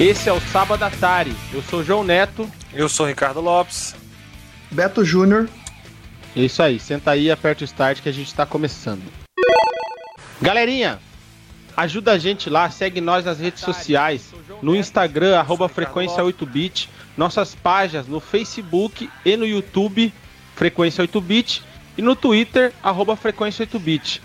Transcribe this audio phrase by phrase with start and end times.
[0.00, 1.34] Esse é o Sábado Atari.
[1.52, 2.48] Eu sou o João Neto.
[2.72, 3.96] Eu sou o Ricardo Lopes.
[4.70, 5.48] Beto Júnior.
[6.36, 9.02] É isso aí, senta aí, aperta o start que a gente está começando.
[10.40, 11.00] Galerinha,
[11.76, 14.32] ajuda a gente lá, segue nós nas redes sociais,
[14.62, 20.14] no Instagram, arroba frequência 8bit, nossas páginas no Facebook e no YouTube,
[20.54, 21.60] frequência 8bit,
[21.96, 24.22] e no Twitter, arroba frequência 8bit.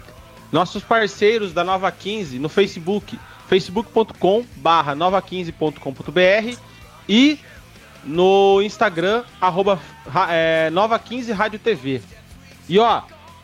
[0.52, 6.58] Nossos parceiros da Nova 15 no Facebook, facebook.com barra nova15.com.br
[7.08, 7.40] e
[8.04, 9.80] no Instagram, arroba
[10.30, 12.02] é, Nova15 Rádio TV.
[12.68, 13.02] E ó,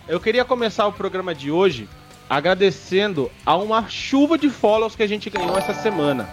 [0.07, 1.87] eu queria começar o programa de hoje
[2.29, 6.29] agradecendo a uma chuva de follows que a gente ganhou essa semana.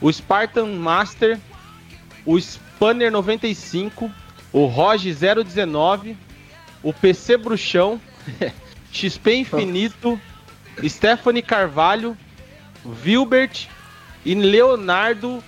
[0.00, 1.38] O Spartan Master,
[2.24, 4.10] o Spanner 95,
[4.52, 6.16] o Roge 019,
[6.82, 8.00] o PC Bruxão,
[8.90, 10.20] XP Infinito,
[10.84, 12.16] Stephanie Carvalho,
[12.92, 13.68] Vilbert
[14.24, 15.42] e Leonardo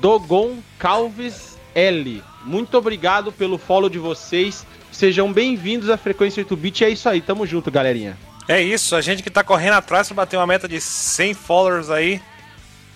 [0.00, 2.22] Dogon Calves L.
[2.44, 4.66] Muito obrigado pelo follow de vocês.
[4.90, 6.84] Sejam bem-vindos à Frequência 8-Bit.
[6.84, 8.16] É isso aí, tamo junto, galerinha.
[8.48, 11.90] É isso, a gente que tá correndo atrás para bater uma meta de 100 followers
[11.90, 12.22] aí.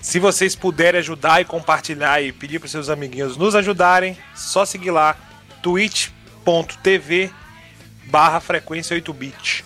[0.00, 4.92] Se vocês puderem ajudar e compartilhar e pedir para seus amiguinhos nos ajudarem, só seguir
[4.92, 5.16] lá
[5.62, 7.30] twitch.tv
[8.04, 9.64] barra frequência 8-bit.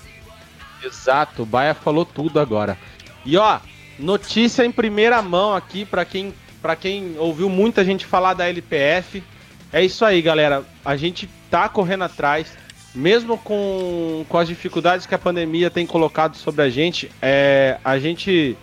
[0.82, 2.76] Exato, o Baia falou tudo agora.
[3.24, 3.60] E ó,
[3.98, 9.22] notícia em primeira mão aqui para quem para quem ouviu muita gente falar da LPF.
[9.70, 10.64] É isso aí, galera.
[10.82, 12.56] A gente tá correndo atrás,
[12.94, 17.10] mesmo com, com as dificuldades que a pandemia tem colocado sobre a gente.
[17.20, 18.56] É, a gente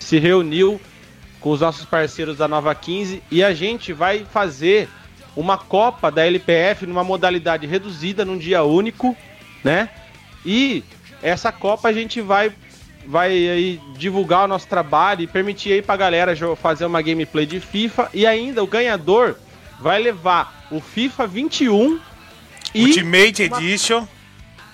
[0.00, 0.80] se reuniu
[1.40, 4.88] com os nossos parceiros da Nova 15 e a gente vai fazer
[5.36, 9.14] uma Copa da LPF numa modalidade reduzida, num dia único,
[9.62, 9.90] né?
[10.42, 10.82] E
[11.22, 12.50] essa Copa a gente vai
[13.06, 17.60] vai aí divulgar o nosso trabalho e permitir aí pra galera fazer uma gameplay de
[17.60, 19.36] FIFA e ainda o ganhador
[19.80, 22.00] vai levar o FIFA 21
[22.74, 23.58] e Ultimate uma...
[23.58, 24.06] Edition.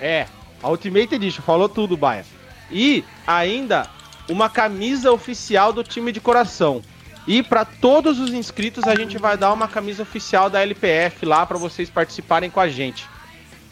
[0.01, 0.27] É,
[0.63, 2.25] a Ultimate Edition, falou tudo, Baia.
[2.71, 3.89] E ainda
[4.29, 6.83] uma camisa oficial do time de coração.
[7.27, 11.45] E para todos os inscritos a gente vai dar uma camisa oficial da LPF lá
[11.45, 13.07] para vocês participarem com a gente.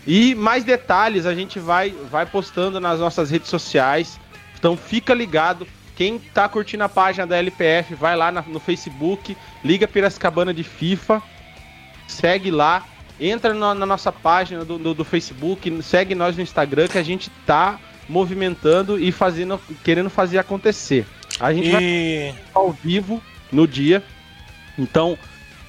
[0.07, 4.21] E mais detalhes a gente vai vai postando nas nossas redes sociais.
[4.67, 5.65] Então fica ligado.
[5.95, 10.65] Quem tá curtindo a página da LPF, vai lá na, no Facebook, liga Piracicabana de
[10.65, 11.23] FIFA,
[12.09, 12.85] segue lá,
[13.21, 17.03] entra na, na nossa página do, do, do, Facebook, segue nós no Instagram que a
[17.05, 17.79] gente tá
[18.09, 21.07] movimentando e fazendo, querendo fazer acontecer.
[21.39, 21.71] A gente e...
[21.71, 23.23] vai ao vivo
[23.53, 24.03] no dia.
[24.77, 25.17] Então,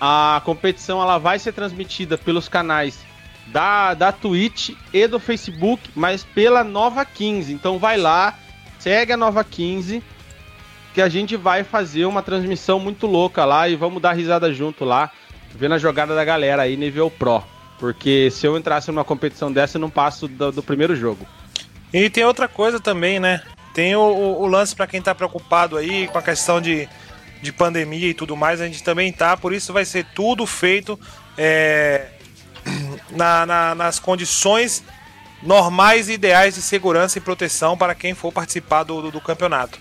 [0.02, 3.06] a competição ela vai ser transmitida pelos canais
[3.46, 7.54] da, da Twitch e do Facebook, mas pela Nova 15.
[7.54, 8.36] Então vai lá,
[8.80, 10.04] segue a Nova 15,
[10.94, 14.84] que a gente vai fazer uma transmissão muito louca lá e vamos dar risada junto
[14.84, 15.12] lá,
[15.54, 17.44] vendo a jogada da galera aí nível Pro.
[17.80, 21.28] Porque se eu entrasse numa competição dessa, eu não passo do, do primeiro jogo.
[21.94, 23.42] E tem outra coisa também, né?
[23.74, 26.90] Tem o, o, o lance para quem tá preocupado aí com a questão de,
[27.42, 31.00] de pandemia e tudo mais, a gente também tá, por isso vai ser tudo feito
[31.38, 32.08] é,
[33.12, 34.84] na, na, nas condições
[35.42, 39.80] normais e ideais de segurança e proteção para quem for participar do, do, do campeonato.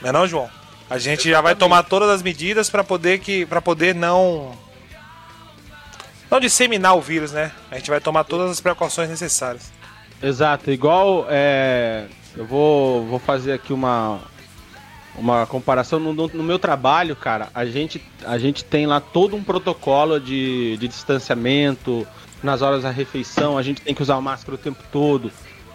[0.00, 0.50] Não é não, João?
[0.88, 4.56] A gente já vai tomar todas as medidas para poder que para poder não
[6.30, 7.52] não disseminar o vírus, né?
[7.70, 9.72] A gente vai tomar todas as precauções necessárias.
[10.22, 12.06] Exato, igual é,
[12.36, 14.20] eu vou, vou fazer aqui uma
[15.18, 17.48] uma comparação no, no, meu trabalho, cara.
[17.54, 22.06] A gente a gente tem lá todo um protocolo de, de distanciamento,
[22.46, 25.30] nas horas da refeição, a gente tem que usar máscara o tempo todo.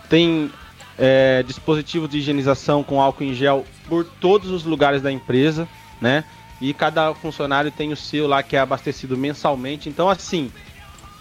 [0.10, 0.50] Tem
[0.98, 5.68] é, dispositivos de higienização com álcool em gel por todos os lugares da empresa,
[6.00, 6.24] né?
[6.60, 9.90] E cada funcionário tem o seu lá que é abastecido mensalmente.
[9.90, 10.52] Então, assim,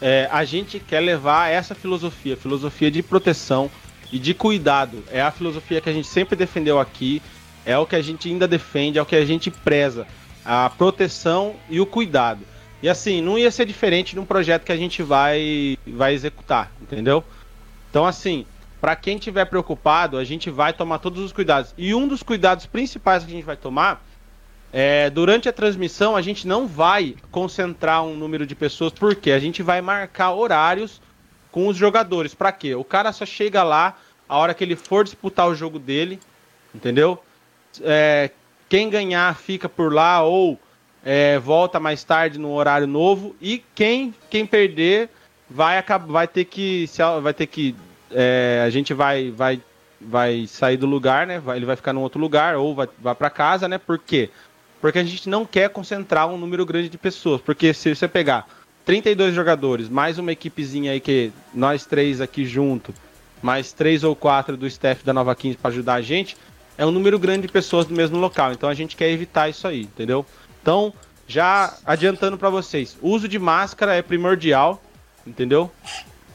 [0.00, 3.70] é, a gente quer levar essa filosofia, filosofia de proteção
[4.12, 5.02] e de cuidado.
[5.10, 7.20] É a filosofia que a gente sempre defendeu aqui,
[7.64, 10.06] é o que a gente ainda defende, é o que a gente preza.
[10.44, 12.49] A proteção e o cuidado.
[12.82, 16.72] E assim, não ia ser diferente de um projeto que a gente vai, vai executar,
[16.80, 17.22] entendeu?
[17.90, 18.46] Então, assim,
[18.80, 21.74] para quem tiver preocupado, a gente vai tomar todos os cuidados.
[21.76, 24.02] E um dos cuidados principais que a gente vai tomar
[24.72, 29.38] é durante a transmissão a gente não vai concentrar um número de pessoas, porque a
[29.38, 31.02] gente vai marcar horários
[31.50, 32.34] com os jogadores.
[32.34, 32.74] Para quê?
[32.74, 33.96] O cara só chega lá
[34.28, 36.20] a hora que ele for disputar o jogo dele,
[36.74, 37.22] entendeu?
[37.82, 38.30] É,
[38.68, 40.58] quem ganhar fica por lá ou
[41.04, 45.08] é, volta mais tarde no horário novo e quem quem perder
[45.48, 46.88] vai vai ter que
[47.22, 47.74] vai ter que
[48.10, 49.60] é, a gente vai vai
[50.00, 53.14] vai sair do lugar né vai, ele vai ficar num outro lugar ou vai, vai
[53.14, 54.30] para casa né porque
[54.80, 57.40] porque a gente não quer concentrar um número grande de pessoas.
[57.40, 58.48] Porque se você pegar
[58.84, 62.94] 32 jogadores, mais uma equipezinha aí que nós três aqui junto,
[63.42, 66.36] mais três ou quatro do staff da Nova 15 para ajudar a gente,
[66.78, 68.52] é um número grande de pessoas no mesmo local.
[68.52, 70.24] Então a gente quer evitar isso aí, entendeu?
[70.62, 70.92] Então,
[71.26, 74.82] já adiantando para vocês, uso de máscara é primordial,
[75.26, 75.70] entendeu?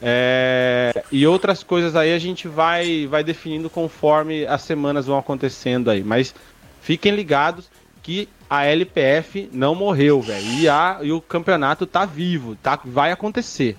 [0.00, 1.04] É...
[1.10, 6.02] E outras coisas aí a gente vai, vai definindo conforme as semanas vão acontecendo aí.
[6.02, 6.34] Mas
[6.82, 7.68] fiquem ligados
[8.02, 10.46] que a LPF não morreu, velho.
[10.46, 10.66] E,
[11.06, 12.78] e o campeonato tá vivo, tá?
[12.84, 13.76] Vai acontecer.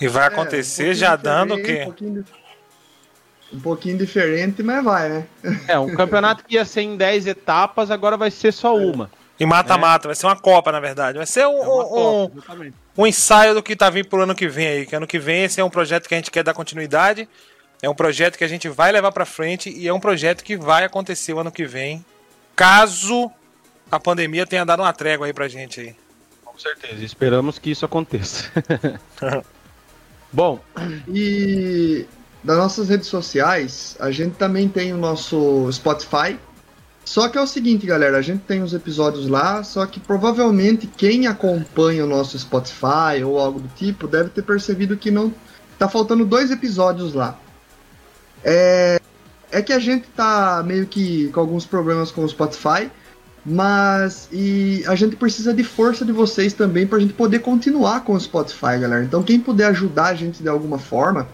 [0.00, 1.80] E vai é, acontecer é, um já dando o quê?
[1.82, 2.24] Um pouquinho,
[3.52, 5.26] um pouquinho, diferente, mas vai, né?
[5.66, 8.84] É, um campeonato que ia ser em 10 etapas, agora vai ser só é.
[8.84, 9.10] uma.
[9.40, 11.16] E mata-mata, vai ser uma Copa, na verdade.
[11.16, 12.72] Vai ser um, é Copa, um,
[13.02, 14.86] um, ensaio do que tá vindo pro ano que vem aí.
[14.86, 17.28] Que ano que vem esse é um projeto que a gente quer dar continuidade.
[17.80, 20.56] É um projeto que a gente vai levar para frente e é um projeto que
[20.56, 22.04] vai acontecer o ano que vem
[22.56, 23.30] caso
[23.88, 25.96] a pandemia tenha dado uma trégua aí pra gente aí.
[26.44, 28.50] Com certeza, esperamos que isso aconteça.
[30.32, 30.60] Bom,
[31.06, 32.04] e
[32.42, 36.38] das nossas redes sociais, a gente também tem o nosso Spotify.
[37.04, 40.86] Só que é o seguinte, galera, a gente tem os episódios lá, só que provavelmente
[40.86, 45.32] quem acompanha o nosso Spotify ou algo do tipo deve ter percebido que não
[45.78, 47.38] tá faltando dois episódios lá.
[48.44, 49.00] É,
[49.50, 52.90] é que a gente tá meio que com alguns problemas com o Spotify,
[53.44, 58.04] mas e a gente precisa de força de vocês também para a gente poder continuar
[58.04, 59.02] com o Spotify, galera.
[59.02, 61.26] Então quem puder ajudar a gente de alguma forma,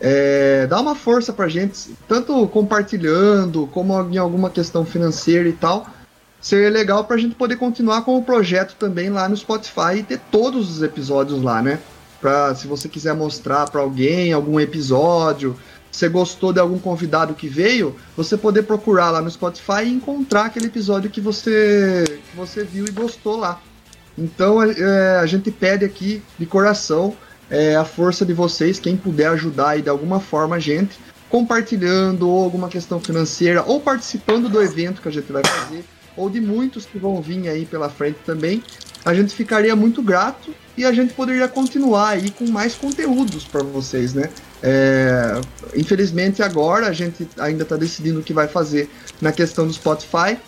[0.00, 5.86] é, dá uma força pra gente, tanto compartilhando, como em alguma questão financeira e tal.
[6.40, 10.20] Seria legal pra gente poder continuar com o projeto também lá no Spotify e ter
[10.30, 11.78] todos os episódios lá, né?
[12.20, 15.56] Pra, se você quiser mostrar para alguém algum episódio,
[15.90, 20.46] você gostou de algum convidado que veio, você poder procurar lá no Spotify e encontrar
[20.46, 23.60] aquele episódio que você, que você viu e gostou lá.
[24.16, 27.16] Então é, a gente pede aqui de coração
[27.50, 30.98] é, a força de vocês, quem puder ajudar aí de alguma forma a gente,
[31.28, 35.84] compartilhando ou alguma questão financeira, ou participando do evento que a gente vai fazer,
[36.16, 38.62] ou de muitos que vão vir aí pela frente também,
[39.04, 43.62] a gente ficaria muito grato e a gente poderia continuar aí com mais conteúdos para
[43.62, 44.30] vocês, né?
[44.62, 45.40] É,
[45.76, 48.88] infelizmente agora a gente ainda está decidindo o que vai fazer
[49.20, 50.38] na questão do Spotify,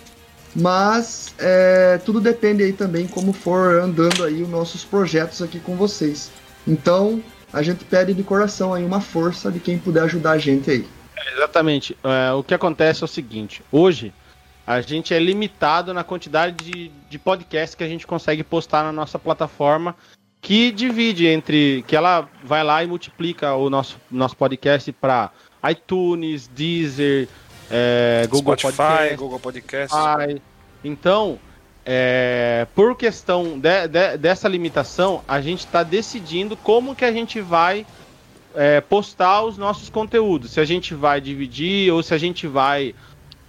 [0.54, 5.76] mas é, tudo depende aí também como for andando aí os nossos projetos aqui com
[5.76, 6.30] vocês.
[6.66, 7.22] Então
[7.52, 10.86] a gente pede de coração aí uma força de quem puder ajudar a gente aí.
[11.16, 11.96] É, exatamente.
[12.02, 14.12] É, o que acontece é o seguinte: hoje
[14.66, 18.92] a gente é limitado na quantidade de, de podcasts que a gente consegue postar na
[18.92, 19.94] nossa plataforma
[20.40, 25.30] que divide entre que ela vai lá e multiplica o nosso, nosso podcast para
[25.68, 27.28] iTunes, Deezer,
[27.70, 29.96] é, Google Spotify, Podcast, Google Podcast.
[30.84, 31.38] Então,
[31.88, 37.40] é, por questão de, de, dessa limitação, a gente está decidindo como que a gente
[37.40, 37.86] vai
[38.56, 40.50] é, postar os nossos conteúdos.
[40.50, 42.92] Se a gente vai dividir ou se a gente vai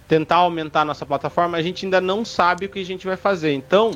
[0.06, 3.16] tentar aumentar a nossa plataforma, a gente ainda não sabe o que a gente vai
[3.16, 3.52] fazer.
[3.54, 3.90] Então,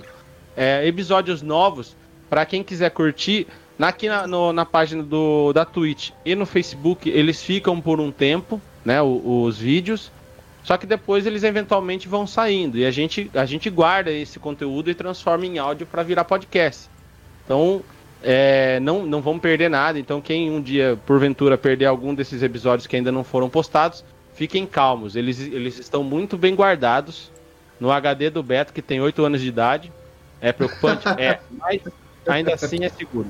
[0.56, 1.94] é, episódios novos
[2.28, 3.46] para quem quiser curtir,
[3.78, 8.10] aqui na, no, na página do, da Twitch e no Facebook, eles ficam por um
[8.10, 10.10] tempo, né, os, os vídeos.
[10.62, 14.90] Só que depois eles eventualmente vão saindo e a gente, a gente guarda esse conteúdo
[14.90, 16.88] e transforma em áudio para virar podcast.
[17.44, 17.82] Então,
[18.22, 19.98] é, não, não vão perder nada.
[19.98, 24.04] Então, quem um dia, porventura, perder algum desses episódios que ainda não foram postados,
[24.34, 25.16] fiquem calmos.
[25.16, 27.32] Eles, eles estão muito bem guardados
[27.80, 29.92] no HD do Beto, que tem 8 anos de idade.
[30.40, 31.08] É preocupante?
[31.18, 31.40] é.
[31.50, 31.80] Mas
[32.26, 33.28] ainda assim é seguro.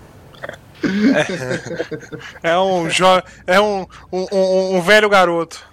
[2.42, 3.24] É, é um jovem.
[3.46, 5.64] É um, um, um, um, velho garoto.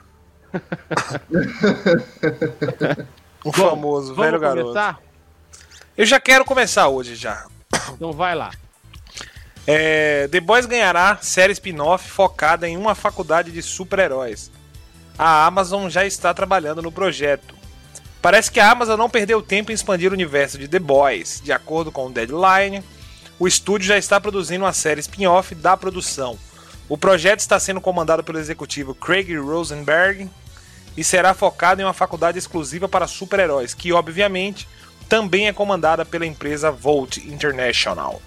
[3.44, 4.56] Bom, famoso velho começar?
[4.56, 5.04] garoto.
[5.98, 7.46] Eu já quero começar hoje já.
[7.94, 8.52] Então vai lá.
[9.68, 14.52] É, The Boys ganhará série spin-off focada em uma faculdade de super-heróis.
[15.18, 17.54] A Amazon já está trabalhando no projeto.
[18.22, 21.42] Parece que a Amazon não perdeu tempo em expandir o universo de The Boys.
[21.42, 22.84] De acordo com o Deadline,
[23.38, 26.38] o estúdio já está produzindo uma série spin-off da produção.
[26.90, 30.28] O projeto está sendo comandado pelo executivo Craig Rosenberg
[30.98, 34.68] e será focado em uma faculdade exclusiva para super-heróis, que obviamente
[35.08, 38.20] também é comandada pela empresa Volt International.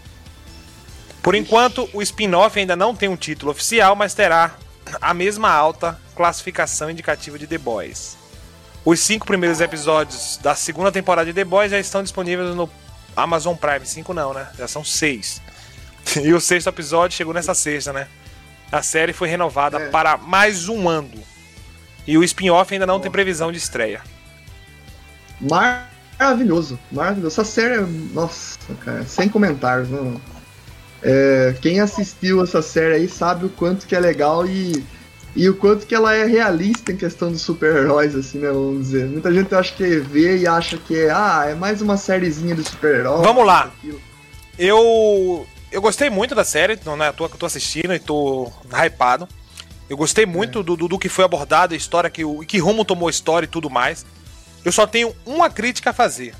[1.20, 4.54] Por enquanto, o spin-off ainda não tem um título oficial, mas terá
[5.00, 8.16] a mesma alta classificação indicativa de The Boys.
[8.84, 12.70] Os cinco primeiros episódios da segunda temporada de The Boys já estão disponíveis no
[13.16, 14.48] Amazon Prime 5 não, né?
[14.56, 15.42] Já são seis.
[16.20, 18.08] E o sexto episódio chegou nessa sexta, né?
[18.72, 19.88] A série foi renovada é.
[19.90, 21.22] para mais um ano.
[22.06, 23.00] E o spin-off ainda não oh.
[23.00, 24.00] tem previsão de estreia.
[25.40, 27.40] Mar maravilhoso, maravilhoso.
[27.40, 30.20] Essa série, é- nossa, cara, sem comentários, não.
[31.02, 34.84] É, quem assistiu essa série aí sabe o quanto que é legal e,
[35.34, 38.48] e o quanto que ela é realista em questão dos super-heróis, assim, né?
[38.48, 39.06] Vamos dizer.
[39.06, 42.62] Muita gente acha que vê e acha que é, ah, é mais uma sériezinha de
[42.62, 43.24] super-herói.
[43.24, 43.72] Vamos lá.
[43.76, 44.00] aquilo.
[44.56, 45.46] Eu.
[45.72, 48.52] Eu gostei muito da série, não é à toa que eu tô assistindo e tô
[48.70, 49.26] hypado.
[49.88, 52.84] Eu gostei muito do, do, do que foi abordado, a história, que, o que rumo
[52.84, 54.04] tomou a história e tudo mais.
[54.62, 56.34] Eu só tenho uma crítica a fazer.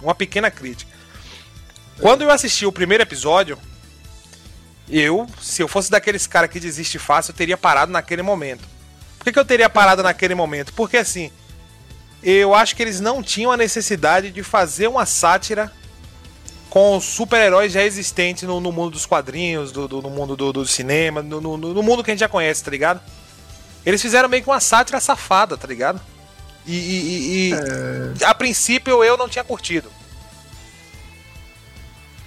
[0.00, 0.90] Uma pequena crítica.
[2.00, 3.58] Quando eu assisti o primeiro episódio,
[4.88, 8.66] eu, se eu fosse daqueles caras que desiste fácil, eu teria parado naquele momento.
[9.18, 10.72] Por que, que eu teria parado naquele momento?
[10.72, 11.30] Porque assim,
[12.22, 15.70] eu acho que eles não tinham a necessidade de fazer uma sátira
[16.70, 20.66] com super-heróis já existentes no, no mundo dos quadrinhos, do, do- no mundo do, do
[20.66, 23.00] cinema, no, no- no mundo que a gente já conhece, tá ligado?
[23.86, 26.00] Eles fizeram meio que uma sátira safada, tá ligado?
[26.66, 27.52] E, e- e-
[28.20, 29.90] e- a princípio eu não tinha curtido.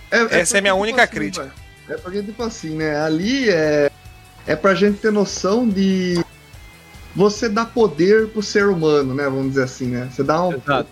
[0.09, 1.53] Essa é a minha porque, única assim, crítica.
[1.87, 2.99] vai, É porque, tipo assim, né?
[2.99, 3.89] Ali é,
[4.47, 6.23] é pra gente ter noção de
[7.15, 9.23] você dar poder pro ser humano, né?
[9.25, 10.09] Vamos dizer assim, né?
[10.11, 10.89] Você dá um, Exato.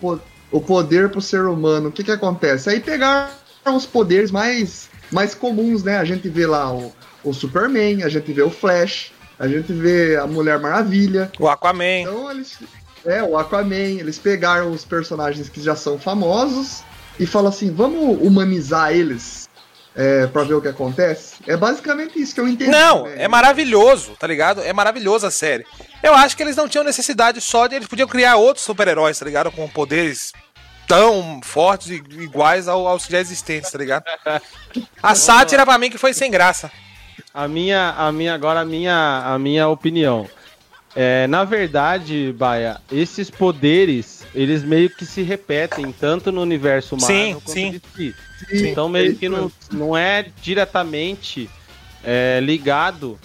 [0.52, 1.90] O poder pro ser humano.
[1.90, 2.70] O que que acontece?
[2.70, 3.30] Aí pegaram
[3.76, 5.98] os poderes mais, mais comuns, né?
[5.98, 10.18] A gente vê lá o, o Superman, a gente vê o Flash, a gente vê
[10.18, 11.32] a Mulher Maravilha.
[11.40, 12.02] O Aquaman.
[12.02, 12.58] Então eles.
[13.06, 16.84] É, o Aquaman, eles pegaram os personagens que já são famosos
[17.20, 19.50] e falam assim, vamos humanizar eles
[19.96, 21.36] é, pra ver o que acontece.
[21.48, 22.72] É basicamente isso que eu entendi.
[22.72, 23.16] Não, né?
[23.18, 24.62] é maravilhoso, tá ligado?
[24.62, 25.66] É maravilhosa a série.
[26.02, 27.76] Eu acho que eles não tinham necessidade só de.
[27.76, 29.52] Eles podiam criar outros super-heróis, tá ligado?
[29.52, 30.32] Com poderes
[30.88, 34.04] tão fortes e iguais ao- aos já existentes, tá ligado?
[35.04, 36.72] A sátira pra mim que foi sem graça.
[37.34, 40.28] A minha, a minha agora a minha, a minha opinião.
[40.96, 47.16] É, na verdade, Baia, esses poderes, eles meio que se repetem tanto no universo Marvel
[47.18, 47.72] Sim, quanto sim.
[47.72, 48.16] DC.
[48.50, 51.48] Sim, Então é meio isso que não, não é diretamente
[52.04, 53.20] é, ligado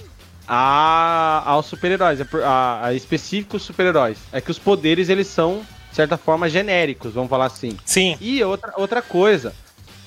[0.46, 4.18] a, aos super-heróis, a, a, específicos super-heróis.
[4.32, 7.76] É que os poderes eles são, de certa forma, genéricos, vamos falar assim.
[7.84, 8.16] Sim.
[8.20, 9.54] E outra, outra coisa,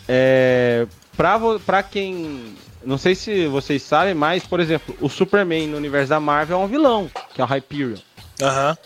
[0.07, 2.55] é, pra, pra quem.
[2.85, 6.63] Não sei se vocês sabem, mas, por exemplo, o Superman no universo da Marvel é
[6.63, 7.97] um vilão, que é o Hyperion.
[8.41, 8.77] Aham.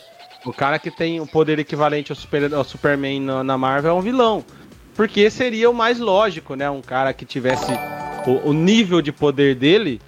[0.44, 3.94] O cara que tem o poder equivalente ao, super, ao Superman na, na Marvel é
[3.94, 4.44] um vilão.
[4.96, 6.70] Porque seria o mais lógico, né?
[6.70, 7.72] Um cara que tivesse
[8.26, 10.02] o, o nível de poder dele,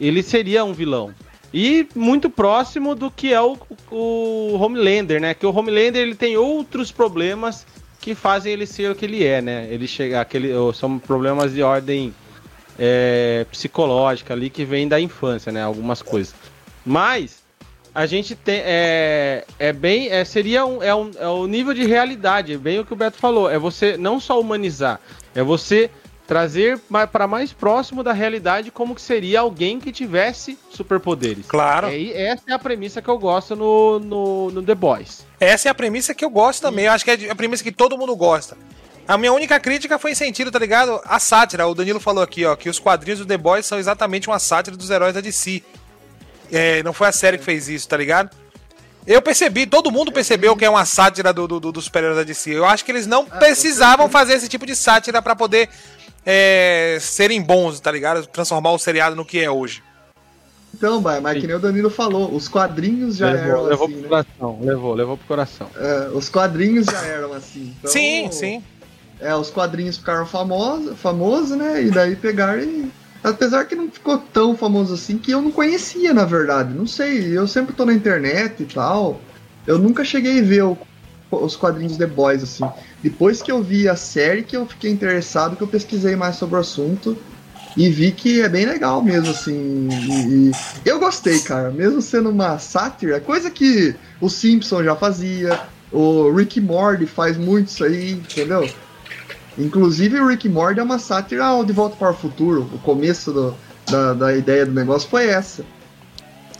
[0.00, 1.14] ele seria um vilão.
[1.52, 3.56] E muito próximo do que é o,
[3.90, 5.32] o Homelander, né?
[5.32, 7.66] Que o Homelander ele tem outros problemas
[8.00, 9.68] que fazem ele ser o que ele é, né?
[9.70, 12.14] Ele chega aquele são problemas de ordem
[12.78, 15.62] é, psicológica ali que vem da infância, né?
[15.62, 16.34] Algumas coisas.
[16.84, 17.42] Mas
[17.94, 21.86] a gente tem é, é bem é, seria um, é, um, é o nível de
[21.86, 23.48] realidade, bem o que o Beto falou.
[23.48, 25.00] É você não só humanizar,
[25.34, 25.90] é você
[26.26, 26.78] trazer
[27.12, 31.46] para mais próximo da realidade como que seria alguém que tivesse superpoderes.
[31.46, 31.86] Claro.
[31.88, 35.24] É, essa é a premissa que eu gosto no, no, no The Boys.
[35.38, 36.86] Essa é a premissa que eu gosto também.
[36.86, 38.56] Eu acho que é a premissa que todo mundo gosta.
[39.06, 41.00] A minha única crítica foi em sentido, tá ligado?
[41.04, 41.66] A sátira.
[41.68, 44.76] O Danilo falou aqui, ó, que os quadrinhos do The Boys são exatamente uma sátira
[44.76, 45.62] dos heróis da DC.
[46.50, 48.30] É, não foi a série que fez isso, tá ligado?
[49.06, 52.24] Eu percebi, todo mundo percebeu que é uma sátira do, do, do- dos super-heróis da
[52.24, 52.50] DC.
[52.50, 55.68] Eu acho que eles não precisavam fazer esse tipo de sátira pra poder
[56.26, 58.26] é, serem bons, tá ligado?
[58.26, 59.82] Transformar o seriado no que é hoje.
[60.74, 63.94] Então, vai, mas que nem o Danilo falou, os quadrinhos já eram levou, levou assim,
[63.94, 64.08] pro né?
[64.08, 65.70] coração, levou, levou pro coração.
[65.76, 67.74] É, os quadrinhos já eram assim.
[67.78, 68.62] Então, sim, sim.
[69.18, 71.82] É, os quadrinhos ficaram famosos, famoso, né?
[71.82, 72.90] E daí pegaram e.
[73.24, 76.74] Apesar que não ficou tão famoso assim, que eu não conhecia, na verdade.
[76.74, 79.18] Não sei, eu sempre tô na internet e tal.
[79.66, 80.78] Eu nunca cheguei a ver o-
[81.30, 82.64] os quadrinhos The Boys, assim.
[83.02, 86.56] Depois que eu vi a série, que eu fiquei interessado, que eu pesquisei mais sobre
[86.56, 87.16] o assunto.
[87.76, 89.88] E vi que é bem legal mesmo, assim.
[89.90, 91.70] E, e eu gostei, cara.
[91.70, 95.60] Mesmo sendo uma sátira, coisa que o Simpson já fazia,
[95.92, 98.66] o Rick Morty faz muito isso aí, entendeu?
[99.58, 102.62] Inclusive o Rick Morty é uma sátira ao De Volta para o Futuro.
[102.72, 103.54] O começo do-
[103.90, 105.62] da, da ideia do negócio foi essa.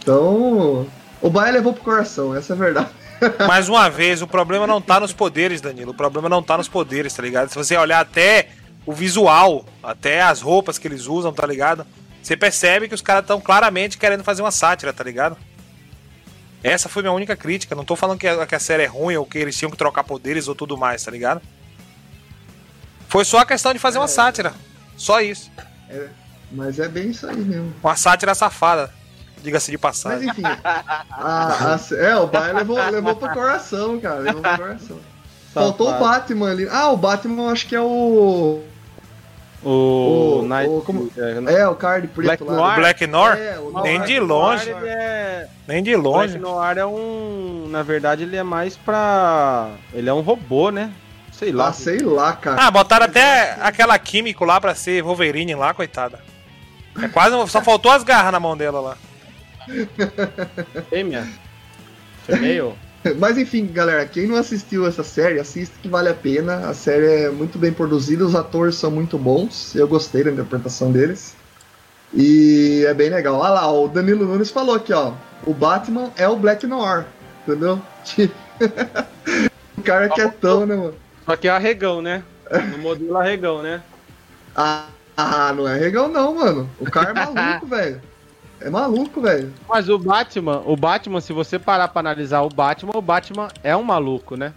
[0.01, 0.87] Então,
[1.21, 2.89] o Baia levou pro coração, essa é a verdade.
[3.47, 5.91] Mais uma vez, o problema não tá nos poderes, Danilo.
[5.91, 7.49] O problema não tá nos poderes, tá ligado?
[7.49, 8.49] Se você olhar até
[8.85, 11.85] o visual, até as roupas que eles usam, tá ligado?
[12.21, 15.37] Você percebe que os caras estão claramente querendo fazer uma sátira, tá ligado?
[16.63, 17.75] Essa foi minha única crítica.
[17.75, 19.77] Não tô falando que a, que a série é ruim ou que eles tinham que
[19.77, 21.41] trocar poderes ou tudo mais, tá ligado?
[23.07, 24.53] Foi só a questão de fazer uma sátira.
[24.97, 25.51] Só isso.
[26.51, 27.73] Mas é bem isso aí mesmo.
[27.83, 28.93] Uma sátira safada.
[29.43, 30.29] Diga-se de Mas passagem.
[30.29, 30.41] enfim.
[30.43, 34.19] a- a- é, o Baia levou, levou pro coração, cara.
[34.19, 34.97] Levou pro coração.
[35.53, 36.67] Faltou o Batman ali.
[36.69, 38.61] Ah, o Batman eu acho que é o.
[39.63, 42.53] O, O- Night- o- como- é, É, o cara de preto Black lá.
[42.55, 42.73] Noir?
[42.73, 43.37] O Black Noir?
[43.37, 44.05] É, o Nem Noir.
[44.07, 44.69] de longe.
[44.71, 45.47] Noir, ele é...
[45.67, 46.37] Nem de Black longe.
[46.37, 47.67] Noir é um.
[47.69, 49.69] Na verdade, ele é mais pra.
[49.93, 50.91] Ele é um robô, né?
[51.31, 51.69] Sei lá.
[51.69, 52.61] Ah, sei lá, cara.
[52.61, 56.19] Ah, botaram até aquela químico lá pra ser Wolverine lá, coitada.
[57.01, 57.35] É quase.
[57.49, 58.97] Só faltou as garras na mão dela lá.
[60.89, 61.27] Fêmea.
[62.25, 62.73] Female.
[63.17, 66.69] Mas enfim, galera, quem não assistiu essa série, assista que vale a pena.
[66.69, 69.75] A série é muito bem produzida, os atores são muito bons.
[69.75, 71.35] Eu gostei da interpretação deles.
[72.13, 73.35] E é bem legal.
[73.35, 75.13] Olha lá, o Danilo Nunes falou aqui, ó.
[75.45, 77.05] O Batman é o Black Noir,
[77.43, 77.81] entendeu?
[79.77, 80.95] o cara quietão, né, mano?
[81.25, 82.23] Só que é arregão, né?
[82.71, 83.81] No modelo arregão, né?
[84.55, 86.69] Ah, ah, não é legal não, mano.
[86.79, 88.01] O cara é maluco, velho.
[88.59, 89.53] É maluco, velho.
[89.69, 93.75] Mas o Batman, o Batman, se você parar pra analisar o Batman, o Batman é
[93.75, 94.53] um maluco, né?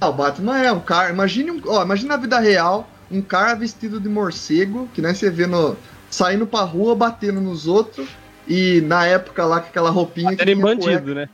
[0.00, 1.10] Ah, o Batman é um cara.
[1.10, 5.30] Imagine, um, ó, imagine na vida real um cara vestido de morcego, que nem você
[5.30, 5.76] vê no.
[6.10, 8.08] saindo pra rua, batendo nos outros.
[8.46, 11.28] E na época lá com aquela roupinha Batendo em bandido, né?
[11.28, 11.32] cueca-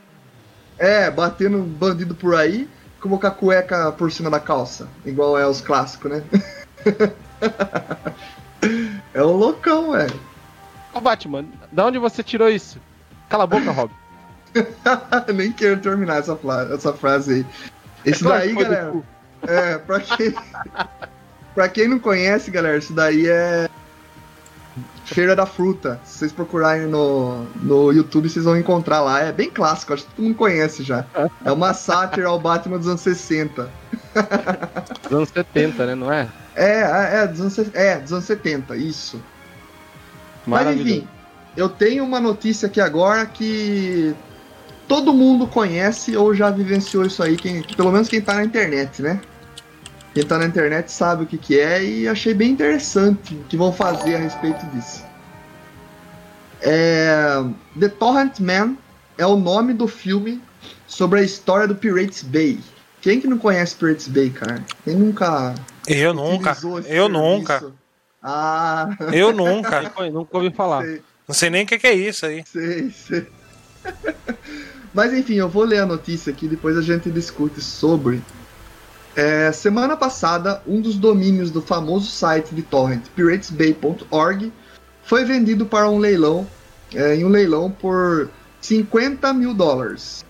[0.79, 2.69] É, batendo bandido por aí,
[3.01, 4.89] com a cueca por cima da calça.
[5.07, 6.23] Igual é os clássicos, né?
[9.15, 10.21] é um loucão, velho.
[10.93, 12.79] Ô Batman, da onde você tirou isso?
[13.29, 13.91] Cala a boca, Rob.
[15.35, 16.39] Nem quero terminar essa,
[16.73, 17.47] essa frase aí.
[18.05, 18.95] Esse claro daí, galera.
[19.47, 20.35] É, pra quem.
[21.55, 23.69] pra quem não conhece, galera, isso daí é.
[25.05, 26.01] Feira da Fruta.
[26.05, 29.21] Se vocês procurarem no, no YouTube, vocês vão encontrar lá.
[29.21, 31.05] É bem clássico, acho que todo mundo conhece já.
[31.45, 33.71] É uma sátira ao Batman dos anos 60.
[35.03, 35.95] Dos anos 70, né?
[35.95, 36.29] Não é?
[36.55, 39.23] É, é, é, dos anos, é, dos anos 70, isso.
[40.45, 41.07] Mas enfim,
[41.59, 44.15] eu tenho uma notícia aqui agora que
[44.87, 49.03] todo mundo conhece ou já vivenciou isso aí, quem, pelo menos quem tá na internet,
[49.03, 49.21] né?
[50.15, 53.57] Quem tá na internet sabe o que, que é e achei bem interessante o que
[53.57, 55.03] vão fazer a respeito disso.
[56.61, 57.45] É,
[57.79, 58.77] The Torrent Man
[59.17, 60.41] é o nome do filme
[60.87, 62.61] sobre a história do Pirates Bay.
[63.01, 64.65] Quem que não conhece Pirates Bay, cara?
[64.85, 65.55] Quem nunca
[65.89, 66.51] Eu nunca.
[66.51, 67.09] Eu serviço?
[67.09, 67.73] nunca.
[68.23, 69.83] Ah, Eu nunca.
[69.83, 70.85] Nunca, nunca ouvi falar.
[70.85, 71.03] sei.
[71.29, 72.43] Não sei nem o que que é isso aí.
[72.51, 73.27] Sei, sei.
[74.95, 78.23] Mas enfim, eu vou ler a notícia aqui, depois a gente discute sobre.
[79.15, 84.51] É, semana passada, um dos domínios do famoso site de torrent, piratesbay.org,
[85.03, 86.47] foi vendido para um leilão,
[86.95, 88.31] é, em um leilão por
[88.63, 90.25] 50 mil dólares.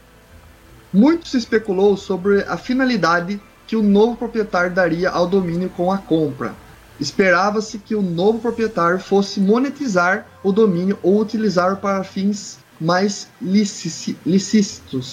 [0.92, 5.98] Muito se especulou sobre a finalidade que o novo proprietário daria ao domínio com a
[5.98, 6.54] compra.
[7.00, 14.16] Esperava-se que o novo proprietário fosse monetizar o domínio ou utilizar para fins mais lícitos.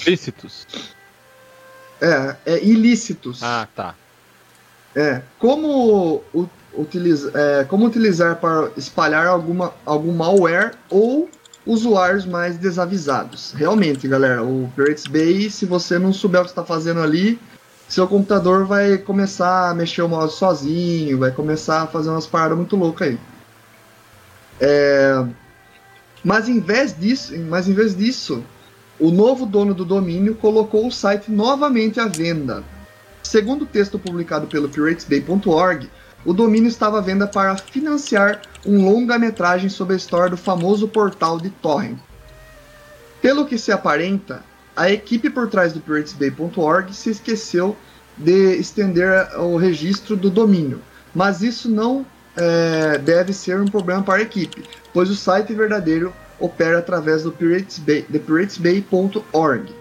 [0.06, 0.68] Lícitos.
[2.02, 3.42] É, é, ilícitos.
[3.44, 3.96] Ah, tá.
[4.96, 6.24] É, como,
[6.74, 11.30] utiliza, é, como utilizar para espalhar alguma, algum malware ou
[11.66, 13.54] usuários mais desavisados.
[13.54, 17.40] Realmente, galera, o Pirates Bay, se você não souber o que está fazendo ali,
[17.88, 22.58] seu computador vai começar a mexer o mouse sozinho, vai começar a fazer umas paradas
[22.58, 23.20] muito loucas aí.
[24.60, 25.26] É,
[26.24, 28.44] mas em vez disso, mas em vez disso,
[29.00, 32.64] o novo dono do domínio colocou o site novamente à venda.
[33.22, 35.90] Segundo o texto publicado pelo piratesbay.org,
[36.26, 41.40] o domínio estava à venda para financiar um longa-metragem sobre a história do famoso portal
[41.40, 41.98] de torrent.
[43.22, 44.44] Pelo que se aparenta,
[44.76, 47.78] a equipe por trás do piratesbay.org se esqueceu
[48.18, 50.80] de estender o registro do domínio,
[51.14, 56.14] mas isso não é, deve ser um problema para a equipe, pois o site verdadeiro
[56.40, 59.74] opera através do piratesbay.org.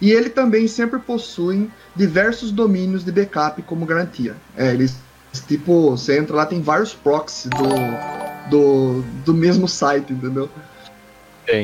[0.00, 4.34] E ele também sempre possui diversos domínios de backup como garantia.
[4.56, 4.96] É, eles,
[5.46, 7.68] tipo, você entra lá, tem vários proxies do,
[8.50, 10.50] do, do mesmo site, entendeu?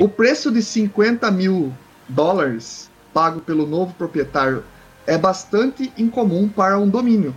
[0.01, 1.73] O preço de 50 mil
[2.09, 4.65] dólares pago pelo novo proprietário
[5.07, 7.35] é bastante incomum para um domínio,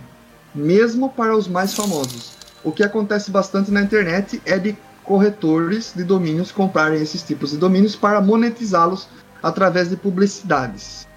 [0.54, 2.32] mesmo para os mais famosos.
[2.62, 7.56] O que acontece bastante na internet é de corretores de domínios comprarem esses tipos de
[7.56, 9.08] domínios para monetizá-los
[9.42, 11.08] através de publicidades.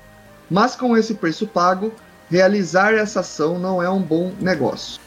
[0.50, 1.92] Mas com esse preço pago,
[2.30, 5.00] realizar essa ação não é um bom negócio.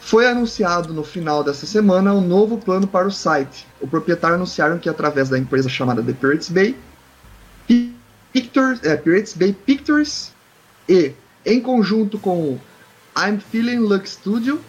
[0.00, 3.66] Foi anunciado no final dessa semana um novo plano para o site.
[3.80, 6.76] O proprietário anunciaram que através da empresa chamada The Pirates Bay,
[8.32, 10.32] Pictures, é, Pirates Bay Pictures
[10.88, 11.12] e
[11.44, 12.58] em conjunto com
[13.16, 14.60] I'm Feeling Luck Studio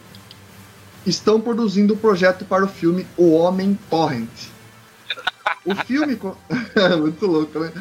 [1.06, 4.30] estão produzindo o projeto para o filme O Homem Torrent.
[5.66, 6.18] O filme
[7.00, 7.72] muito louco, né?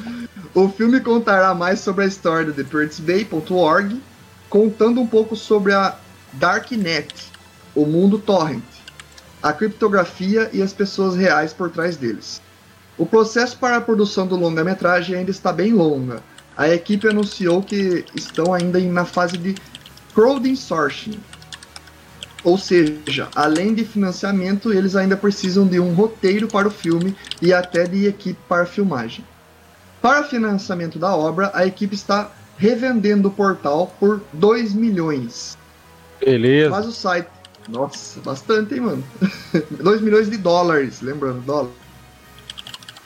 [0.55, 4.01] O filme contará mais sobre a história de PirateSbay.org
[4.49, 5.97] contando um pouco sobre a
[6.33, 7.15] Darknet,
[7.75, 8.65] o mundo torrent,
[9.43, 12.43] a criptografia e as pessoas reais por trás deles.
[12.99, 16.21] O processo para a produção do longa-metragem ainda está bem longa.
[16.57, 19.55] A equipe anunciou que estão ainda na fase de
[20.13, 21.21] crowdsourcing,
[22.43, 27.53] ou seja, além de financiamento, eles ainda precisam de um roteiro para o filme e
[27.53, 29.25] até de equipe para a filmagem.
[30.01, 35.57] Para financiamento da obra, a equipe está revendendo o portal por 2 milhões.
[36.21, 36.71] Beleza.
[36.71, 37.29] Mas o site.
[37.69, 39.05] Nossa, bastante, hein, mano?
[39.71, 41.71] 2 milhões de dólares, lembrando, dólar.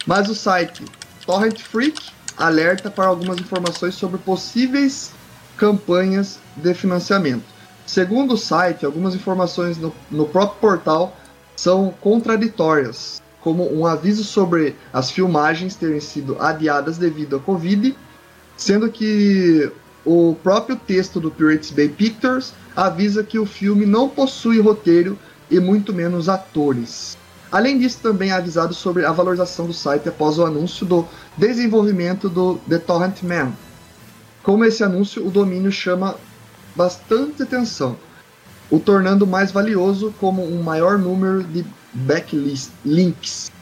[0.06, 0.84] Mas o site
[1.24, 5.12] Torrent Freak alerta para algumas informações sobre possíveis
[5.56, 7.44] campanhas de financiamento.
[7.86, 11.16] Segundo o site, algumas informações no, no próprio portal
[11.54, 17.96] são contraditórias, como um aviso sobre as filmagens terem sido adiadas devido à Covid,
[18.56, 19.70] sendo que
[20.04, 25.18] o próprio texto do Pirates Bay Pictures avisa que o filme não possui roteiro
[25.50, 27.16] e muito menos atores.
[27.52, 32.30] Além disso, também é avisado sobre a valorização do site após o anúncio do desenvolvimento
[32.30, 33.52] do The Torrent Man.
[34.42, 36.16] Como esse anúncio, o domínio chama
[36.74, 37.98] bastante atenção,
[38.70, 41.62] o tornando mais valioso como um maior número de
[41.92, 43.52] backlist links.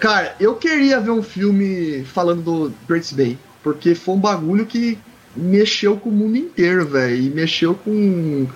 [0.00, 4.98] Cara, eu queria ver um filme falando do Pirates Bay, porque foi um bagulho que
[5.36, 8.48] mexeu com o mundo inteiro, velho, e mexeu com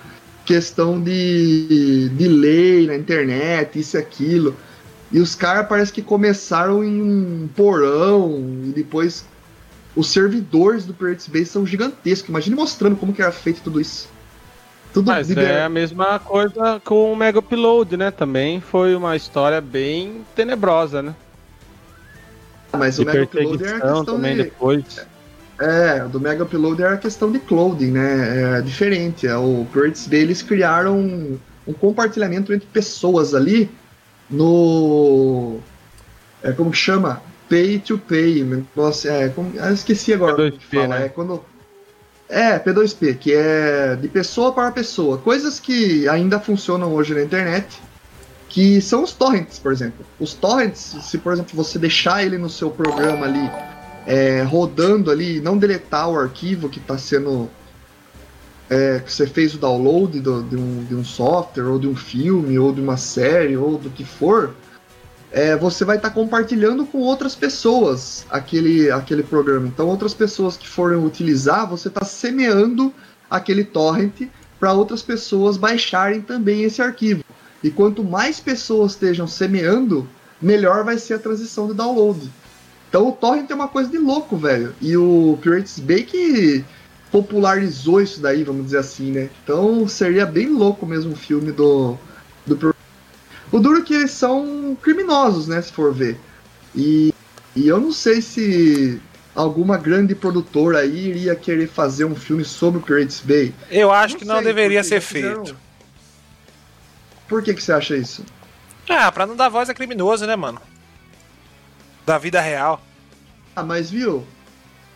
[0.49, 4.55] questão de, de lei na internet, isso e aquilo.
[5.11, 9.27] E os caras parece que começaram em um porão e depois
[9.95, 12.29] os servidores do Pirates Bay são gigantescos.
[12.29, 14.09] Imagine mostrando como que era feito tudo isso.
[14.91, 18.09] Tudo Mas é a mesma coisa com o Mega Upload, né?
[18.09, 21.15] Também foi uma história bem tenebrosa, né?
[22.75, 24.43] Mas de o Mega Upload era questão também de...
[24.45, 24.97] depois.
[24.97, 25.05] É,
[26.11, 28.59] do Mega Upload era questão de clothing, né?
[28.59, 29.27] É diferente.
[29.27, 33.69] É, o Pirates Bay eles criaram um, um compartilhamento entre pessoas ali
[34.29, 35.59] no.
[36.41, 37.21] É como que chama?
[37.49, 38.45] pay to pay.
[38.75, 40.99] Nossa, é, como, eu esqueci agora P2P, que fala.
[40.99, 41.05] Né?
[41.05, 41.43] É quando.
[42.29, 45.17] É, P2P, que é de pessoa para pessoa.
[45.17, 47.81] Coisas que ainda funcionam hoje na internet,
[48.47, 50.05] que são os torrents, por exemplo.
[50.19, 53.49] Os torrents, se por exemplo você deixar ele no seu programa ali,
[54.09, 57.47] é, rodando ali, não deletar o arquivo que está sendo.
[58.67, 61.95] É, que você fez o download do, de, um, de um software, ou de um
[61.95, 64.53] filme, ou de uma série, ou do que for,
[65.31, 69.67] é, você vai estar tá compartilhando com outras pessoas aquele, aquele programa.
[69.67, 72.93] Então, outras pessoas que forem utilizar, você está semeando
[73.29, 74.27] aquele torrent
[74.59, 77.23] para outras pessoas baixarem também esse arquivo.
[77.63, 80.07] E quanto mais pessoas estejam semeando,
[80.41, 82.29] melhor vai ser a transição de download.
[82.89, 84.75] Então o torrent é uma coisa de louco, velho.
[84.81, 86.65] E o Pirates Bay que
[87.11, 89.29] popularizou isso daí, vamos dizer assim, né?
[89.43, 91.97] Então seria bem louco mesmo o filme do,
[92.45, 92.75] do
[93.51, 96.19] o duro é que eles são criminosos, né, se for ver.
[96.75, 97.13] E,
[97.55, 99.01] e eu não sei se
[99.33, 103.53] alguma grande produtora aí iria querer fazer um filme sobre o Pirates Bay.
[103.71, 105.55] Eu acho não que não deveria ser feito.
[107.27, 108.23] Por que, que você acha isso?
[108.87, 110.61] Ah, pra não dar voz a criminoso, né, mano?
[112.09, 112.81] Da vida real.
[113.55, 114.25] Ah, mas viu?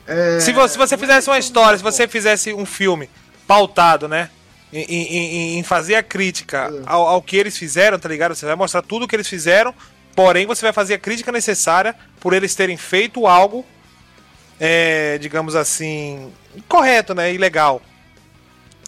[0.07, 0.39] É...
[0.39, 3.07] Se, você, se você fizesse uma história, se você fizesse um filme
[3.45, 4.31] pautado, né?
[4.73, 6.81] em, em, em fazer a crítica é.
[6.87, 8.33] ao, ao, que eles fizeram, tá ligado?
[8.33, 9.75] Você vai mostrar tudo o que eles fizeram,
[10.15, 13.63] porém você vai fazer a crítica necessária por eles terem feito algo,
[14.59, 16.33] é, digamos assim,
[16.67, 17.31] correto, né?
[17.31, 17.79] Ilegal.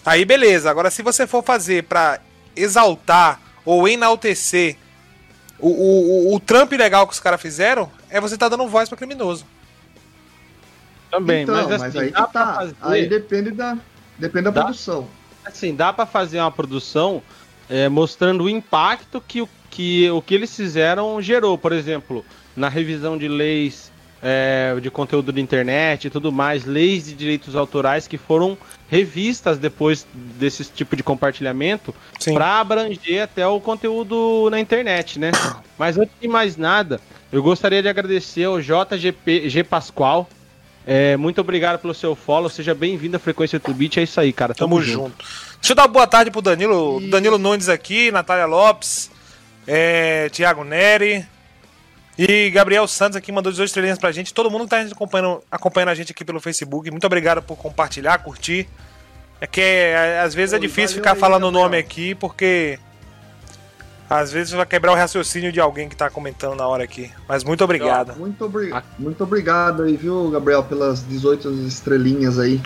[0.04, 0.68] Aí beleza.
[0.68, 2.18] Agora, se você for fazer para
[2.56, 4.76] exaltar ou enaltecer
[5.58, 8.88] o, o, o, o trampo ilegal que os caras fizeram, é você tá dando voz
[8.88, 9.46] para criminoso.
[11.10, 12.54] Também, então, mas, assim, mas aí, tá.
[12.54, 12.76] Fazer...
[12.80, 13.78] aí depende da,
[14.18, 15.08] depende da dá, produção
[15.46, 17.22] assim, dá para fazer uma produção
[17.68, 21.56] é, mostrando o impacto que o, que o que eles fizeram gerou.
[21.56, 23.92] Por exemplo, na revisão de leis
[24.28, 28.58] é, de conteúdo da internet e tudo mais, leis de direitos autorais que foram
[28.88, 31.94] revistas depois desse tipo de compartilhamento
[32.34, 35.30] para abranger até o conteúdo na internet, né?
[35.78, 40.28] Mas antes de mais nada, eu gostaria de agradecer ao JGP G Pascoal,
[40.84, 42.48] é, muito obrigado pelo seu follow.
[42.48, 43.96] Seja bem-vindo à Frequência do Beat.
[43.96, 44.54] É isso aí, cara.
[44.54, 45.02] Tamo, Tamo junto.
[45.02, 45.24] junto.
[45.60, 47.00] Deixa eu dar uma boa tarde pro Danilo.
[47.00, 47.10] E...
[47.10, 49.10] Danilo Nunes aqui, Natália Lopes,
[49.66, 51.26] é, Tiago Neri.
[52.18, 54.32] E Gabriel Santos aqui mandou 18 estrelinhas pra gente.
[54.32, 56.90] Todo mundo que tá acompanhando, acompanhando a gente aqui pelo Facebook.
[56.90, 58.68] Muito obrigado por compartilhar, curtir.
[59.40, 62.78] É que é, às vezes é difícil ficar falando o nome aqui, porque
[64.08, 67.10] às vezes vai quebrar o raciocínio de alguém que tá comentando na hora aqui.
[67.28, 68.16] Mas muito obrigado.
[68.16, 72.62] Muito, obri muito obrigado aí, viu, Gabriel, pelas 18 estrelinhas aí.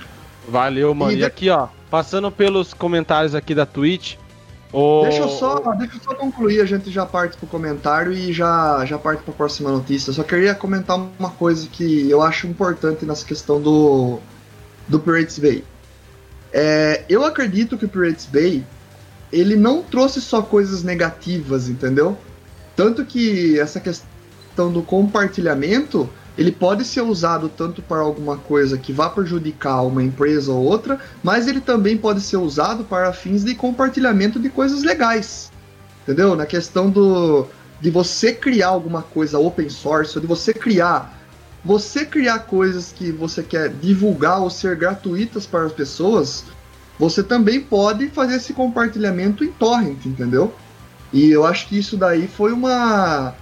[0.48, 1.12] Valeu, mano.
[1.12, 4.16] E, e aqui, ó, passando pelos comentários aqui da Twitch.
[5.02, 8.84] Deixa, eu só, deixa eu só concluir, a gente já parte pro comentário e já,
[8.84, 10.12] já parte pra próxima notícia.
[10.12, 14.20] Só queria comentar uma coisa que eu acho importante nessa questão do,
[14.86, 15.64] do Pirates Bay.
[16.52, 18.64] É, eu acredito que o Pirates Bay
[19.32, 22.16] ele não trouxe só coisas negativas, entendeu?
[22.76, 28.92] Tanto que essa questão do compartilhamento ele pode ser usado tanto para alguma coisa que
[28.92, 33.54] vá prejudicar uma empresa ou outra, mas ele também pode ser usado para fins de
[33.54, 35.50] compartilhamento de coisas legais.
[36.02, 36.34] Entendeu?
[36.34, 37.46] Na questão do
[37.80, 41.18] de você criar alguma coisa open source, ou de você criar
[41.64, 46.44] você criar coisas que você quer divulgar ou ser gratuitas para as pessoas,
[46.98, 50.54] você também pode fazer esse compartilhamento em torrent, entendeu?
[51.12, 53.34] E eu acho que isso daí foi uma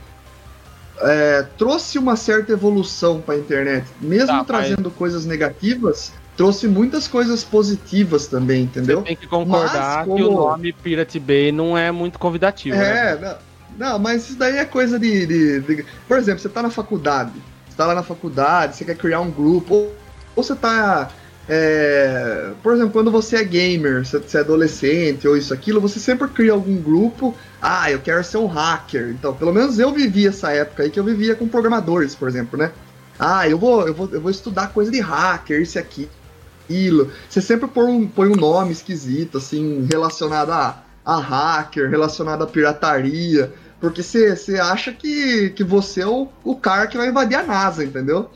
[1.02, 4.94] é, trouxe uma certa evolução para a internet, mesmo tá, trazendo mas...
[4.94, 9.00] coisas negativas, trouxe muitas coisas positivas também, entendeu?
[9.00, 10.16] Você tem que concordar mas, como...
[10.16, 12.76] que o nome Pirate Bay não é muito convidativo.
[12.76, 13.36] É, né?
[13.76, 16.70] não, não, mas isso daí é coisa de, de, de, Por exemplo, você está na
[16.70, 17.32] faculdade,
[17.68, 19.96] você tá lá na faculdade, você quer criar um grupo, ou,
[20.36, 21.10] ou você está
[21.48, 26.28] é, por exemplo, quando você é gamer, você é adolescente ou isso, aquilo, você sempre
[26.28, 27.34] cria algum grupo.
[27.60, 29.08] Ah, eu quero ser um hacker.
[29.10, 32.58] Então, pelo menos eu vivi essa época aí que eu vivia com programadores, por exemplo,
[32.58, 32.70] né?
[33.18, 36.08] Ah, eu vou, eu vou, eu vou estudar coisa de hacker, isso aqui,
[36.64, 37.10] aquilo.
[37.28, 42.46] Você sempre põe um, põe um nome esquisito, assim, relacionado a, a hacker, relacionado a
[42.46, 43.52] pirataria.
[43.80, 47.84] Porque você acha que, que você é o, o cara que vai invadir a NASA,
[47.84, 48.28] entendeu?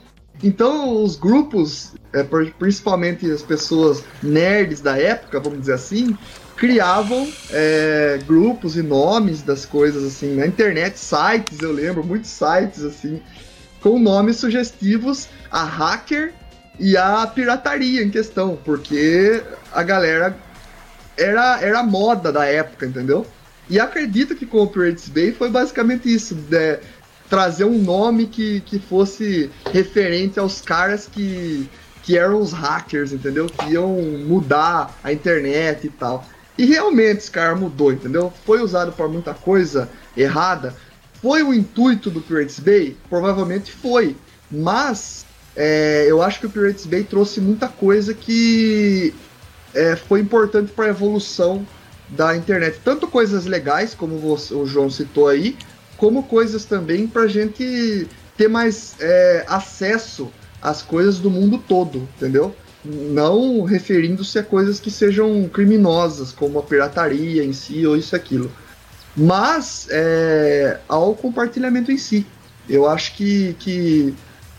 [0.43, 2.25] Então, os grupos, é,
[2.59, 6.17] principalmente as pessoas nerds da época, vamos dizer assim,
[6.57, 12.85] criavam é, grupos e nomes das coisas assim na internet, sites, eu lembro, muitos sites
[12.85, 13.21] assim,
[13.81, 16.33] com nomes sugestivos a hacker
[16.79, 20.37] e a pirataria em questão, porque a galera
[21.17, 23.27] era, era moda da época, entendeu?
[23.71, 26.81] E acredito que com o Pirates Bay foi basicamente isso, né?
[27.33, 31.67] Trazer um nome que, que fosse referente aos caras que,
[32.03, 33.47] que eram os hackers, entendeu?
[33.47, 33.89] Que iam
[34.27, 36.27] mudar a internet e tal.
[36.59, 38.31] E realmente esse cara mudou, entendeu?
[38.45, 40.77] Foi usado para muita coisa errada.
[41.23, 42.99] Foi o intuito do Pirates Bay?
[43.09, 44.15] Provavelmente foi.
[44.51, 45.25] Mas
[45.57, 49.15] é, eu acho que o Pirates Bay trouxe muita coisa que
[49.73, 51.67] é, foi importante para a evolução
[52.11, 52.79] da internet.
[52.85, 55.57] Tanto coisas legais, como você, o João citou aí,
[56.03, 62.57] como coisas também para gente ter mais é, acesso às coisas do mundo todo, entendeu?
[62.85, 68.51] Não referindo-se a coisas que sejam criminosas, como a pirataria em si ou isso aquilo,
[69.17, 72.27] mas é, ao compartilhamento em si.
[72.69, 74.13] Eu acho que, que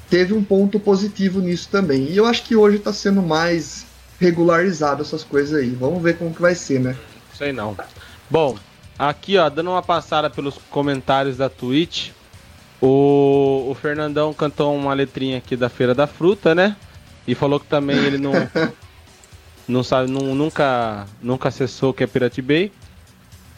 [0.09, 2.09] teve um ponto positivo nisso também.
[2.09, 3.85] E eu acho que hoje está sendo mais
[4.17, 5.71] regularizado essas coisas aí.
[5.71, 6.95] Vamos ver como que vai ser, né?
[7.37, 7.75] Sei não.
[8.29, 8.57] Bom,
[9.09, 12.11] Aqui, ó, dando uma passada pelos comentários da Twitch.
[12.81, 16.77] O, o Fernandão cantou uma letrinha aqui da Feira da Fruta, né?
[17.27, 18.31] E falou que também ele não.
[19.67, 22.71] não sabe, não, nunca, nunca acessou o que é Pirate Bay.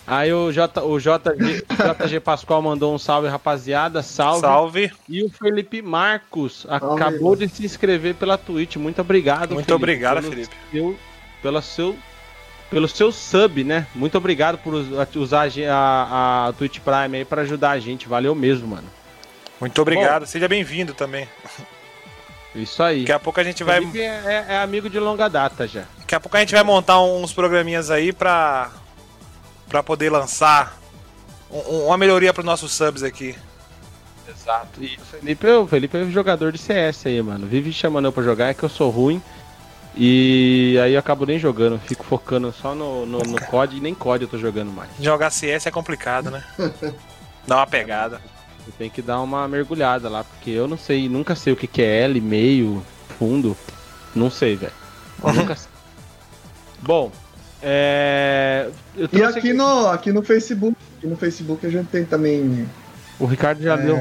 [0.07, 4.01] Aí o, J, o JG, JG Pascoal mandou um salve, rapaziada.
[4.01, 4.41] Salve.
[4.41, 4.91] Salve.
[5.07, 8.77] E o Felipe Marcos acabou de se inscrever pela Twitch.
[8.77, 10.55] Muito obrigado, Muito Felipe, obrigado, Felipe.
[10.71, 10.97] Seu,
[11.43, 11.95] pelo seu
[12.69, 13.87] pelo seu sub, né?
[13.93, 14.73] Muito obrigado por
[15.15, 18.07] usar a, a Twitch Prime aí para ajudar a gente.
[18.07, 18.87] Valeu mesmo, mano.
[19.59, 20.21] Muito obrigado.
[20.21, 21.27] Bom, Seja bem-vindo também.
[22.53, 23.01] Isso aí.
[23.01, 23.83] Daqui a pouco a gente vai.
[23.95, 25.83] É, é, é, amigo de longa data já.
[25.99, 28.71] Daqui a pouco a gente vai montar uns programinhas aí pra,
[29.67, 30.77] pra poder lançar
[31.51, 33.35] um, uma melhoria para os nossos subs aqui.
[34.27, 34.81] Exato.
[34.81, 37.45] E o Felipe, o Felipe é jogador de CS aí, mano.
[37.45, 39.21] Vive chamando eu pra jogar, é que eu sou ruim.
[39.97, 43.95] E aí eu acabo nem jogando, fico focando só no, no, no COD e nem
[43.95, 44.89] COD eu tô jogando mais.
[44.99, 46.43] Jogar CS é complicado, né?
[47.47, 48.19] Dá uma pegada.
[48.77, 51.81] Tem que dar uma mergulhada lá, porque eu não sei, nunca sei o que, que
[51.81, 52.83] é L, meio,
[53.17, 53.55] fundo.
[54.13, 54.73] Não sei, velho.
[55.23, 55.69] nunca sei.
[56.81, 57.11] Bom,
[57.61, 58.69] é.
[58.95, 62.67] e aqui, aqui, No, aqui no Facebook, aqui no Facebook a gente tem também.
[63.19, 63.77] O Ricardo já é...
[63.77, 63.97] deu.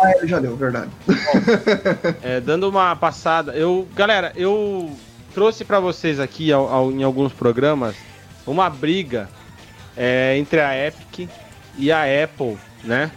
[0.00, 0.90] Ah, ele já deu, verdade.
[1.06, 1.14] Bom,
[2.22, 4.90] é, dando uma passada, eu, galera, eu
[5.34, 7.96] trouxe para vocês aqui ao, ao, em alguns programas
[8.46, 9.28] uma briga
[9.96, 11.28] é, entre a Epic
[11.76, 13.10] e a Apple, né?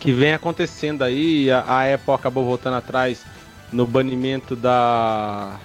[0.00, 1.50] Que vem acontecendo aí.
[1.50, 3.24] A, a Apple acabou voltando atrás
[3.72, 5.58] no banimento da,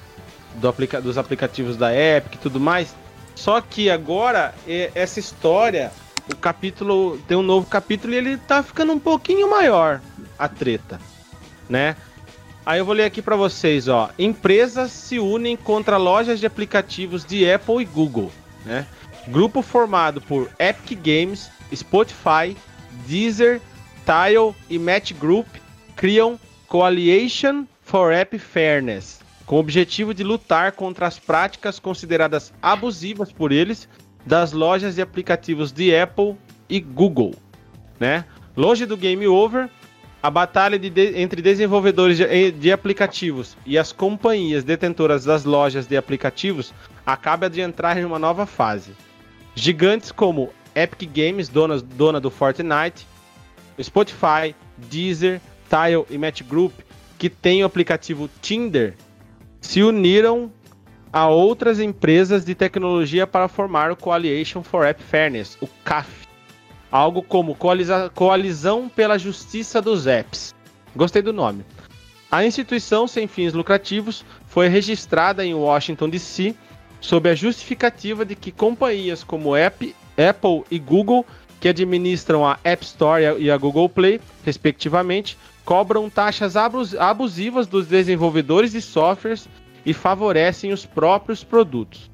[0.56, 2.96] do aplica, dos aplicativos da Epic e tudo mais.
[3.36, 4.54] Só que agora
[4.94, 5.92] essa história,
[6.30, 10.02] o capítulo tem um novo capítulo e ele tá ficando um pouquinho maior
[10.38, 11.00] a treta,
[11.70, 11.96] né?
[12.66, 14.10] Aí eu vou ler aqui para vocês, ó.
[14.18, 18.32] Empresas se unem contra lojas de aplicativos de Apple e Google,
[18.66, 18.88] né?
[19.28, 22.56] Grupo formado por Epic Games, Spotify,
[23.06, 23.62] Deezer,
[24.06, 25.48] Tile e Match Group
[25.96, 33.32] criam Coalition for App Fairness, com o objetivo de lutar contra as práticas consideradas abusivas
[33.32, 33.88] por eles
[34.26, 36.36] das lojas de aplicativos de Apple
[36.70, 37.36] e Google,
[38.00, 38.26] né?
[38.56, 39.70] Longe do game over,
[40.22, 45.86] a batalha de de, entre desenvolvedores de, de, aplicativos e as companhias detentoras das lojas
[45.86, 46.74] de aplicativos
[47.06, 48.92] acaba de entrar em uma nova fase.
[49.54, 53.06] Gigantes como Epic Games, dona, dona do Fortnite,
[53.82, 56.74] Spotify, Deezer, Tile e Match Group,
[57.18, 58.96] que tem o aplicativo Tinder,
[59.60, 60.52] se uniram
[61.14, 66.28] a outras empresas de tecnologia para formar o Coalition for App Fairness, o CAF.
[66.92, 67.56] Algo como
[68.16, 70.56] Coalizão pela Justiça dos Apps.
[70.96, 71.64] Gostei do nome.
[72.32, 76.56] A instituição sem fins lucrativos foi registrada em Washington DC
[77.00, 81.26] sob a justificativa de que companhias como App, Apple e Google,
[81.60, 88.72] que administram a App Store e a Google Play, respectivamente, cobram taxas abusivas dos desenvolvedores
[88.72, 89.48] de softwares
[89.86, 92.10] e favorecem os próprios produtos.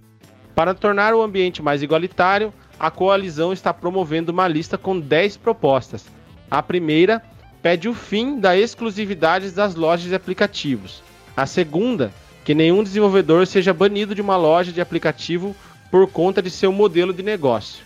[0.55, 6.05] Para tornar o ambiente mais igualitário, a coalizão está promovendo uma lista com 10 propostas.
[6.49, 7.21] A primeira
[7.61, 11.03] pede o fim da exclusividade das lojas de aplicativos.
[11.35, 12.11] A segunda,
[12.43, 15.55] que nenhum desenvolvedor seja banido de uma loja de aplicativo
[15.91, 17.85] por conta de seu modelo de negócio.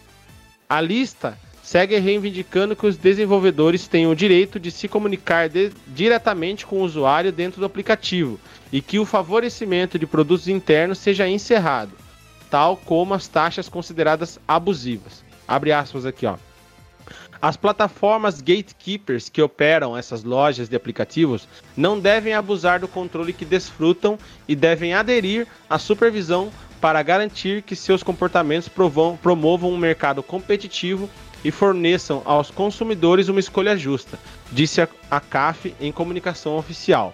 [0.69, 6.65] A lista segue reivindicando que os desenvolvedores tenham o direito de se comunicar de, diretamente
[6.65, 8.39] com o usuário dentro do aplicativo
[8.73, 11.91] e que o favorecimento de produtos internos seja encerrado,
[12.49, 15.23] tal como as taxas consideradas abusivas.
[15.47, 16.38] Abre aspas aqui, ó.
[17.39, 23.45] As plataformas gatekeepers que operam essas lojas de aplicativos não devem abusar do controle que
[23.45, 28.69] desfrutam e devem aderir à supervisão para garantir que seus comportamentos
[29.21, 31.07] promovam um mercado competitivo
[31.43, 34.17] e forneçam aos consumidores uma escolha justa,
[34.51, 37.13] disse a CAF em comunicação oficial.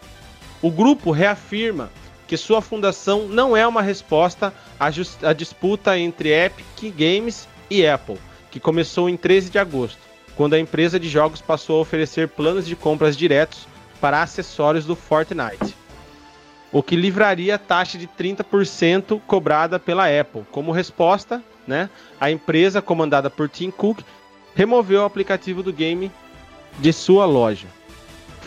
[0.62, 1.89] O grupo reafirma
[2.28, 4.88] que sua fundação não é uma resposta à,
[5.28, 8.19] à, disputa entre Epic Games e Apple,
[8.52, 10.00] que começou em 13 de agosto,
[10.36, 13.67] quando a empresa de jogos passou a oferecer planos de compras diretos
[14.02, 15.76] para acessórios do Fortnite,
[16.72, 20.43] o que livraria a taxa de 30% cobrada pela Apple.
[20.52, 24.02] Como resposta, né, a empresa comandada por Tim Cook
[24.54, 26.12] removeu o aplicativo do game
[26.78, 27.67] de sua loja.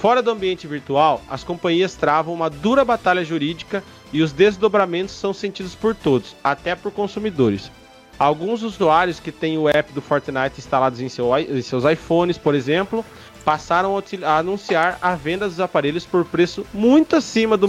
[0.03, 5.33] Fora do ambiente virtual, as companhias travam uma dura batalha jurídica e os desdobramentos são
[5.33, 7.71] sentidos por todos, até por consumidores.
[8.19, 12.53] Alguns usuários que têm o app do Fortnite instalados em, seu, em seus iPhones, por
[12.53, 13.05] exemplo,
[13.45, 17.69] passaram a, anunciar a venda dos aparelhos por preço muito acima do,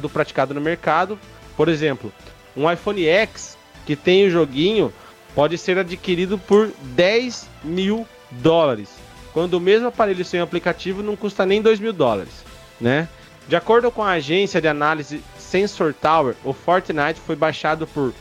[0.00, 1.16] do praticado no mercado.
[1.56, 2.12] Por exemplo,
[2.56, 3.56] um iPhone X
[3.86, 4.92] que tem o joguinho
[5.36, 8.99] pode ser adquirido por 10 mil dólares
[9.32, 12.44] quando o mesmo aparelho sem aplicativo não custa nem 2 mil dólares,
[12.80, 13.08] né?
[13.48, 18.12] De acordo com a agência de análise Sensor Tower, o Fortnite foi baixado por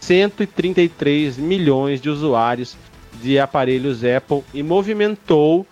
[0.00, 2.76] 133 milhões de usuários
[3.20, 5.66] de aparelhos Apple e movimentou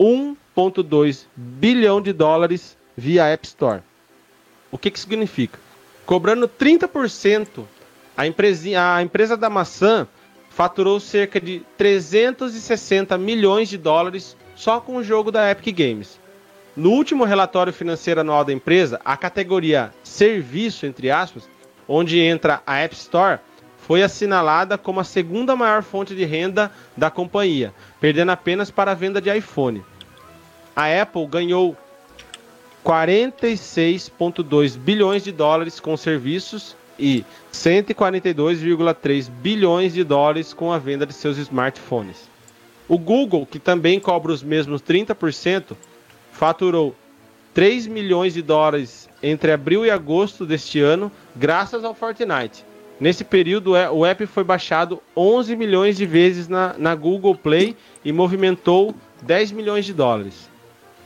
[0.00, 3.82] 1,2 bilhão de dólares via App Store.
[4.70, 5.58] O que, que significa?
[6.06, 7.64] Cobrando 30%,
[8.16, 10.08] a, empresa, a empresa da maçã
[10.54, 16.20] faturou cerca de 360 milhões de dólares só com o jogo da Epic Games.
[16.76, 21.48] No último relatório financeiro anual da empresa, a categoria serviço, entre aspas,
[21.88, 23.40] onde entra a App Store,
[23.78, 28.94] foi assinalada como a segunda maior fonte de renda da companhia, perdendo apenas para a
[28.94, 29.82] venda de iPhone.
[30.76, 31.76] A Apple ganhou
[32.84, 41.12] 46,2 bilhões de dólares com serviços e 142,3 bilhões de dólares com a venda de
[41.12, 42.30] seus smartphones.
[42.88, 45.76] O Google, que também cobra os mesmos 30%,
[46.30, 46.94] faturou
[47.52, 52.64] 3 milhões de dólares entre abril e agosto deste ano, graças ao Fortnite.
[53.00, 58.12] Nesse período, o app foi baixado 11 milhões de vezes na, na Google Play e
[58.12, 60.48] movimentou 10 milhões de dólares.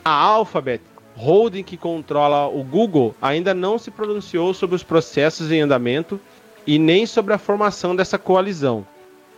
[0.05, 0.82] A Alphabet
[1.17, 6.21] holding que controla o Google ainda não se pronunciou sobre os processos em andamento
[6.67, 8.87] e nem sobre a formação dessa coalizão.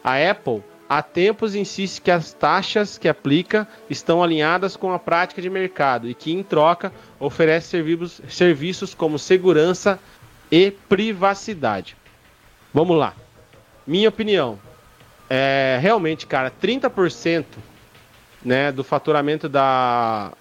[0.03, 5.41] A Apple há tempos insiste que as taxas que aplica estão alinhadas com a prática
[5.41, 10.01] de mercado e que, em troca, oferece serviços, serviços como segurança
[10.51, 11.97] e privacidade.
[12.73, 13.15] Vamos lá.
[13.87, 14.59] Minha opinião.
[15.31, 17.45] É, realmente, cara, 30%
[18.43, 20.33] né, do faturamento da,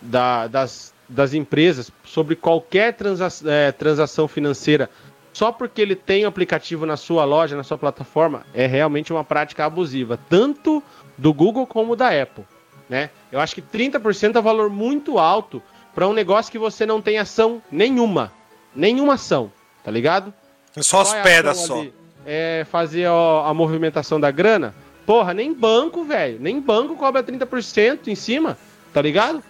[0.00, 4.90] da, das das empresas sobre qualquer transa é, transação financeira
[5.36, 9.22] só porque ele tem o aplicativo na sua loja, na sua plataforma, é realmente uma
[9.22, 10.82] prática abusiva, tanto
[11.18, 12.46] do Google como da Apple.
[12.88, 13.10] Né?
[13.30, 15.62] Eu acho que 30% é um valor muito alto
[15.94, 18.32] para um negócio que você não tem ação nenhuma.
[18.74, 19.52] Nenhuma ação,
[19.84, 20.32] tá ligado?
[20.78, 21.84] Só as é pedras só.
[22.24, 24.74] É fazer a, a movimentação da grana.
[25.04, 26.38] Porra, nem banco, velho.
[26.40, 28.56] Nem banco cobra 30% em cima,
[28.90, 29.42] tá ligado?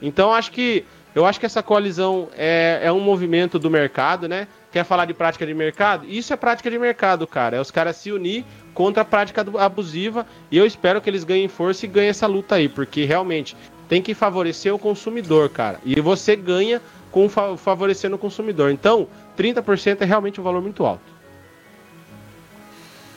[0.00, 0.84] Então acho que
[1.14, 4.46] eu acho que essa coalizão é, é um movimento do mercado, né?
[4.70, 6.06] Quer falar de prática de mercado?
[6.06, 7.56] Isso é prática de mercado, cara.
[7.56, 8.44] É os caras se unir
[8.74, 12.56] contra a prática abusiva e eu espero que eles ganhem força e ganhem essa luta
[12.56, 13.56] aí, porque realmente
[13.88, 15.80] tem que favorecer o consumidor, cara.
[15.84, 16.80] E você ganha
[17.10, 18.70] com favorecendo o consumidor.
[18.70, 21.18] Então, 30% é realmente um valor muito alto.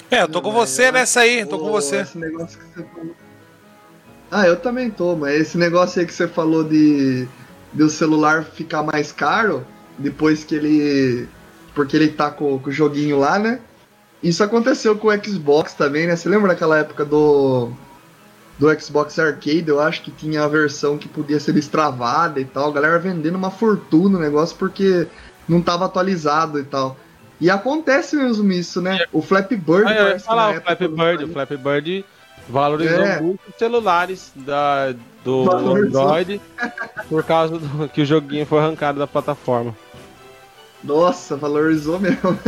[0.09, 1.97] É, eu tô com você nessa aí, tô com você.
[1.97, 3.15] Esse negócio que você falou.
[4.31, 7.27] Ah, eu também tô, mas esse negócio aí que você falou de,
[7.73, 9.67] de o celular ficar mais caro
[9.97, 11.27] depois que ele.
[11.75, 13.59] Porque ele tá com, com o joguinho lá, né?
[14.23, 16.15] Isso aconteceu com o Xbox também, né?
[16.15, 17.71] Você lembra daquela época do
[18.57, 22.69] do Xbox Arcade, eu acho que tinha a versão que podia ser destravada e tal.
[22.69, 25.07] A galera vendendo uma fortuna o negócio porque
[25.49, 26.95] não estava atualizado e tal.
[27.39, 29.03] E acontece mesmo isso, né?
[29.11, 29.87] O Flappy Bird.
[29.87, 32.05] Ah, eu ia falar, o Flappy Bird, o Flappy Bird
[32.49, 33.21] valorizou é.
[33.21, 36.41] muito os celulares da, do, Android
[37.09, 39.75] por causa do que o joguinho foi arrancado da plataforma.
[40.83, 42.37] Nossa, valorizou mesmo.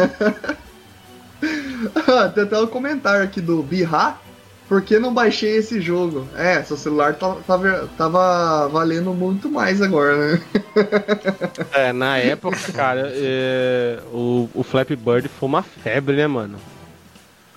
[2.34, 4.18] Tem até um comentário aqui do Birra
[4.68, 6.28] por que não baixei esse jogo?
[6.36, 7.60] É, seu celular tá, tá,
[7.98, 10.42] tava valendo muito mais agora, né?
[11.74, 16.58] é, na época, cara, é, o, o Flappy Bird foi uma febre, né, mano?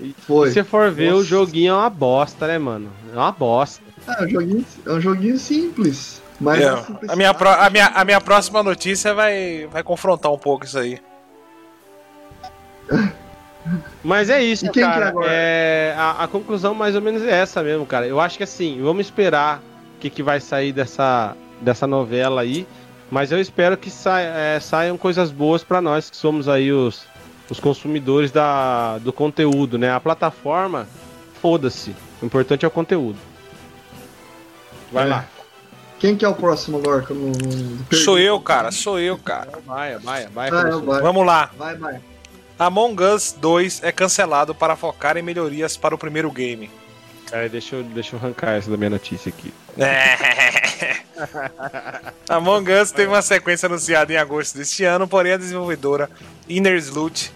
[0.00, 0.48] E, foi.
[0.48, 1.22] se você for ver, Nossa.
[1.22, 2.90] o joguinho é uma bosta, né, mano?
[3.12, 3.82] É uma bosta.
[4.06, 6.22] É, um joguinho, é um joguinho simples.
[6.40, 6.68] Mas é,
[7.08, 10.78] a, minha pro, a, minha, a minha próxima notícia vai, vai confrontar um pouco isso
[10.78, 11.00] aí.
[14.04, 15.12] Mas é isso, cara.
[15.24, 18.06] É, a, a, conclusão mais ou menos é essa mesmo, cara.
[18.06, 19.60] Eu acho que assim, vamos esperar
[19.96, 22.66] o que, que vai sair dessa, dessa novela aí.
[23.10, 27.06] Mas eu espero que é, saiam coisas boas para nós que somos aí os,
[27.48, 29.92] os consumidores da, do conteúdo, né?
[29.92, 30.88] A plataforma,
[31.40, 31.94] foda-se.
[32.20, 33.18] O importante é o conteúdo.
[34.92, 35.08] Vai é.
[35.08, 35.28] lá.
[35.98, 37.32] Quem que é o próximo eu não,
[37.90, 38.70] não sou eu, cara.
[38.70, 39.50] Sou eu, cara.
[39.64, 40.48] Vai, vai, vai.
[40.50, 41.00] Ah, vai.
[41.00, 41.50] Vamos lá.
[41.56, 42.00] Vai, vai.
[42.58, 46.70] Among Us 2 é cancelado para focar em melhorias para o primeiro game.
[47.50, 49.52] Deixa eu, deixa eu arrancar essa da minha notícia aqui.
[49.78, 50.16] É.
[52.28, 56.10] Among Us teve uma sequência anunciada em agosto deste ano, porém a desenvolvedora
[56.48, 57.32] Inner Sloot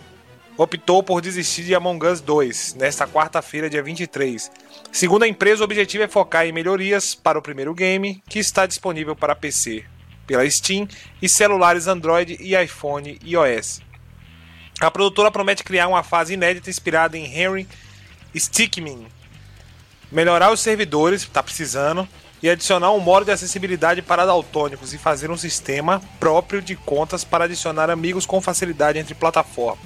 [0.56, 4.50] optou por desistir de Among Us 2 nesta quarta-feira, dia 23.
[4.92, 8.66] Segundo a empresa, o objetivo é focar em melhorias para o primeiro game, que está
[8.66, 9.84] disponível para PC
[10.30, 10.86] pela Steam
[11.20, 13.80] e celulares Android e iPhone iOS.
[14.80, 17.66] A produtora promete criar uma fase inédita inspirada em Henry
[18.36, 19.08] Stickmin,
[20.10, 22.08] melhorar os servidores, está precisando,
[22.42, 27.22] e adicionar um modo de acessibilidade para daltônicos e fazer um sistema próprio de contas
[27.22, 29.84] para adicionar amigos com facilidade entre plataformas.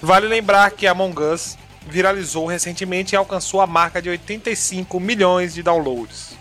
[0.00, 1.56] Vale lembrar que Among Us
[1.86, 6.36] viralizou recentemente e alcançou a marca de 85 milhões de downloads.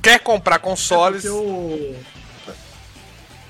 [0.00, 1.24] Quer comprar consoles?
[1.24, 1.96] É eu...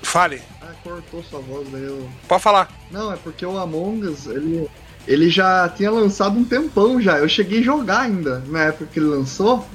[0.01, 0.41] Fale
[0.83, 2.09] cortou sua voz, daí eu...
[2.27, 2.69] Pode falar.
[2.91, 4.69] Não, é porque o Among Us, ele,
[5.07, 7.17] ele já tinha lançado um tempão já.
[7.17, 9.67] Eu cheguei a jogar ainda na época que ele lançou.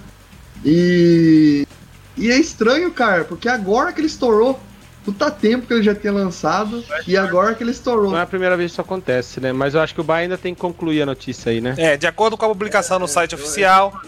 [0.64, 1.66] E.
[2.16, 4.58] E é estranho, cara, porque agora que ele estourou.
[5.04, 8.10] Puta tempo que ele já tinha lançado e agora que ele estourou.
[8.10, 9.52] Não é a primeira vez que isso acontece, né?
[9.52, 11.74] Mas eu acho que o Bar ainda tem que concluir a notícia aí, né?
[11.78, 14.02] É, de acordo com a publicação é, no site eu, oficial,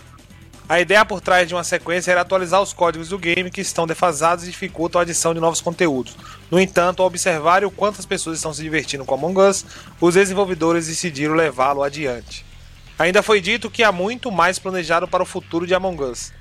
[0.70, 3.88] a ideia por trás de uma sequência era atualizar os códigos do game que estão
[3.88, 6.16] defasados e dificultam a adição de novos conteúdos.
[6.48, 9.66] No entanto, ao observar o quanto as pessoas estão se divertindo com Among Us,
[10.00, 12.46] os desenvolvedores decidiram levá-lo adiante.
[12.96, 16.32] Ainda foi dito que há muito mais planejado para o futuro de Among Us,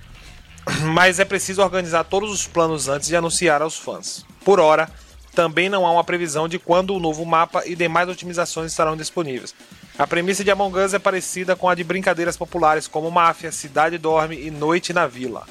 [0.93, 4.23] mas é preciso organizar todos os planos antes de anunciar aos fãs.
[4.45, 4.91] Por hora,
[5.33, 9.55] também não há uma previsão de quando o novo mapa e demais otimizações estarão disponíveis.
[9.99, 13.97] A premissa de Among Us é parecida com a de brincadeiras populares como Máfia, Cidade
[13.97, 15.45] Dorme e Noite na Vila.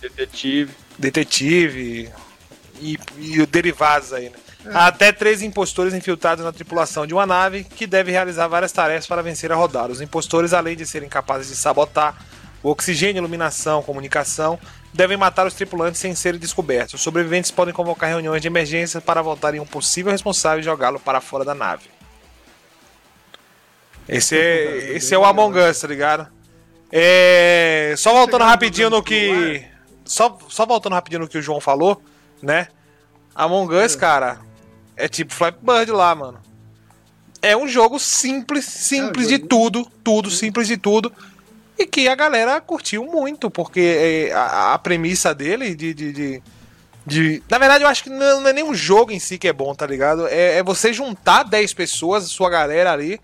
[0.00, 0.72] Detetive.
[0.98, 2.10] Detetive
[2.80, 4.36] e, e derivados aí, né?
[4.64, 4.70] É.
[4.74, 9.06] Há até três impostores infiltrados na tripulação de uma nave que deve realizar várias tarefas
[9.06, 9.92] para vencer a rodada.
[9.92, 12.16] Os impostores, além de serem capazes de sabotar
[12.62, 14.58] o oxigênio, iluminação, comunicação,
[14.94, 16.94] devem matar os tripulantes sem serem descobertos.
[16.94, 20.98] Os sobreviventes podem convocar reuniões de emergência para votar em um possível responsável e jogá-lo
[20.98, 21.91] para fora da nave.
[24.08, 26.28] Esse é, esse é o Among Us, tá ligado?
[26.90, 29.64] É, só voltando rapidinho no que.
[30.04, 32.02] só, só voltando rapidinho no que o João falou,
[32.42, 32.68] né?
[33.34, 34.40] Among Us, cara,
[34.96, 36.38] é tipo Flappy Bird lá, mano.
[37.40, 41.10] É um jogo simples, simples de tudo, tudo, simples de tudo.
[41.78, 46.42] E que a galera curtiu muito, porque é, a, a premissa dele de, de, de,
[47.06, 49.52] de, Na verdade, eu acho que não, é nem um jogo em si que é
[49.52, 50.28] bom, tá ligado?
[50.28, 53.18] É, é você juntar 10 pessoas, sua galera ali,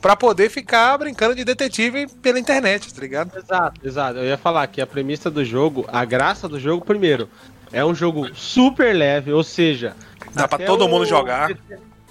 [0.00, 3.36] pra poder ficar brincando de detetive pela internet, tá ligado?
[3.36, 4.18] Exato, exato.
[4.18, 7.28] Eu ia falar que a premissa do jogo, a graça do jogo, primeiro,
[7.72, 9.96] é um jogo super leve, ou seja.
[10.32, 11.50] Dá pra todo o- mundo jogar.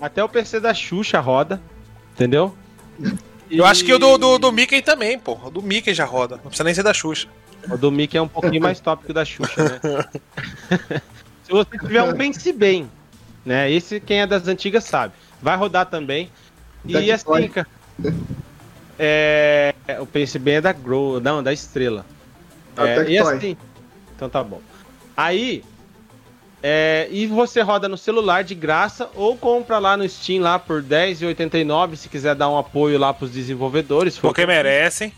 [0.02, 1.62] Até o PC da Xuxa roda,
[2.14, 2.56] entendeu?
[3.50, 5.38] Eu acho que o do, do, do Mickey também, pô.
[5.44, 6.36] O do Mickey já roda.
[6.36, 7.28] Não precisa nem ser da Xuxa.
[7.70, 10.06] O do Mickey é um pouquinho mais top que o da Xuxa, né?
[11.44, 12.90] Se você tiver um Pense Bem,
[13.46, 13.72] né?
[13.72, 15.14] Esse quem é das antigas sabe.
[15.42, 16.30] Vai rodar também.
[16.88, 17.12] E Tectoy.
[17.44, 17.68] assim, cara.
[18.98, 22.06] É, o Pense Bem é da Grow, não, da Estrela.
[22.78, 23.58] Ah, É, e assim.
[24.16, 24.62] Então tá bom.
[25.18, 25.64] Aí.
[26.64, 30.82] é, e você roda no celular de graça ou compra lá no Steam lá por
[30.82, 34.18] R$10,89 se quiser dar um apoio lá pros desenvolvedores.
[34.18, 35.14] foi o que Porque merecem.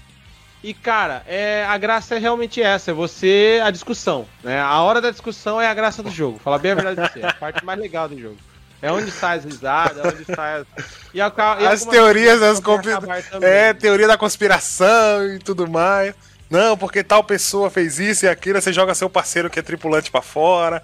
[0.63, 4.59] e, cara, é, a graça é realmente essa, é você, a discussão, né?
[4.59, 7.19] A hora da discussão é a graça do jogo, fala bem a verdade pra você,
[7.21, 8.37] é a parte mais legal do jogo.
[8.81, 10.67] É onde sai as risadas, é onde sai as...
[11.13, 13.49] E, a, e As teorias, coisas as vão compli- acabar também.
[13.49, 16.13] É, teoria da conspiração e tudo mais.
[16.49, 20.11] Não, porque tal pessoa fez isso e aquilo, você joga seu parceiro que é tripulante
[20.11, 20.83] pra fora.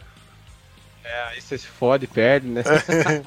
[1.29, 2.63] Aí você se fode, perde, né?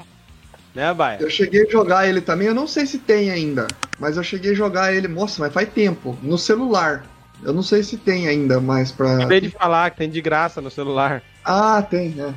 [0.73, 1.17] né, Baia?
[1.19, 3.67] Eu cheguei a jogar ele também, eu não sei se tem ainda,
[3.99, 7.05] mas eu cheguei a jogar ele, nossa, mas faz tempo, no celular.
[7.43, 9.15] Eu não sei se tem ainda mais pra.
[9.15, 11.21] Acabei de falar que tem de graça no celular.
[11.45, 12.33] Ah, tem, né?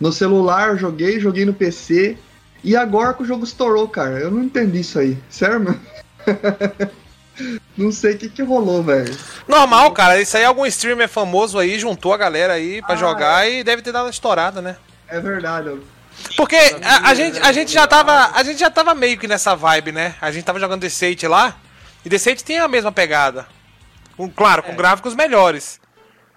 [0.00, 2.16] No celular joguei, joguei no PC.
[2.64, 4.18] E agora que o jogo estourou, cara.
[4.18, 5.16] Eu não entendi isso aí.
[5.28, 5.74] Sério, meu?
[7.76, 9.16] não sei o que, que rolou, velho.
[9.48, 10.20] Normal, cara.
[10.20, 13.82] Isso aí algum streamer famoso aí juntou a galera aí pra Ah, jogar e deve
[13.82, 14.76] ter dado uma estourada, né?
[15.08, 15.68] É verdade.
[15.68, 15.82] eu-
[16.36, 18.30] Porque a, a gente, a gente já tava.
[18.34, 20.14] A gente já tava meio que nessa vibe, né?
[20.20, 21.56] A gente tava jogando Deceit lá.
[22.04, 23.46] E Deceit tem a mesma pegada.
[24.16, 25.80] Com- claro, com gráficos melhores.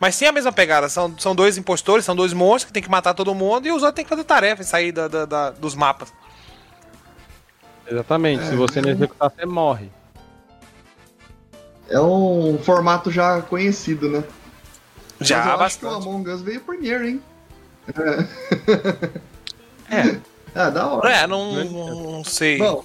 [0.03, 0.89] Mas tem a mesma pegada.
[0.89, 3.83] São, são dois impostores, são dois monstros que tem que matar todo mundo e os
[3.83, 6.11] outros tem que fazer tarefa e sair da, da- da- dos mapas.
[7.89, 9.89] Exatamente, se você não executar, você morre.
[11.87, 14.25] É um formato já conhecido, né?
[15.21, 16.09] Já Mas eu acho que o bastante.
[16.09, 17.23] Among Us veio primeiro, hein?
[19.89, 20.17] É,
[20.53, 21.09] Ah, da hora.
[21.13, 22.83] É, não, não sei Bom,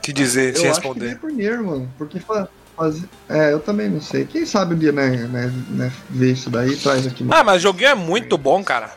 [0.00, 1.06] te dizer, te eu acho que responder.
[1.06, 1.92] veio primeiro, mano.
[1.98, 2.48] Porque fa
[2.80, 3.04] faz...
[3.28, 4.24] É, eu também não sei.
[4.24, 7.26] Quem sabe um dia, né, né, né ver isso daí traz aqui.
[7.30, 8.90] Ah, mas o joguinho é muito bom, cara.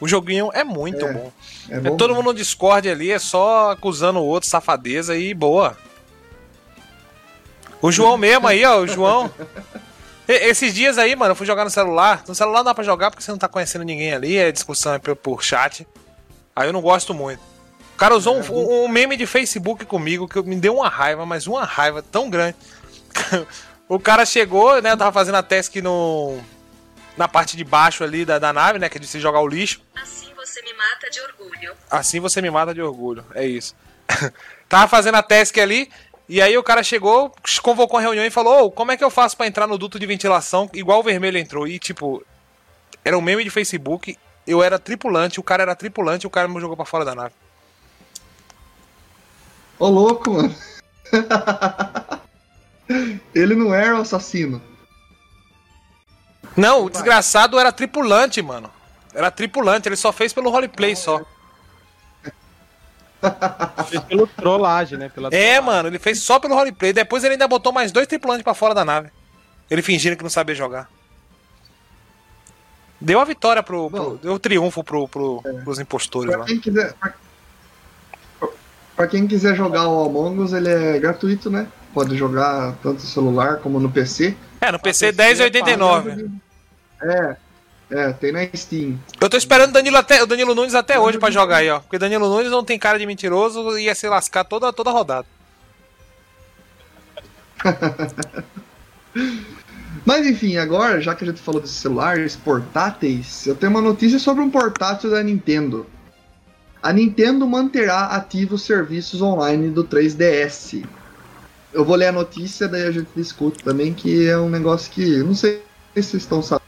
[0.00, 1.32] O joguinho é muito É, bom.
[1.70, 2.22] é É bom todo mesmo.
[2.22, 5.76] mundo no Discord ali, é só acusando o outro, safadeza e boa.
[7.80, 9.30] O João mesmo aí, ó, o João.
[10.28, 12.24] E- Esses dias aí, mano, eu fui jogar no celular.
[12.26, 14.92] No celular não dá pra jogar porque você não tá conhecendo ninguém ali, é discussão
[14.94, 15.86] é por, por chat.
[16.54, 17.40] Aí eu não gosto muito.
[17.96, 21.46] O cara usou um, um- meme de Facebook comigo que me deu uma raiva, mas
[21.46, 22.54] uma raiva tão grande.
[23.88, 26.38] o cara chegou, né, eu tava fazendo a task no...
[27.16, 29.48] Na parte de baixo ali da, da nave, né, que é de se jogar o
[29.48, 29.80] lixo.
[29.94, 31.74] Assim você me mata de orgulho.
[31.90, 33.24] Assim você me mata de orgulho.
[33.34, 33.74] É isso.
[34.68, 35.90] Tava fazendo a task ali.
[36.28, 39.08] E aí o cara chegou, convocou uma reunião e falou: Ô, como é que eu
[39.08, 41.66] faço pra entrar no duto de ventilação igual o vermelho entrou?
[41.66, 42.22] E tipo,
[43.02, 44.18] era um meme de Facebook.
[44.46, 47.14] Eu era tripulante, o cara era tripulante e o cara me jogou pra fora da
[47.14, 47.32] nave.
[49.78, 50.54] Ô, louco, mano.
[53.34, 54.62] Ele não era o assassino.
[56.56, 58.70] Não, o desgraçado era tripulante, mano.
[59.12, 61.20] Era tripulante, ele só fez pelo roleplay só.
[63.88, 65.08] fez pelo trollagem, né?
[65.08, 66.92] Pela É, mano, ele fez só pelo roleplay.
[66.92, 69.10] Depois ele ainda botou mais dois tripulantes pra fora da nave.
[69.70, 70.88] Ele fingindo que não sabia jogar.
[73.00, 73.90] Deu a vitória pro.
[73.90, 74.16] pro- Bom.
[74.16, 76.46] deu o triunfo pro, pro, pros impostores Pra lá.
[76.46, 76.92] quem quiser.
[76.94, 77.14] Pra,
[78.96, 81.68] pra quem quiser jogar o Among Us, ele é gratuito, né?
[81.92, 84.34] Pode jogar tanto no celular como no PC.
[84.60, 86.30] É, no PC PC é 10,89.
[87.02, 87.36] É,
[87.90, 88.98] é, tem na Steam.
[89.20, 91.80] Eu tô esperando o Danilo, até, o Danilo Nunes até hoje pra jogar aí, ó.
[91.80, 95.26] Porque Danilo Nunes não tem cara de mentiroso e ia se lascar toda, toda rodada.
[100.04, 104.18] Mas enfim, agora, já que a gente falou desses celulares portáteis, eu tenho uma notícia
[104.18, 105.86] sobre um portátil da Nintendo.
[106.86, 110.84] A Nintendo manterá ativos serviços online do 3DS.
[111.74, 115.18] Eu vou ler a notícia, daí a gente discute também, que é um negócio que
[115.18, 115.64] não sei
[115.96, 116.62] se vocês estão sabendo.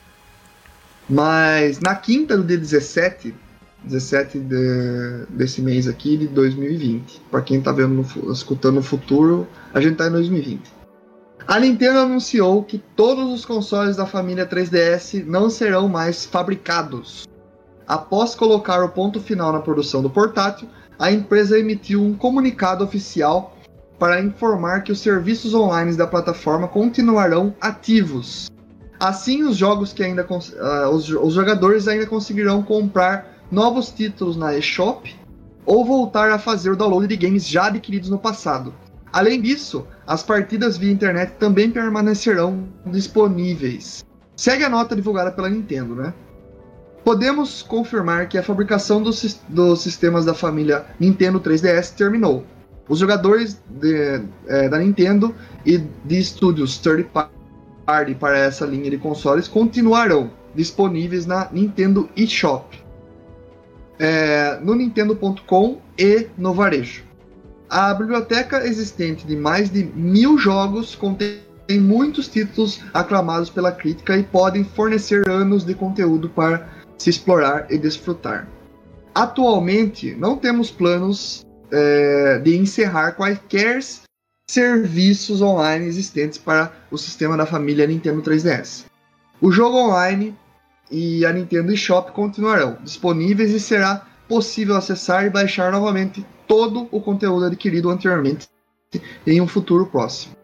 [1.09, 3.33] Mas na quinta do dia 17,
[3.85, 9.47] 17 de- desse mês aqui de 2020, para quem tá vendo, no escutando no futuro,
[9.73, 10.63] a gente tá em 2020.
[11.47, 17.29] A Nintendo anunciou que todos os consoles da família 3DS não serão mais fabricados.
[17.89, 20.69] Após colocar o ponto final na produção do portátil,
[20.99, 23.57] a empresa emitiu um comunicado oficial
[23.99, 28.51] para informar que os serviços online da plataforma continuarão ativos.
[29.01, 34.55] Assim, os jogos que ainda uh, os, os jogadores ainda conseguirão comprar novos títulos na
[34.55, 35.17] eShop
[35.65, 38.75] ou voltar a fazer o download de games já adquiridos no passado.
[39.11, 44.05] Além disso, as partidas via internet também permanecerão disponíveis.
[44.37, 46.13] Segue a nota divulgada pela Nintendo, né?
[47.09, 52.45] Podemos confirmar que a fabricação dos, dos sistemas da família Nintendo 3DS terminou.
[52.87, 55.35] Os jogadores de, é, da Nintendo
[55.65, 57.09] e de estúdios third
[57.87, 62.79] party para essa linha de consoles continuarão disponíveis na Nintendo eShop,
[63.99, 67.05] é, no Nintendo.com e no varejo.
[67.71, 71.41] A biblioteca existente de mais de mil jogos contém
[71.81, 77.79] muitos títulos aclamados pela crítica e podem fornecer anos de conteúdo para se explorar e
[77.79, 78.49] desfrutar.
[79.15, 83.81] Atualmente, não temos planos é, de encerrar quaisquer
[84.51, 88.85] serviços online existentes para o sistema da família Nintendo 3DS.
[89.41, 90.37] O jogo online
[90.91, 97.01] e a Nintendo eShop continuarão disponíveis e será possível acessar e baixar novamente todo o
[97.01, 98.49] conteúdo adquirido anteriormente
[99.27, 100.35] em um futuro próximo.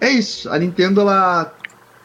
[0.00, 0.50] É isso.
[0.50, 1.54] A Nintendo ela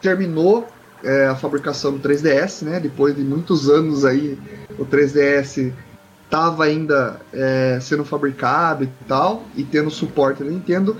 [0.00, 0.66] terminou
[1.02, 2.80] é, a fabricação do 3DS, né?
[2.80, 4.38] Depois de muitos anos aí,
[4.78, 5.72] o 3DS
[6.24, 10.96] estava ainda é, sendo fabricado e tal, e tendo suporte da Nintendo.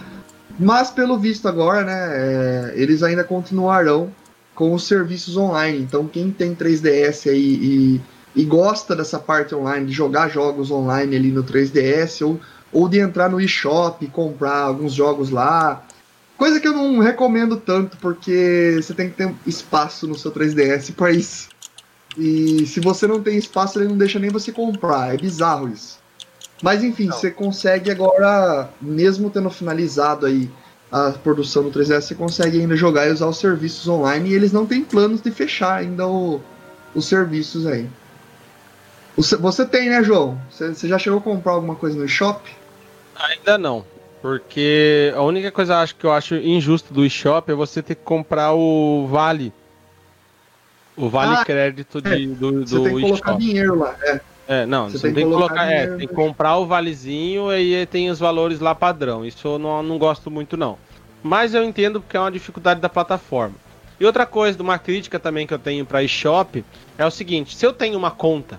[0.59, 1.93] Mas pelo visto agora, né?
[1.93, 4.13] É, eles ainda continuarão
[4.55, 5.79] com os serviços online.
[5.79, 8.01] Então quem tem 3DS aí e
[8.35, 12.41] e gosta dessa parte online, de jogar jogos online ali no 3DS, ou,
[12.73, 15.83] ou de entrar no eShop e comprar alguns jogos lá.
[16.41, 20.95] Coisa que eu não recomendo tanto, porque você tem que ter espaço no seu 3DS
[20.95, 21.51] para isso.
[22.17, 25.13] E se você não tem espaço, ele não deixa nem você comprar.
[25.13, 25.99] É bizarro isso.
[26.63, 27.13] Mas enfim, não.
[27.15, 30.51] você consegue agora, mesmo tendo finalizado aí
[30.91, 34.51] a produção do 3DS, você consegue ainda jogar e usar os serviços online e eles
[34.51, 36.41] não têm planos de fechar ainda o,
[36.95, 37.87] os serviços aí.
[39.15, 40.41] Você tem, né, João?
[40.51, 42.51] Você já chegou a comprar alguma coisa no eShop?
[43.15, 43.85] Ainda não.
[44.21, 48.03] Porque a única coisa acho que eu acho injusto do eShop é você ter que
[48.03, 49.53] comprar o Vale.
[50.97, 52.27] O Vale ah, Crédito de, é.
[52.27, 54.21] do, do Você tem que colocar dinheiro lá, é.
[54.47, 57.77] É, não, você, você tem, tem, que colocar, é, tem que comprar o valezinho e
[57.77, 59.25] aí tem os valores lá padrão.
[59.25, 60.77] Isso eu não, não gosto muito não.
[61.23, 63.55] Mas eu entendo porque é uma dificuldade da plataforma.
[64.01, 66.65] E outra coisa, uma crítica também que eu tenho para eShop
[66.99, 68.59] é o seguinte: se eu tenho uma conta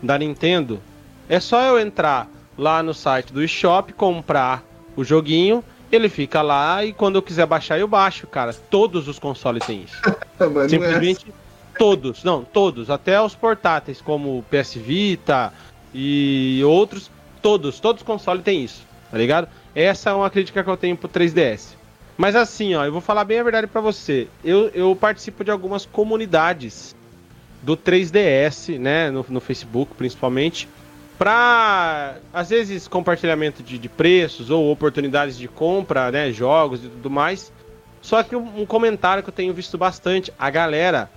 [0.00, 0.80] da Nintendo,
[1.28, 4.62] é só eu entrar lá no site do eShop, comprar
[4.96, 8.52] o joguinho, ele fica lá e quando eu quiser baixar eu baixo, cara.
[8.52, 10.00] Todos os consoles têm isso.
[10.36, 11.78] É Simplesmente é.
[11.78, 15.52] todos, não, todos, até os portáteis como o PS Vita
[15.94, 17.08] e outros,
[17.40, 19.48] todos, todos os consoles têm isso, tá ligado?
[19.76, 21.76] Essa é uma crítica que eu tenho pro 3DS.
[22.16, 24.26] Mas assim, ó, eu vou falar bem a verdade para você.
[24.44, 26.96] Eu, eu participo de algumas comunidades
[27.62, 30.68] do 3DS, né, no, no Facebook principalmente,
[31.18, 37.10] para às vezes compartilhamento de, de, preços ou oportunidades de compra, né, jogos e tudo
[37.10, 37.52] mais.
[38.02, 41.10] Só que um, um, comentário que eu tenho visto bastante, a galera,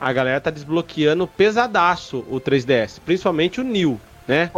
[0.00, 3.98] a galera tá desbloqueando pesadaço o 3DS, principalmente o New,
[4.28, 4.50] né?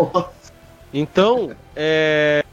[0.92, 2.44] Então, é,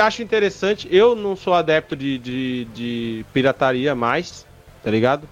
[0.00, 0.86] acho interessante.
[0.90, 4.46] Eu não sou adepto de, de, de pirataria mais,
[4.84, 5.28] tá ligado?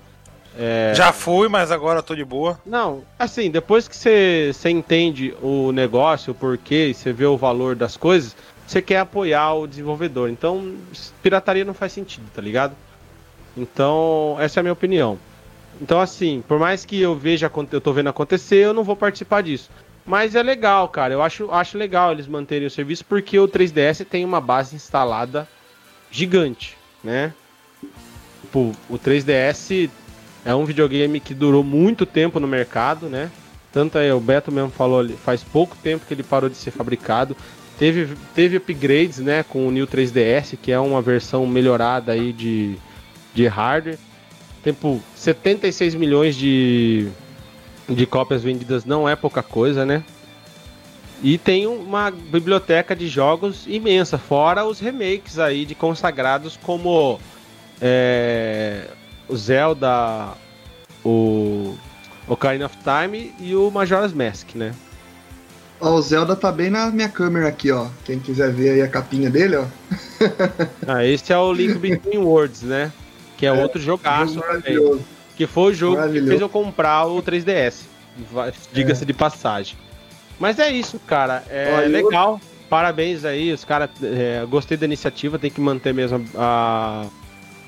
[0.58, 0.92] É...
[0.94, 2.60] Já fui, mas agora tô de boa.
[2.66, 7.76] Não, assim, depois que você, entende o negócio, o porquê, e você vê o valor
[7.76, 8.36] das coisas,
[8.66, 10.28] você quer apoiar o desenvolvedor.
[10.28, 10.74] Então,
[11.22, 12.74] pirataria não faz sentido, tá ligado?
[13.56, 15.18] Então, essa é a minha opinião.
[15.80, 19.42] Então, assim, por mais que eu veja, eu tô vendo acontecer, eu não vou participar
[19.42, 19.70] disso.
[20.04, 21.14] Mas é legal, cara.
[21.14, 25.48] Eu acho, acho legal eles manterem o serviço porque o 3DS tem uma base instalada
[26.10, 27.32] gigante, né?
[28.42, 29.88] Tipo, o 3DS
[30.44, 33.30] é um videogame que durou muito tempo no mercado, né?
[33.72, 37.36] Tanto aí, o Beto mesmo falou, faz pouco tempo que ele parou de ser fabricado.
[37.78, 42.76] Teve, teve upgrades, né, com o New 3DS, que é uma versão melhorada aí de,
[43.32, 43.98] de hardware.
[44.62, 47.08] Tempo 76 milhões de,
[47.88, 50.04] de cópias vendidas não é pouca coisa, né?
[51.22, 57.18] E tem uma biblioteca de jogos imensa, fora os remakes aí de consagrados como
[57.80, 58.88] é,
[59.30, 60.28] o Zelda,
[61.04, 61.74] o
[62.28, 64.72] Ocarina of Time e o Majora's Mask, né?
[65.80, 67.86] Ó, o Zelda tá bem na minha câmera aqui, ó.
[68.04, 69.64] Quem quiser ver aí a capinha dele, ó.
[70.86, 72.92] Ah, esse é o Link Between Worlds, né?
[73.38, 74.60] Que é, outro jogaço Jogo também.
[74.60, 75.00] maravilhoso.
[75.36, 77.84] Que foi o jogo que fez eu comprar o 3DS.
[78.30, 79.78] Va- Diga-se de passagem.
[80.38, 81.42] Mas é isso, cara.
[81.48, 82.40] É Olha, eu- legal.
[82.68, 83.88] Parabéns aí, os caras.
[84.02, 87.06] é, gostei da iniciativa, tem que manter mesmo a-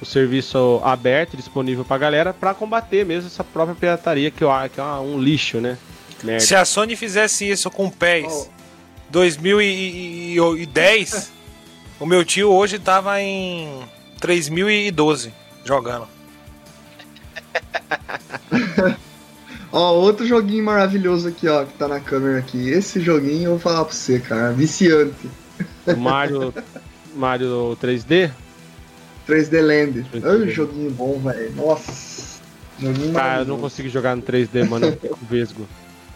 [0.03, 4.81] o serviço aberto, disponível pra galera, pra combater mesmo essa própria pirataria que, eu, que
[4.81, 5.79] é um lixo, né?
[6.25, 6.45] Merda.
[6.45, 8.51] Se a Sony fizesse isso com o PES
[9.11, 11.33] 2010,
[12.01, 13.69] o meu tio hoje tava em
[14.21, 15.33] 3012
[15.65, 16.09] jogando.
[19.71, 22.69] Ó, outro joguinho maravilhoso aqui, ó, que tá na câmera aqui.
[22.69, 24.53] Esse joguinho eu vou falar pra você, cara.
[24.53, 25.31] Viciante.
[25.87, 26.53] O Mario,
[27.17, 28.31] Mario 3D.
[29.29, 30.07] 3D Land.
[30.13, 31.53] 3D Ai, joguinho bom, velho.
[31.55, 32.41] Nossa.
[32.79, 34.87] Joguinho Ah, eu não consigo jogar no 3D, mano.
[34.87, 35.67] Eu fico vesgo.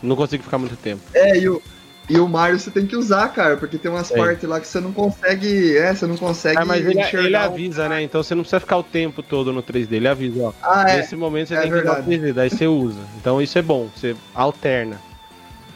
[0.03, 1.03] Não consigo ficar muito tempo.
[1.15, 1.63] É, e o,
[2.09, 4.17] e o Mario você tem que usar, cara, porque tem umas É.
[4.17, 5.77] partes lá que você não consegue.
[5.77, 6.59] É, você não consegue.
[6.59, 8.03] Ah, mas ele, ele avisa, né?
[8.03, 9.93] Então você não precisa ficar o tempo todo no 3D.
[9.93, 10.53] Ele avisa, ó.
[10.63, 10.97] Ah, é.
[10.99, 12.27] Nesse momento você é tem que usar o verdade.
[12.31, 13.01] 3D, daí você usa.
[13.21, 15.01] Então isso é bom, você alterna.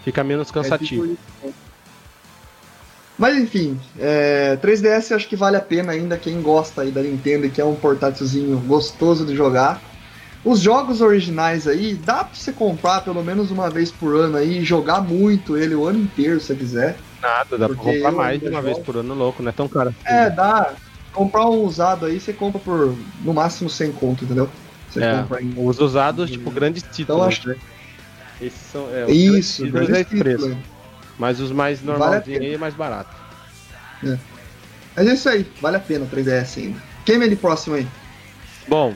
[0.05, 1.05] Fica menos cansativo.
[1.05, 1.19] É tipo
[1.49, 1.55] isso.
[3.21, 7.03] Mas enfim, é, 3DS eu acho que vale a pena ainda quem gosta aí da
[7.03, 9.79] Nintendo e que é um portátilzinho gostoso de jogar.
[10.43, 14.61] Os jogos originais aí, dá pra você comprar pelo menos uma vez por ano aí
[14.61, 16.97] e jogar muito ele o ano inteiro se você quiser.
[17.21, 18.87] Nada, dá pra comprar mais de uma vez jogo.
[18.87, 19.91] por ano, louco, não é tão caro.
[19.91, 20.17] assim.
[20.17, 20.73] É, dá.
[21.13, 24.49] Comprar um usado aí, você compra por no máximo 100 conto, entendeu?
[24.89, 25.53] Você É, compra em.
[25.59, 27.21] Os usados, tipo, grandes títulos.
[27.21, 27.57] Então acho né?
[28.41, 28.89] Esses são.
[28.95, 30.70] É, os Isso, grandes títulos é títulos.
[31.21, 32.49] Mas os mais Vale normalzinhos pena.
[32.49, 33.15] aí é mais barato.
[34.97, 36.83] Mas é isso aí, vale a pena o 3DS ainda.
[37.05, 37.87] Quem vem de próximo aí?
[38.67, 38.95] Bom,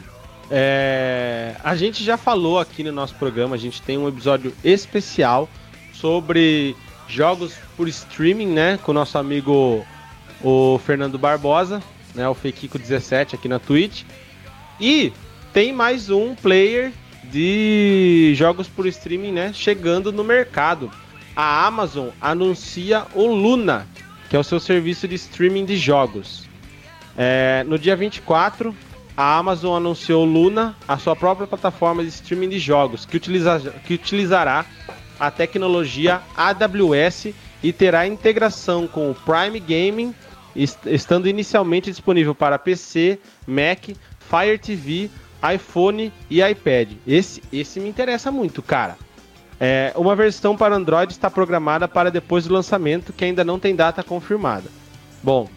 [0.50, 5.50] é, a gente já falou aqui no nosso programa, a gente tem um episódio especial
[5.92, 6.74] sobre
[7.06, 8.78] jogos por streaming, né?
[8.82, 9.84] Com o nosso amigo
[10.42, 11.82] o Fernando Barbosa,
[12.14, 12.26] né?
[12.26, 14.04] O Fequico17 aqui na Twitch.
[14.80, 15.12] E
[15.52, 16.90] tem mais um player
[17.24, 19.52] de jogos por streaming, né?
[19.52, 20.90] Chegando no mercado.
[21.36, 23.86] A Amazon anuncia o Luna,
[24.30, 26.44] que é o seu serviço de streaming de jogos.
[27.16, 28.74] É, no dia 24,
[29.16, 33.94] a Amazon anunciou Luna, a sua própria plataforma de streaming de jogos, que, utiliza, que
[33.94, 34.64] utilizará
[35.18, 37.28] a tecnologia AWS
[37.62, 40.14] e terá integração com o Prime Gaming,
[40.54, 43.88] est- estando inicialmente disponível para PC, Mac,
[44.28, 45.08] Fire TV,
[45.54, 46.90] iPhone e iPad.
[47.06, 48.96] Esse, esse me interessa muito, cara.
[49.60, 53.74] É, uma versão para Android está programada para depois do lançamento, que ainda não tem
[53.74, 54.68] data confirmada.
[55.22, 55.48] Bom,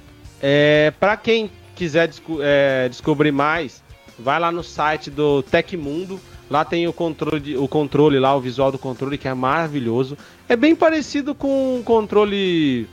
[0.41, 3.83] é, para quem quiser desco- é, descobrir mais,
[4.17, 6.19] vai lá no site do Tecmundo.
[6.49, 10.17] Lá tem o controle, o controle lá, o visual do controle que é maravilhoso.
[10.47, 12.87] É bem parecido com o controle,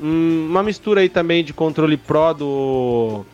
[0.00, 3.24] hum, uma mistura aí também de controle Pro do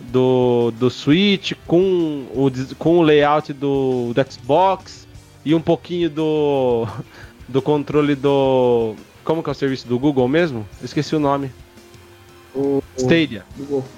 [0.00, 5.03] do, do Switch com o, com o layout do, do Xbox
[5.44, 6.86] e um pouquinho do
[7.48, 10.66] do controle do como que é o serviço do Google mesmo?
[10.82, 11.50] Esqueci o nome.
[12.54, 13.44] O, Stadia.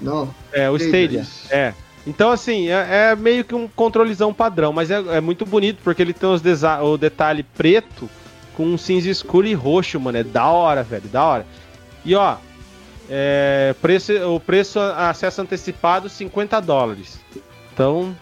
[0.01, 1.57] não, É, o Stadia, Stadia.
[1.57, 1.75] É.
[2.07, 6.01] Então, assim, é, é meio que um controlezão padrão, mas é, é muito bonito porque
[6.01, 6.41] ele tem os
[6.83, 8.09] o detalhe preto
[8.57, 10.19] com um cinza escuro e roxo, mano.
[10.19, 11.47] É da hora, velho, da hora.
[12.05, 12.37] E ó,
[13.11, 17.21] é, preço, o preço acesso antecipado 50 dólares.
[17.75, 18.17] Então,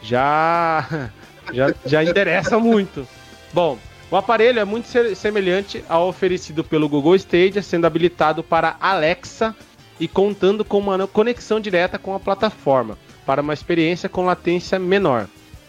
[0.00, 1.10] já,
[1.52, 3.06] já, já interessa muito.
[3.52, 3.78] Bom,
[4.10, 9.54] o aparelho é muito se- semelhante ao oferecido pelo Google Stadia, sendo habilitado para Alexa
[10.00, 12.96] e contando com uma conexão direta com a plataforma,
[13.26, 15.26] para uma experiência com latência menor.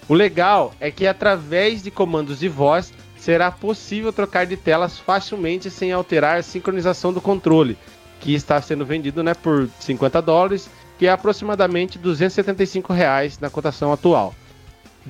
[0.08, 5.70] O legal é que através de comandos de voz será possível trocar de telas facilmente
[5.70, 7.78] sem alterar a sincronização do controle,
[8.20, 13.92] que está sendo vendido né, por 50 dólares, que é aproximadamente 275 reais na cotação
[13.94, 14.34] atual,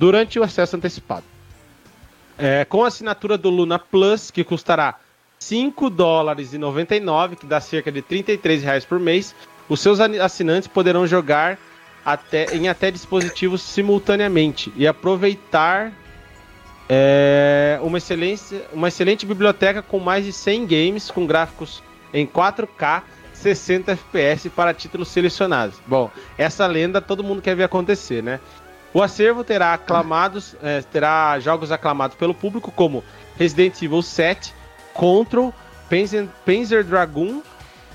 [0.00, 1.24] durante o acesso antecipado.
[2.38, 4.98] É, com a assinatura do Luna Plus, que custará
[5.38, 9.34] 5 dólares e 99, que dá cerca de 33 reais por mês,
[9.68, 11.58] os seus assinantes poderão jogar
[12.02, 15.92] até, em até dispositivos simultaneamente e aproveitar
[16.88, 21.82] é, uma, excelência, uma excelente biblioteca com mais de 100 games com gráficos
[22.14, 23.02] em 4K
[23.40, 25.80] 60 FPS para títulos selecionados.
[25.86, 28.38] Bom, essa lenda todo mundo quer ver acontecer, né?
[28.92, 33.04] O acervo terá aclamados, eh, terá jogos aclamados pelo público como
[33.38, 34.52] Resident Evil 7,
[34.94, 35.54] Control,
[35.88, 37.40] Panzer, Panzer Dragoon,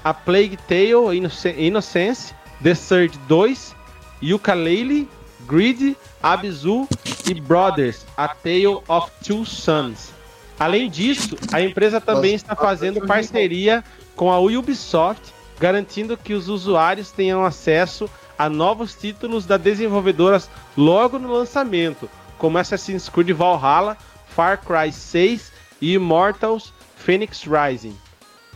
[0.03, 2.33] A Plague Tale Innoce- Innocence,
[2.63, 3.75] The Surge 2,
[4.23, 5.07] Yooka-Laylee,
[5.47, 6.87] Grid, Abzu
[7.29, 10.11] e Brothers, A Tale of Two Sons.
[10.57, 13.83] Além disso, a empresa também está fazendo parceria
[14.15, 20.41] com a Ubisoft, garantindo que os usuários tenham acesso a novos títulos da desenvolvedora
[20.75, 27.95] logo no lançamento, como Assassin's Creed Valhalla, Far Cry 6 e Immortals Phoenix Rising.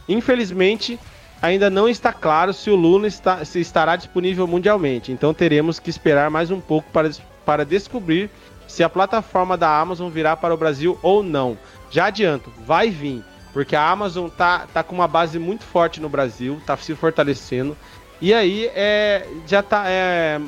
[0.07, 0.99] Infelizmente,
[1.41, 5.89] ainda não está claro se o Luna está, se estará disponível mundialmente, então teremos que
[5.89, 7.09] esperar mais um pouco para,
[7.45, 8.29] para descobrir
[8.67, 11.57] se a plataforma da Amazon virá para o Brasil ou não.
[11.89, 16.07] Já adianto, vai vir, porque a Amazon tá, tá com uma base muito forte no
[16.07, 17.75] Brasil, tá se fortalecendo.
[18.21, 20.39] E aí é, já tá é,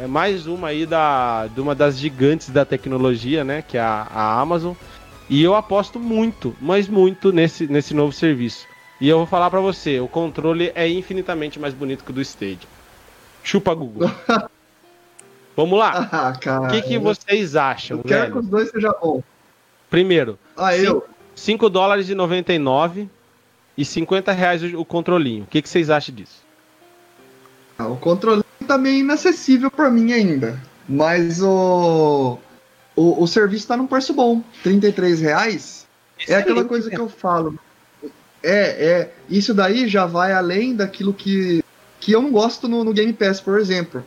[0.00, 4.06] é mais uma aí da, de uma das gigantes da tecnologia, né, que é a,
[4.10, 4.74] a Amazon.
[5.28, 8.66] E eu aposto muito, mas muito nesse, nesse novo serviço.
[9.00, 12.22] E eu vou falar para você, o controle é infinitamente mais bonito que o do
[12.22, 12.60] Stage.
[13.44, 14.10] Chupa Google.
[15.54, 16.08] Vamos lá.
[16.10, 16.60] Ah.
[16.62, 18.32] O que, que vocês acham, Eu quero velho?
[18.32, 19.22] que os dois sejam bons.
[19.90, 21.06] Primeiro, Ah, eu.
[21.34, 23.08] 5 dólares e 99
[23.76, 25.44] e 50 reais o, o controlinho.
[25.44, 26.42] O que, que vocês acham disso?
[27.78, 30.60] Ah, O controle tá meio inacessível pra mim ainda.
[30.88, 32.38] Mas o.
[32.96, 34.42] O, o serviço tá num preço bom.
[34.62, 35.86] 33 reais.
[36.26, 37.56] É aquela coisa que eu falo.
[38.42, 39.14] É, é.
[39.30, 41.62] Isso daí já vai além daquilo que,
[42.00, 44.04] que eu não gosto no, no Game Pass, por exemplo.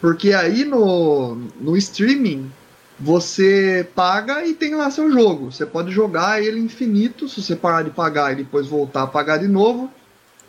[0.00, 2.52] Porque aí no, no streaming
[3.00, 5.50] você paga e tem lá seu jogo.
[5.50, 7.28] Você pode jogar ele infinito.
[7.28, 9.90] Se você parar de pagar e depois voltar a pagar de novo,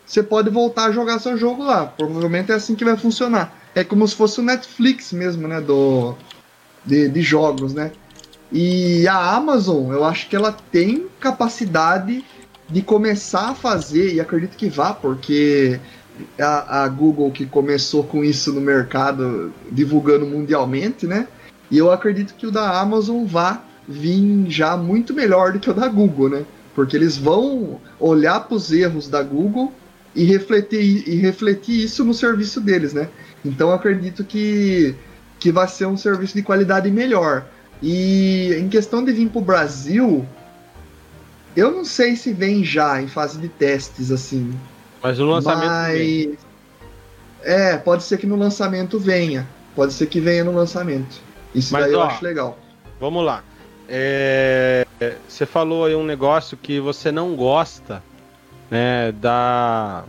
[0.06, 1.84] você pode voltar a jogar seu jogo lá.
[1.84, 3.52] Provavelmente é assim que vai funcionar.
[3.74, 5.60] É como se fosse o Netflix mesmo, né?
[5.60, 6.14] Do,
[6.84, 7.90] de, de jogos, né?
[8.52, 12.24] E a Amazon, eu acho que ela tem capacidade
[12.68, 15.80] de começar a fazer, e acredito que vá, porque
[16.38, 21.26] a, a Google que começou com isso no mercado, divulgando mundialmente, né?
[21.70, 25.74] E eu acredito que o da Amazon vá vir já muito melhor do que o
[25.74, 26.44] da Google, né?
[26.74, 29.72] Porque eles vão olhar para os erros da Google
[30.16, 33.08] e refletir, e refletir isso no serviço deles, né?
[33.44, 34.94] Então eu acredito que,
[35.38, 37.46] que vai ser um serviço de qualidade melhor.
[37.82, 40.26] E em questão de vir para o Brasil,
[41.54, 44.58] eu não sei se vem já em fase de testes, assim.
[45.02, 45.66] Mas no lançamento.
[45.66, 46.38] Mas.
[47.42, 49.46] É, pode ser que no lançamento venha.
[49.74, 51.20] Pode ser que venha no lançamento.
[51.54, 52.58] Isso Mas, daí eu ó, acho legal.
[52.98, 53.44] Vamos lá.
[53.88, 54.86] É,
[55.28, 58.02] Você falou aí um negócio que você não gosta,
[58.70, 59.12] né?
[59.12, 60.04] Da.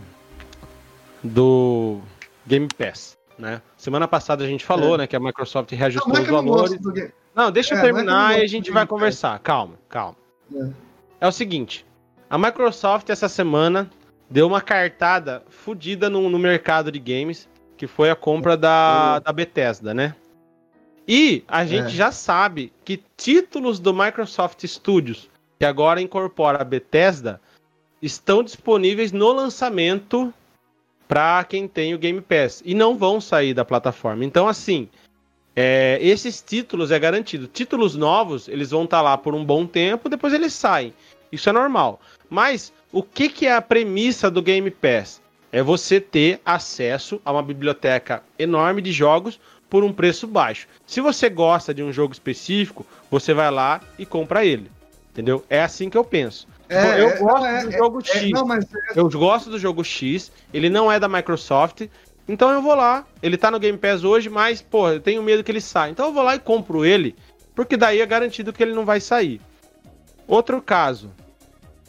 [1.22, 2.00] Do
[2.46, 3.60] Game Pass, né?
[3.76, 4.98] Semana passada a gente falou, É.
[4.98, 5.06] né?
[5.06, 6.80] Que a Microsoft Não, reajustou não é os não valores.
[6.80, 7.10] do game.
[7.34, 9.38] Não, deixa eu É, não é eu não terminar e a gente vai conversar.
[9.40, 10.16] Calma, calma.
[10.54, 10.68] É.
[11.22, 11.84] É o seguinte:
[12.30, 13.90] a Microsoft essa semana
[14.30, 19.32] deu uma cartada fodida no, no mercado de games, que foi a compra da, da
[19.32, 20.14] Bethesda, né?
[21.06, 21.90] E a gente É.
[21.90, 25.28] já sabe que títulos do Microsoft Studios,
[25.58, 27.40] que agora incorpora a Bethesda,
[28.00, 30.32] estão disponíveis no lançamento
[31.06, 34.24] para quem tem o Game Pass e não vão sair da plataforma.
[34.24, 34.88] Então, assim,
[35.56, 37.46] é, esses títulos é garantido.
[37.46, 40.92] Títulos novos, eles vão estar lá por um bom tempo, depois eles saem.
[41.32, 42.00] Isso é normal.
[42.28, 45.20] Mas o que, que é a premissa do Game Pass?
[45.50, 50.68] É você ter acesso a uma biblioteca enorme de jogos por um preço baixo.
[50.86, 54.70] Se você gosta de um jogo específico, você vai lá e compra ele.
[55.10, 55.44] Entendeu?
[55.48, 56.46] É assim que eu penso.
[56.68, 58.30] É, eu é, gosto é- do é- jogo é- X.
[58.30, 61.86] não, mas Eu gosto do jogo X, ele não é da Microsoft,
[62.28, 63.06] então eu vou lá.
[63.22, 65.90] Ele tá no Game Pass hoje, mas, pô, eu tenho medo que ele saia.
[65.90, 67.16] Então eu vou lá e compro ele,
[67.54, 69.40] porque daí é garantido que ele não vai sair.
[70.26, 71.10] Outro caso.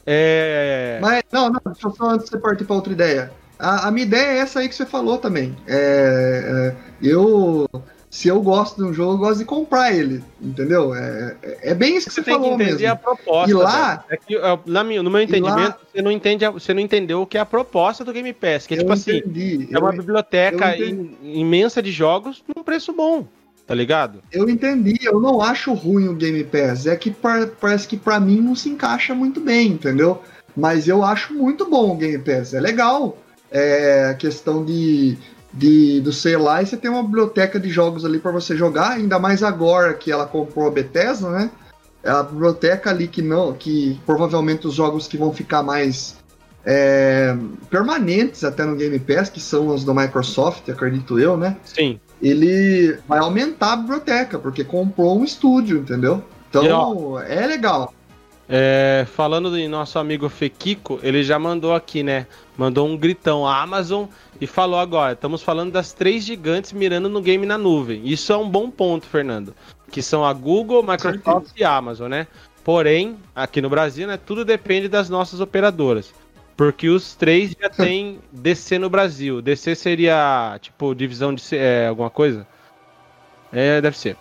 [0.05, 0.97] É.
[1.01, 3.32] Mas, não, não, deixa eu só antes de você partir para outra ideia.
[3.59, 5.55] A, a minha ideia é essa aí que você falou também.
[5.67, 7.69] É, eu,
[8.10, 10.95] se eu gosto de um jogo, eu gosto de comprar ele, entendeu?
[10.95, 12.88] É, é- é bem isso que você, Você tem que falou entender mesmo.
[12.91, 13.51] a proposta.
[13.51, 14.03] E lá-.
[14.10, 14.36] É que,
[14.66, 17.45] na no meu entendimento, lá- você, não entende, você não entendeu o que é a
[17.45, 18.66] proposta do Game Pass.
[18.66, 20.76] Que é tipo assim, entendi, é uma biblioteca
[21.24, 23.28] imensa de jogos num preço bom,
[23.68, 24.24] tá ligado?
[24.32, 26.88] eu entendi, eu não acho ruim o Game Pass.
[26.88, 30.22] É que par- parece que pra mim não se encaixa muito bem, entendeu?
[30.57, 33.18] Mas eu acho muito bom o Game Pass, é legal.
[33.51, 35.18] É a questão de,
[35.54, 38.91] de do sei lá, e você tem uma biblioteca de jogos ali pra você jogar,
[38.91, 41.52] ainda mais agora que ela comprou a Bethesda, né?
[42.04, 46.18] É a biblioteca ali que não, que provavelmente os jogos que vão ficar mais
[46.66, 47.36] é,
[47.70, 51.58] permanentes até no Game Pass, que são os da Microsoft, acredito eu, né?
[51.64, 52.00] Sim.
[52.22, 56.24] ele vai aumentar a biblioteca, porque comprou um estúdio, entendeu?
[56.50, 57.93] Então, é legal.
[58.52, 62.26] É, falando em nosso amigo Fekiko, ele já mandou aqui, né?
[62.58, 64.06] Mandou um gritão à Amazon
[64.39, 68.01] e falou agora: estamos falando das três gigantes mirando no game na nuvem.
[68.05, 69.53] Isso é um bom ponto, Fernando.
[69.91, 72.27] Que são a Google, Microsoft e a Amazon, né?
[72.69, 76.13] porém, aqui no Brasil, né, tudo depende das nossas operadoras.
[76.55, 79.41] Porque os três já tem DC no Brasil.
[79.41, 82.45] DC seria, tipo, divisão de é, alguma coisa?
[83.51, 84.15] É, deve ser.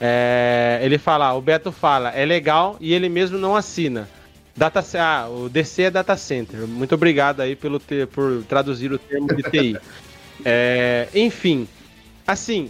[0.00, 4.08] É, ele fala, o Beto fala, é legal e ele mesmo não assina.
[4.56, 6.66] Data, ah, o DC é Data Center.
[6.66, 9.76] Muito obrigado aí pelo ter, por traduzir o termo de TI.
[10.44, 11.68] É, enfim,
[12.26, 12.68] assim,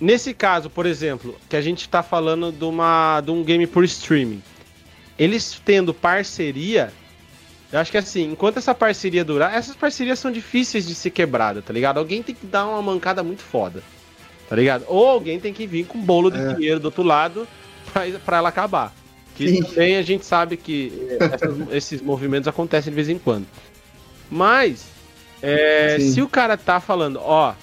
[0.00, 3.82] nesse caso, por exemplo, que a gente está falando de, uma, de um game por
[3.84, 4.40] streaming,
[5.18, 6.92] eles tendo parceria,
[7.72, 11.60] eu acho que assim, enquanto essa parceria durar, essas parcerias são difíceis de ser quebrada,
[11.60, 11.98] tá ligado?
[11.98, 13.82] Alguém tem que dar uma mancada muito foda,
[14.48, 14.84] tá ligado?
[14.86, 16.54] Ou alguém tem que vir com um bolo de é.
[16.54, 17.48] dinheiro do outro lado
[18.24, 18.94] pra ela acabar.
[19.36, 19.62] Que Sim.
[19.62, 23.46] também a gente sabe que essas, esses movimentos acontecem de vez em quando.
[24.30, 24.86] Mas,
[25.42, 27.54] é, se o cara tá falando, ó,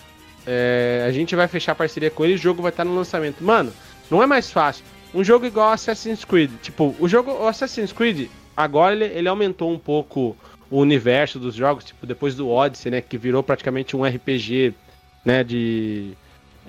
[0.46, 3.44] é, a gente vai fechar parceria com ele, o jogo vai estar tá no lançamento.
[3.44, 3.74] Mano,
[4.10, 4.86] não é mais fácil.
[5.14, 9.72] Um jogo igual Assassin's Creed, tipo, o jogo o Assassin's Creed, agora ele, ele aumentou
[9.72, 10.36] um pouco
[10.70, 14.74] o universo dos jogos, tipo, depois do Odyssey, né, que virou praticamente um RPG,
[15.24, 16.14] né, de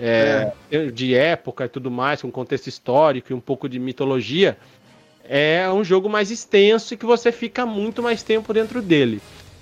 [0.01, 0.87] é, é.
[0.87, 4.59] de época e tudo mais, com contexto histórico e um pouco de mitologia,
[5.29, 9.21] é um jogo mais extenso e que você fica muito mais tempo dentro dele.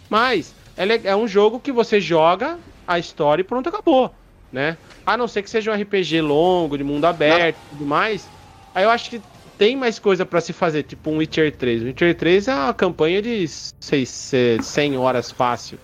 [0.09, 4.13] Mas é, é um jogo que você joga a história e pronto, acabou,
[4.53, 4.77] né?
[5.07, 8.27] A não ser que seja um RPG longo, de mundo aberto e tudo mais.
[8.75, 9.23] Aí eu acho que
[9.57, 11.83] tem mais coisa para se fazer, tipo um Witcher 3.
[11.83, 15.79] O Witcher 3 é uma campanha de 100 horas fácil,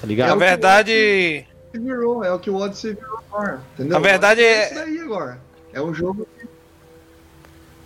[0.00, 0.36] tá ligado?
[0.36, 1.46] Na é verdade...
[1.72, 3.92] Virou, é o que o Odyssey virou agora, entendeu?
[3.92, 4.46] Na verdade é...
[4.46, 5.38] é isso daí agora.
[5.74, 6.26] É um jogo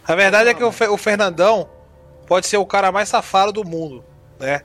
[0.07, 1.69] A verdade é que o, Fernandão
[2.27, 4.05] pode ser o cara mais safado do mundo,
[4.39, 4.63] né?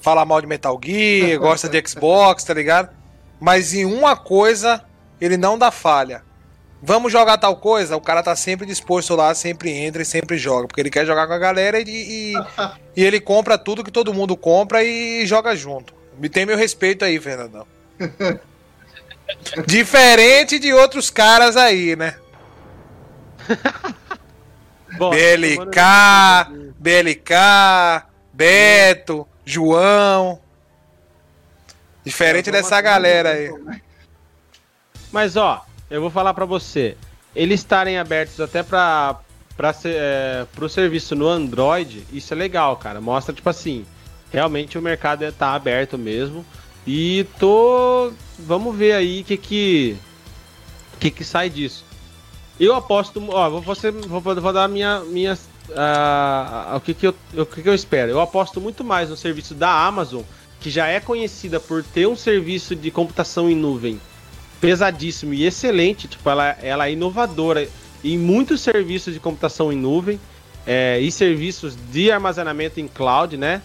[0.00, 2.90] Fala mal de Metal Gear, gosta de Xbox, tá ligado?
[3.40, 4.84] Mas em uma coisa
[5.20, 6.22] ele não dá falha.
[6.80, 7.96] Vamos jogar tal coisa?
[7.96, 10.68] O cara tá sempre disposto lá, sempre entra e sempre joga.
[10.68, 12.32] Porque ele quer jogar com a galera e, e,
[12.96, 15.92] e ele compra tudo que todo mundo compra e joga junto.
[16.16, 17.66] Me tem meu respeito aí, Fernandão.
[19.66, 22.14] Diferente de outros caras aí, né?
[24.96, 25.80] Bom, BLK,
[26.78, 27.34] BLK,
[28.32, 30.40] Beto, João.
[32.04, 33.52] Diferente dessa galera aí.
[35.12, 36.96] Mas ó, eu vou falar para você.
[37.34, 39.20] Eles estarem abertos até para
[39.56, 43.00] para é, o serviço no Android, isso é legal, cara.
[43.00, 43.84] Mostra tipo assim,
[44.32, 46.46] realmente o mercado tá aberto mesmo.
[46.86, 49.96] E tô, vamos ver aí o que que
[51.00, 51.84] que que sai disso.
[52.58, 57.46] Eu aposto, ó, vou, vou, vou dar minha, minha uh, o que que eu, o
[57.46, 58.10] que que eu espero.
[58.10, 60.22] Eu aposto muito mais no serviço da Amazon
[60.60, 64.00] que já é conhecida por ter um serviço de computação em nuvem
[64.60, 67.68] pesadíssimo e excelente, tipo, ela, ela é inovadora
[68.02, 70.20] em muitos serviços de computação em nuvem
[70.66, 73.62] é, e serviços de armazenamento em cloud, né?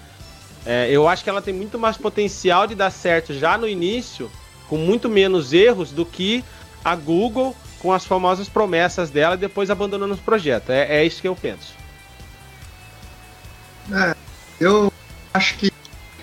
[0.66, 4.30] É, eu acho que ela tem muito mais potencial de dar certo já no início,
[4.70, 6.44] com muito menos erros do que
[6.86, 10.70] a Google com as famosas promessas dela e depois abandonando os projetos.
[10.70, 11.76] É, é isso que eu penso.
[13.92, 14.16] É,
[14.60, 14.92] eu
[15.34, 15.72] acho que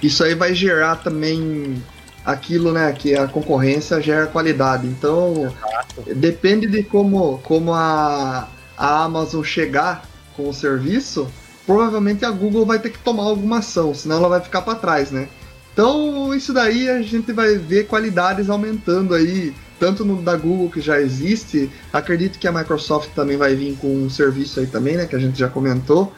[0.02, 1.82] isso aí vai gerar também
[2.24, 4.86] aquilo, né, que a concorrência gera qualidade.
[4.86, 6.14] Então, Exato.
[6.14, 11.28] depende de como, como a, a Amazon chegar com o serviço,
[11.66, 15.10] provavelmente a Google vai ter que tomar alguma ação, senão ela vai ficar para trás,
[15.10, 15.28] né?
[15.72, 20.80] Então, isso daí a gente vai ver qualidades aumentando aí, tanto no da Google que
[20.80, 25.06] já existe, acredito que a Microsoft também vai vir com um serviço aí também, né,
[25.06, 26.12] que a gente já comentou.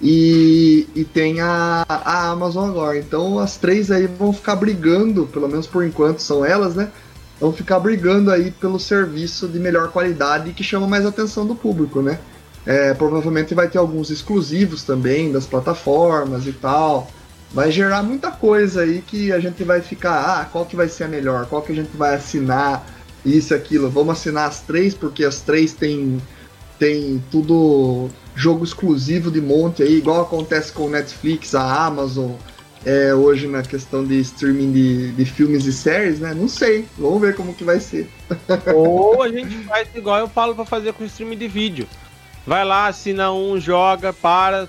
[0.00, 2.98] E, e tem a, a Amazon agora.
[2.98, 6.90] Então as três aí vão ficar brigando, pelo menos por enquanto são elas, né?
[7.40, 12.02] Vão ficar brigando aí pelo serviço de melhor qualidade que chama mais atenção do público,
[12.02, 12.18] né?
[12.66, 17.08] É, provavelmente vai ter alguns exclusivos também das plataformas e tal.
[17.52, 21.04] Vai gerar muita coisa aí que a gente vai ficar, ah, qual que vai ser
[21.04, 21.46] a melhor?
[21.46, 22.86] Qual que a gente vai assinar?
[23.24, 23.90] Isso, aquilo.
[23.90, 26.20] Vamos assinar as três porque as três têm
[26.78, 32.32] tem tudo jogo exclusivo de monte aí, igual acontece com Netflix, a Amazon,
[32.84, 36.34] é, hoje na questão de streaming de, de filmes e séries, né?
[36.34, 38.10] Não sei, vamos ver como que vai ser.
[38.74, 41.88] Ou a gente faz igual eu falo para fazer com streaming de vídeo.
[42.44, 44.68] Vai lá, assina um, joga, para,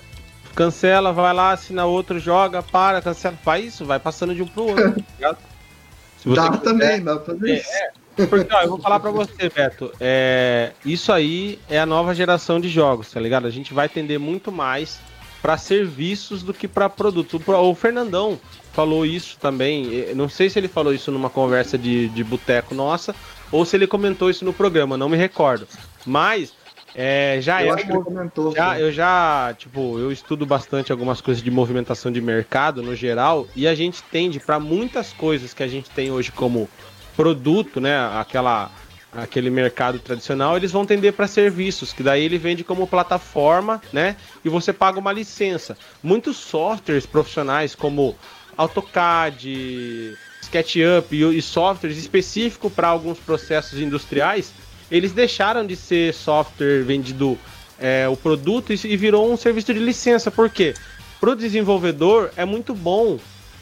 [0.56, 3.38] cancela, vai lá, assina outro, joga, para, cancela.
[3.44, 5.36] Faz isso, vai passando de um pro outro, tá
[6.26, 7.70] dá quiser, também, dá pra fazer é, isso.
[8.18, 9.92] É, porque, ó, eu vou falar pra você, Beto.
[10.00, 13.48] É, isso aí é a nova geração de jogos, tá ligado?
[13.48, 15.00] A gente vai tender muito mais
[15.42, 17.42] para serviços do que para produto.
[17.46, 18.40] O Fernandão
[18.72, 20.14] falou isso também.
[20.16, 23.14] Não sei se ele falou isso numa conversa de, de boteco nossa
[23.52, 25.68] ou se ele comentou isso no programa, não me recordo.
[26.06, 26.54] Mas
[26.96, 28.54] É, já eu comentou.
[28.56, 33.48] Já, eu já, tipo, eu estudo bastante algumas coisas de movimentação de mercado no geral,
[33.56, 36.70] e a gente tende para muitas coisas que a gente tem hoje como
[37.16, 38.72] produto, né, aquela
[39.16, 44.16] aquele mercado tradicional, eles vão tender para serviços, que daí ele vende como plataforma, né,
[44.44, 45.78] e você paga uma licença.
[46.02, 48.16] Muitos softwares profissionais como
[48.58, 54.52] AutoCAD, SketchUp e, e softwares específicos para alguns processos industriais,
[54.94, 57.36] eles deixaram de ser software vendido
[57.80, 60.30] é, o produto e, virou um serviço de licença.
[60.30, 60.76] Por quê?
[61.20, 63.18] Para o desenvolvedor é muito bom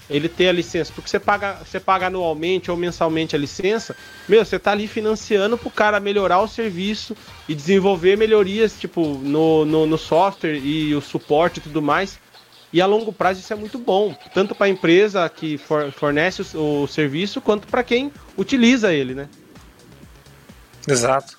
[0.09, 3.95] ele ter a licença, porque você paga, você paga anualmente ou mensalmente a licença,
[4.27, 7.15] meu, você tá ali financiando pro cara melhorar o serviço
[7.47, 12.19] e desenvolver melhorias, tipo, no, no, no software e o suporte e tudo mais.
[12.73, 16.41] E a longo prazo isso é muito bom, tanto para a empresa que for- fornece
[16.57, 19.29] o, o serviço, quanto para quem utiliza ele, né?
[20.88, 21.38] Exato.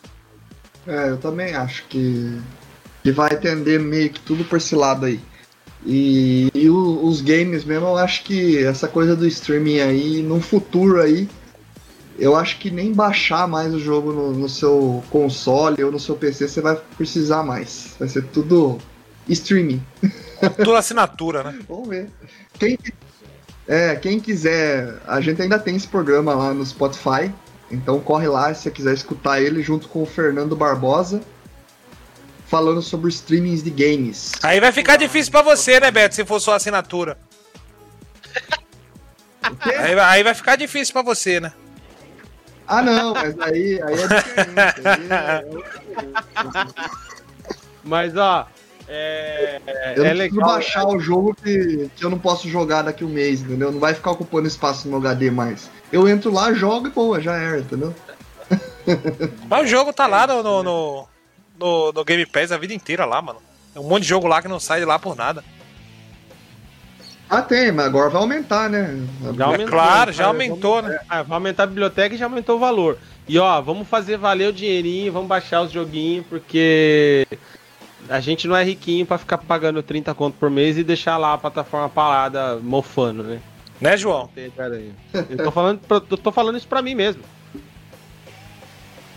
[0.87, 2.41] É, eu também acho que,
[3.03, 5.21] que vai atender meio que tudo por esse lado aí.
[5.85, 10.41] E, e o- os games mesmo, eu acho que essa coisa do streaming aí, no
[10.41, 11.29] futuro aí,
[12.19, 16.15] eu acho que nem baixar mais o jogo no, no seu console ou no seu
[16.15, 17.95] PC você vai precisar mais.
[17.99, 18.79] Vai ser tudo
[19.29, 19.83] streaming.
[20.57, 21.59] Tudo assinatura, né?
[21.69, 22.11] Vamos ver.
[22.59, 22.77] Quem,
[23.69, 27.33] é, quem quiser, a gente ainda tem esse programa lá no Spotify.
[27.73, 31.23] Então corre lá se você quiser escutar ele junto com o Fernando Barbosa.
[32.47, 34.33] Falando sobre streamings de games.
[34.43, 37.17] Aí vai ficar difícil pra você, né, Beto, se for só assinatura.
[39.65, 41.51] Aí, vai- aí vai ficar difícil pra você, né?
[42.69, 44.87] Ah não, mas aí, aí é diferente.
[44.87, 45.45] Aí é-
[47.85, 48.47] Mas ó,
[48.87, 49.61] é,
[49.97, 50.47] eu é legal.
[50.49, 53.73] baixar o jogo que, que eu não posso jogar daqui um mês, entendeu?
[53.73, 55.69] Não vai ficar ocupando espaço no meu HD mais.
[55.93, 57.95] Eu entro lá, jogo e boa, já era, entendeu?
[59.49, 61.09] Mas o jogo tá lá no, no, no,
[61.59, 63.39] no- no Game Pass a vida inteira lá, mano.
[63.75, 65.45] É um monte de jogo lá que não sai de lá por nada.
[67.29, 68.99] Ah, tem, mas agora vai aumentar, né?
[69.37, 71.01] Já aumentou, claro, já aumentou, vamos- né?
[71.09, 72.99] Ah, vai aumentar a biblioteca e já aumentou o valor.
[73.29, 77.27] E ó, vamos fazer valer o dinheirinho, vamos baixar os joguinhos, porque
[78.09, 81.33] a gente não é riquinho pra ficar pagando 30 conto por mês e deixar lá
[81.33, 83.41] a plataforma parada mofando, né?
[83.83, 84.29] Né, João?
[84.29, 84.93] Tem, cara aí.
[85.29, 87.23] Eu tô falando, eu tô falando isso pra mim mesmo.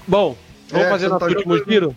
[0.08, 0.36] Bom,
[0.70, 1.96] vamos É, fazer nosso tá último jogando- giro?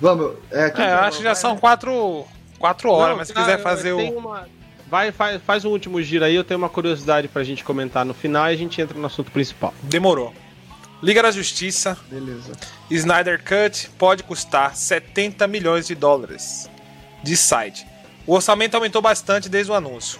[0.00, 0.32] Vamos.
[0.50, 2.26] É, quem É, acho que já são quatro,
[2.58, 4.18] quatro horas, Não, mas se quiser fazer o.
[4.18, 4.48] uma-
[4.88, 8.12] Vai, faz, faz um último giro aí, eu tenho uma curiosidade pra gente comentar no
[8.12, 9.72] final e a gente entra no assunto principal.
[9.84, 10.34] Demorou.
[11.00, 12.52] Liga da Justiça, Beleza.
[12.90, 16.68] Snyder Cut pode custar 70 milhões de dólares
[17.22, 17.86] de site.
[18.26, 20.18] O orçamento aumentou bastante desde o anúncio.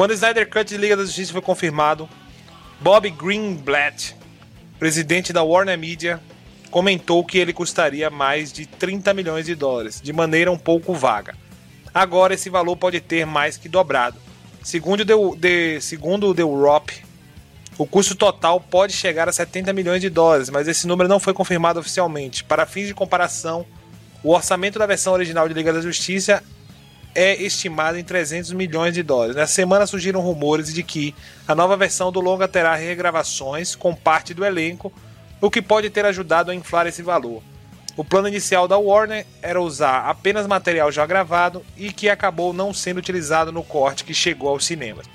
[0.00, 2.08] Quando o Snyder Cut de Liga da Justiça foi confirmado,
[2.80, 4.16] Bob Greenblatt,
[4.78, 6.18] presidente da Warner Media,
[6.70, 11.36] comentou que ele custaria mais de 30 milhões de dólares, de maneira um pouco vaga.
[11.92, 14.16] Agora esse valor pode ter mais que dobrado.
[14.62, 15.04] Segundo o
[15.36, 16.88] The, The- segundo The Wrap,
[17.76, 21.34] o custo total pode chegar a 70 milhões de dólares, mas esse número não foi
[21.34, 22.42] confirmado oficialmente.
[22.42, 23.66] Para fins de comparação,
[24.24, 26.42] o orçamento da versão original de Liga da Justiça
[27.14, 29.36] é estimado em 300 milhões de dólares.
[29.36, 31.14] Na semana surgiram rumores de que
[31.46, 34.92] a nova versão do longa terá regravações com parte do elenco,
[35.40, 37.42] o que pode ter ajudado a inflar esse valor.
[37.96, 42.72] O plano inicial da Warner era usar apenas material já gravado e que acabou não
[42.72, 45.06] sendo utilizado no corte que chegou aos cinemas.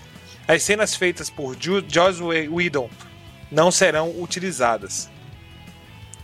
[0.47, 2.89] As cenas feitas por Joss Whedon
[3.51, 5.09] não serão utilizadas.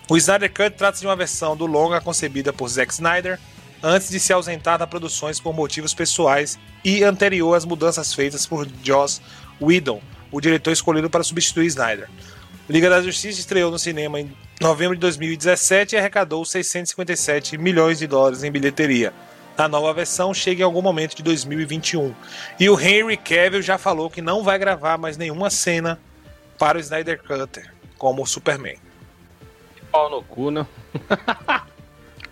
[0.09, 3.39] O Snyder Cut trata-se de uma versão do longa concebida por Zack Snyder
[3.83, 8.67] antes de se ausentar das produções por motivos pessoais e anterior às mudanças feitas por
[8.83, 9.21] Joss
[9.61, 10.01] Whedon,
[10.31, 12.09] o diretor escolhido para substituir Snyder.
[12.69, 14.31] Liga da Justiça estreou no cinema em
[14.61, 19.13] novembro de 2017 e arrecadou 657 milhões de dólares em bilheteria.
[19.57, 22.15] A nova versão chega em algum momento de 2021.
[22.59, 25.99] E o Henry Cavill já falou que não vai gravar mais nenhuma cena
[26.57, 28.77] para o Snyder Cutter como Superman.
[29.91, 30.65] Pau no cu, né?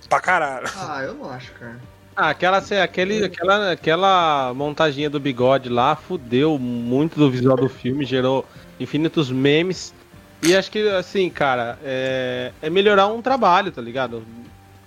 [0.10, 0.68] Pra caralho.
[0.76, 1.80] Ah, eu não acho, cara.
[2.15, 7.69] Ah, aquela, assim, aquele, aquela, aquela montaginha do bigode lá fudeu muito do visual do
[7.69, 8.45] filme, gerou
[8.80, 9.94] infinitos memes.
[10.41, 14.23] E acho que, assim, cara, é, é melhorar um trabalho, tá ligado?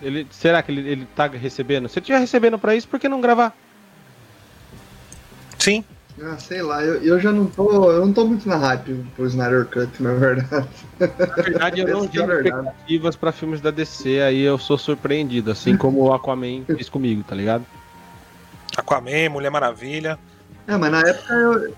[0.01, 1.89] Ele, será que ele, ele tá recebendo?
[1.89, 3.57] Se ele estiver recebendo pra isso, por que não gravar?
[5.59, 5.85] Sim.
[6.25, 7.91] Ah, sei lá, eu, eu já não tô.
[7.91, 10.69] Eu não tô muito na hype pro Snyder Cut, na verdade.
[11.01, 11.07] Na
[11.43, 15.77] verdade, eu não é tenho expectativas pra filmes da DC, aí eu sou surpreendido, assim
[15.77, 17.67] como o Aquaman fez comigo, tá ligado?
[18.77, 20.19] Aquaman, Mulher Maravilha.
[20.67, 21.75] É, mas na época eu.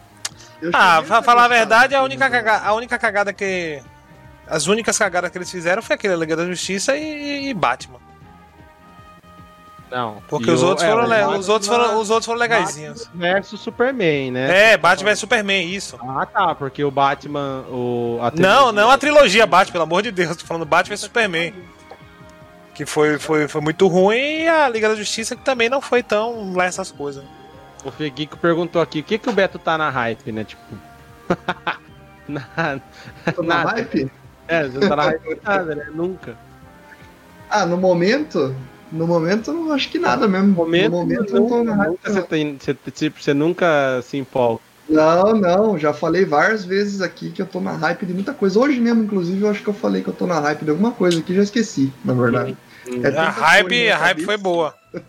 [0.61, 2.43] eu Ah, pra falar a verdade, a única, filme.
[2.45, 3.81] caga- a única cagada que,
[4.47, 8.04] As únicas cagadas que eles fizeram foi aquele Liga da Justiça e, e Batman.
[9.95, 10.21] Não.
[10.27, 13.05] Porque E os o- outros é, foram, Batman- os outros foram, os outros foram legaisinhos.
[13.05, 14.73] Batman versus Superman, né?
[14.73, 15.97] É, Batman vs Superman, isso.
[16.03, 17.65] Ah, tá, porque o Batman.
[17.71, 20.37] O, a Não, não a trilogia Batman, pelo amor de Deus.
[20.37, 21.55] Tô falando Batman vs Superman.
[22.75, 26.03] Que foi, foi, foi muito ruim e a Liga da Justiça que também não foi
[26.03, 27.23] tão lá essas coisas.
[27.85, 30.43] O Feguico perguntou aqui: o que, que o Beto tá na hype, né?
[30.43, 30.61] Tipo.
[32.27, 32.41] na,
[33.33, 33.71] Tô na nada.
[33.73, 34.11] hype?
[34.49, 35.87] É, você não tá na hype de nada, né?
[35.95, 36.37] Nunca.
[37.49, 38.55] Ah, no momento.
[38.95, 40.49] No momento, eu não acho que nada mesmo.
[40.49, 41.89] No momento, no momento eu não tô hype.
[41.91, 44.61] nunca você, tem, você, tipo, você nunca se empolga.
[44.89, 48.59] Não, não, já falei várias vezes aqui que eu tô na hype de muita coisa.
[48.59, 50.93] Hoje mesmo, inclusive, eu acho que eu falei que eu tô na hype de alguma
[50.93, 52.57] coisa aqui, já esqueci, na verdade.
[53.03, 54.75] É A hype, a hype foi boa.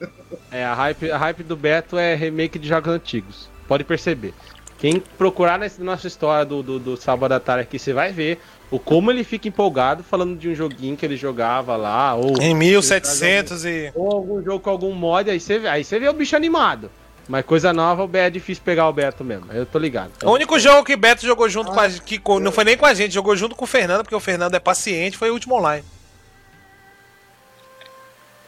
[0.51, 3.49] É, a hype, a hype do Beto é remake de jogos antigos.
[3.67, 4.33] Pode perceber.
[4.77, 8.39] Quem procurar nessa nossa história do, do, do Sábado à Tarde aqui, você vai ver
[8.69, 12.53] o como ele fica empolgado falando de um joguinho que ele jogava lá, ou, Em
[12.53, 13.91] 1700 e.
[13.95, 16.91] ou algum jogo com algum mod, aí você, vê, aí você vê o bicho animado.
[17.27, 19.51] Mas coisa nova, o Beto é difícil pegar o Beto mesmo.
[19.51, 20.11] Eu tô ligado.
[20.23, 22.85] O único jogo que Beto jogou junto com a gente, que não foi nem com
[22.85, 25.55] a gente, jogou junto com o Fernando, porque o Fernando é paciente, foi o último
[25.55, 25.83] online.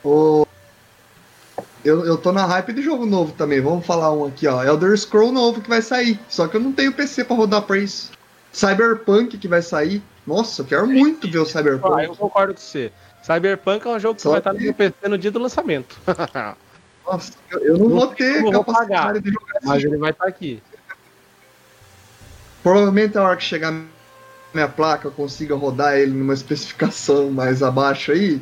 [0.04, 0.46] O-
[1.88, 3.62] Eu, eu tô na hype de jogo novo também.
[3.62, 4.62] Vamos falar um aqui, ó.
[4.64, 6.20] Elder Scroll novo que vai sair.
[6.28, 8.12] Só que eu não tenho PC pra rodar pra isso.
[8.52, 10.02] Cyberpunk que vai sair.
[10.26, 12.18] Nossa, eu quero muito ver o Ah, eu Cyberpunk.
[12.18, 12.92] concordo com você.
[13.24, 15.40] Cyberpunk é um jogo que Só vai estar no que- meu PC no dia do
[15.40, 15.98] lançamento.
[17.08, 19.20] Nossa, eu, eu não Não vou ter vou capacidade pagar.
[19.22, 20.62] de jogar Mas ele vai estar aqui.
[22.62, 23.74] Provavelmente a hora que chegar
[24.54, 28.42] minha placa eu consiga rodar ele numa especificação mais abaixo aí.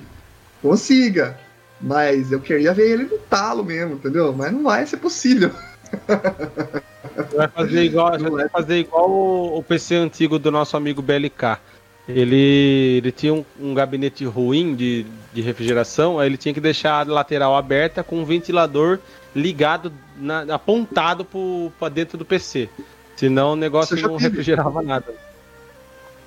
[0.62, 1.38] Consiga.
[1.80, 4.34] Mas eu queria ver ele no talo mesmo, entendeu?
[4.34, 5.52] Mas não vai ser possível.
[7.16, 11.02] Você vai fazer igual, você vai fazer igual o, o PC antigo do nosso amigo
[11.02, 11.58] BLK.
[12.08, 17.00] Ele, ele tinha um, um gabinete ruim de, de refrigeração, aí ele tinha que deixar
[17.08, 19.00] a lateral aberta com um ventilador
[19.36, 21.26] ligado, na- apontado
[21.80, 22.70] para dentro do PC.
[23.16, 24.30] Senão o negócio não tive.
[24.30, 25.14] refrigerava nada.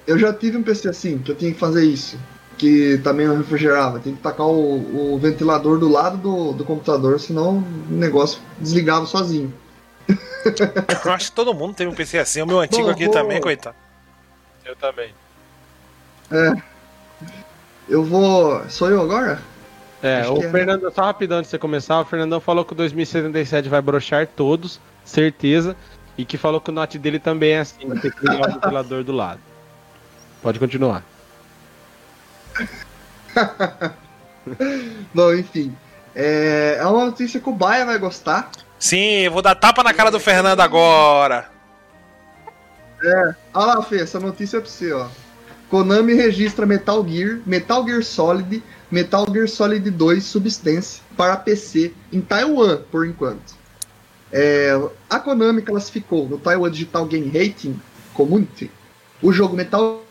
[0.07, 2.19] Eu já tive um PC assim, que eu tinha que fazer isso.
[2.59, 4.01] Que também não refrigerava.
[4.01, 9.07] Tem que tacar o, o ventilador do lado do, do computador, senão o negócio desligava
[9.07, 9.55] sozinho.
[11.05, 13.13] Eu acho que todo mundo teve um PC assim, o meu antigo Bom, aqui vou-
[13.15, 13.77] também, coitado.
[14.65, 15.11] Eu também.
[17.89, 18.63] Eu vou.
[18.69, 19.41] Sou eu agora?
[20.03, 20.51] É, Acho o é.
[20.51, 24.27] Fernando, só rapidão antes de você começar, o Fernandão falou que o 2077 vai brochar
[24.27, 25.75] todos, certeza,
[26.17, 29.03] e que falou que o note dele também é assim, tem que ligar o ventilador
[29.03, 29.41] do lado.
[30.41, 31.03] Pode continuar.
[35.15, 35.77] Bom, enfim.
[36.15, 38.51] É, é uma notícia que o Baia vai gostar.
[38.79, 41.49] Sim, eu vou dar tapa na cara do Fernando agora.
[43.03, 45.07] Olha lá, Fê, essa notícia é pra você, ó.
[45.69, 52.21] Konami registra Metal Gear, Metal Gear Solid, Metal Gear Solid 2 Substance para PC em
[52.21, 53.57] Taiwan, por enquanto.
[54.33, 54.71] É,
[55.09, 57.79] a Konami classificou no Taiwan Digital Game Rating
[58.15, 58.71] Community
[59.23, 60.03] o jogo Metal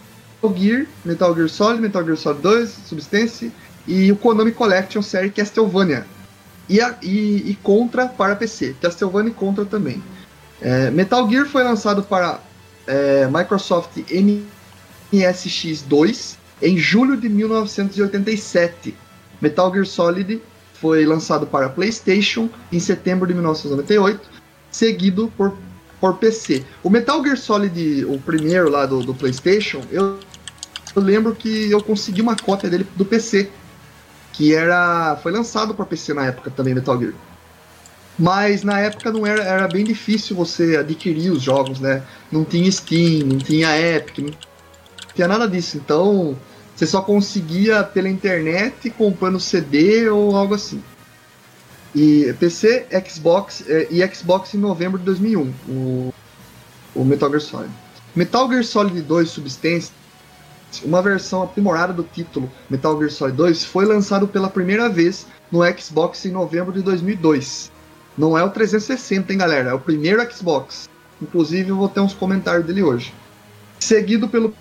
[0.55, 3.51] Gear, Metal Gear Solid, Metal Gear Solid 2 Substance
[3.87, 6.05] e o Konami Collection série Castlevania.
[6.69, 8.75] E, a- e- e Contra para PC.
[8.81, 10.01] Castlevania e Contra também.
[10.61, 12.39] É, Metal Gear foi lançado para
[12.85, 13.97] é, Microsoft
[15.13, 18.93] MSX2 em julho de 1987.
[19.41, 20.41] Metal Gear Solid
[20.73, 24.19] foi lançado para PlayStation em setembro de 1998,
[24.71, 25.55] seguido por,
[25.99, 26.63] por PC.
[26.83, 30.19] O Metal Gear Solid, o primeiro lá do, do PlayStation, eu,
[30.97, 33.51] eu lembro que eu consegui uma cópia dele do PC,
[34.33, 37.13] que era foi lançado para PC na época também Metal Gear.
[38.17, 42.01] Mas na época não era, era bem difícil você adquirir os jogos, né?
[42.31, 44.33] Não tinha Steam, não tinha Epic, não
[45.13, 45.77] tinha nada disso.
[45.77, 46.35] Então
[46.75, 50.81] você só conseguia pela internet comprando CD ou algo assim.
[51.93, 56.13] E PC, Xbox eh, e Xbox em novembro de 2001, o,
[56.95, 57.71] o Metal Gear Solid.
[58.15, 59.91] Metal Gear Solid 2 Substance,
[60.83, 65.59] uma versão aprimorada do título Metal Gear Solid 2, foi lançado pela primeira vez no
[65.77, 67.71] Xbox em novembro de 2002.
[68.17, 69.69] Não é o 360, hein, galera?
[69.69, 70.89] É o primeiro Xbox.
[71.21, 73.13] Inclusive, eu vou ter uns comentários dele hoje.
[73.79, 74.53] Seguido pelo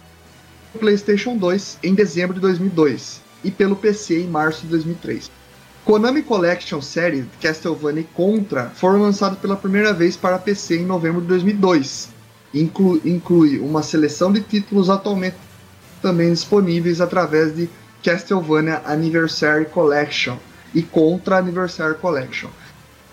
[0.79, 5.31] PlayStation 2 em dezembro de 2002 e pelo PC em março de 2003.
[5.85, 11.21] Konami Collection Série Castlevania e Contra foram lançados pela primeira vez para PC em novembro
[11.21, 12.09] de 2002.
[12.53, 15.37] Inclu inclui uma seleção de títulos atualmente
[16.01, 17.69] também disponíveis através de
[18.03, 20.37] Castlevania Anniversary Collection
[20.75, 22.49] e Contra Anniversary Collection.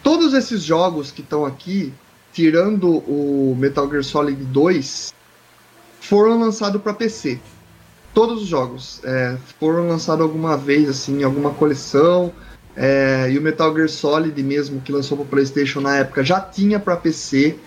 [0.03, 1.93] Todos esses jogos que estão aqui,
[2.34, 5.14] tirando o Metal Gear Solid 2,
[5.99, 7.39] foram lançados para PC.
[8.14, 12.31] Todos os jogos é, foram lançados alguma vez, assim, em alguma coleção.
[12.76, 16.80] É, e o Metal Gear Solid mesmo, que lançou para PlayStation na época, já tinha
[16.80, 17.57] para PC.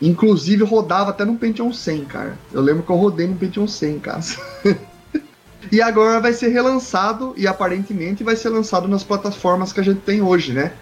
[0.00, 2.38] Inclusive rodava até no Pentium 100, cara.
[2.52, 4.36] Eu lembro que eu rodei no Pentium 100 em casa.
[5.70, 10.00] e agora vai ser relançado e aparentemente vai ser lançado nas plataformas que a gente
[10.00, 10.72] tem hoje, né?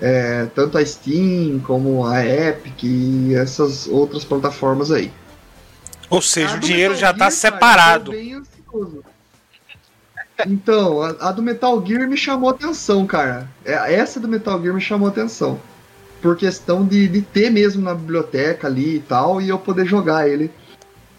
[0.00, 5.10] É, tanto a Steam como a Epic e essas outras plataformas aí.
[6.08, 8.12] Ou seja, o dinheiro já está separado.
[10.46, 13.48] Então, a, a, do Metal Gear me chamou atenção, cara.
[13.64, 15.60] É, essa do Metal Gear me chamou atenção.
[16.20, 20.28] Por questão de, de ter mesmo na biblioteca ali e tal, e eu poder jogar
[20.28, 20.50] ele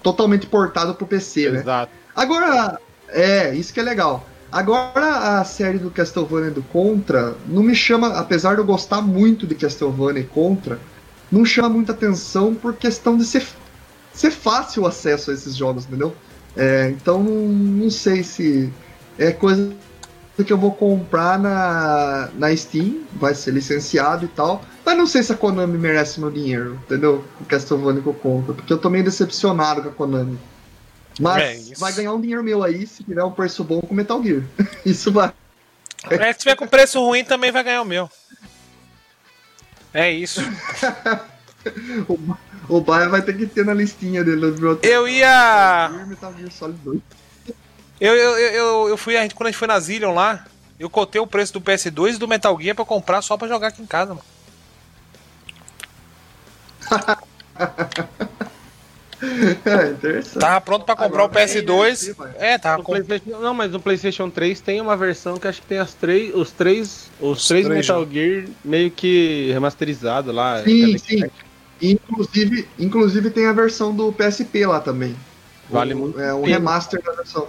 [0.03, 1.59] totalmente portado pro PC, né?
[1.59, 1.91] Exato.
[2.15, 4.25] Agora, é, isso que é legal.
[4.51, 9.45] Agora a série do Castlevania do Contra não me chama, apesar de eu gostar muito
[9.45, 10.79] de Castlevania e Contra,
[11.31, 13.45] não chama muita atenção por questão de ser,
[14.11, 16.15] ser fácil o acesso a esses jogos, entendeu?
[16.57, 18.73] É, então não sei se
[19.19, 19.71] é coisa
[20.43, 25.21] que eu vou comprar na, na Steam, vai ser licenciado e tal, mas não sei
[25.21, 27.23] se a Konami merece meu dinheiro, entendeu?
[27.39, 30.39] O Castlevania que eu compro, porque eu tô meio decepcionado com a Konami.
[31.19, 34.21] Mas é, vai ganhar um dinheiro meu aí se tiver um preço bom com Metal
[34.23, 34.41] Gear.
[34.83, 35.31] Isso vai.
[36.09, 38.09] É, se tiver com preço ruim também vai ganhar o meu.
[39.93, 40.41] É isso.
[42.07, 42.19] o,
[42.67, 44.45] o Baia vai ter que ter na listinha dele.
[44.81, 45.91] Eu ia.
[46.07, 46.99] Metal Gear Solid 2.
[47.99, 50.45] Eu, eu, eu, eu fui, a gente, quando a gente foi na Zillion lá,
[50.79, 53.67] eu cotei o preço do PS2 e do Metal Gear pra comprar só pra jogar
[53.67, 54.38] aqui em casa, mano.
[59.65, 60.39] é, interessante.
[60.39, 62.15] Tava pronto pra comprar Agora, o PS2.
[62.37, 62.93] É, é tava com...
[63.25, 66.51] Não, mas no PlayStation 3 tem uma versão que acho que tem as três, os
[66.51, 70.63] três, os, os três, três Metal Gear meio que remasterizado lá.
[70.63, 71.23] Sim, sim.
[71.81, 75.15] Inclusive, inclusive tem a versão do PSP lá também.
[75.69, 76.19] Vale o, muito.
[76.19, 77.47] É um remaster da versão.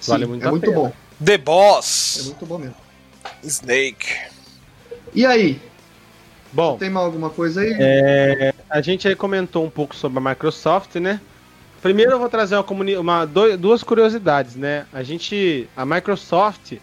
[0.00, 0.76] Sim, vale muito é muito pena.
[0.76, 0.92] bom.
[1.24, 2.18] The Boss.
[2.20, 2.76] É muito bom mesmo.
[3.42, 4.14] Snake.
[5.14, 5.60] E aí?
[6.52, 7.76] Bom, tem mais alguma coisa aí?
[7.78, 11.20] É, a gente aí comentou um pouco sobre a Microsoft, né?
[11.82, 12.64] Primeiro eu vou trazer uma,
[12.98, 13.26] uma
[13.56, 14.86] duas curiosidades, né?
[14.92, 16.74] A gente, a Microsoft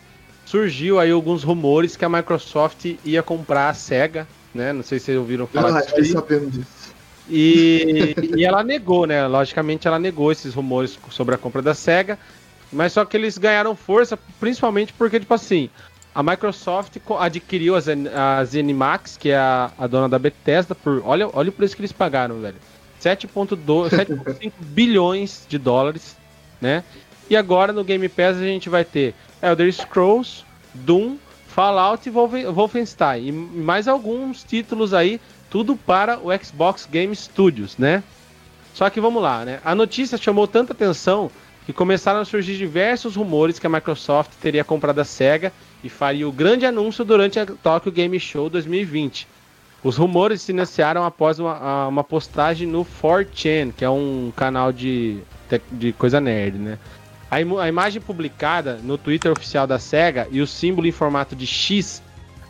[0.46, 4.72] surgiu aí alguns rumores que a Microsoft ia comprar a Sega, né?
[4.72, 6.14] Não sei se vocês ouviram falar ah, disso.
[6.14, 6.96] sabendo disso.
[7.28, 9.28] E, e ela negou, né?
[9.28, 12.20] Logicamente ela negou esses rumores sobre a compra da Sega,
[12.72, 15.70] mas só que eles ganharam força, principalmente porque, tipo assim,
[16.16, 21.02] a Microsoft adquiriu as, as Animax, que é a, a dona da Bethesda, por.
[21.06, 22.56] Olha, olha o preço que eles pagaram, velho.
[23.04, 26.16] 7,5 bilhões de dólares,
[26.62, 26.86] né?
[27.30, 31.18] E agora no Game Pass a gente vai ter Elder Scrolls, Doom,
[31.48, 33.28] Fallout e Wolfenstein.
[33.28, 35.20] E mais alguns títulos aí,
[35.50, 38.02] tudo para o Xbox Game Studios, né?
[38.74, 39.60] Só que vamos lá, né?
[39.66, 41.30] A notícia chamou tanta atenção
[41.66, 45.52] que começaram a surgir diversos rumores que a Microsoft teria comprado a SEGA
[45.86, 49.28] e faria o grande anúncio durante a Tokyo Game Show 2020.
[49.84, 55.20] Os rumores se iniciaram após uma, uma postagem no 4chan, que é um canal de,
[55.72, 56.80] de coisa nerd, né?
[57.30, 61.36] A, im a imagem publicada no Twitter oficial da SEGA e o símbolo em formato
[61.36, 62.02] de X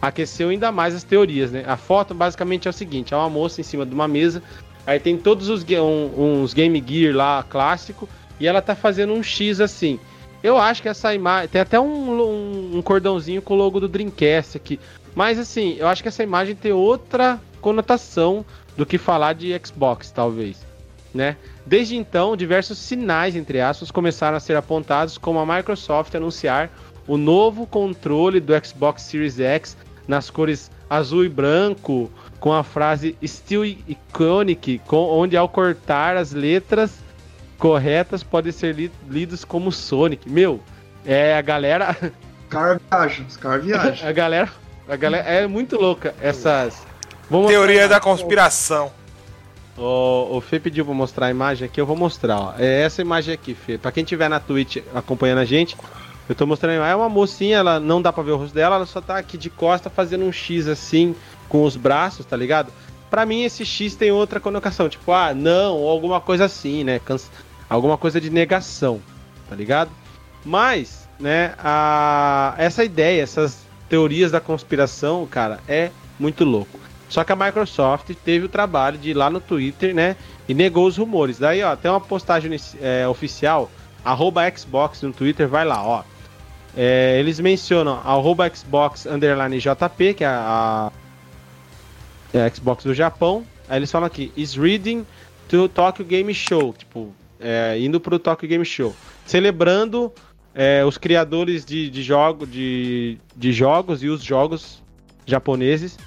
[0.01, 1.65] aqueceu ainda mais as teorias, né?
[1.67, 4.41] A foto basicamente é o seguinte: é uma moça em cima de uma mesa,
[4.87, 8.07] aí tem todos os um, uns Game Gear lá clássico
[8.39, 9.99] e ela tá fazendo um X assim.
[10.45, 11.49] Eu acho que essa imagem.
[11.49, 14.79] Tem até um, um, cordãozinho com o logo do Dreamcast aqui.
[15.15, 18.45] Mas assim, eu acho que essa imagem tem outra conotação
[18.77, 20.63] do que falar de Xbox, talvez.
[21.11, 21.35] Né?
[21.65, 26.69] Desde então, diversos sinais, entre aspas, começaram a ser apontados como a Microsoft anunciar
[27.07, 29.75] o novo controle do Xbox Series X
[30.07, 36.33] nas cores azul e branco, com a frase Still Iconic, com, onde ao cortar as
[36.33, 37.03] letras
[37.57, 40.29] corretas podem ser li lidos como Sonic.
[40.29, 40.59] Meu,
[41.05, 41.95] é a galera.
[42.01, 44.07] Os caras viajam, os caras viajam.
[44.09, 44.51] a galera.
[44.87, 46.85] A galera é muito louca essas.
[47.47, 48.91] Teoria da conspiração.
[49.77, 52.53] O, o Fê pediu pra mostrar a imagem aqui, eu vou mostrar, ó.
[52.57, 53.77] É essa imagem aqui, Fê.
[53.77, 55.75] Pra quem tiver na Twitch acompanhando a gente,
[56.29, 56.93] eu tô mostrando a imagem.
[56.93, 59.37] É uma mocinha, ela não dá pra ver o rosto dela, ela só tá aqui
[59.37, 61.15] de costa fazendo um X assim,
[61.49, 62.71] com os braços, tá ligado?
[63.09, 66.99] Pra mim, esse X tem outra conotação, tipo, ah, não, ou alguma coisa assim, né?
[67.69, 69.01] Alguma coisa de negação,
[69.49, 69.91] tá ligado?
[70.43, 75.89] Mas, né, a, essa ideia, essas teorias da conspiração, cara, é
[76.19, 76.79] muito louco.
[77.09, 80.15] Só que a Microsoft teve o trabalho de ir lá no Twitter, né,
[80.47, 81.39] e negou os rumores.
[81.39, 82.51] Daí, ó, tem uma postagem
[82.81, 83.69] é, oficial,
[84.03, 86.03] arroba Xbox no Twitter, vai lá, ó.
[86.77, 90.91] É, eles mencionam arroba Xbox underline JP, que é a,
[92.33, 93.45] a, é a Xbox do Japão.
[93.69, 95.05] Aí eles falam aqui, is reading
[95.47, 96.73] to Tokyo Game Show.
[96.73, 98.95] Tipo, é, indo pro Tokyo Game Show,
[99.25, 100.11] celebrando
[100.53, 104.81] é, os criadores de, de, jogo, de, de jogos e os jogos
[105.25, 105.97] japoneses,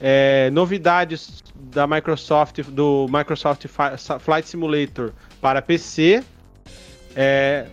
[0.00, 3.66] é, novidades da Microsoft, do Microsoft
[4.20, 6.22] Flight Simulator para PC,
[7.14, 7.66] é,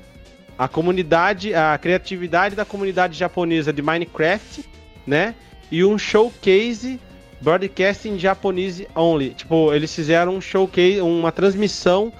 [0.57, 4.63] a comunidade, a criatividade da comunidade japonesa de Minecraft,
[5.05, 5.35] né?
[5.71, 6.99] E um showcase
[7.41, 9.31] broadcasting japonês only.
[9.31, 12.13] Tipo, eles fizeram um showcase, uma transmissão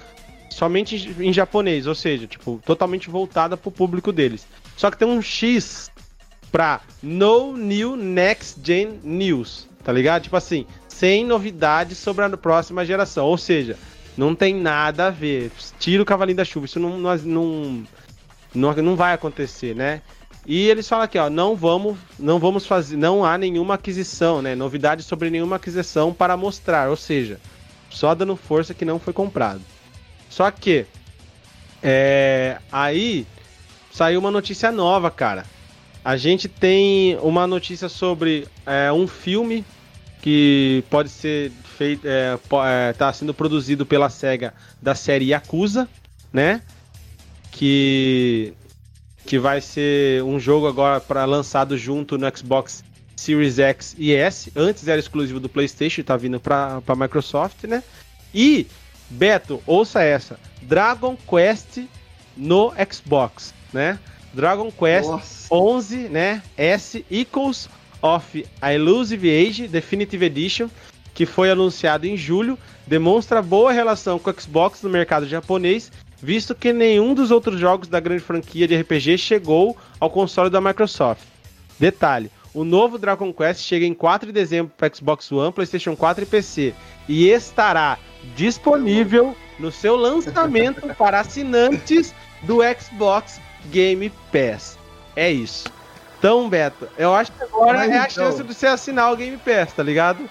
[0.54, 4.46] somente em japonês, ou seja, tipo, totalmente voltada pro público deles.
[4.76, 5.90] Só que tem um X
[6.50, 10.22] pra No New Next Gen News, tá ligado?
[10.22, 13.26] Tipo assim, sem novidades sobre a próxima geração.
[13.26, 13.76] Ou seja,
[14.16, 15.50] não tem nada a ver.
[15.80, 16.66] Tira o cavalinho da chuva.
[16.66, 17.84] Isso não, não,
[18.54, 20.02] não, não, vai acontecer, né?
[20.46, 24.54] E eles falam aqui, ó, não vamos, não vamos fazer, não há nenhuma aquisição, né?
[24.54, 27.40] Novidades sobre nenhuma aquisição para mostrar, ou seja,
[27.88, 29.62] só dando força que não foi comprado.
[30.34, 30.84] Só que
[31.80, 33.24] é, aí
[33.92, 35.46] saiu uma notícia nova, cara.
[36.04, 39.64] A gente tem uma notícia sobre é, um filme
[40.20, 42.36] que pode ser feito, é,
[42.66, 44.52] é, tá sendo produzido pela Sega
[44.82, 45.88] da série Yakuza,
[46.32, 46.62] né?
[47.52, 48.54] Que
[49.24, 52.82] que vai ser um jogo agora para lançado junto no Xbox
[53.14, 54.50] Series X e S.
[54.56, 57.84] Antes era exclusivo do PlayStation, tá vindo para Microsoft, né?
[58.34, 58.66] E
[59.10, 61.86] Beto, ouça essa: Dragon Quest
[62.36, 63.98] no Xbox, né?
[64.32, 65.54] Dragon Quest Nossa.
[65.54, 66.42] 11, né?
[66.56, 67.68] S Echoes
[68.02, 70.68] of a Elusive Age Definitive Edition,
[71.14, 76.54] que foi anunciado em julho, demonstra boa relação com o Xbox no mercado japonês, visto
[76.54, 81.22] que nenhum dos outros jogos da grande franquia de RPG chegou ao console da Microsoft.
[81.78, 86.24] Detalhe: o novo Dragon Quest chega em 4 de dezembro para Xbox One, PlayStation 4
[86.24, 86.74] e PC
[87.08, 87.98] e estará
[88.34, 94.78] disponível no seu lançamento para assinantes do Xbox Game Pass.
[95.16, 95.64] É isso.
[96.18, 98.10] Então, Beto, eu acho que agora Mas, é a então...
[98.10, 100.28] chance de você assinar o Game Pass, tá ligado?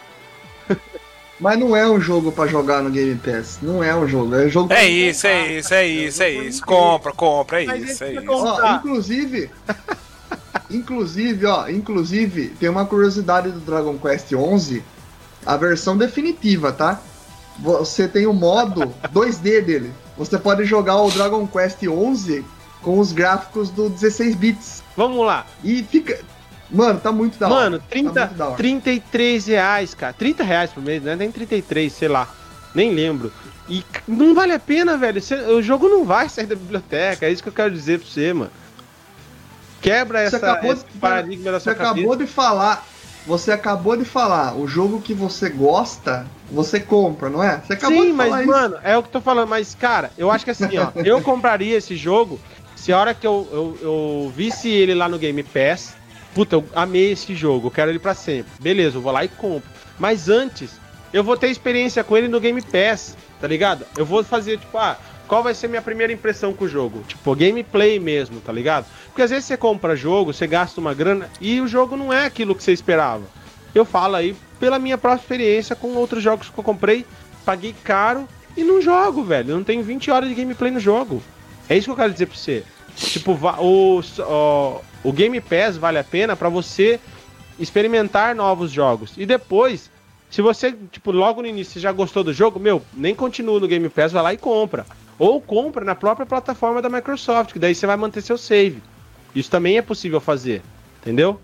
[1.40, 3.60] Mas não é um jogo para jogar no Game Pass.
[3.62, 4.34] Não é um jogo.
[4.36, 4.74] É um jogo.
[4.74, 6.66] É isso, é isso, é isso, é isso.
[6.66, 8.24] Compra, compra, é isso, é isso.
[8.30, 9.52] Ó, inclusive,
[10.72, 14.84] inclusive, ó, inclusive tem uma curiosidade do Dragon Quest 11,
[15.46, 17.02] a versão definitiva, tá?
[17.60, 19.94] Você tem o modo 2D dele.
[20.18, 22.44] Você pode jogar o Dragon Quest 11
[22.82, 24.84] com os gráficos do 16 bits.
[24.96, 25.46] Vamos lá.
[25.64, 26.20] E fica.
[26.70, 27.56] Mano, tá muito da hora.
[27.56, 30.14] Mano, 30, tá 33 reais, cara.
[30.14, 31.16] 30 reais por mês, né?
[31.16, 32.28] Nem 33, sei lá.
[32.74, 33.32] Nem lembro.
[33.70, 35.22] E não vale a pena, velho.
[35.56, 37.26] o jogo não vai sair da biblioteca.
[37.26, 38.52] É isso que eu quero dizer pra você, mano.
[39.82, 42.00] Quebra essa, esse paradigma da sua Você cabeça.
[42.00, 42.86] acabou de falar.
[43.26, 44.56] Você acabou de falar.
[44.56, 47.62] O jogo que você gosta, você compra, não é?
[47.62, 48.52] Você acabou Sim, de falar mas, isso.
[48.52, 49.48] mano, é o que eu tô falando.
[49.48, 50.92] Mas, cara, eu acho que assim, ó.
[51.04, 52.40] eu compraria esse jogo
[52.76, 55.96] se a hora que eu, eu, eu visse ele lá no Game Pass,
[56.36, 58.52] puta, eu amei esse jogo, eu quero ele para sempre.
[58.60, 59.70] Beleza, eu vou lá e compro.
[59.98, 60.72] Mas antes,
[61.14, 63.86] eu vou ter experiência com ele no Game Pass, tá ligado?
[63.96, 64.98] Eu vou fazer, tipo, ah,
[65.34, 67.02] qual vai ser minha primeira impressão com o jogo?
[67.08, 68.86] Tipo, gameplay mesmo, tá ligado?
[69.08, 72.28] Porque às vezes você compra jogo, você gasta uma grana e o jogo não é
[72.28, 73.24] aquilo que você esperava.
[73.74, 77.04] Eu falo aí pela minha própria experiência com outros jogos que eu comprei,
[77.44, 79.56] paguei caro e não jogo, velho.
[79.56, 81.20] não tenho 20 horas de gameplay no jogo.
[81.68, 82.64] É isso que eu quero dizer pra você.
[82.96, 87.00] Tipo, o, o, o Game Pass vale a pena para você
[87.58, 89.14] experimentar novos jogos.
[89.18, 89.90] E depois,
[90.30, 93.90] se você, tipo, logo no início já gostou do jogo, meu, nem continua no Game
[93.90, 94.86] Pass, vai lá e compra.
[95.24, 98.84] Ou compra na própria plataforma da Microsoft, que daí você vai manter seu save.
[99.34, 100.62] Isso também é possível fazer,
[101.02, 101.40] entendeu?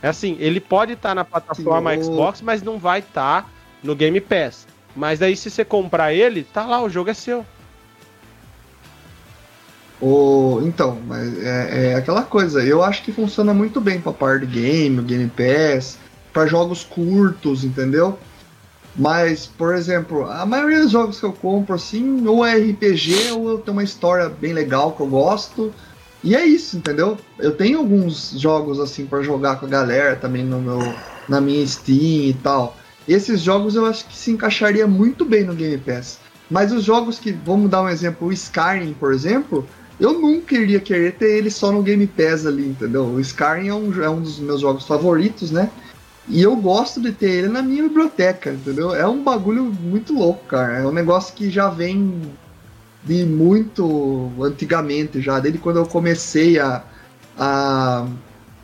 [0.00, 3.48] É assim, ele pode estar tá na plataforma Sim, Xbox, mas não vai estar tá
[3.82, 4.68] no Game Pass.
[4.94, 7.44] Mas daí se você comprar ele, tá lá, o jogo é seu.
[10.00, 12.62] O, então, mas é, é, aquela coisa.
[12.62, 15.98] Eu acho que funciona muito bem para parte game, Game Pass,
[16.32, 18.16] para jogos curtos, entendeu?
[18.94, 23.50] Mas, por exemplo, a maioria dos jogos que eu compro, assim, ou é RPG, ou
[23.50, 25.72] eu tenho uma história bem legal que eu gosto.
[26.22, 27.16] E é isso, entendeu?
[27.38, 30.78] Eu tenho alguns jogos assim para jogar com a galera também no meu,
[31.28, 32.76] na minha Steam e tal.
[33.08, 36.20] Esses jogos eu acho que se encaixaria muito bem no Game Pass.
[36.48, 39.66] Mas os jogos que, vamos dar um exemplo, o Skyrim, por exemplo,
[39.98, 43.04] eu nunca iria querer ter ele só no Game Pass ali, entendeu?
[43.04, 45.70] O Skyrim é um, é um dos meus jogos favoritos, né?
[46.28, 48.94] E eu gosto de ter ele na minha biblioteca, entendeu?
[48.94, 50.78] É um bagulho muito louco, cara.
[50.78, 52.22] É um negócio que já vem
[53.02, 56.84] de muito antigamente já, desde quando eu comecei a,
[57.36, 58.06] a,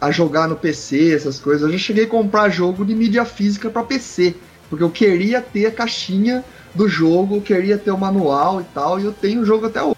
[0.01, 1.63] a jogar no PC, essas coisas.
[1.63, 4.37] Eu já cheguei a comprar jogo de mídia física para PC,
[4.71, 6.45] porque eu queria ter a caixinha
[6.75, 9.97] do jogo, queria ter o manual e tal, e eu tenho o jogo até hoje.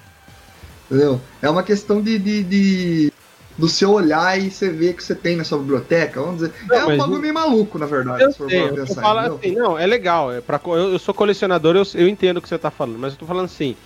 [0.87, 1.21] Entendeu?
[1.43, 3.10] É uma questão de, de, de
[3.61, 6.21] do seu olhar e você ver que você tem na sua biblioteca.
[6.21, 6.53] Vamos dizer.
[6.67, 9.19] Não, é um bagulho meio maluco, na verdade, Eu se for sei, eu pensar.
[9.19, 10.33] assim, não, é legal.
[10.33, 13.13] É pra, eu, eu sou colecionador, eu, eu entendo o que você tá falando, mas
[13.13, 13.77] eu tô falando assim,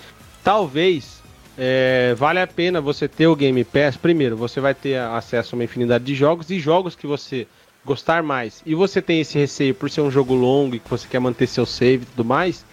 [0.45, 1.23] talvez
[1.59, 3.97] é, vale a pena você ter o Game Pass.
[3.97, 7.47] Primeiro, você vai ter acesso a uma infinidade de jogos e jogos que você
[7.85, 8.63] gostar mais.
[8.65, 11.49] E você tem esse receio por ser um jogo longo e que você quer manter
[11.49, 12.65] seu save e tudo mais.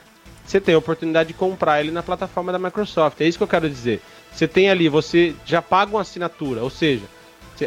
[0.45, 3.19] Você tem a oportunidade de comprar ele na plataforma da Microsoft.
[3.22, 4.02] É isso que eu quero dizer.
[4.34, 7.03] Você tem ali, você já paga uma assinatura, ou seja,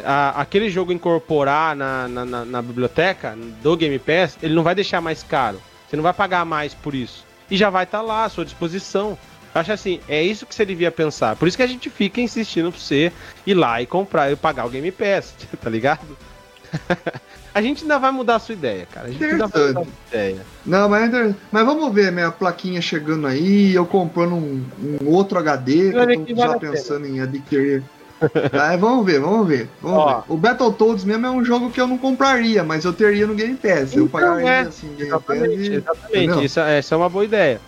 [0.05, 4.74] a- aquele jogo incorporar na, na, na- na biblioteca do Game Pass, ele não vai
[4.74, 5.61] deixar mais caro.
[5.89, 7.24] Você não vai pagar mais por isso.
[7.51, 9.16] E já vai estar lá à sua disposição.
[9.55, 11.36] Acho assim, é isso que você devia pensar.
[11.36, 13.12] Por isso que a gente fica insistindo pra você
[13.47, 16.01] ir lá e comprar e pagar o Game Pass, tá ligado?
[17.55, 19.09] a gente ainda vai mudar a sua ideia, cara.
[19.09, 20.46] A gente ainda vai mudar a sua ideia.
[20.64, 21.10] Não, mas,
[21.51, 26.36] mas vamos ver minha plaquinha chegando aí, eu comprando um, um outro HD, que eu
[26.36, 27.82] tô já pensando em adquirir.
[28.52, 29.68] Aí, vamos ver, vamos ver.
[29.82, 30.06] Vamos Ó.
[30.20, 30.24] ver.
[30.28, 33.56] O Battletoads mesmo é um jogo que eu não compraria, mas eu teria no Game
[33.56, 33.94] Pass.
[33.94, 34.60] eu Então, pagaria é.
[34.60, 35.22] assim Game Pass.
[35.36, 35.74] Exatamente, E...
[35.74, 36.44] exatamente.
[36.44, 37.60] Isso, é- essa é uma boa ideia.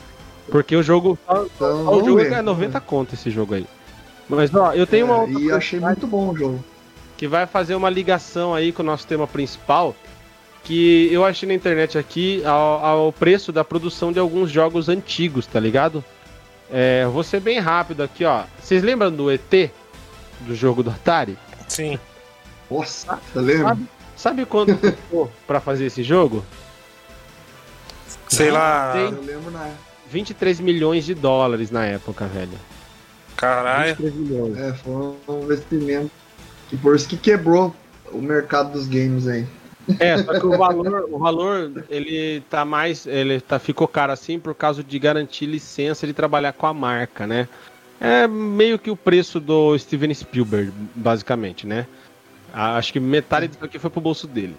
[0.48, 1.18] Porque o jogo.
[1.28, 3.66] Então, o jogo ver, é vamos 90 conto esse jogo aí.
[4.28, 6.64] Mas ó, eu tenho uma É, outra E achei muito bom o jogo.
[7.16, 9.94] Que vai fazer uma ligação aí com o nosso tema principal.
[10.62, 15.46] Que eu achei na internet aqui ao, ao preço da produção de alguns jogos antigos,
[15.46, 16.04] tá ligado?
[16.70, 18.42] É, vou ser bem rápido aqui, ó.
[18.60, 19.70] Vocês lembram do ET?
[20.40, 21.38] Do jogo do Atari?
[21.68, 21.98] Sim.
[22.68, 23.68] Nossa, você lembra?
[23.68, 26.44] Sabe, sabe quanto custou pra fazer esse jogo?
[28.28, 28.92] Sei lá.
[28.92, 29.04] Tem.
[29.04, 29.70] Eu lembro na
[30.10, 32.58] 23 milhões de dólares na época, velho.
[33.36, 33.94] Caralho.
[33.96, 34.58] 23 milhões.
[34.58, 36.10] É, foi um investimento.
[36.68, 37.74] Que por isso que quebrou
[38.12, 39.46] o mercado dos games aí.
[40.00, 44.38] É, só que o valor, o valor, ele tá mais, ele tá, ficou caro assim
[44.38, 47.48] por causa de garantir licença de trabalhar com a marca, né?
[48.00, 51.86] É meio que o preço do Steven Spielberg, basicamente, né?
[52.52, 54.56] Acho que metade disso aqui foi pro bolso dele.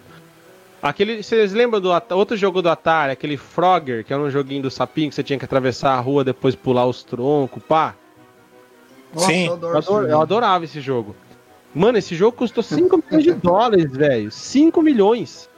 [0.82, 4.72] Aquele, vocês lembram do outro jogo do Atari, aquele Frogger, que era um joguinho do
[4.72, 7.96] sapinho que você tinha que atravessar a rua depois pular os troncos, pá?
[9.14, 11.16] Nossa, Sim, eu adoro eu adorava esse jogo.
[11.74, 14.32] Mano, esse jogo custou 5 milhões de dólares, velho.
[14.32, 15.50] 5 milhões.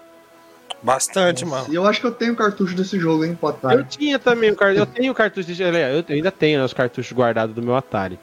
[0.81, 1.73] Bastante, Nossa, mano.
[1.73, 3.83] E eu acho que eu tenho cartucho desse jogo, hein, pro Eu Atari.
[3.85, 4.81] tinha também o cartucho.
[4.81, 5.61] Eu tenho o cartucho de.
[5.61, 8.17] Eu ainda tenho né, os cartuchos guardados do meu Atari.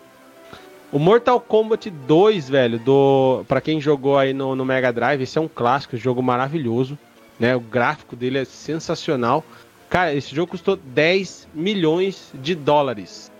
[0.90, 3.44] O Mortal Kombat 2, velho, do.
[3.46, 6.98] Pra quem jogou aí no, no Mega Drive, esse é um clássico, jogo maravilhoso.
[7.38, 7.54] Né?
[7.54, 9.44] O gráfico dele é sensacional.
[9.90, 13.30] Cara, esse jogo custou 10 milhões de dólares.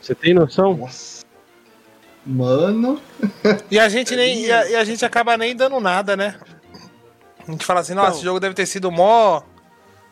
[0.00, 0.76] Você tem noção?
[0.76, 1.21] Nossa.
[2.24, 3.00] Mano,
[3.70, 4.44] E a gente nem.
[4.44, 6.36] E a, e a gente acaba nem dando nada, né?
[7.46, 8.16] A gente fala assim, nossa, Então.
[8.18, 9.42] esse jogo deve ter sido mó,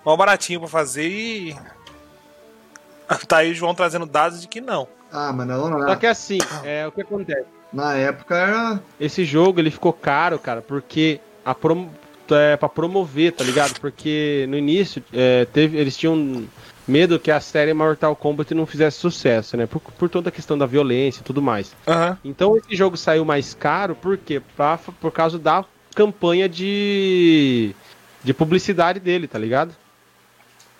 [0.04, 1.56] mó baratinho pra fazer e.
[3.26, 4.86] Tá aí o João trazendo dados de que não.
[5.12, 5.96] ah, mas não, Só não.
[5.96, 7.46] que assim, é o que acontece.
[7.72, 8.80] Na época era.
[9.00, 11.88] Esse jogo ele ficou caro, cara, porque a prom
[12.30, 13.78] é, para promover, tá ligado?
[13.80, 16.44] Porque no início é, teve, eles tinham
[16.90, 19.66] medo que a série Mortal Kombat não fizesse sucesso, né?
[19.66, 21.74] Por, por toda a questão da violência e tudo mais.
[21.86, 22.18] Aham.
[22.24, 24.42] Então esse jogo saiu mais caro, por quê?
[24.56, 25.64] Pra, por causa da
[25.94, 27.74] campanha de,
[28.22, 29.74] de publicidade dele, tá ligado?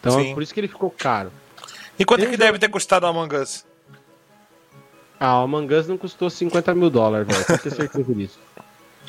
[0.01, 0.31] Então Sim.
[0.31, 1.31] é por isso que ele ficou caro.
[1.99, 3.65] E quanto Tem que jogo- deve ter custado o Among Us?
[5.19, 7.45] Ah, o Among Us não custou 50 mil dólares, velho.
[7.47, 8.39] Pode ter certeza disso.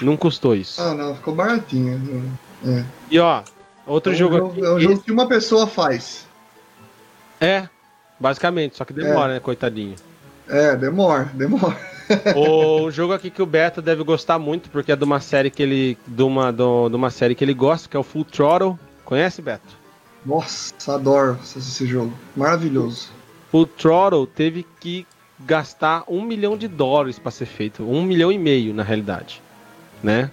[0.02, 0.82] Não custou isso.
[0.82, 2.38] Ah, não, ficou baratinho.
[2.66, 3.44] É, E ó,
[3.88, 4.66] outro é um jogo jogo, aqui.
[4.66, 6.28] é um esse- jogo que uma pessoa faz.
[7.42, 7.68] É,
[8.20, 9.96] basicamente, só que demora, né, coitadinho.
[10.48, 11.76] É, demora, demora.
[12.36, 15.64] o jogo aqui que o Beto deve gostar muito, porque é de uma série que
[15.64, 15.98] ele.
[16.06, 18.78] De uma, de uma série que ele gosta, que é o Full Throttle.
[19.04, 19.82] Conhece, Beto?
[20.24, 22.14] Nossa, adoro esse, jogo.
[22.36, 23.10] Maravilhoso.
[23.50, 25.08] Full Throttle teve que
[25.40, 27.84] gastar um milhão de dólares pra ser feito.
[27.84, 29.42] Um milhão e meio, na realidade.
[30.04, 30.30] Né?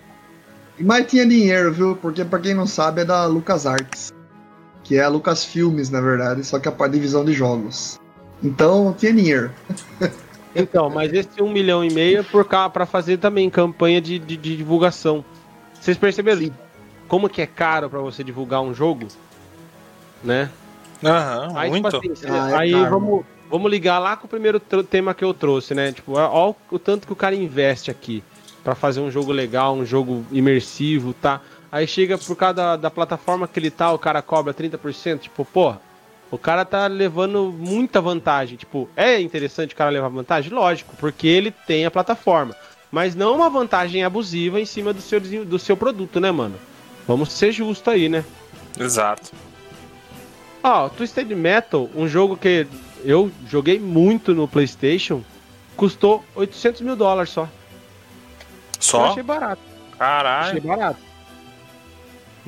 [0.78, 1.96] Mais tinha dinheiro, viu?
[1.96, 4.12] Porque pra quem não sabe é da LucasArts.
[4.88, 8.00] Que é a Lucasfilmes, na verdade, só que é a divisão de jogos.
[8.42, 9.52] Então tinha dinheiro.
[10.56, 14.18] Então, mas esse um milhão e meio é por cá para fazer também campanha de,
[14.18, 15.22] de- de divulgação.
[15.78, 16.52] Vocês perceberam Sim.
[17.06, 19.06] como que é caro pra você divulgar um jogo?
[20.24, 20.50] Né?
[21.04, 22.00] Aham, Aí, muito.
[22.00, 22.90] tipo assim, Ah, é aí caro.
[22.90, 25.92] vamos, vamos ligar lá com o primeiro tema que eu trouxe, né?
[25.92, 28.24] Tipo, ó, o tanto que o cara investe aqui
[28.64, 31.40] pra fazer um jogo legal, um jogo imersivo, tá?
[31.70, 35.44] Aí chega por causa da, da plataforma que ele tá, o cara cobra 30%, tipo,
[35.44, 35.80] porra,
[36.30, 38.56] o cara tá levando muita vantagem.
[38.56, 40.52] Tipo, é interessante o cara levar vantagem?
[40.52, 42.54] Lógico, porque ele tem a plataforma.
[42.90, 46.56] Mas não uma vantagem abusiva em cima do seu, do seu produto, né, mano?
[47.06, 48.24] Vamos ser justos aí, né?
[48.78, 49.30] Exato.
[50.62, 52.66] Ó, Twisted Metal, um jogo que
[53.04, 55.22] eu joguei muito no PlayStation,
[55.76, 57.42] custou 800 mil dólares só.
[57.42, 57.48] Eu
[58.80, 59.06] Só?
[59.06, 59.62] achei barato.
[59.92, 60.62] Achei Caralho.
[60.62, 61.07] barato.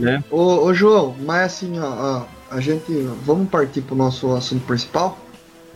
[0.01, 0.25] Né?
[0.31, 2.93] Ô, ô, João, mas assim, ó, ó, a gente.
[3.25, 5.19] Vamos partir pro nosso assunto principal?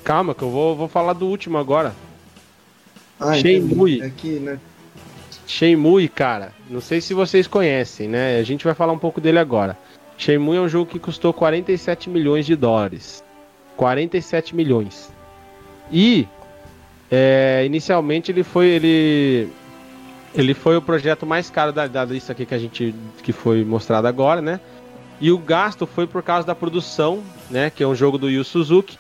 [0.03, 1.95] Calma, que eu vou, vou falar do último agora.
[3.21, 3.99] Ah, Shenmue.
[3.99, 4.37] entendi.
[4.37, 4.61] É né?
[5.47, 8.39] Shenmue, cara, não sei se vocês conhecem, né?
[8.39, 9.77] A gente vai falar um pouco dele agora.
[10.17, 13.23] Shenmue é um jogo que custou 47 milhões de dólares.
[13.77, 15.13] 47 milhões.
[15.93, 16.27] E
[17.11, 19.49] é, inicialmente ele foi ele
[20.35, 23.65] ele foi o projeto mais caro da, da lista aqui que a gente que foi
[23.65, 24.61] mostrado agora, né?
[25.21, 27.71] E o gasto foi por causa da produção, né?
[27.71, 28.99] Que é um jogo do Yu Suzuki.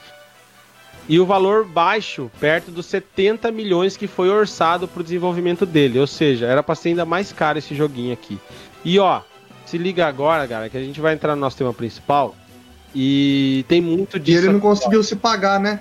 [1.08, 5.98] E o valor baixo, perto dos 70 milhões que foi orçado para o desenvolvimento dele.
[5.98, 8.38] Ou seja, era para ser ainda mais caro esse joguinho aqui.
[8.84, 9.20] E ó,
[9.66, 12.34] se liga agora, cara, que a gente vai entrar no nosso tema principal.
[12.94, 14.38] E tem muito E disso.
[14.44, 15.80] ele não conseguiu se pagar, né?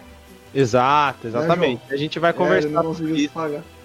[0.54, 1.82] Exato, exatamente.
[1.90, 3.34] a gente vai É, ele conversar não conseguiu sobre se isso.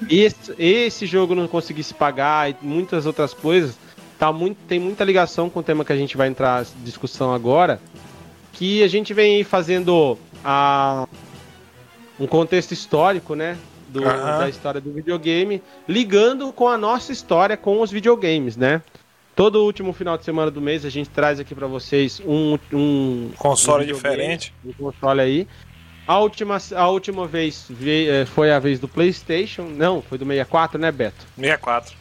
[0.09, 3.77] Esse, esse jogo não conseguir se pagar e muitas outras coisas,
[4.19, 7.33] tá muito, tem muita ligação com o tema que a gente vai entrar em discussão
[7.33, 7.81] agora.
[8.53, 11.07] Que a gente vem fazendo a,
[12.19, 13.57] um contexto histórico, né?
[13.89, 14.01] Do.
[14.01, 18.83] Da história do videogame, ligando com a nossa história com os videogames, né?
[19.35, 23.31] Todo último final de semana do mês a gente traz aqui pra vocês um, um
[23.39, 24.53] Console um diferente.
[24.66, 25.47] Um console aí.
[26.09, 29.64] A última, a última vez veio- eh, foi a vez do PlayStation.
[29.64, 31.26] Não, foi do 64, né, Beto?
[31.36, 31.94] 64.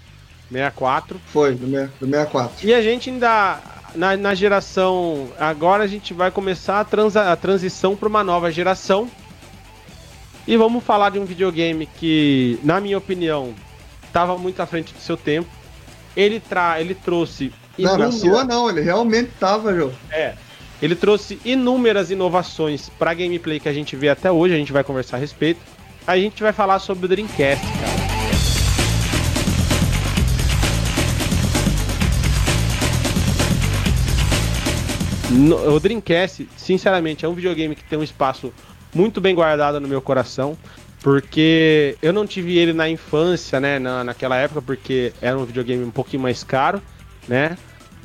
[0.49, 1.19] 64.
[1.27, 2.65] Foi, do, me- do 64.
[2.65, 3.59] E a gente ainda.
[3.95, 5.29] Na, na geração.
[5.38, 9.09] Agora a gente vai começar a, transa- a transição para uma nova geração.
[10.47, 13.53] E vamos falar de um videogame que, na minha opinião,
[14.05, 15.49] estava muito à frente do seu tempo.
[16.15, 17.51] Ele, tra ele trouxe.
[17.77, 19.91] Não, na sua não, ele realmente tava, João.
[20.09, 20.34] É.
[20.81, 24.83] Ele trouxe inúmeras inovações pra gameplay que a gente vê até hoje, a gente vai
[24.83, 25.59] conversar a respeito.
[26.05, 28.07] A gente vai falar sobre o Dreamcast, cara.
[35.69, 38.53] O Dreamcast, sinceramente, é um videogame que tem um espaço
[38.93, 40.57] muito bem guardado no meu coração,
[41.01, 45.83] porque eu não tive ele na infância, né, na, naquela época, porque era um videogame
[45.83, 46.81] um pouquinho mais caro,
[47.27, 47.57] né?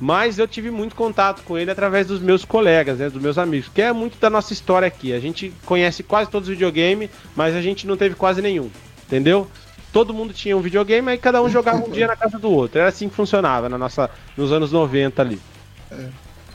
[0.04, 3.68] Mas eu tive muito contato com ele através dos meus colegas, né, dos meus amigos,
[3.72, 5.12] que é muito da nossa história aqui.
[5.12, 8.68] A gente conhece quase todos os videogames, mas a gente não teve quase nenhum,
[9.06, 9.46] entendeu?
[9.92, 12.80] Todo mundo tinha um videogame, aí cada um jogava um dia na casa do outro.
[12.80, 15.40] Era assim que funcionava na nossa, nos anos 90 ali.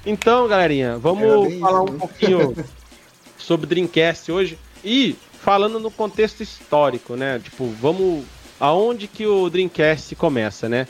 [0.05, 1.99] Então, galerinha, vamos falar um né?
[1.99, 2.53] pouquinho
[3.39, 7.39] sobre Dreamcast hoje e falando no contexto histórico, né?
[7.41, 8.25] Tipo, vamos
[8.59, 10.85] aonde que o Dreamcast começa, né?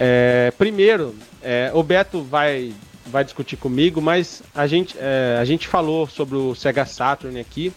[0.00, 2.72] É, primeiro, é, o Beto vai
[3.06, 7.72] vai discutir comigo, mas a gente é, a gente falou sobre o Sega Saturn aqui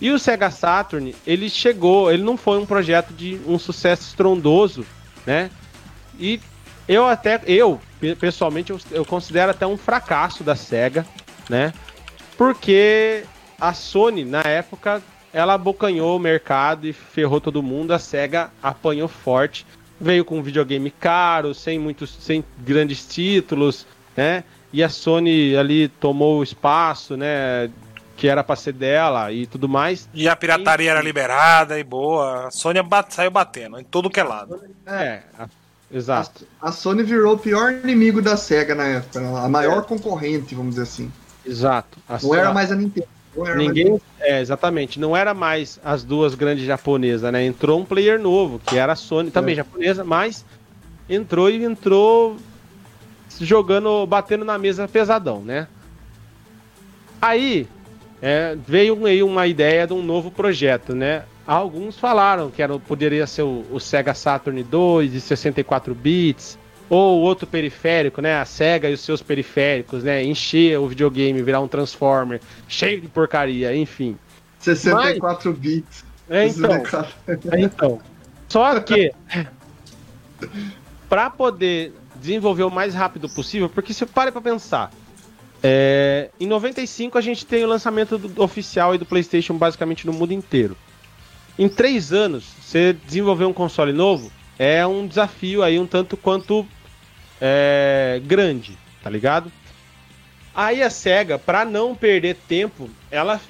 [0.00, 4.84] e o Sega Saturn ele chegou, ele não foi um projeto de um sucesso estrondoso,
[5.26, 5.50] né?
[6.18, 6.40] E
[6.88, 11.06] eu até eu pe- pessoalmente eu, eu considero até um fracasso da Sega,
[11.48, 11.72] né?
[12.36, 13.24] Porque
[13.60, 15.02] a Sony na época
[15.32, 19.66] ela abocanhou o mercado e ferrou todo mundo, a Sega apanhou forte,
[20.04, 23.86] veio com um videogame caro, sem muitos sem grandes títulos,
[24.16, 24.44] né?
[24.72, 27.70] E a Sony ali tomou o espaço, né,
[28.16, 30.08] que era para ser dela e tudo mais.
[30.12, 32.48] E a pirataria era liberada e boa.
[32.48, 34.60] A Sony bate- saiu batendo em todo que é lado.
[34.86, 35.48] É, a-
[35.90, 36.46] exato.
[36.60, 40.82] A Sony virou o pior inimigo da SEGA na época, a maior concorrente, vamos dizer
[40.82, 41.10] assim.
[41.46, 41.98] Exato.
[42.08, 43.08] A Não Sony- era mais a Nintendo.
[43.56, 44.00] Ninguém.
[44.20, 44.98] É, exatamente.
[45.00, 47.44] Não era mais as duas grandes japonesas, né?
[47.44, 49.56] Entrou um player novo, que era a Sony, também É.
[49.56, 50.44] japonesa, mas
[51.08, 52.36] entrou e entrou
[53.40, 55.66] jogando, batendo na mesa pesadão, né?
[57.20, 57.66] Aí
[58.22, 61.24] é, veio aí uma ideia de um novo projeto, né?
[61.46, 66.58] Alguns falaram que era, poderia ser o, o Sega Saturn 2 de 64 bits,
[66.88, 68.36] ou outro periférico, né?
[68.40, 70.22] A Sega e os seus periféricos, né?
[70.22, 74.16] Encher o videogame, virar um Transformer cheio de porcaria, enfim.
[74.58, 76.04] 64 bits.
[76.28, 77.14] É, então, 64.
[77.52, 78.00] é, então.
[78.48, 79.12] Só que
[81.08, 84.90] para poder desenvolver o mais rápido possível, porque se pare para pensar,
[85.62, 90.12] é, em 95 a gente tem o lançamento do, oficial e do PlayStation basicamente no
[90.12, 90.76] mundo inteiro.
[91.58, 96.66] Em três anos, você desenvolver um console novo é um desafio aí um tanto quanto
[97.40, 99.50] é, grande, tá ligado?
[100.54, 103.40] Aí a Sega, para não perder tempo, ela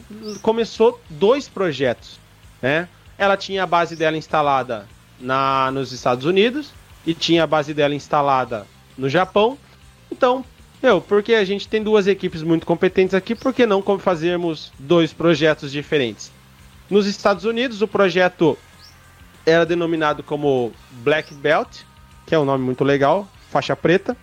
[0.41, 2.19] começou dois projetos,
[2.63, 2.89] né?
[3.19, 4.89] Ela tinha a base dela instalada
[5.21, 6.73] na, nos Estados Unidos
[7.07, 8.67] e tinha a base dela instalada
[8.97, 9.59] no Japão.
[10.11, 10.45] Então,
[10.85, 15.15] Meu, porque a gente tem duas equipes muito competentes aqui, por que não fazermos dois
[15.15, 16.31] projetos diferentes?
[16.91, 18.59] Nos Estados Unidos, o projeto
[19.47, 20.73] era denominado como
[21.03, 21.81] Black Belt,
[22.27, 24.17] que é um nome muito legal, faixa preta.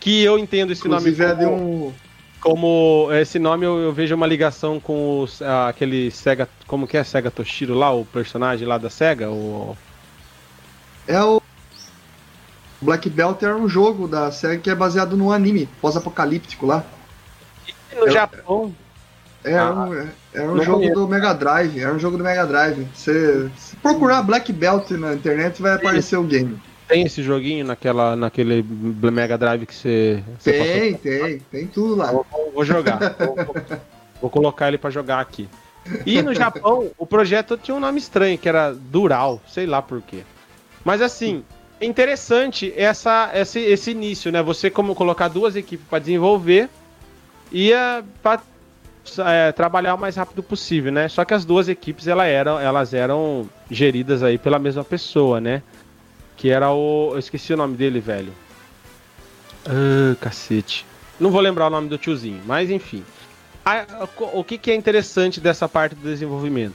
[0.00, 1.92] Que eu entendo esse Inclusive, nome é como, um.
[2.40, 6.96] como esse nome eu, eu vejo uma ligação com os, ah, aquele Sega, como que
[6.96, 9.76] é Sega Toshiro lá, o personagem lá da Sega, o
[11.08, 11.40] É o.
[12.82, 16.84] Black Belt era um jogo da série que é baseado no anime pós-apocalíptico lá.
[17.66, 18.74] E no Eu- Japão,
[19.42, 20.94] Era Ah, um, era um jogo conheço.
[20.94, 21.78] do Mega Drive.
[21.78, 22.86] Era um jogo do Mega Drive.
[22.94, 23.50] Você
[23.84, 26.58] procurar Black Belt na internet vai aparecer o game.
[26.88, 32.10] tem esse joguinho naquela, naquele Mega Drive que você, você Tem, tem, tem tudo lá.
[32.10, 32.98] Vou, vou- jogar.
[33.18, 33.36] vou,
[34.20, 35.48] vou- colocar ele pra jogar aqui.
[36.06, 40.00] E no Japão, o projeto tinha um nome estranho, que era Dural, sei lá por
[40.00, 40.22] quê.
[40.82, 41.44] Mas assim,
[41.78, 44.42] é interessante essa, esse, esse início, né?
[44.42, 46.70] Você como colocar duas equipes pra desenvolver
[47.52, 47.70] e
[48.22, 48.40] pra
[49.18, 51.08] é, trabalhar o mais rápido possível, né?
[51.08, 55.62] Só que as duas equipes ela eram, elas eram geridas aí pela mesma pessoa, né?
[56.36, 57.10] Que era o.
[57.12, 58.32] Eu esqueci o nome dele, velho.
[59.66, 60.84] Ah, cacete.
[61.18, 63.04] Não vou lembrar o nome do tiozinho, mas enfim.
[63.64, 66.74] A- o que, que é interessante dessa parte do desenvolvimento?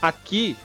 [0.00, 0.56] Aqui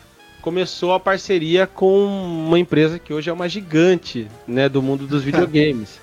[0.41, 5.23] começou a parceria com uma empresa que hoje é uma gigante né, do mundo dos
[5.25, 5.99] videogames.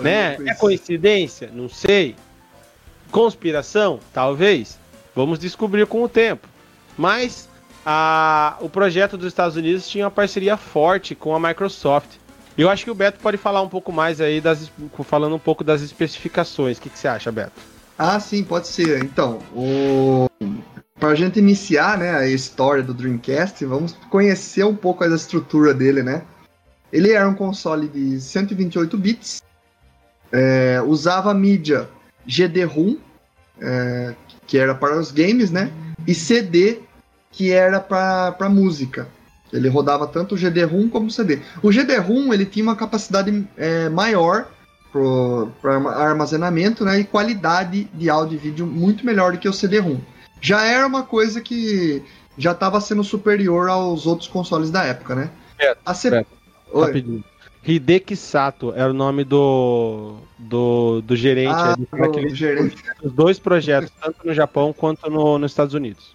[0.00, 0.36] né?
[0.46, 1.50] É coincidência?
[1.52, 2.16] Não sei.
[3.10, 4.00] Conspiração?
[4.12, 4.78] Talvez.
[5.14, 6.46] Vamos descobrir com o tempo.
[6.96, 7.48] Mas
[7.84, 12.16] a- o projeto dos Estados Unidos tinha uma parceria forte com a Microsoft.
[12.56, 14.70] Eu acho que o Beto pode falar um pouco mais aí, das,
[15.04, 16.78] falando um pouco das especificações.
[16.78, 17.52] O que, que você acha, Beto?
[17.98, 19.02] Ah, sim, pode ser.
[19.04, 20.26] Então, o...
[20.98, 25.72] para a gente iniciar né, a história do Dreamcast, vamos conhecer um pouco da estrutura
[25.74, 26.22] dele, né?
[26.92, 29.42] Ele era um console de 128 bits,
[30.32, 31.88] é, usava mídia
[32.26, 32.96] GD-ROM,
[33.60, 34.14] é,
[34.46, 35.70] que era para os games, né?
[36.06, 36.80] E CD,
[37.32, 39.08] que era para música.
[39.52, 41.40] Ele rodava tanto o GD-ROM como o CD.
[41.62, 44.48] O GD-ROM ele tinha uma capacidade é, maior
[45.60, 45.74] para
[46.04, 49.98] armazenamento né, e qualidade de áudio e vídeo muito melhor do que o CD-ROM.
[50.40, 52.02] Já era uma coisa que
[52.38, 55.30] já estava sendo superior aos outros consoles da época, né?
[55.56, 56.26] Beto, A C...
[56.72, 56.86] Oi.
[56.86, 57.24] Rapidinho.
[57.66, 61.76] Hideki Sato era o nome do, do, do gerente Ah,
[62.32, 62.76] gerente.
[63.02, 66.14] dos dois projetos, tanto no Japão quanto no, nos Estados Unidos.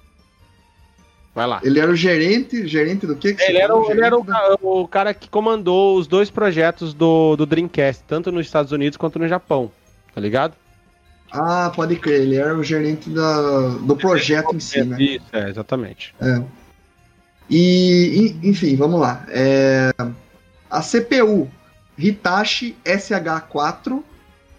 [1.34, 1.62] Vai lá.
[1.64, 3.34] Ele era o gerente, gerente do quê?
[3.34, 6.94] que Ele era, o, ele era o, da- o cara que comandou os dois projetos
[6.94, 9.72] do, do Dreamcast, tanto nos Estados Unidos quanto no Japão,
[10.14, 10.56] tá ligado?
[11.32, 14.98] Ah, pode crer, ele era o gerente da, do projeto em si, né?
[15.02, 16.14] Isso, é, exatamente.
[17.50, 19.26] E, e- enfim, vamos lá.
[19.30, 19.92] É,
[20.72, 21.50] a CPU
[21.98, 24.02] Hitachi SH4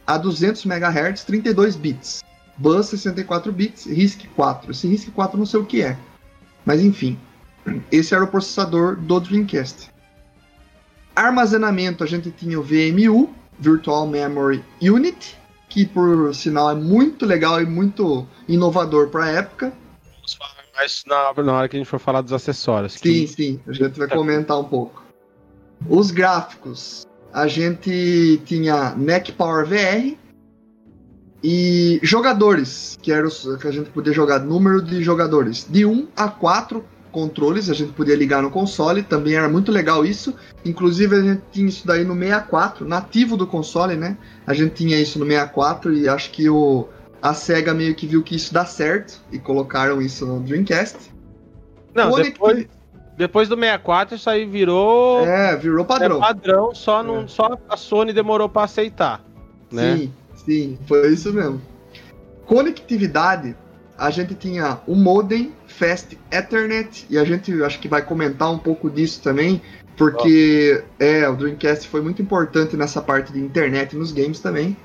[0.06, 2.22] a 200 MHz, 32 bits.
[2.58, 4.70] Bus 64 bits, RISC 4.
[4.70, 5.96] Esse RISC 4 não sei o que é.
[6.64, 7.18] Mas enfim,
[7.90, 9.90] esse era o processador do Dreamcast.
[11.14, 15.36] Armazenamento, a gente tinha o VMU, Virtual Memory Unit,
[15.68, 19.72] que por sinal é muito legal e muito inovador para a época.
[20.16, 22.94] Vamos falar mais na, na hora que a gente for falar dos acessórios.
[22.94, 25.01] Sim, que- sim, a gente vai comentar um pouco.
[25.88, 30.16] Os gráficos, a gente tinha NEC Power VR
[31.42, 36.08] e jogadores, que era os que a gente podia jogar número de jogadores, de 1
[36.16, 40.34] a 4 controles, a gente podia ligar no console, também era muito legal isso.
[40.64, 44.16] Inclusive a gente tinha isso daí no 64, nativo do console, né?
[44.46, 46.88] A gente tinha isso no 64 e acho que o
[47.20, 51.12] a Sega meio que viu que isso dá certo e colocaram isso no Dreamcast.
[51.94, 52.66] Não, depois,
[53.16, 56.16] depois do 64 isso aí virou É, virou padrão.
[56.16, 57.26] é padrão, só, não, É.
[57.26, 59.22] só a Sony demorou pra aceitar.
[59.70, 59.96] Né?
[59.96, 60.12] Sim,
[60.44, 61.60] sim, foi isso mesmo.
[62.46, 63.56] Conectividade,
[63.96, 68.58] a gente tinha o modem Fast Ethernet e a gente acho que vai comentar um
[68.58, 69.62] pouco disso também,
[69.96, 74.76] porque é, o Dreamcast foi muito importante nessa parte de internet e nos games também,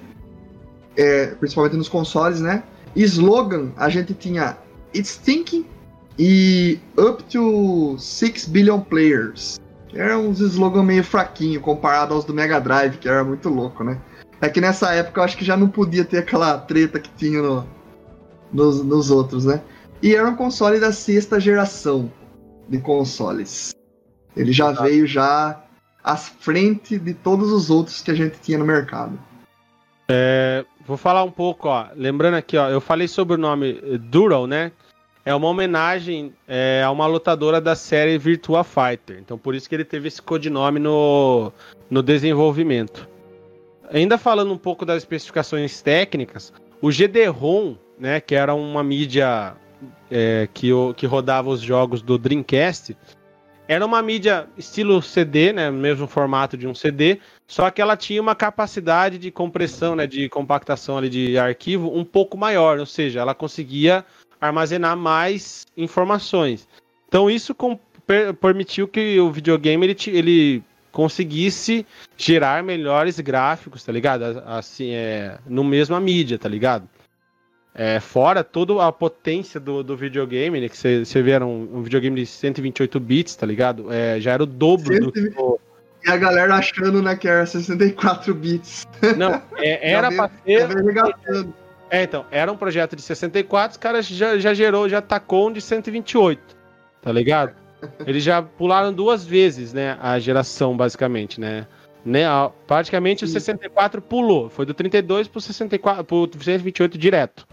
[0.95, 2.63] é, principalmente nos consoles, né?
[2.95, 4.57] Slogan, a gente tinha
[4.93, 5.65] It's Thinking
[6.17, 9.59] e Up to 6 Billion Players.
[9.93, 13.99] Era uns slogan meio fraquinho comparado aos do Mega Drive, que era muito louco, né?
[14.41, 17.41] É que nessa época eu acho que já não podia ter aquela treta que tinha
[17.41, 17.67] no-
[18.51, 19.61] nos, nos outros, né?
[20.01, 22.11] E era um console da sexta geração
[22.69, 23.71] de consoles.
[24.35, 25.63] Ele já veio já
[26.03, 29.17] à frente de todos os outros que a gente tinha no mercado.
[30.09, 31.87] É, vou falar um pouco, ó.
[31.95, 34.71] Lembrando aqui, ó, eu falei sobre o nome eh, Dural, né?
[35.27, 39.19] É uma homenagem é, a uma lutadora da série Virtua Fighter.
[39.19, 41.51] Então por isso que ele teve esse codinome no,
[41.89, 43.09] no desenvolvimento.
[43.91, 49.53] ainda falando um pouco das especificações técnicas, o GD-ROM, né, que era uma mídia
[50.09, 52.95] é, que, que rodava os jogos do Dreamcast,
[53.67, 58.21] era uma mídia estilo CD, né, mesmo formato de um CD, só que ela tinha
[58.21, 63.19] uma capacidade de compressão, né, de compactação ali de arquivo um pouco maior, ou seja,
[63.19, 64.05] ela conseguia
[64.39, 66.67] armazenar mais informações.
[67.07, 71.85] Então isso com, per, permitiu que o videogame ele, ele conseguisse
[72.15, 74.23] gerar melhores gráficos, tá ligado?
[74.45, 76.87] Assim, é, no mesma mídia, tá ligado?
[77.79, 80.67] É, fora toda a potência do, do videogame, né?
[80.67, 83.93] Que você vê, era um, um, videogame de 128 bits, tá ligado?
[83.93, 85.35] É, já era o dobro 120...
[85.35, 85.59] do.
[86.03, 88.87] E a galera achando né, que era 64 bits.
[89.15, 90.67] Não, é, era pra ser.
[91.89, 95.53] É, então, era um projeto de 64, os caras já, já gerou, já tacou um
[95.53, 96.55] de 128,
[97.01, 97.55] tá ligado?
[98.05, 101.67] Eles já pularam duas vezes, né, a geração, basicamente, né?
[102.03, 102.23] né
[102.65, 107.47] praticamente o 64 pulou, foi do 32 pro 64, pro 128 direto.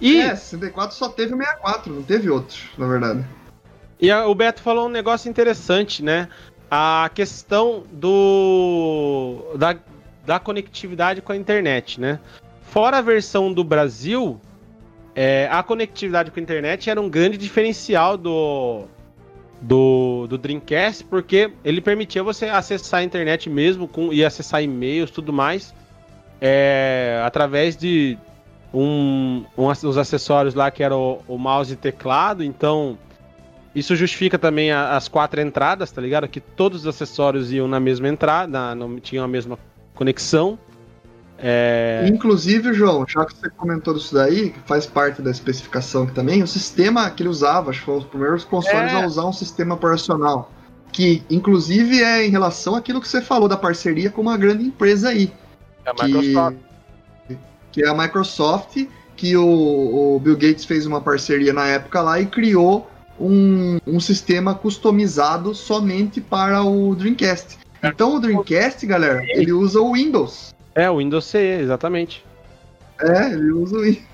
[0.00, 0.20] E...
[0.20, 3.24] É, 64 só teve o 64, não teve outro, na verdade.
[4.00, 6.28] E a, o Beto falou um negócio interessante, né?
[6.70, 9.76] A questão do da,
[10.24, 12.20] da conectividade com a internet, né?
[12.70, 14.40] Fora a versão do Brasil,
[15.14, 18.84] é, a conectividade com a internet era um grande diferencial do,
[19.60, 25.10] do, do Dreamcast, porque ele permitia você acessar a internet mesmo com, e acessar e-mails
[25.10, 25.74] tudo mais
[26.40, 28.18] é, através de
[28.72, 32.98] um, um, uns acessórios lá que era o, o mouse e teclado, então
[33.74, 36.28] isso justifica também a, as quatro entradas, tá ligado?
[36.28, 39.58] Que todos os acessórios iam na mesma entrada, não tinham a mesma
[39.94, 40.58] conexão.
[41.38, 42.04] É...
[42.08, 46.42] Inclusive, João, já que você comentou disso daí, que faz parte da especificação aqui também,
[46.42, 49.02] o sistema que ele usava, acho que foi os primeiros consoles é...
[49.02, 50.52] a usar um sistema operacional.
[50.90, 55.10] Que, inclusive, é em relação àquilo que você falou da parceria com uma grande empresa
[55.10, 55.32] aí.
[55.84, 56.56] É a Microsoft.
[56.56, 56.68] Que
[57.78, 58.86] que é a Microsoft,
[59.16, 62.90] que o, o Bill Gates fez uma parceria na época lá e criou
[63.20, 67.58] um, um sistema customizado somente para o Dreamcast.
[67.82, 70.54] Então o Dreamcast, galera, ele usa o Windows.
[70.78, 72.24] É, o Windows CE, exatamente.
[73.00, 74.04] É, ele usa o Windows.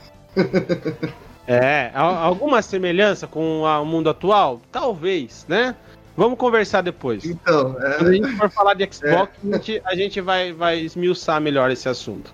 [1.47, 4.63] é, alguma semelhança com o mundo atual?
[4.73, 5.77] Talvez, né?
[6.17, 7.23] Vamos conversar depois.
[7.23, 7.99] Então, é...
[7.99, 9.49] Quando a gente for falar de Xbox, é...
[9.49, 12.33] a gente, a gente vai, vai esmiuçar melhor esse assunto.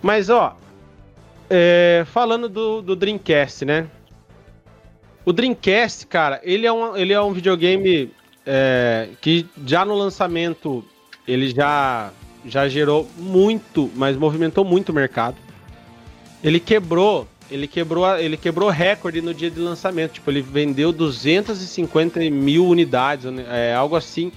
[0.00, 0.56] Mas, ó,
[1.50, 3.88] é, falando do, do Dreamcast, né?
[5.24, 8.14] O Dreamcast, cara, ele é um, ele é um videogame
[8.46, 10.84] é, que já no lançamento
[11.26, 12.12] ele já,
[12.48, 15.36] já gerou muito, mas movimentou muito o mercado.
[16.42, 20.12] Ele quebrou, ele quebrou, ele quebrou recorde no dia de lançamento.
[20.14, 24.32] Tipo, ele vendeu 250 mil unidades, é, algo assim.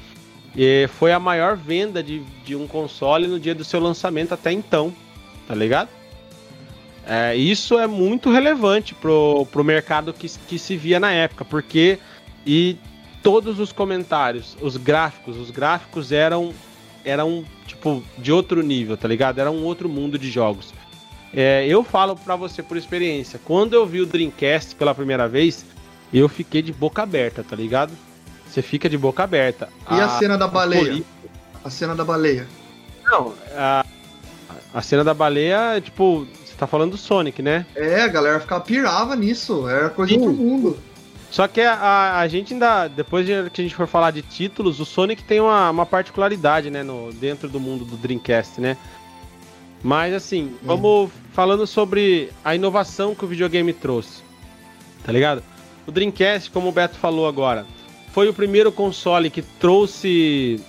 [0.55, 4.51] E foi a maior venda de, de um console no dia do seu lançamento até
[4.51, 4.93] então
[5.51, 5.89] tá ligado?
[7.05, 11.99] É, isso é muito relevante pro, pro mercado que, que se via na época, porque
[12.45, 12.77] e
[13.21, 16.53] todos os comentários, os gráficos, os gráficos eram
[17.05, 19.39] eram tipo de outro nível, tá ligado?
[19.39, 20.73] Era um outro mundo de jogos.
[21.33, 25.65] É, eu falo para você por experiência, quando eu vi o Dreamcast pela primeira vez,
[26.13, 27.93] eu fiquei de boca aberta, tá ligado?
[28.45, 29.69] Você fica de boca aberta.
[29.89, 31.03] E a, a cena da baleia?
[31.63, 32.47] A cena da baleia?
[33.05, 33.85] Não, a,
[34.73, 37.65] a cena da baleia, tipo, você tá falando do Sonic, né?
[37.75, 40.77] É, a galera ficava pirava nisso, era coisa do mundo.
[41.31, 44.81] Só que a, a, gente ainda, depois de que a gente for falar de títulos,
[44.81, 48.75] o Sonic tem uma, uma particularidade, né, no, dentro do mundo do Dreamcast, né?
[49.81, 54.21] Mas assim, vamos falando sobre a inovação que o videogame trouxe,
[55.05, 55.41] tá ligado?
[55.87, 57.65] O Dreamcast, como o Beto falou agora,
[58.11, 60.61] foi o primeiro console que trouxe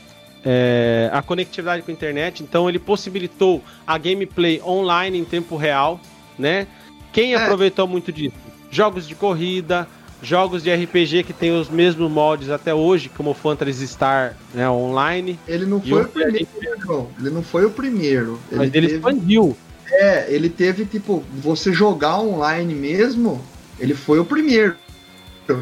[0.45, 6.01] é, a conectividade com a internet, então ele possibilitou a gameplay online em tempo real,
[6.39, 6.69] né?
[7.13, 7.37] Quem é.
[7.37, 8.37] aproveitou muito disso?
[8.71, 9.89] Jogos de corrida,
[10.23, 14.69] jogos de RPG que tem os mesmos moldes até hoje, como o Phantasy Star né,
[14.71, 15.39] online.
[15.47, 16.49] Ele não foi o primeiro,
[16.87, 17.09] não.
[17.19, 18.39] Ele não foi o primeiro.
[18.51, 18.99] Ele Mas ele teve...
[18.99, 19.57] expandiu.
[19.91, 23.45] É, ele teve, tipo, você jogar online mesmo,
[23.79, 24.77] ele foi o primeiro.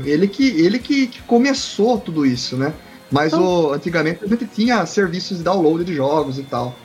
[0.04, 2.72] Ele que, ele que, que começou tudo isso, né?
[3.10, 3.44] Mas então...
[3.44, 6.76] o, antigamente a gente tinha serviços de download de jogos e tal.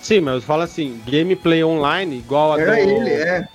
[0.00, 3.48] Sim, mas fala assim, gameplay online igual a Era do, ele, é.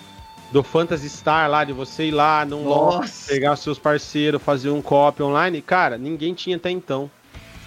[0.52, 4.82] Do Phantasy Star lá, de você ir lá num LoL, pegar seus parceiros, fazer um
[4.82, 7.10] copy online, cara, ninguém tinha até então.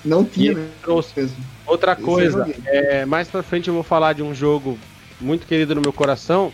[0.04, 0.68] Não tinha, né?
[0.82, 1.28] Trouxe.
[1.66, 4.78] Outra Esse coisa, é, mais pra frente eu vou falar de um jogo
[5.18, 6.52] muito querido no meu coração,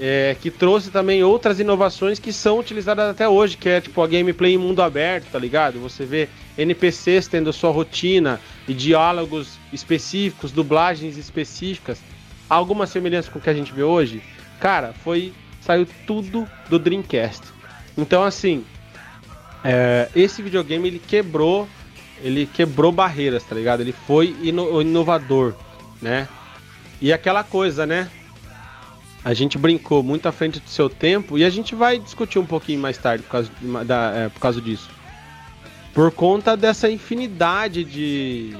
[0.00, 4.06] é, que trouxe também outras inovações que são utilizadas até hoje, que é tipo a
[4.08, 5.78] gameplay em mundo aberto, tá ligado?
[5.80, 6.28] Você vê
[6.58, 12.00] NPCs tendo sua rotina e diálogos específicos, dublagens específicas.
[12.48, 14.22] Alguma semelhança com o que a gente vê hoje?
[14.58, 15.32] Cara, foi.
[15.60, 17.42] Saiu tudo do Dreamcast.
[17.96, 18.64] Então assim,
[19.64, 21.68] é, esse videogame ele quebrou.
[22.22, 23.80] Ele quebrou barreiras, tá ligado?
[23.80, 25.54] Ele foi ino inovador,
[26.02, 26.28] né?
[27.00, 28.10] E aquela coisa, né?
[29.24, 32.44] A gente brincou muito à frente do seu tempo e a gente vai discutir um
[32.44, 33.50] pouquinho mais tarde por causa,
[33.86, 34.90] da, é, por causa disso.
[35.94, 38.54] Por conta dessa infinidade de,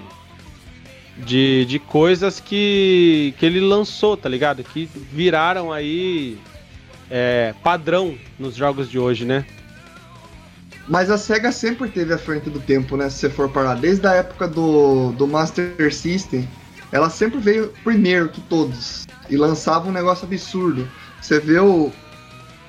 [1.19, 4.65] de, de coisas que, que ele lançou, tá ligado?
[4.65, 6.39] Que viraram aí
[7.11, 9.45] é, padrão nos jogos de hoje, né?
[10.89, 13.11] Mas a SEGA sempre teve à frente do tempo, né?
[13.11, 13.75] Se você for parar.
[13.75, 16.49] Desde a época do, do Master System,
[16.91, 20.89] ela sempre veio primeiro que todos e lançava um negócio absurdo.
[21.21, 21.93] Você vê o,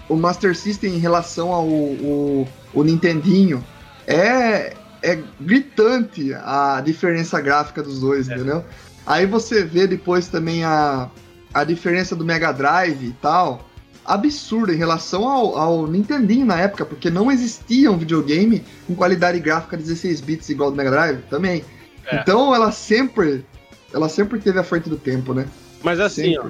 [0.08, 3.64] o Master System em relação ao o, o Nintendinho,
[4.06, 8.36] é, é gritante a diferença gráfica dos dois, é.
[8.36, 8.64] entendeu?
[9.06, 11.10] Aí você vê depois também a,
[11.54, 13.71] a diferença do Mega Drive e tal,
[14.06, 19.40] absurda em relação ao, ao Nintendinho na época, porque não existia um videogame com qualidade
[19.40, 21.64] gráfica 16 bits igual do Mega Drive também.
[22.06, 22.18] É.
[22.18, 23.46] Então ela sempre
[23.94, 25.48] ela sempre teve à frente do tempo, né?
[25.84, 26.50] Mas assim, ó,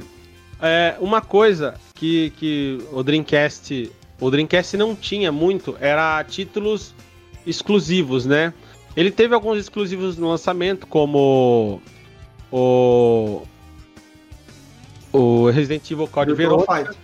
[0.62, 3.92] é, uma coisa que, que o Dreamcast.
[4.20, 6.94] O Dreamcast não tinha muito era títulos
[7.46, 8.54] exclusivos, né?
[8.96, 11.82] Ele teve alguns exclusivos no lançamento, como
[12.52, 13.42] o.
[15.12, 16.96] O Resident Evil Code Verônica.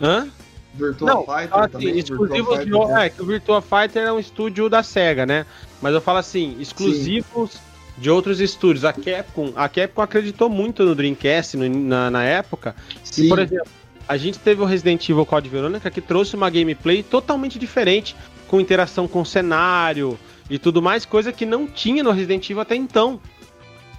[0.00, 0.28] Hã?
[0.74, 1.98] Virtua não, Fighter assim, também.
[1.98, 5.46] Exclusivos Fighter, é, que o Virtua Fighter é um estúdio da SEGA, né?
[5.80, 8.84] Mas eu falo assim, exclusivos Sim de outros estúdios.
[8.84, 12.74] A Capcom, a Capcom acreditou muito no Dreamcast no, na, na época.
[13.02, 13.24] Sim.
[13.24, 13.68] E, por exemplo,
[14.08, 18.14] a gente teve o Resident Evil Code Verônica que trouxe uma gameplay totalmente diferente,
[18.46, 20.18] com interação com o cenário
[20.48, 23.20] e tudo mais, coisa que não tinha no Resident Evil até então.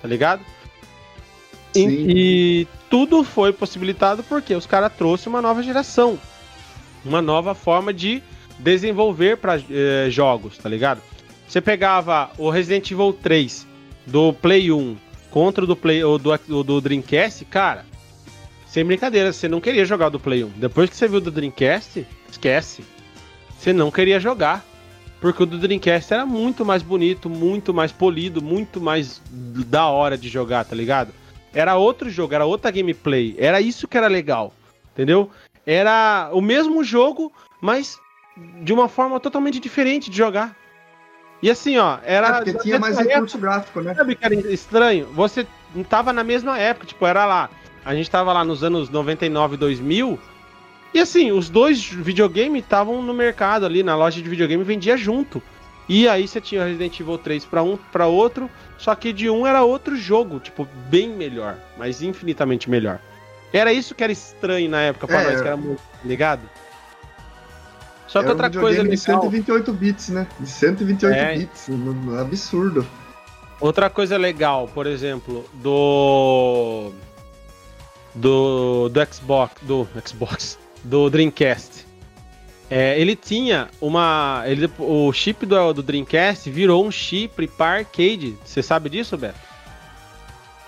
[0.02, 0.42] Tá ligado?
[1.76, 6.18] E, e, tudo foi possibilitado porque os caras trouxeram uma nova geração.
[7.04, 8.24] Uma nova forma de
[8.60, 11.02] desenvolver para eh, jogos, tá ligado?
[11.48, 13.68] Você pegava o Resident Evil 3,
[14.06, 14.98] do Play 1
[15.30, 17.86] contra o do Play ou do, do Dreamcast, cara,
[18.68, 20.50] sem brincadeira, você não queria jogar do Play 1.
[20.58, 22.84] Depois que você viu do Dreamcast, esquece.
[23.58, 24.66] Você não queria jogar.
[25.20, 30.16] Porque o do Dreamcast era muito mais bonito, muito mais polido, muito mais da hora
[30.16, 31.12] de jogar, tá ligado?
[31.58, 33.36] Era outro jogo, era outra gameplay.
[33.36, 34.54] Era isso que era legal,
[34.94, 35.32] entendeu?
[35.66, 38.00] Era o mesmo jogo, mas
[38.62, 40.56] de uma forma totalmente diferente de jogar.
[41.42, 42.28] E assim, ó, era.
[42.28, 43.96] É porque tinha mais recurso gráfico, né?
[43.96, 45.08] Sabe que era estranho?
[45.14, 47.50] Você não tava na mesma época, tipo, era lá.
[47.84, 50.20] A gente tava lá nos anos 99, 2000.
[50.94, 55.42] E assim, os dois videogames estavam no mercado ali, na loja de videogame, vendia junto.
[55.90, 59.48] E aí você tinha Resident Evil 3 para um, para outro, só que de um
[59.48, 63.00] era outro jogo, tipo, bem melhor, mas infinitamente melhor.
[63.54, 66.42] Era isso que era estranho na época pra é, nós, que era muito ligado.
[68.08, 68.96] Só que outra um coisa legal...
[68.96, 70.28] de 128 bits, né?
[70.40, 71.38] De 128 é.
[71.38, 71.68] bits,
[72.20, 72.88] absurdo.
[73.60, 76.92] Outra coisa legal, por exemplo, do
[78.14, 81.77] do do Xbox, do Xbox, do Dreamcast.
[82.70, 88.38] É, ele tinha uma, ele, o chip do, do Dreamcast virou um chip para arcade.
[88.44, 89.40] Você sabe disso, Beto?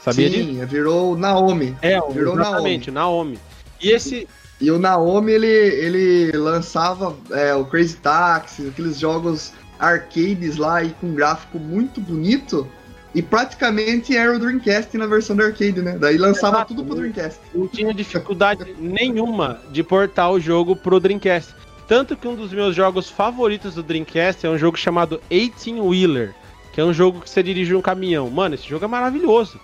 [0.02, 0.68] Sabia Sim, disso?
[0.68, 1.76] virou Naomi.
[1.82, 3.34] É, virou exatamente, Naomi.
[3.34, 3.40] Naomi.
[3.82, 4.28] E esse
[4.62, 10.90] e o Naomi, ele, ele lançava é, o Crazy Taxi, aqueles jogos arcades lá e
[10.90, 12.68] com gráfico muito bonito.
[13.16, 15.98] E praticamente era o Dreamcast na versão do arcade, né?
[15.98, 16.76] Daí lançava Exato.
[16.76, 17.40] tudo pro Dreamcast.
[17.56, 21.56] Não tinha dificuldade nenhuma de portar o jogo pro Dreamcast.
[21.90, 26.36] Tanto que um dos meus jogos favoritos do Dreamcast é um jogo chamado 18 Wheeler,
[26.72, 28.30] que é um jogo que você dirige um caminhão.
[28.30, 29.60] Mano, esse jogo é maravilhoso.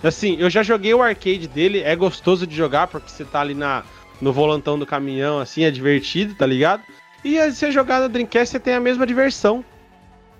[0.00, 3.54] Assim, eu já joguei o arcade dele, é gostoso de jogar porque você tá ali
[3.54, 3.82] na,
[4.20, 6.84] no volantão do caminhão, assim, é divertido, tá ligado?
[7.24, 9.64] E você jogar no Dreamcast, você tem a mesma diversão.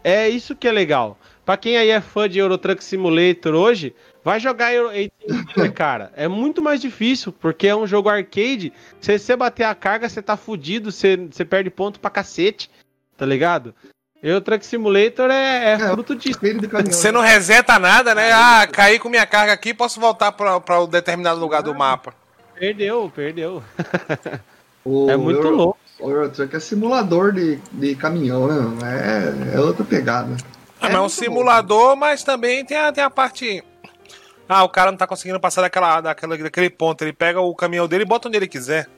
[0.05, 1.19] É isso que é legal.
[1.45, 4.91] Pra quem aí é fã de Euro Truck Simulator hoje, vai jogar Euro
[5.75, 6.13] cara.
[6.17, 8.73] É muito mais difícil, porque é um jogo arcade.
[9.01, 12.71] Se você bater a carga, você tá fudido, você, você perde ponto pra cacete,
[13.17, 13.75] tá ligado?
[14.23, 16.39] Euro Truck Simulator é, é, é fruto disso.
[16.87, 18.31] Você não reseta nada, né?
[18.33, 22.15] Ah, caí com minha carga aqui, posso voltar pra, pra um determinado lugar do mapa.
[22.55, 23.63] Perdeu, perdeu.
[25.09, 25.79] é muito Euro, louco.
[25.99, 29.45] O Eurotruck é simulador de, de caminhão, né?
[29.53, 30.37] É, é outra pegada.
[30.81, 31.97] É, é mas é um simulador, bom.
[31.97, 33.65] mas também tem a, tem a parte.
[34.53, 37.03] Ah, o cara não tá conseguindo passar daquela, daquela, daquele ponto.
[37.05, 38.89] Ele pega o caminhão dele e bota onde ele quiser.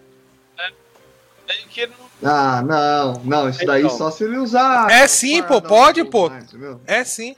[2.24, 3.98] Ah, não, não, isso daí Então.
[3.98, 4.90] só se ele usar.
[4.90, 6.30] É sim, pô, pode, pô.
[6.30, 6.80] não, entendeu?
[6.86, 7.36] É sim.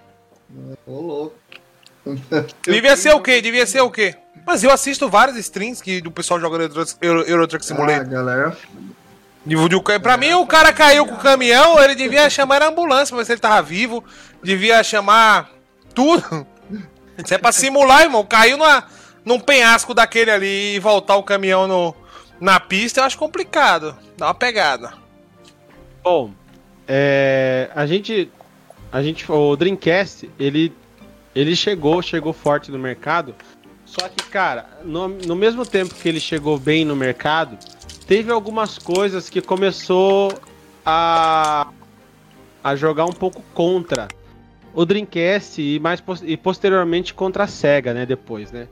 [0.86, 1.34] Ô, louco.
[2.62, 3.40] Devia ser o quê?
[3.40, 4.14] Devia ser o quê?
[4.46, 8.06] Mas eu assisto várias streams que do pessoal jogando Euro, Euro, Euro Truck Ah, Simulator.
[8.06, 8.56] galera.
[9.44, 13.08] De- de- Pra mim, o cara caiu com o caminhão, ele devia chamar a ambulância
[13.08, 14.04] pra ver se ele tava vivo.
[14.42, 15.50] Devia chamar
[15.94, 16.46] tudo.
[17.22, 18.24] Isso é pra simular, irmão.
[18.24, 18.84] Caiu numa,
[19.24, 21.94] num penhasco daquele ali e voltar o caminhão no,
[22.40, 23.96] na pista, eu acho complicado.
[24.16, 24.92] Dá uma pegada.
[26.02, 26.32] Bom,
[26.86, 28.30] é, a gente,
[28.92, 30.72] a gente, o Dreamcast, ele,
[31.34, 33.34] ele chegou, chegou forte no mercado.
[33.86, 37.56] Só que, cara, no, no mesmo tempo que ele chegou bem no mercado,
[38.06, 40.32] teve algumas coisas que começou
[40.84, 41.68] a,
[42.62, 44.08] a jogar um pouco contra
[44.74, 48.04] o Dreamcast e mais e posteriormente contra a Sega, né?
[48.04, 48.68] Depois, né?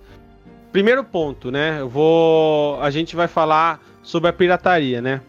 [0.72, 1.80] Primeiro ponto, né?
[1.80, 5.20] Eu vou, a gente vai falar sobre a pirataria, né?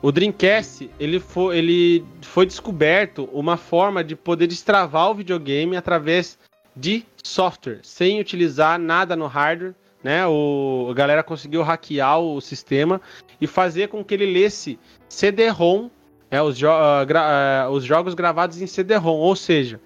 [0.00, 6.38] O Dreamcast, ele foi, ele foi descoberto uma forma de poder destravar o videogame através
[6.74, 10.24] de software, sem utilizar nada no hardware, né?
[10.26, 13.00] O, a galera conseguiu hackear o sistema
[13.40, 14.78] e fazer com que ele lesse
[15.08, 15.90] CD-ROM,
[16.30, 16.68] é, os, jo-
[17.06, 19.80] gra- ah, os jogos gravados em CD-ROM, ou seja,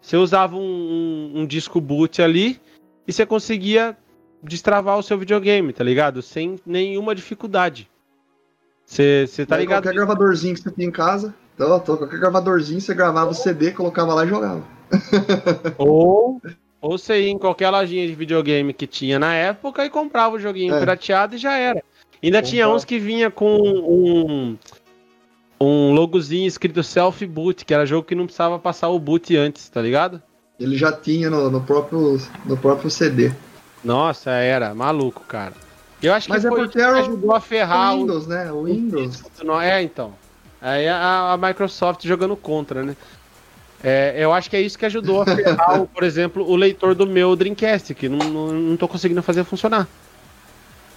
[0.00, 2.60] você usava um, um- um disco boot ali
[3.06, 3.96] e você conseguia
[4.42, 6.20] destravar o seu videogame, tá ligado?
[6.22, 7.88] Sem nenhuma dificuldade.
[8.86, 9.84] Você tá ligado?
[9.84, 11.34] Qualquer gravadorzinho que você tinha em casa.
[11.54, 14.64] Então, tô, qualquer gravadorzinho, você gravava o CD, colocava lá e jogava.
[15.78, 16.40] Ou,
[16.80, 20.38] ou você ia em qualquer lojinha de videogame que tinha na época e comprava o
[20.38, 20.78] joguinho É.
[20.80, 21.82] pirateado e já era.
[22.22, 24.58] Ainda tinha uns que vinha com um,
[25.64, 29.68] um logozinho escrito Self Boot, que era jogo que não precisava passar o boot antes,
[29.68, 30.22] tá ligado?
[30.58, 33.32] Ele já tinha no, no próprio, no próprio CD.
[33.82, 35.54] Nossa, era maluco, cara.
[36.02, 38.00] Eu acho que Mas é foi porque que era o- ajudou a ferrar o o
[38.00, 38.52] Windows, né?
[38.52, 39.22] O Windows.
[39.44, 40.14] Não, é, então.
[40.60, 42.96] Aí a, a Microsoft jogando contra, né?
[43.82, 46.94] É, eu acho que é isso que ajudou a ferrar, o, por exemplo, o leitor
[46.94, 49.88] do meu Dreamcast, que não, não, não tô conseguindo fazer funcionar.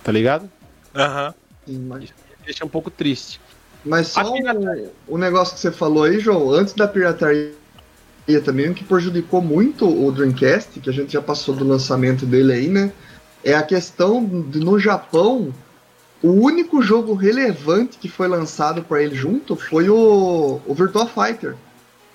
[0.03, 0.47] Tá ligado?
[0.93, 1.33] Aham.
[1.65, 2.13] Sim, mas,
[2.45, 3.41] Deixa um pouco triste.
[3.85, 4.93] Mas só A pirataria.
[5.07, 7.53] o, o negócio que você falou aí, João, antes da pirataria
[8.43, 12.53] também, o que prejudicou muito o Dreamcast, que a gente já passou do lançamento dele
[12.53, 12.91] aí, né?
[13.43, 15.53] É a questão de no Japão,
[16.23, 21.55] o único jogo relevante que foi lançado para ele junto foi o, o Virtua Fighter.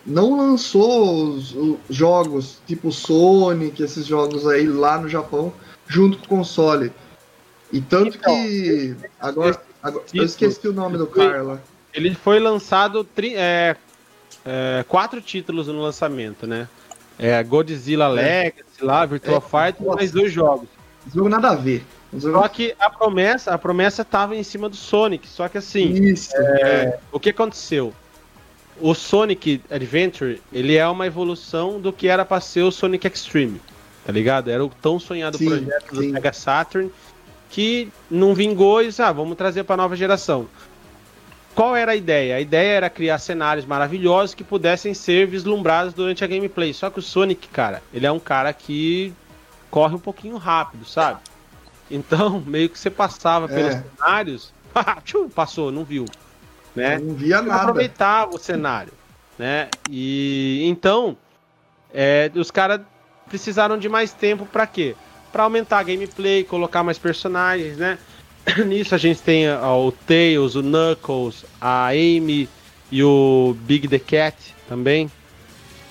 [0.05, 5.53] Não lançou os, os jogos tipo Sonic, esses jogos aí lá no Japão,
[5.87, 6.93] junto com o console.
[7.73, 8.97] E tanto Então, que.
[9.21, 11.59] Agora, agora- eu esqueci o nome do cara lá.
[11.93, 13.77] Ele foi lançado tri- é,
[14.45, 16.69] é, quatro títulos no lançamento, né?
[17.19, 19.97] É, Godzilla Legacy lá, Virtua É, Fighter, nossa.
[19.97, 20.69] mais dois jogos.
[21.07, 21.85] Esse jogo nada a ver.
[22.19, 25.29] Só que a promessa, a promessa tava em cima do Sonic.
[25.29, 26.35] Só que assim, Isso.
[26.37, 27.93] É, o que aconteceu?
[28.81, 33.61] O Sonic Adventure, ele é uma evolução do que era pra ser o Sonic Extreme,
[34.07, 34.49] tá ligado?
[34.51, 36.13] Era o tão sonhado Sim, projeto do sim.
[36.13, 36.91] Sega Saturn
[37.51, 40.47] que não vingou e disse, ah, vamos trazer pra nova geração.
[41.55, 42.37] Qual era a ideia?
[42.37, 46.73] A ideia era criar cenários maravilhosos que pudessem ser vislumbrados durante a gameplay.
[46.73, 49.13] Só que o Sonic, cara, ele é um cara que
[49.71, 51.21] corre um pouquinho rápido, sabe?
[51.91, 53.85] Então, meio que você passava pelos É.
[53.99, 54.53] cenários,
[55.05, 56.07] tchum, passou, não viu,
[56.75, 56.99] né?
[56.99, 57.63] Não via nada.
[57.63, 58.93] aproveitava o cenário,
[59.37, 59.69] né?
[59.89, 61.17] E então
[61.93, 62.81] é, os caras
[63.29, 64.95] precisaram de mais tempo pra quê?
[65.33, 67.99] Pra aumentar a gameplay, colocar mais personagens, né?
[68.67, 72.49] Nisso a gente tem ó, o Tails, o Knuckles, a Amy
[72.91, 74.37] e o Big the Cat
[74.69, 75.11] também.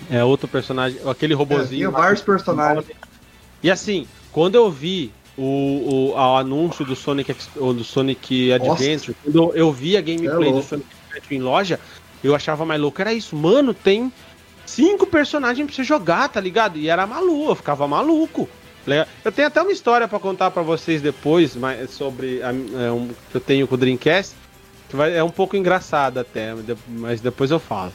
[0.09, 1.91] É outro personagem, aquele É, robozinho.
[1.91, 1.99] lá.
[1.99, 2.85] vários personagens.
[3.61, 9.55] E assim, quando eu vi o, o, o anúncio do Sonic, do Sonic Adventure, quando
[9.55, 10.61] eu vi a gameplay É do.
[10.63, 11.79] Sonic Adventure em loja,
[12.23, 12.99] eu achava mais louco.
[13.01, 14.11] Era isso, mano, tem
[14.65, 16.77] cinco personagens pra você jogar, tá ligado?
[16.77, 18.49] E era maluco, eu ficava maluco.
[18.89, 22.91] Le- Eu tenho até uma história pra contar pra vocês depois, mas sobre a, é,
[22.91, 24.35] um, que eu tenho com o Dreamcast,
[24.89, 27.93] que vai, é um pouco engraçada até, mas de- mas depois eu falo.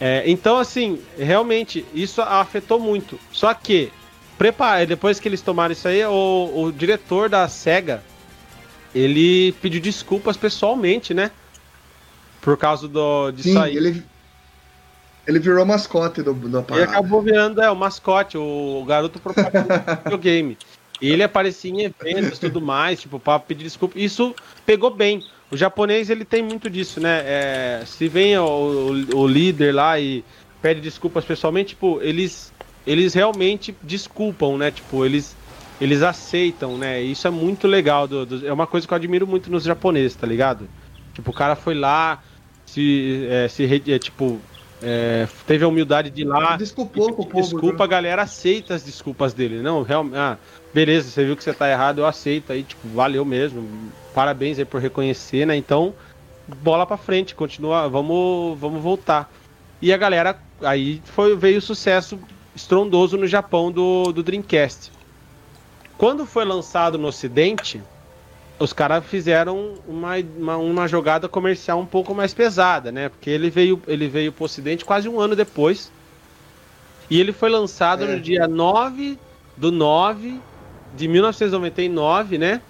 [0.00, 3.18] É, então, assim, realmente, isso afetou muito.
[3.30, 3.92] Só que,
[4.36, 8.02] prepara, depois que eles tomaram isso aí, o, o diretor da SEGA,
[8.94, 11.30] ele pediu desculpas pessoalmente, né?
[12.40, 13.76] Por causa do, disso Sim, aí.
[13.76, 14.02] ele,
[15.26, 16.84] ele virou mascote do, da Ele parada.
[16.90, 18.42] acabou virando é, o mascote, o,
[18.82, 20.56] o garoto propaganda do videogame.
[21.00, 23.98] E ele aparecia em eventos e tudo mais, tipo, pra pedir desculpa.
[23.98, 24.34] Isso
[24.64, 25.22] pegou bem.
[25.50, 27.22] O japonês, ele tem muito disso, né?
[27.24, 30.24] É, se vem o, o- o líder lá e
[30.62, 32.52] pede desculpas pessoalmente, tipo, eles
[32.86, 34.70] eles realmente desculpam, né?
[34.70, 35.36] Tipo, eles
[35.80, 37.02] eles aceitam, né?
[37.02, 38.06] Isso é muito legal.
[38.06, 40.68] Do, do, é uma coisa que eu admiro muito nos japoneses, tá ligado?
[41.12, 42.20] Tipo, o cara foi lá,
[42.66, 44.40] se, é, se é, tipo,
[44.84, 46.56] é, teve a humildade de ir lá.
[46.56, 47.40] Desculpou povo.
[47.40, 47.84] Desculpa, né?
[47.84, 49.62] a galera aceita as desculpas dele.
[49.62, 50.16] Não, realmente.
[50.16, 50.36] Ah,
[50.74, 53.66] beleza, você viu que você tá errado, eu aceito aí, tipo, valeu mesmo.
[54.14, 55.56] Parabéns aí por reconhecer, né?
[55.56, 55.94] Então,
[56.60, 59.32] bola pra frente, continua, vamos, vamos voltar.
[59.80, 62.18] E a galera, aí foi, veio o sucesso
[62.54, 64.92] estrondoso no Japão do, do Dreamcast.
[65.96, 67.80] Quando foi lançado no Ocidente,
[68.58, 73.08] os caras fizeram uma, uma, uma, jogada comercial um pouco mais pesada, né?
[73.08, 75.90] Porque ele veio, ele veio pro Ocidente quase um ano depois.
[77.10, 78.14] E ele foi lançado é.
[78.14, 79.18] no dia 9
[79.56, 80.40] do 9
[80.96, 82.60] de 1999, né?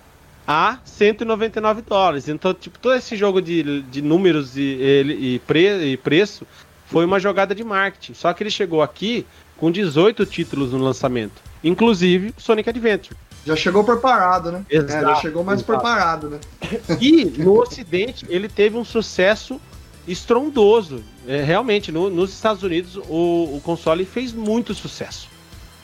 [0.47, 2.29] A 199 dólares.
[2.29, 6.47] Então, tipo, todo esse jogo de, de números e, e, e, pre, e preço
[6.87, 8.15] foi uma jogada de marketing.
[8.15, 13.17] Só que ele chegou aqui com 18 títulos no lançamento, inclusive Sonic Adventure.
[13.45, 14.65] Já chegou preparado, né?
[14.71, 15.73] Exato, é, já chegou mais exato.
[15.73, 16.39] preparado, né?
[17.01, 19.61] E no Ocidente ele teve um sucesso
[20.09, 21.03] estrondoso.
[21.27, 25.29] É, realmente, no, nos Estados Unidos o, o, console fez muito sucesso.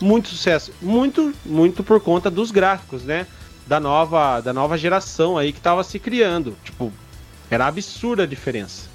[0.00, 0.72] Muito sucesso.
[0.80, 3.26] Muito, muito por conta dos gráficos, né?
[3.66, 6.56] Da nova, da nova geração aí que estava se criando.
[6.64, 6.92] Tipo,
[7.50, 8.88] era absurda a diferença.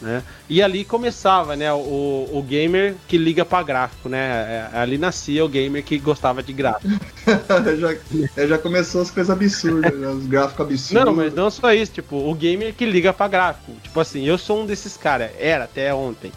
[0.00, 0.22] Né?
[0.48, 4.70] E ali começava, né, o, o gamer que liga para gráfico, né?
[4.72, 6.88] É, ali nascia o gamer que gostava de gráfico.
[8.36, 10.08] já, já começou as coisas absurdas, né?
[10.08, 11.04] os gráficos absurdos.
[11.04, 13.72] Não, mas não só isso, tipo, o gamer que liga para gráfico.
[13.82, 16.30] Tipo assim, eu sou um desses caras, era até ontem,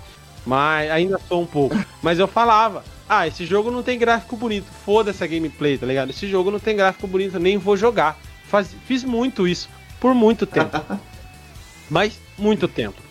[0.43, 1.77] mas ainda sou um pouco.
[2.01, 6.09] Mas eu falava, ah, esse jogo não tem gráfico bonito, foda-se a gameplay, tá ligado?
[6.09, 8.17] Esse jogo não tem gráfico bonito, nem vou jogar.
[8.47, 9.69] Faz, fiz muito isso,
[9.99, 10.83] por muito tempo.
[11.91, 13.10] mas muito tempo.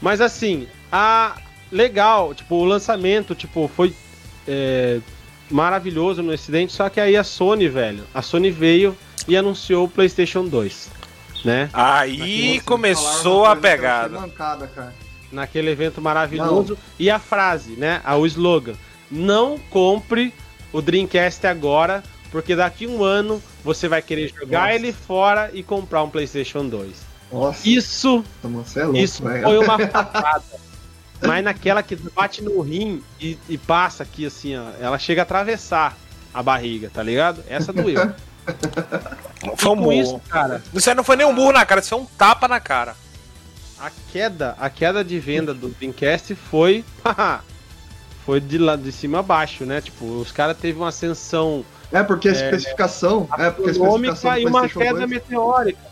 [0.00, 1.36] Mas assim, a
[1.70, 3.94] legal, tipo, o lançamento, tipo, foi
[4.46, 5.00] é,
[5.50, 8.96] maravilhoso no Ocidente, só que aí a Sony, velho, a Sony veio
[9.26, 10.90] e anunciou o PlayStation 2,
[11.44, 11.68] né?
[11.72, 14.20] Aí começou a pegada.
[14.20, 14.94] Mancada,
[15.30, 16.78] Naquele evento maravilhoso não.
[16.98, 18.00] e a frase, né?
[18.18, 18.72] O slogan:
[19.10, 20.32] "Não compre
[20.72, 24.74] o Dreamcast agora, porque daqui um ano você vai querer jogar Nossa.
[24.74, 27.68] ele fora e comprar um PlayStation 2." Nossa.
[27.68, 28.24] Isso,
[28.74, 30.44] é louco, isso foi uma facada.
[31.20, 35.24] Mas naquela que bate no rim e, e, passa aqui assim, ó, ela chega a
[35.24, 35.96] atravessar
[36.32, 37.42] a barriga, tá ligado?
[37.48, 38.12] Essa doeu.
[39.56, 40.62] Foi um isso, cara.
[40.72, 42.96] Isso aí não foi nem um burro na cara, isso foi um tapa na cara.
[43.78, 46.84] A queda, a queda de venda do Dreamcast foi
[48.24, 49.80] foi de lá de cima a baixo, né?
[49.80, 54.38] Tipo, os caras teve uma ascensão É porque a especificação, é, é porque a especificação
[54.38, 55.10] e uma queda 2.
[55.10, 55.87] meteórica.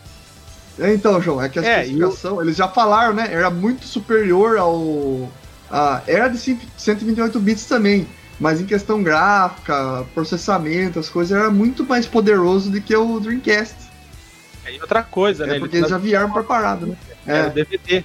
[0.79, 2.43] É, então, João, é que a é, especificação, eu...
[2.43, 3.29] eles já falaram, né?
[3.31, 5.31] Era muito superior ao.
[5.71, 8.07] A, era de 128 bits também,
[8.39, 13.75] mas em questão gráfica, processamento, as coisas, era muito mais poderoso do que o Dreamcast.
[14.65, 15.59] É, e outra coisa, é né?
[15.59, 16.97] Porque eles já vieram preparados, né?
[17.27, 18.05] É, é, o DVD,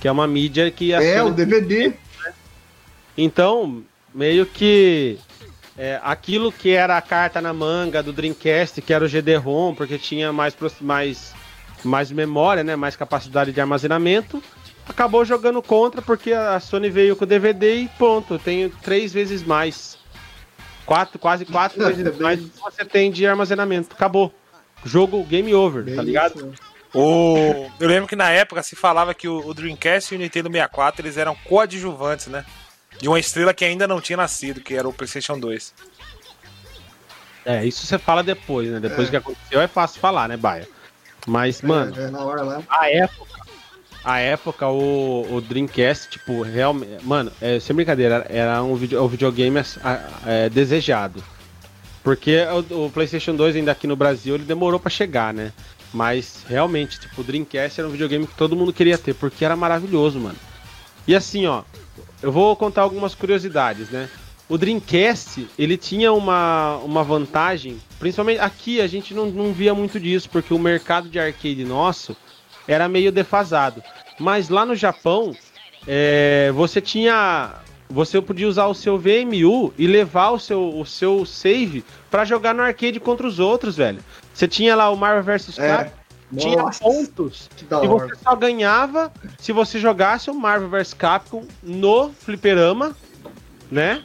[0.00, 0.92] que é uma mídia que.
[0.92, 1.92] É, o DVD.
[3.18, 3.82] Então,
[4.14, 5.18] meio que.
[5.78, 9.98] É, aquilo que era a carta na manga do Dreamcast, que era o GD-ROM, porque
[9.98, 11.34] tinha mais, mais
[11.86, 14.42] mais memória, né, mais capacidade de armazenamento,
[14.88, 19.12] acabou jogando contra porque a Sony veio com o DVD e ponto, eu tenho três
[19.12, 19.98] vezes mais.
[20.84, 23.94] Quatro, quase quatro vezes mais do que você tem de armazenamento.
[23.94, 24.32] Acabou.
[24.84, 26.54] Jogo game over, tá ligado?
[26.94, 27.70] O...
[27.80, 31.16] Eu lembro que na época se falava que o Dreamcast e o Nintendo 64 eles
[31.16, 32.44] eram coadjuvantes, né?
[32.98, 35.74] De uma estrela que ainda não tinha nascido, que era o PlayStation 2.
[37.44, 38.80] É, isso você fala depois, né?
[38.80, 39.10] Depois é.
[39.10, 40.68] que aconteceu é fácil falar, né, Baia?
[41.26, 42.64] Mas, é, mano, é, né?
[42.68, 43.40] a época,
[44.04, 47.04] a época, o, o Dreamcast, tipo, realmente.
[47.04, 49.60] Mano, é, sem brincadeira, era um, video, um videogame
[50.24, 51.22] é, desejado.
[52.04, 52.36] Porque
[52.70, 55.52] o, o, PlayStation 2, ainda aqui no Brasil, ele demorou para chegar, né?
[55.92, 59.56] Mas realmente, tipo, o Dreamcast era um videogame que todo mundo queria ter, porque era
[59.56, 60.36] maravilhoso, mano.
[61.04, 61.64] E assim, ó,
[62.22, 64.08] eu vou contar algumas curiosidades, né?
[64.48, 69.98] O Dreamcast, ele tinha uma, uma vantagem, principalmente aqui a gente não, não via muito
[69.98, 72.16] disso, porque o mercado de arcade nosso
[72.68, 73.82] era meio defasado.
[74.20, 75.34] Mas lá no Japão,
[75.86, 77.54] é, você tinha.
[77.88, 82.52] Você podia usar o seu VMU e levar o seu, o seu save para jogar
[82.52, 84.00] no arcade contra os outros, velho.
[84.34, 85.56] Você tinha lá o Marvel vs.
[85.56, 85.92] É.
[86.36, 92.10] tinha Nossa, pontos e você só ganhava se você jogasse o Marvel vs Capcom no
[92.10, 92.96] fliperama,
[93.70, 94.02] né?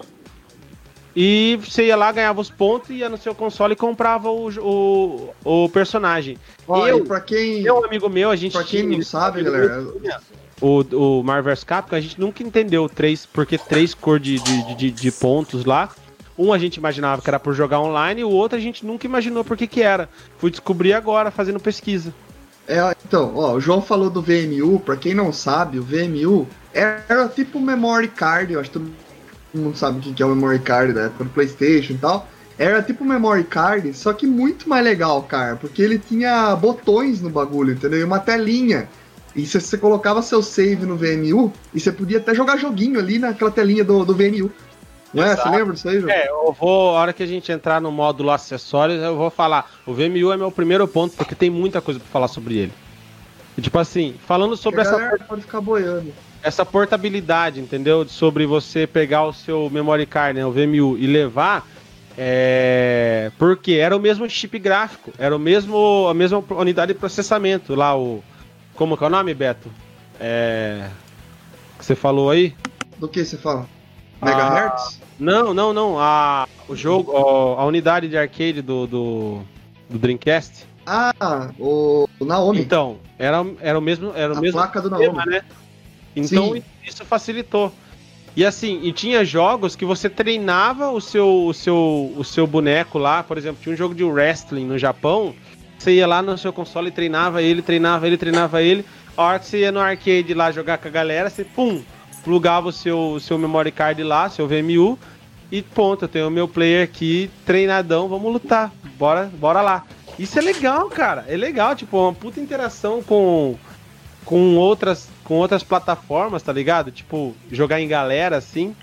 [1.16, 5.34] E você ia lá, ganhava os pontos, ia no seu console e comprava o, o,
[5.44, 6.38] o personagem.
[6.68, 7.64] Ó, eu, pra quem.
[7.64, 8.54] Meu amigo meu, a gente.
[8.54, 9.86] Pra quem tinha, não sabe, galera.
[10.62, 14.76] o, o Marvel vs Capcom, a gente nunca entendeu três, porque três cor de, de,
[14.76, 15.90] de, de pontos lá.
[16.38, 19.06] Um a gente imaginava que era por jogar online, e o outro a gente nunca
[19.06, 20.10] imaginou por que que era.
[20.38, 22.14] Fui descobrir agora, fazendo pesquisa.
[22.68, 27.28] É, então, ó, o João falou do VMU, pra quem não sabe, o VMU era
[27.28, 28.80] tipo memory card, eu acho que
[29.52, 32.28] todo mundo sabe o que é o memory card da época do Playstation e tal.
[32.58, 37.30] Era tipo memory card, só que muito mais legal, cara, porque ele tinha botões no
[37.30, 38.00] bagulho, entendeu?
[38.00, 38.88] E uma telinha.
[39.36, 43.18] E se você colocava seu save no VMU, e você podia até jogar joguinho ali
[43.18, 44.52] naquela telinha do, do VMU.
[45.14, 45.36] Não é?
[45.36, 46.12] Você lembra disso aí, João?
[46.12, 49.70] É, eu vou, a hora que a gente entrar no módulo acessórios, eu vou falar.
[49.86, 52.74] O VMU é meu primeiro ponto, porque tem muita coisa pra falar sobre ele.
[53.58, 56.14] E, tipo assim, falando sobre a essa, pode ficar boiando.
[56.44, 58.08] Essa portabilidade, entendeu?
[58.08, 61.68] Sobre você pegar o seu memory card, né, o VMU, e levar.
[62.18, 63.32] É...
[63.38, 67.98] Porque era o mesmo chip gráfico, era o mesmo a mesma unidade de processamento lá
[67.98, 68.22] o
[68.76, 69.72] como que é o nome, Beto?
[70.20, 70.90] É
[71.82, 72.56] que você falou aí?
[72.98, 73.68] Do que você fala?
[74.22, 75.02] Ah, Megahertz?
[75.20, 76.00] Não, não, não.
[76.00, 79.42] A o jogo, ó, a unidade de arcade do, do,
[79.90, 80.66] do Dreamcast.
[80.86, 82.62] Ah, o, Naomi.
[82.62, 85.26] Então, era, era o mesmo, era o a mesmo placa do Naomi.
[85.26, 85.42] né?
[86.16, 86.64] Então Sim.
[86.86, 87.72] isso facilitou.
[88.36, 92.98] E assim, e tinha jogos que você treinava o seu, o seu, o seu boneco
[92.98, 95.36] lá, por exemplo, tinha um jogo de wrestling no Japão,
[95.78, 98.86] você ia lá no seu console e treinava ele, treinava ele, treinava ele.
[99.18, 101.84] A hora que você ia no arcade lá jogar com a galera, você pum,
[102.24, 104.98] plugava o seu, o seu memory card lá, seu VMU,
[105.52, 108.72] e ponto, eu tenho o meu player aqui, treinadão, vamos lutar.
[108.98, 109.86] Bora, bora lá.
[110.18, 111.26] Isso é legal, cara.
[111.28, 113.58] É legal, tipo, uma puta interação com
[114.24, 116.92] com outras com outras plataformas, tá ligado?
[116.92, 118.76] Tipo, jogar em galera assim.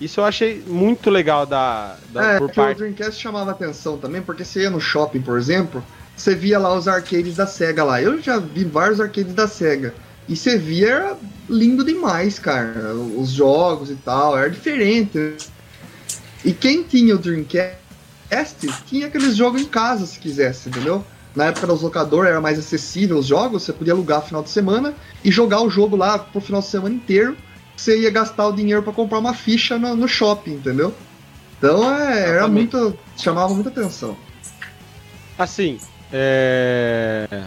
[0.00, 2.78] Isso eu achei muito legal da, da É, por porque o parte.
[2.78, 5.82] Dreamcast chamava atenção também, porque você ia no shopping, por exemplo,
[6.16, 8.00] você via lá os arcades da SEGA lá.
[8.00, 9.94] Eu já vi vários arcades da SEGA.
[10.28, 11.16] E você via, era
[11.50, 12.94] lindo demais, cara.
[12.94, 15.34] Os jogos e tal, era diferente.
[16.44, 17.76] E quem tinha o Dreamcast
[18.86, 21.04] tinha aqueles jogos em casa, se quisesse, entendeu?
[21.36, 24.94] Na época dos locadores era mais acessível os jogos, você podia alugar final de semana
[25.22, 27.36] e jogar o jogo lá pro final de semana inteiro.
[27.76, 30.94] Você ia gastar o dinheiro para comprar uma ficha no, no shopping, entendeu?
[31.58, 32.98] Então é, era muito.
[33.18, 34.16] chamava muita atenção.
[35.38, 35.78] Assim,
[36.10, 37.44] é...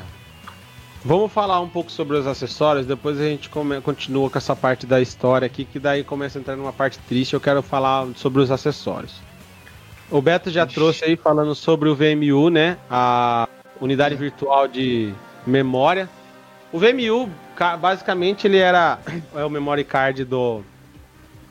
[1.04, 4.86] Vamos falar um pouco sobre os acessórios, depois a gente come- continua com essa parte
[4.86, 8.42] da história aqui, que daí começa a entrar numa parte triste, eu quero falar sobre
[8.42, 9.16] os acessórios.
[10.12, 10.76] O Beto já Ixi.
[10.76, 12.78] trouxe aí falando sobre o VMU, né?
[12.90, 13.48] A
[13.82, 15.14] unidade virtual de
[15.46, 16.10] memória.
[16.72, 19.00] O VMU, ca- basicamente, ele era
[19.36, 20.62] é o memory card do,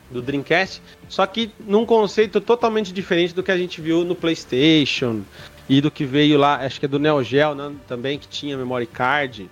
[0.09, 5.21] do Dreamcast, só que num conceito totalmente diferente do que a gente viu no PlayStation
[5.67, 8.57] e do que veio lá, acho que é do Neo Geo né, também, que tinha
[8.57, 9.49] memory card.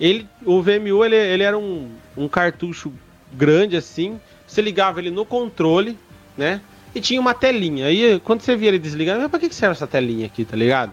[0.00, 2.92] Ele, o VMU ele, ele era um, um cartucho
[3.32, 5.98] grande assim, você ligava ele no controle,
[6.36, 6.60] né?
[6.94, 7.86] E tinha uma telinha.
[7.86, 10.56] Aí quando você via ele desligando, mas pra que que serve essa telinha aqui, tá
[10.56, 10.92] ligado?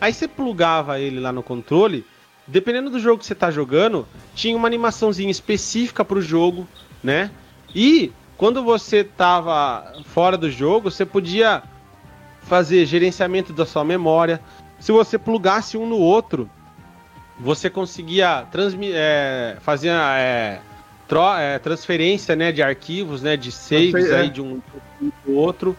[0.00, 2.04] Aí você plugava ele lá no controle,
[2.46, 6.66] dependendo do jogo que você tá jogando, tinha uma animaçãozinha específica pro jogo,
[7.02, 7.30] né?
[7.74, 11.62] E quando você tava fora do jogo, você podia
[12.42, 14.40] fazer gerenciamento da sua memória.
[14.78, 16.50] Se você plugasse um no outro,
[17.38, 18.46] você conseguia
[18.92, 20.60] é, fazer é,
[21.40, 24.20] é, transferência né, de arquivos, né, de saves é.
[24.20, 24.60] aí de um
[25.22, 25.76] pro outro.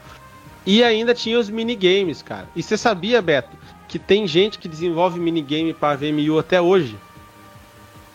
[0.66, 2.48] E ainda tinha os minigames, cara.
[2.56, 3.56] E você sabia, Beto,
[3.96, 6.98] que tem gente que desenvolve minigame para VMU até hoje?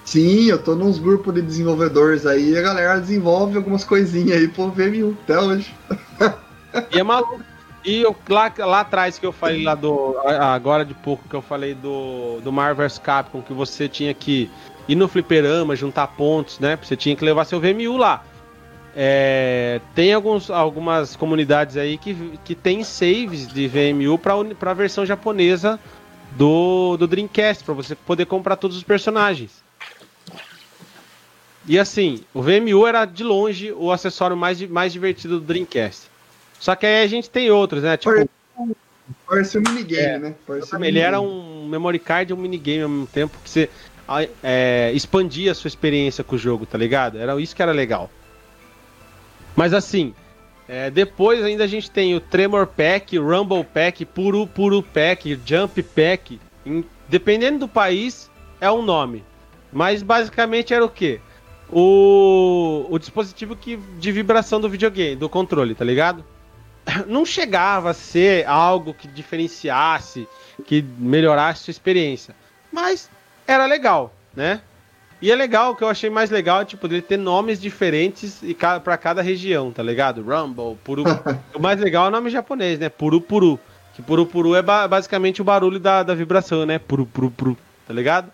[0.05, 4.47] Sim, eu tô nos grupos de desenvolvedores aí e a galera desenvolve algumas coisinhas aí
[4.47, 5.75] pro VMU até hoje.
[6.95, 7.41] E é maluco.
[7.83, 10.19] E eu, lá, lá atrás que eu falei lá do.
[10.19, 14.51] Agora de pouco que eu falei do, do Marvel vs Capcom, que você tinha que
[14.87, 16.79] ir no fliperama, juntar pontos, né?
[16.83, 18.23] Você tinha que levar seu VMU lá.
[18.97, 25.07] É, tem alguns, algumas comunidades aí que, que tem saves de VMU para a versão
[25.07, 25.79] japonesa
[26.33, 29.63] do, do Dreamcast, para você poder comprar todos os personagens.
[31.67, 36.09] E assim, o VMU era de longe o acessório mais, mais divertido do Dreamcast.
[36.59, 37.97] Só que aí a gente tem outros, né?
[37.97, 38.29] Tipo,
[39.27, 40.35] Parece um minigame, É, né?
[40.47, 43.71] Parece ele era um memory card e um minigame ao mesmo tempo que você
[44.43, 47.19] é, expandia a sua experiência com o jogo, tá ligado?
[47.19, 48.11] Era isso que era legal.
[49.61, 50.15] Mas assim,
[50.67, 55.83] é, depois ainda a gente tem o Tremor Pack, Rumble Pack, Puru Puru Pack, Jump
[55.83, 56.41] Pack.
[56.65, 59.23] Em- dependendo do país, é um nome.
[59.71, 61.21] Mas basicamente era o quê?
[61.69, 66.25] O, o dispositivo que, de vibração do videogame, do controle, tá ligado?
[67.07, 70.27] Não chegava a ser algo que diferenciasse,
[70.65, 72.35] que melhorasse sua experiência.
[72.73, 73.11] Mas
[73.47, 74.63] era legal, né?
[75.23, 78.43] E é legal, o que eu achei mais legal é, tipo, ele ter nomes diferentes
[78.43, 80.23] e ca- pra cada região, tá ligado?
[80.23, 81.05] Rumble, Puru.
[81.55, 82.89] o mais legal é o nome japonês, né?
[82.89, 83.61] Puru Puru.
[83.95, 86.79] Que Puru Puru é ba- basicamente o barulho da, da vibração, né?
[86.79, 88.33] Puru Puru Puru, tá ligado?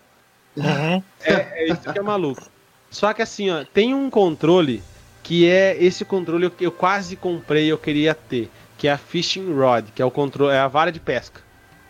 [0.55, 1.03] Uhum.
[1.23, 2.47] É, é isso que é maluco.
[2.89, 4.81] Só que assim, ó, tem um controle
[5.23, 8.97] que é esse controle que eu quase comprei e eu queria ter, que é a
[8.97, 11.41] Fishing Rod, que é o controle, é a vara de pesca,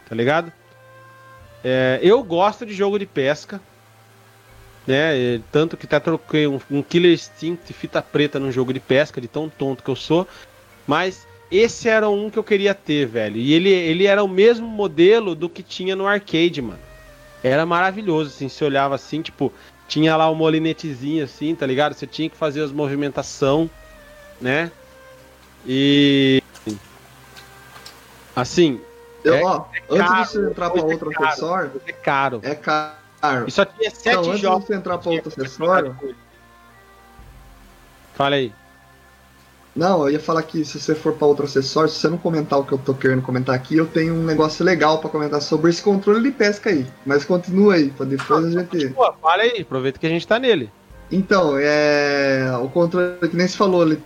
[0.10, 0.52] tá ligado?
[1.64, 3.61] É, eu gosto de jogo de pesca,
[4.88, 5.41] né?
[5.51, 9.27] Tanto que até troquei um, um Killer Instinct fita preta num jogo de pesca, de
[9.27, 10.26] tão tonto que eu sou.
[10.88, 13.38] Mas esse era um que eu queria ter, velho.
[13.38, 16.80] E ele, ele era o mesmo modelo do que tinha no arcade, mano.
[17.43, 19.53] Era maravilhoso, assim, você olhava assim, tipo,
[19.88, 21.93] tinha lá o molinetezinho assim, tá ligado?
[21.93, 23.69] Você tinha que fazer as movimentação,
[24.41, 24.72] né?
[25.65, 26.41] E
[28.35, 28.80] assim,
[29.23, 31.26] Eu, É- ó, é antes caro, de você entrar pra é outro caro.
[31.27, 32.39] acessório, é caro.
[32.43, 33.07] é caro.
[33.48, 34.61] E só tinha sete Então, antes jogos.
[34.61, 35.95] de você entrar pra outro acessório,
[38.14, 38.52] Fala aí.
[39.76, 42.57] Não, eu ia falar que se você for pra outro acessório, se você não comentar
[42.57, 45.69] o que eu tô querendo comentar aqui, eu tenho um negócio legal pra comentar sobre
[45.69, 46.84] esse controle de pesca aí.
[47.06, 48.89] Mas continua aí, pra depois a gente.
[48.89, 50.72] Pô, fala aí, aproveita que a gente tá nele.
[51.11, 52.52] Então, é.
[52.60, 54.02] O controle, que nem se falou, ele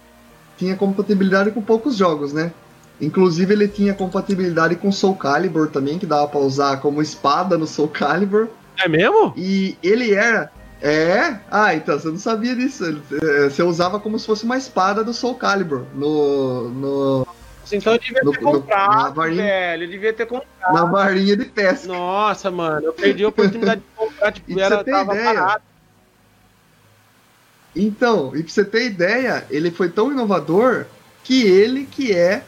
[0.58, 2.52] tinha compatibilidade com poucos jogos, né?
[3.00, 7.66] Inclusive ele tinha compatibilidade com Soul Calibur também, que dava pra usar como espada no
[7.66, 8.50] Soul Calibur.
[8.84, 9.34] É mesmo?
[9.38, 10.52] E ele era.
[10.82, 11.38] É?
[11.52, 12.84] Ah, então você não sabia disso.
[12.86, 17.28] Ele- é, Você usava como se fosse uma espada do Soul Calibur no, no,
[17.72, 19.44] Então eu devia No- ter no- comprado, varinha.
[19.44, 19.84] velho.
[19.84, 20.74] Eu devia ter comprado.
[20.74, 21.88] na varinha de pesca.
[21.88, 25.62] Nossa, mano, eu perdi a oportunidade de comprar, tipo, E ter tava ideia.
[27.76, 30.86] Então, e pra você ter ideia, ele foi tão inovador
[31.24, 32.44] que ele que é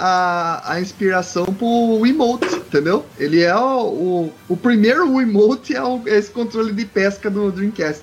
[0.00, 3.04] a, a inspiração pro emote, entendeu?
[3.18, 7.52] Ele é o, o, o primeiro emote é, o- é esse controle de pesca do
[7.52, 8.02] Dreamcast.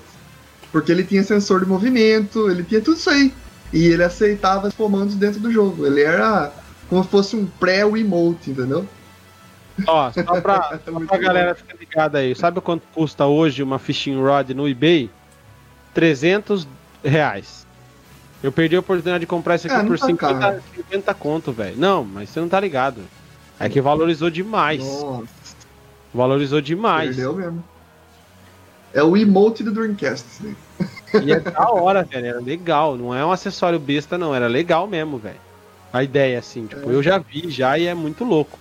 [0.70, 3.34] Porque ele tinha sensor de movimento, ele tinha tudo isso aí.
[3.72, 5.84] E ele aceitava os comandos dentro do jogo.
[5.86, 6.52] Ele era
[6.88, 8.86] como se fosse um pré-emote, entendeu?
[9.86, 12.34] Ó, só pra, só Muito pra galera ficar ligada aí.
[12.34, 15.10] Sabe quanto custa hoje uma fishing rod no eBay?
[15.94, 16.66] 300
[17.02, 17.57] reais.
[18.42, 20.62] Eu perdi a oportunidade de comprar isso aqui É, por tá 50, caro.
[20.76, 21.76] 50 conto, velho.
[21.76, 23.00] Não, mas você não tá ligado.
[23.58, 24.80] É que valorizou demais.
[24.84, 25.26] Nossa,
[26.14, 27.16] Valorizou demais.
[27.16, 27.64] perdeu mesmo.
[28.94, 30.24] É o emote do Dreamcast.
[30.40, 30.54] né?
[31.24, 32.26] E é da hora, velho.
[32.26, 32.96] Era legal.
[32.96, 34.34] Não é um acessório besta, não.
[34.34, 35.40] Era legal mesmo, velho.
[35.92, 38.58] A ideia, assim, tipo, eu já vi já e é muito louco.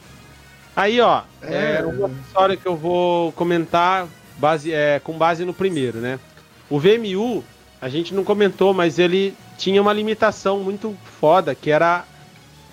[0.76, 1.86] Aí, ó, é, É.
[1.86, 6.20] um acessório que eu vou comentar base, é, com base no primeiro, né?
[6.70, 7.44] O VMU,
[7.82, 12.06] a gente não comentou, mas ele tinha uma limitação muito foda, que era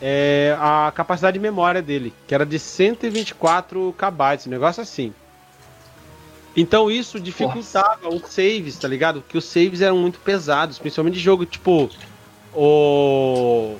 [0.01, 5.13] é, a capacidade de memória dele, que era de 124 KB, um negócio assim.
[6.57, 9.21] Então isso dificultava os saves, tá ligado?
[9.23, 11.91] Porque os saves eram muito pesados, principalmente de jogo tipo
[12.55, 13.77] o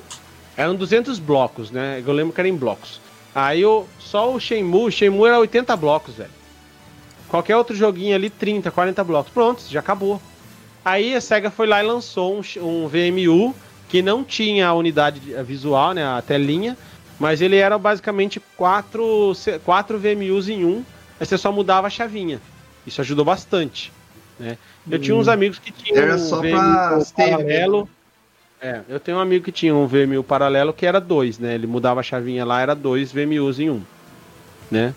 [0.57, 2.03] eram 200 blocos, né?
[2.05, 2.99] Eu lembro que era em blocos.
[3.33, 6.31] Aí o só o Shenmue, o Shenmue era 80 blocos, velho.
[7.27, 9.31] Qualquer outro joguinho ali 30, 40 blocos.
[9.31, 10.21] Pronto, já acabou.
[10.85, 13.55] Aí a Sega foi lá e lançou um, um VMU
[13.89, 16.77] que não tinha a unidade de- visual, né, a telinha,
[17.19, 19.33] mas ele era basicamente quatro,
[19.63, 20.83] quatro VMUs em um,
[21.19, 22.39] aí você só mudava a chavinha.
[22.85, 23.91] Isso ajudou bastante,
[24.39, 24.57] né?
[24.89, 27.89] Eu tinha uns amigos que tinham Era um só save paralelo.
[28.61, 31.55] É, eu tenho um amigo que tinha um VMU paralelo que era dois, né?
[31.55, 33.81] Ele mudava a chavinha lá, era dois VMUs em um,
[34.69, 34.93] né?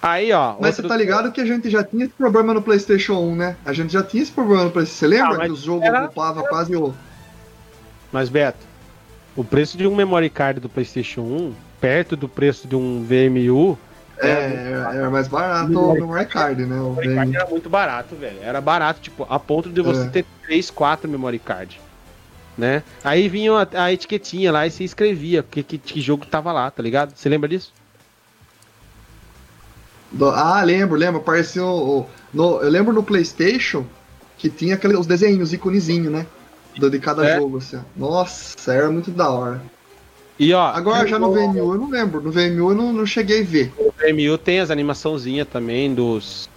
[0.00, 0.54] Aí, ó.
[0.60, 3.34] Mas outro- você tá ligado que a gente já tinha esse problema no PlayStation 1,
[3.36, 3.56] né?
[3.64, 4.98] A gente já tinha esse problema no PlayStation.
[4.98, 6.94] Você lembra Ah, que os jogos era- ocupavam quase o.
[8.12, 8.64] Mas, Beto,
[9.36, 13.76] o preço de um memory card do PlayStation 1, perto do preço de um VMU,
[14.20, 14.28] É,
[14.72, 16.76] era, era mais barato o memory card, né?
[16.80, 18.38] O memory card era muito barato, velho.
[18.42, 20.10] Era barato, tipo, a ponto de você É.
[20.10, 21.80] ter 3, 4 memory card.
[22.56, 22.82] Né?
[23.04, 26.68] Aí vinha a, a etiquetinha lá e você escrevia que, que, que jogo tava lá,
[26.68, 27.12] tá ligado?
[27.14, 27.72] Você lembra disso?
[30.10, 31.20] Do- Ah, lembro, lembro.
[31.20, 31.66] Apareceu.
[31.66, 33.84] o- no- eu lembro no PlayStation
[34.36, 36.26] que tinha aquele, os desenhos, iconezinho, né?
[36.78, 37.36] Do, de cada É.
[37.36, 37.78] jogo, assim.
[37.96, 39.60] Nossa, era muito da hora.
[40.38, 42.20] E ó, Agora já no VMU eu não lembro.
[42.22, 43.72] No VMU eu não, não cheguei a ver.
[43.76, 46.48] O VMU tem as animaçãozinhas também dos.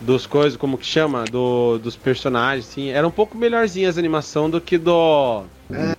[0.00, 1.24] Dos coisas, como que chama?
[1.26, 2.90] Do, dos personagens, sim.
[2.90, 5.42] Era um pouco melhorzinha as animação do que do.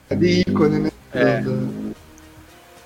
[0.10, 0.92] É de ícone, né?
[1.14, 1.42] É.
[1.42, 1.96] Do- do-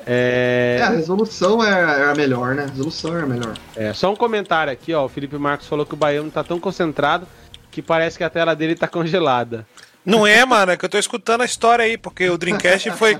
[0.06, 2.64] É, É, a resolução era, era melhor, né?
[2.64, 3.54] A resolução era melhor.
[3.76, 5.06] é, só um comentário aqui, ó.
[5.06, 7.28] O Felipe Marcos falou que o Baiano tá tão concentrado
[7.72, 9.66] que parece que a tela dele tá congelada.
[10.06, 13.18] Não é, mano, é que eu tô escutando a história aí, porque o Dreamcast foi,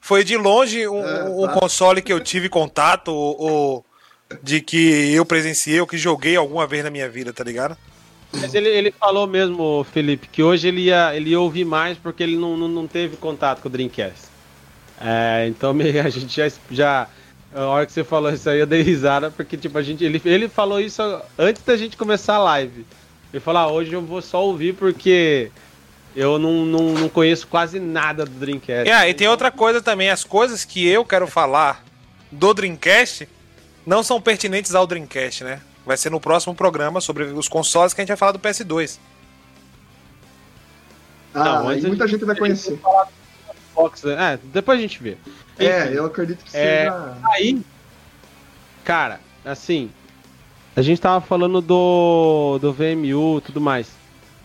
[0.00, 1.54] foi de longe um, É, um tá.
[1.54, 3.86] console que eu tive contato, ou, ou
[4.42, 7.76] de que eu presenciei, ou que joguei alguma vez na minha vida, tá ligado?
[8.32, 12.22] Mas ele, ele falou mesmo, Felipe, que hoje ele ia, ele ia ouvir mais porque
[12.22, 14.26] ele não, não, não teve contato com o Dreamcast.
[15.00, 15.70] É, então
[16.04, 17.08] a gente já, já.
[17.54, 20.04] A hora que você falou isso aí, eu dei risada, porque tipo, a gente.
[20.04, 21.00] Ele, ele falou isso
[21.38, 22.86] antes da gente começar a live.
[23.32, 25.50] Ele falou, ah, hoje eu vou só ouvir porque
[26.14, 28.88] eu não, não, não conheço quase nada do Dreamcast.
[28.90, 31.84] É, e tem outra coisa também, as coisas que eu quero falar
[32.32, 33.28] do Dreamcast
[33.84, 35.60] não são pertinentes ao Dreamcast, né?
[35.84, 38.98] Vai ser no próximo programa sobre os consoles que a gente vai falar do PS2.
[41.34, 42.80] Ah, Não, muita gente- gente vai conhecer.
[43.76, 44.34] Xbox, né?
[44.34, 45.16] É, depois a gente vê.
[45.58, 45.94] É, Enfim.
[45.94, 47.16] eu acredito que É, seja.
[47.34, 47.60] Aí,
[48.84, 49.90] cara, assim,
[50.74, 53.88] a gente tava falando do, do VMU e tudo mais,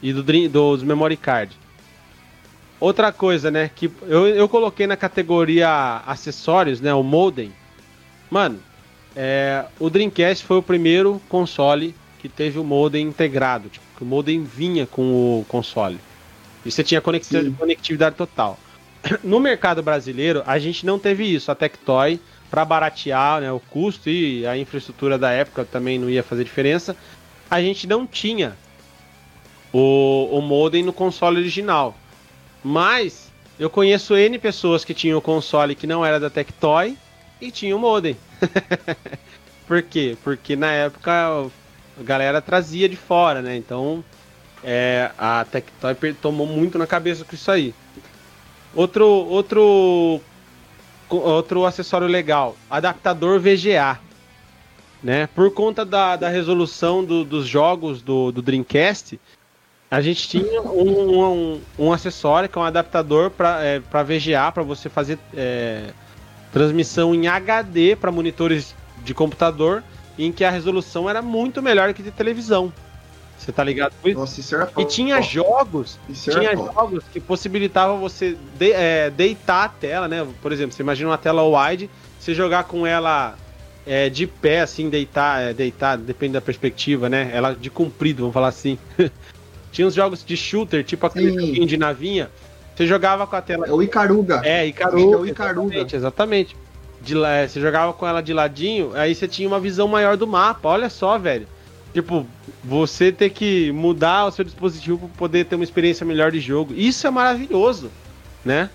[0.01, 1.55] e do, Dream- dos memory card.
[2.79, 7.51] Outra coisa, né, que eu, eu coloquei na categoria acessórios, né, o modem.
[8.29, 8.59] Mano,
[9.15, 14.43] é, o Dreamcast foi o primeiro console que teve o modem integrado, tipo, o modem
[14.43, 15.01] vinha com
[15.39, 15.99] o console.
[16.65, 17.53] E você tinha Sim.
[17.57, 18.57] conectividade total.
[19.23, 21.51] No mercado brasileiro, a gente não teve isso.
[21.51, 22.19] A Tectoy,
[22.49, 26.95] para baratear né, o custo e a infraestrutura da época também não ia fazer diferença,
[27.49, 28.55] a gente não tinha
[29.73, 31.95] o, o modem no console original.
[32.63, 36.97] Mas eu conheço N pessoas que tinham o console que não era da Tectoy
[37.39, 38.17] e tinha o modem.
[39.67, 40.17] Por quê?
[40.23, 41.11] Porque na época
[41.97, 43.55] a galera trazia de fora, né?
[43.55, 44.03] Então
[44.63, 47.73] é, a Tectoy tomou muito na cabeça com isso aí.
[48.73, 50.21] Outro, outro,
[51.09, 53.99] outro acessório legal, adaptador VGA.
[55.03, 55.27] Né?
[55.35, 59.19] Por conta da, da resolução do- dos jogos do, do Dreamcast,
[59.89, 61.23] a gente tinha um,
[61.55, 65.89] um, um acessório que é um adaptador para é, VGA, para você fazer é,
[66.53, 69.83] transmissão em HD para monitores de computador,
[70.17, 72.71] em que a resolução era muito melhor que de televisão.
[73.41, 74.19] Você tá ligado com isso?
[74.19, 74.85] Nossa, isso era E top.
[74.85, 80.27] tinha jogos Isso era tinha jogos que possibilitavam você de- é, deitar a tela, né?
[80.43, 81.89] Por exemplo, você imagina uma tela wide,
[82.19, 83.35] você jogar com ela
[83.83, 87.31] é, de pé, assim, deitar, é, deitar, depende da perspectiva, né?
[87.33, 88.77] Ela de comprido, vamos falar assim.
[89.71, 91.39] tinha uns jogos de shooter, tipo aquele Sim.
[91.47, 92.29] joguinho de navinha.
[92.75, 93.65] Você jogava com a tela.
[93.67, 94.35] É o Icaruga.
[94.37, 95.17] É, que é Icaruga.
[95.17, 95.75] o Icaruga.
[95.75, 96.55] Exatamente, exatamente.
[97.01, 100.27] De, é, você jogava com ela de ladinho, aí você tinha uma visão maior do
[100.27, 100.69] mapa.
[100.69, 101.47] Olha só, velho.
[101.93, 102.25] Tipo,
[102.63, 106.73] você ter que mudar o seu dispositivo para poder ter uma experiência melhor de jogo.
[106.73, 107.91] Isso é maravilhoso,
[108.45, 108.69] né?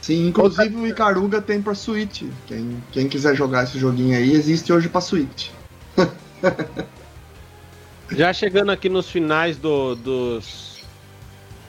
[0.00, 2.22] Sim, inclusive o Icaruga tem pra Switch.
[2.46, 5.48] Quem, quem quiser jogar esse joguinho aí, existe hoje pra Switch.
[8.10, 10.78] Já chegando aqui nos finais do- dos,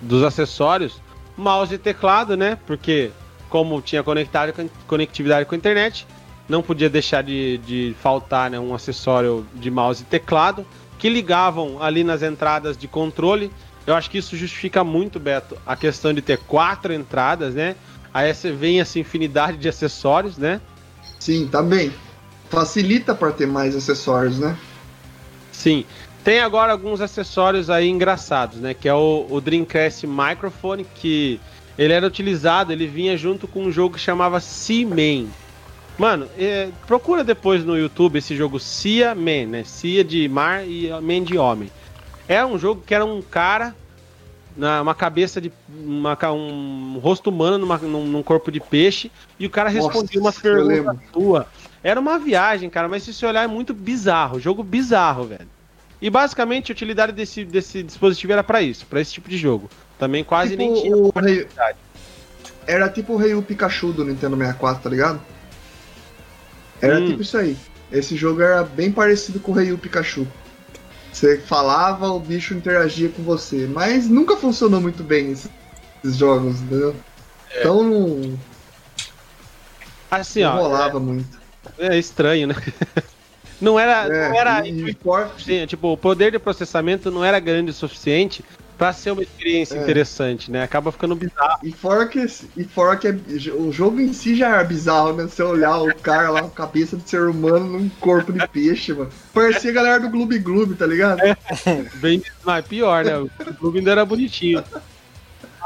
[0.01, 1.01] dos acessórios,
[1.37, 2.57] mouse e teclado, né?
[2.67, 3.11] Porque
[3.49, 4.53] como tinha conectado,
[4.85, 6.05] conectividade com a internet,
[6.47, 10.65] não podia deixar de, de faltar né, um acessório de mouse e teclado
[10.97, 13.51] que ligavam ali nas entradas de controle.
[13.85, 17.75] Eu acho que isso justifica muito, Beto, a questão de ter quatro entradas, né?
[18.13, 20.61] Aí você vem essa infinidade de acessórios, né?
[21.19, 21.91] Sim, tá bem.
[22.49, 24.57] Facilita pra ter mais acessórios, né?
[25.51, 25.85] Sim.
[26.23, 28.73] Tem agora alguns acessórios aí engraçados, né?
[28.73, 31.39] Que é o, o Dreamcast Microphone, que
[31.77, 35.27] ele era utilizado, ele vinha junto com um jogo que chamava Seaman.
[35.97, 39.63] Mano, é, procura depois no YouTube esse jogo Sea Man, né?
[39.63, 41.71] Sea de mar e Man de homem.
[42.27, 43.73] É um jogo que era um cara
[44.57, 49.45] na uma cabeça de uma, um rosto humano numa- num, num corpo de peixe e
[49.45, 50.99] o cara Nossa, respondia umas perguntas lembro.
[51.11, 51.47] tua.
[51.83, 55.47] Era uma viagem, cara, mas se você olhar é muito bizarro, jogo bizarro, velho.
[56.01, 59.69] E basicamente a utilidade desse, desse dispositivo era pra isso, pra esse tipo de jogo.
[59.97, 61.47] Também quase Tipo nem tinha o Rei-.
[62.67, 65.21] Era tipo o Rei Pikachu do Nintendo 64, tá ligado?
[66.85, 67.07] Era Hum.
[67.07, 67.57] tipo isso aí.
[67.91, 70.27] Esse jogo era bem parecido com o Rei Pikachu.
[71.11, 73.67] Você falava, o bicho interagia com você.
[73.67, 75.49] Mas nunca funcionou muito bem esses,
[76.03, 76.95] esses jogos, entendeu?
[77.51, 77.59] É.
[77.61, 78.37] Então não,
[80.11, 81.39] Assim, não ó, rolava muito.
[81.79, 82.55] é, é estranho, né?
[83.61, 84.97] Não era, É, não era e, e
[85.41, 88.43] Sim, tipo, o poder de processamento não era grande o suficiente
[88.77, 89.81] pra ser uma experiência É.
[89.83, 90.63] interessante, né?
[90.63, 91.59] Acaba ficando bizarro.
[91.63, 92.19] E fora que,
[92.57, 93.15] e fora que é-
[93.53, 95.23] o jogo em si já era bizarro, né?
[95.23, 99.09] Você olhar o cara lá cabeça de ser humano num corpo de peixe, mano.
[99.33, 101.19] Parecia a galera do Gloob Gloob, tá ligado?
[101.95, 103.17] Bem, mas pior, né?
[103.17, 104.63] O clube ainda era bonitinho.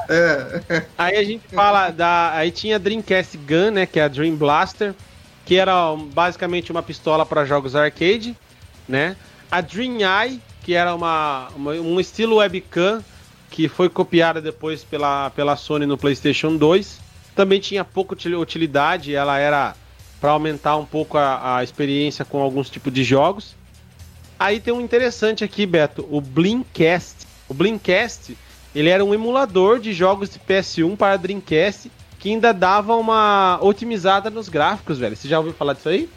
[0.08, 0.84] É.
[0.98, 2.32] Aí a gente fala da.
[2.34, 3.86] Aí tinha a Dreamcast Gun, né?
[3.86, 4.94] Que é a Dream Blaster,
[5.46, 5.76] que era
[6.14, 8.36] basicamente uma pistola para jogos arcade,
[8.88, 9.16] né?
[9.52, 13.04] A Dream Eye, que era uma, uma- um estilo webcam
[13.50, 17.00] que foi copiada depois pela, pela Sony no PlayStation 2.
[17.36, 19.76] Também tinha pouca util- utilidade, ela era
[20.22, 23.56] para aumentar um pouco a, a experiência com alguns tipos de jogos.
[24.38, 27.26] aí tem um interessante aqui, Beto, o Blinkcast.
[27.48, 28.38] O Blinkcast,
[28.76, 34.30] ele era um emulador de jogos de PS1 para Dreamcast que ainda dava uma otimizada
[34.30, 35.16] nos gráficos, velho.
[35.16, 36.08] Você já ouviu falar disso aí?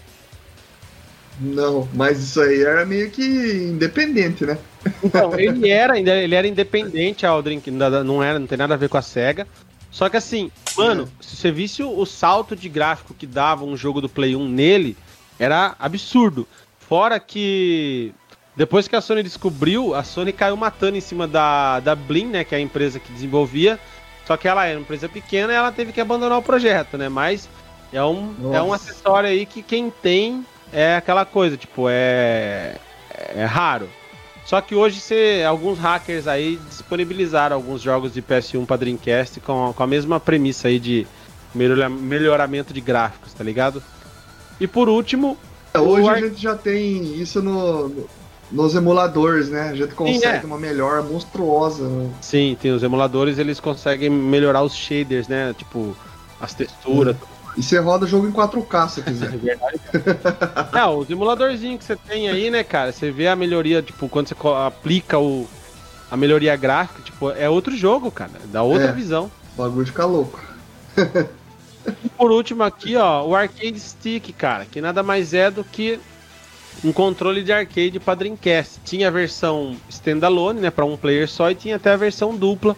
[1.40, 4.58] Não, mas isso aí era meio que independente, né?
[5.02, 8.88] Então, ele era, ele era independente ao Drink, não era, não tem nada a ver
[8.88, 9.46] com a SEGA.
[9.90, 11.22] Só que assim, mano, é.
[11.22, 14.48] se você visse o, o salto de gráfico que dava um jogo do Play 1
[14.48, 14.96] nele,
[15.38, 16.46] era absurdo.
[16.78, 18.12] Fora que
[18.56, 22.44] depois que a Sony descobriu, a Sony caiu matando em cima da, da Blin, né,
[22.44, 23.78] que é a empresa que desenvolvia.
[24.26, 27.08] Só que ela era uma empresa pequena e ela teve que abandonar o projeto, né?
[27.08, 27.48] Mas
[27.92, 32.76] é um, é um acessório aí que quem tem é aquela coisa, tipo, é,
[33.34, 33.88] é raro.
[34.44, 39.72] Só que hoje você, alguns hackers aí disponibilizaram alguns jogos de PS1 para Dreamcast com,
[39.72, 41.06] com a mesma premissa aí de
[41.54, 43.82] melhoramento de gráficos, tá ligado?
[44.60, 45.36] E por último.
[45.74, 48.08] É, hoje a gente já tem isso no, no,
[48.50, 49.70] nos emuladores, né?
[49.70, 50.46] A gente consegue Sim, é.
[50.46, 51.88] uma melhora monstruosa.
[51.88, 52.10] Né?
[52.20, 55.54] Sim, tem os emuladores, eles conseguem melhorar os shaders, né?
[55.56, 55.96] Tipo,
[56.40, 57.31] as texturas, hum.
[57.56, 59.32] E você roda o jogo em 4K se quiser.
[60.72, 62.92] É Não, os emuladorzinhos que você tem aí, né, cara?
[62.92, 64.34] Você vê a melhoria, tipo, quando você
[64.66, 65.46] aplica o,
[66.10, 68.32] a melhoria gráfica, tipo, é outro jogo, cara.
[68.46, 69.30] Dá outra é, visão.
[69.54, 70.40] O bagulho fica louco.
[72.04, 76.00] e por último aqui, ó, o Arcade Stick, cara, que nada mais é do que
[76.82, 78.80] um controle de arcade para Dreamcast.
[78.84, 82.76] Tinha a versão standalone, né, para um player só, e tinha até a versão dupla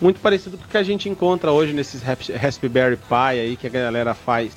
[0.00, 3.70] muito parecido com o que a gente encontra hoje nesses Raspberry Pi aí que a
[3.70, 4.52] galera faz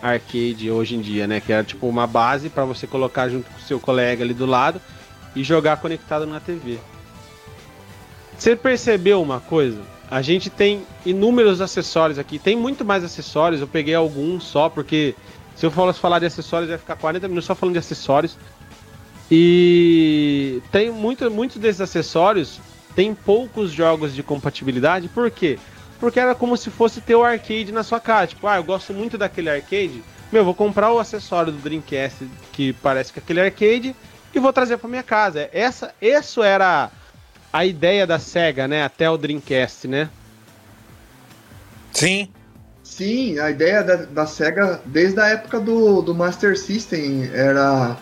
[0.00, 1.40] arcade hoje em dia, né?
[1.40, 4.46] Que é tipo uma base para você colocar junto com o seu colega ali do
[4.46, 4.80] lado
[5.34, 6.78] e jogar conectado na TV.
[8.36, 9.80] Você percebeu uma coisa?
[10.10, 12.38] A gente tem inúmeros acessórios aqui.
[12.38, 13.60] Tem muito mais acessórios.
[13.60, 15.14] Eu peguei alguns só porque
[15.54, 18.38] se eu fosse falar de acessórios vai ficar 40 minutos só falando de acessórios.
[19.30, 22.60] E tem muito, muitos desses acessórios
[22.98, 25.56] tem poucos jogos de compatibilidade, por quê?
[26.00, 28.26] Porque era como se fosse ter o arcade na sua casa.
[28.26, 30.02] Tipo, ah, eu gosto muito daquele arcade.
[30.32, 33.94] Meu, vou comprar o acessório do Dreamcast que parece que é aquele arcade
[34.34, 35.48] e vou trazer para minha casa.
[35.52, 36.90] Essa, isso era
[37.52, 38.82] a ideia da Sega, né?
[38.82, 40.10] Até o Dreamcast, né?
[41.92, 42.32] Sim.
[42.82, 47.96] Sim, a ideia da, da Sega desde a época do, do Master System era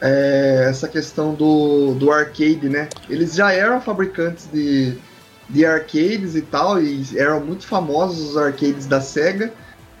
[0.00, 2.88] é, essa questão do, do arcade, né?
[3.08, 4.96] Eles já eram fabricantes de,
[5.48, 9.52] de arcades e tal, e eram muito famosos os arcades da SEGA,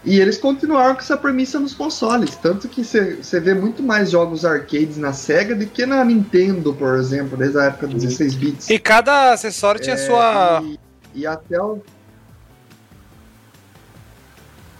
[0.04, 2.36] e eles continuaram com essa premissa nos consoles.
[2.36, 6.96] Tanto que você vê muito mais jogos arcades na SEGA do que na Nintendo, por
[6.96, 8.70] exemplo, desde a época dos 16 bits.
[8.70, 10.62] E cada acessório tinha é, sua.
[10.62, 10.78] E,
[11.14, 11.82] e até o.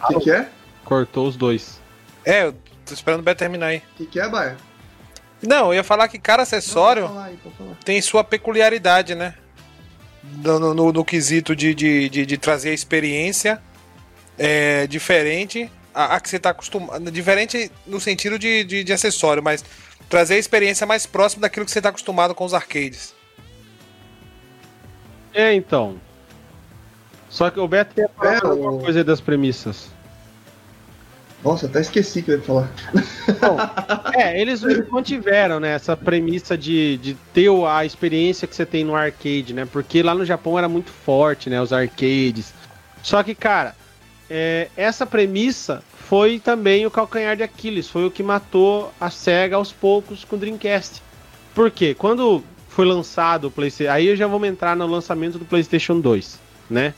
[0.01, 0.47] O que, que, é?
[0.85, 1.77] Cortou os dois.
[2.23, 2.53] É, eu
[2.85, 3.79] tô esperando o Beto terminar aí.
[3.79, 4.68] O que, que é, Baia?
[5.41, 7.37] Não, eu ia falar que cada acessório Não, aí,
[7.85, 9.35] tem sua peculiaridade, né?
[10.43, 13.61] No, no, no quesito de, de, de, de, trazer a experiência
[14.37, 17.09] é, diferente a, a, que você está acostumado.
[17.09, 19.63] Diferente no sentido de, de, de, acessório, mas
[20.09, 23.15] trazer a experiência mais próxima daquilo que você está acostumado com os arcades.
[25.33, 25.99] É, então.
[27.29, 28.79] Só que o Beto falar é, alguma o...
[28.79, 29.89] coisa das premissas.
[31.43, 32.69] Nossa, até esqueci que eu ia falar.
[33.39, 33.57] Bom,
[34.13, 38.83] é, eles, eles mantiveram, né, essa premissa de, de ter a experiência que você tem
[38.83, 39.65] no arcade, né?
[39.65, 42.53] Porque lá no Japão era muito forte, né, os arcades.
[43.01, 43.73] Só que, cara,
[44.29, 49.55] é, essa premissa foi também o calcanhar de Aquiles, foi o que matou a SEGA
[49.55, 51.01] aos poucos com o Dreamcast.
[51.55, 51.95] Por quê?
[51.97, 56.39] Quando foi lançado o PlayStation, aí eu já vou entrar no lançamento do PlayStation 2,
[56.69, 56.93] né?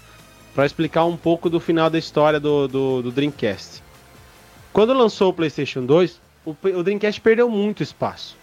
[0.55, 3.80] Para explicar um pouco do final da história do, do, do Dreamcast.
[4.73, 8.37] Quando lançou o PlayStation 2, o, o Dreamcast perdeu muito espaço,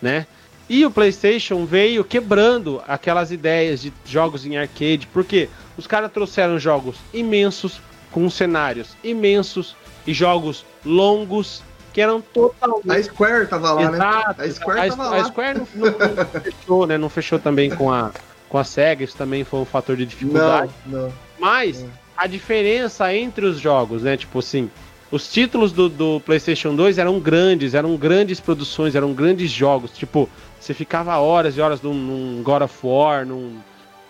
[0.00, 0.26] né?
[0.68, 6.58] E o PlayStation veio quebrando aquelas ideias de jogos em arcade, porque os caras trouxeram
[6.58, 7.80] jogos imensos,
[8.10, 11.62] com cenários imensos e jogos longos
[11.92, 12.90] que eram totalmente.
[12.90, 13.96] A Square tava lá, né?
[13.96, 14.40] Exato.
[14.40, 14.46] né?
[14.46, 15.16] A Square a, tava a, lá.
[15.16, 16.98] A Square não, não, não, fechou, né?
[16.98, 18.10] Não fechou também com a,
[18.48, 20.72] com a SEGA, isso também foi um fator de dificuldade.
[20.86, 21.12] Não, não.
[21.38, 21.90] Mas não.
[22.16, 24.16] a diferença entre os jogos, né?
[24.16, 24.70] Tipo assim,
[25.12, 29.90] os títulos do, do, PlayStation 2 eram grandes, eram grandes produções, eram grandes jogos.
[29.90, 30.26] Tipo,
[30.58, 33.58] você ficava horas e horas num, num God of War, num.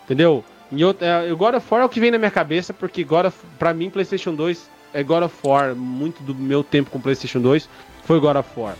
[0.04, 0.44] Entendeu?
[0.70, 3.26] E é, o God of War é o que vem na minha cabeça, porque God
[3.26, 5.74] of, pra mim, PlayStation 2 é God of War.
[5.74, 7.68] Muito do meu tempo com PlayStation 2
[8.04, 8.76] foi God of War.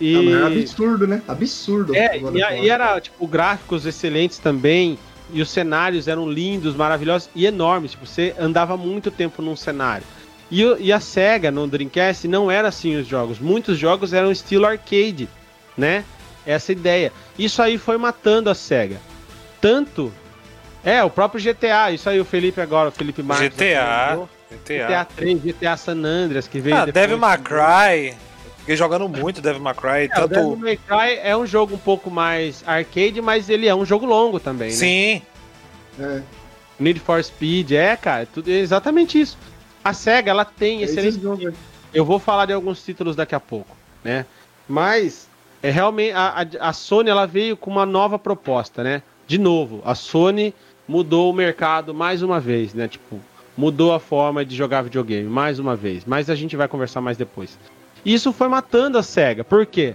[0.00, 0.14] E...
[0.14, 1.22] Não, é absurdo, né?
[1.28, 1.94] Absurdo.
[1.94, 4.98] É, e, e, era, tipo, gráficos excelentes também.
[5.34, 7.90] E os cenários eram lindos, maravilhosos e enormes.
[7.90, 10.04] Tipo, você andava muito tempo num cenário.
[10.52, 13.40] E, e a SEGA no Dreamcast não era assim os jogos.
[13.40, 15.28] Muitos jogos eram estilo arcade,
[15.76, 16.04] né?
[16.46, 17.12] essa ideia.
[17.38, 18.98] Isso aí foi matando a SEGA.
[19.60, 20.12] Tanto.
[20.84, 23.50] É, o próprio GTA, isso aí o Felipe agora, o Felipe Marques.
[23.50, 25.04] GTA, GTA GTA.
[25.16, 27.02] 3, GTA San Andreas, que veio Ah, depois.
[27.02, 28.16] Devil May Cry.
[28.58, 30.10] Fiquei jogando muito Devil May Cry.
[30.10, 30.56] É, o Devil Tanto.
[30.58, 34.40] May Cry é um jogo um pouco mais arcade, mas ele é um jogo longo
[34.40, 34.74] também, né?
[34.74, 35.22] Sim.
[36.00, 36.20] É,
[36.80, 39.38] Need for Speed, é, cara, tudo, é exatamente isso.
[39.84, 41.52] A SEGA, ela tem é excelente jogo.
[41.92, 44.24] Eu vou falar de alguns títulos daqui a pouco, né?
[44.68, 45.28] Mas
[45.62, 49.02] é realmente a, a, a Sony ela veio com uma nova proposta, né?
[49.26, 50.54] De novo, a Sony
[50.86, 52.88] mudou o mercado mais uma vez, né?
[52.88, 53.20] Tipo,
[53.56, 56.04] mudou a forma de jogar videogame mais uma vez.
[56.04, 57.58] Mas a gente vai conversar mais depois.
[58.04, 59.44] Isso foi matando a Sega.
[59.44, 59.94] Por quê?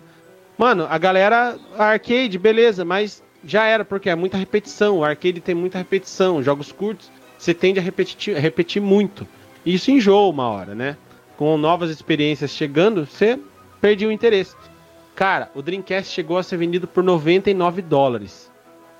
[0.57, 4.99] Mano, a galera arcade, beleza, mas já era porque é muita repetição.
[4.99, 9.27] O arcade tem muita repetição, jogos curtos, você tende a repetir, repetir muito.
[9.73, 10.97] Isso enjoa uma hora, né?
[11.37, 13.39] com novas experiências chegando, você
[13.79, 14.55] perdeu o interesse.
[15.15, 18.51] Cara, o Dreamcast chegou a ser vendido por 99 dólares.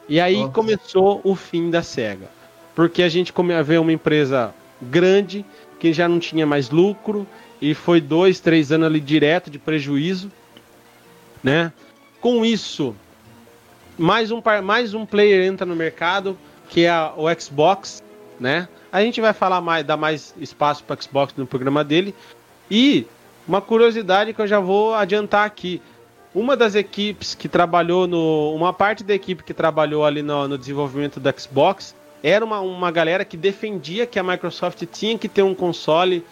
[0.08, 0.52] E aí Nossa.
[0.54, 2.30] começou o fim da SEGA.
[2.76, 5.44] Porque a gente come a ver uma empresa grande,
[5.80, 7.28] que já não tinha mais lucro,
[7.60, 10.32] e foi dois, três anos ali direto de prejuízo,
[11.44, 11.74] né?
[12.22, 12.96] Com isso,
[13.98, 16.38] mais um, mais um player entra no mercado,
[16.70, 18.04] que é a- o Xbox,
[18.40, 18.68] né?
[18.92, 22.16] A gente vai falar mais, dar mais espaço para Xbox no programa dele.
[22.70, 23.06] E
[23.48, 25.82] uma curiosidade que eu já vou adiantar aqui.
[26.34, 28.54] Uma das equipes que trabalhou no.
[28.54, 32.92] Uma parte da equipe que trabalhou ali no, no desenvolvimento do Xbox era uma, uma
[32.92, 36.26] galera que defendia que a Microsoft tinha que ter um console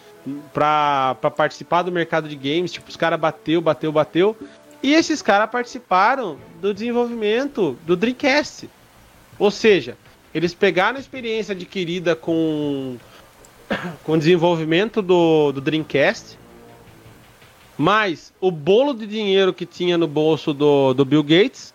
[0.53, 2.71] para participar do mercado de games.
[2.71, 4.37] Tipo, os caras bateu, bateu, bateu.
[4.83, 8.69] E esses caras participaram do desenvolvimento do Dreamcast.
[9.39, 9.97] Ou seja,
[10.35, 12.97] eles pegaram a experiência adquirida com,
[14.03, 16.37] com o desenvolvimento do, do Dreamcast,
[17.77, 21.73] mais o bolo de dinheiro que tinha no bolso do, do Bill Gates,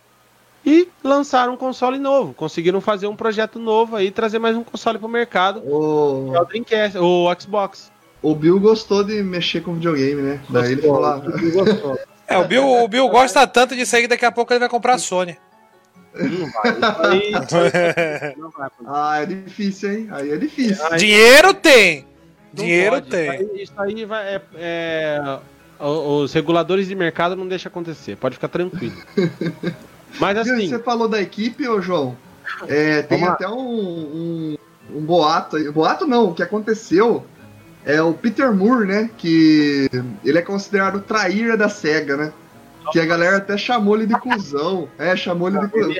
[0.64, 2.34] e lançaram um console novo.
[2.34, 6.44] Conseguiram fazer um projeto novo aí, trazer mais um console pro mercado, O, é o
[6.44, 7.90] Dreamcast, o Xbox.
[8.20, 10.40] o Bill gostou de mexer com videogame, né?
[10.50, 11.22] Daí ele falou, ah,
[12.28, 14.68] É, o Bill, o Bill gosta tanto disso aí que daqui a pouco ele vai
[14.68, 15.38] comprar a Sony.
[16.14, 17.10] Não vai.
[17.10, 17.32] Aí-
[18.36, 18.68] não vai.
[18.86, 20.08] ah, é difícil, hein?
[20.10, 20.84] Aí é difícil.
[20.86, 22.06] Aí- Dinheiro tem.
[22.52, 23.10] Não Dinheiro pode.
[23.10, 23.30] tem.
[23.30, 25.38] Isso aí, isso aí vai, é, é,
[25.78, 28.16] os reguladores de mercado não deixam acontecer.
[28.16, 28.96] Pode ficar tranquilo.
[30.18, 32.16] Mas assim, Você falou da equipe, ô João?
[32.66, 34.56] É, tem até um, um,
[34.94, 35.70] um boato aí.
[35.70, 37.24] Boato não, o que aconteceu
[37.84, 39.10] é o Peter Moore, né?
[39.16, 39.88] Que
[40.24, 42.32] ele é considerado o traíra da SEGA, né?
[42.92, 44.88] Que a galera até chamou ele de cuzão.
[44.98, 45.94] É, chamou ele de cuzão.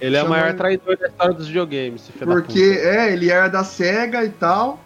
[0.00, 2.10] ele é o maior traidor da história dos videogames.
[2.18, 4.80] Porque, é, ele era da SEGA e tal.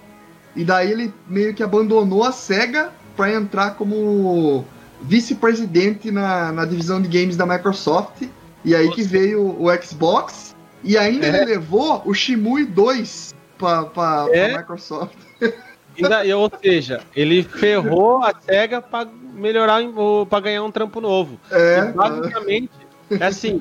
[0.56, 4.64] E daí ele meio que abandonou a SEGA pra entrar como
[5.02, 8.22] vice-presidente na, na divisão de games da Microsoft.
[8.64, 9.10] E aí que Nossa.
[9.10, 10.54] veio o Xbox.
[10.82, 11.28] E ainda É.
[11.28, 14.56] ele levou o Shimui 2 pra, pra, pra É?
[14.58, 15.16] Microsoft.
[16.02, 19.80] Ainda- ou seja, ele ferrou a SEGA pra melhorar,
[20.28, 21.38] pra ganhar um trampo novo.
[21.50, 22.70] É, E, basicamente,
[23.10, 23.60] é assim.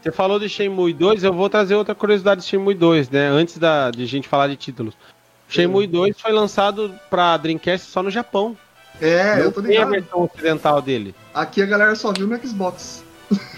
[0.00, 3.28] Você falou de Shenmue 2, eu vou trazer outra curiosidade de Shenmue 2, né?
[3.28, 4.94] Antes da, de gente falar de títulos.
[5.48, 8.56] Shenmue 2 foi lançado pra Dreamcast só no Japão.
[9.00, 9.90] é, não eu tô tem a ligado.
[9.90, 11.14] versão ocidental dele.
[11.34, 13.04] Aqui a galera só viu no Xbox.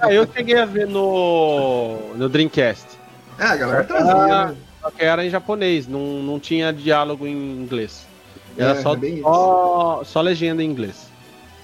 [0.00, 2.86] Ah, eu cheguei a ver no, no Dreamcast.
[3.38, 4.56] É, a galera trazia, Ah, né?
[4.84, 7.32] Só que era em japonês, não, não tinha diálogo em
[7.62, 8.06] inglês.
[8.58, 11.08] Era É, só, é só, só legenda em inglês.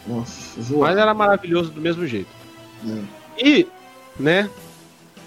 [0.07, 0.99] Nossa, Mas zoado.
[0.99, 2.31] era maravilhoso do mesmo jeito.
[2.89, 3.03] É.
[3.47, 3.67] E,
[4.19, 4.49] né,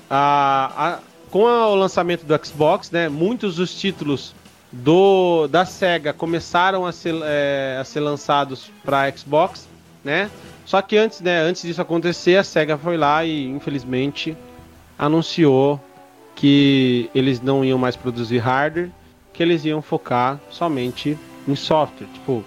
[0.10, 1.00] a, a-
[1.30, 4.34] com o lançamento do Xbox, né, muitos dos títulos
[4.72, 9.68] do da Sega começaram a ser, é, a ser lançados para Xbox,
[10.04, 10.32] né?
[10.66, 14.36] Só que antes, né, antes disso acontecer, a Sega foi lá e infelizmente
[14.98, 15.80] anunciou
[16.36, 18.90] que eles não iam mais produzir hardware,
[19.32, 22.08] que eles iam focar somente em software.
[22.14, 22.44] Tipo,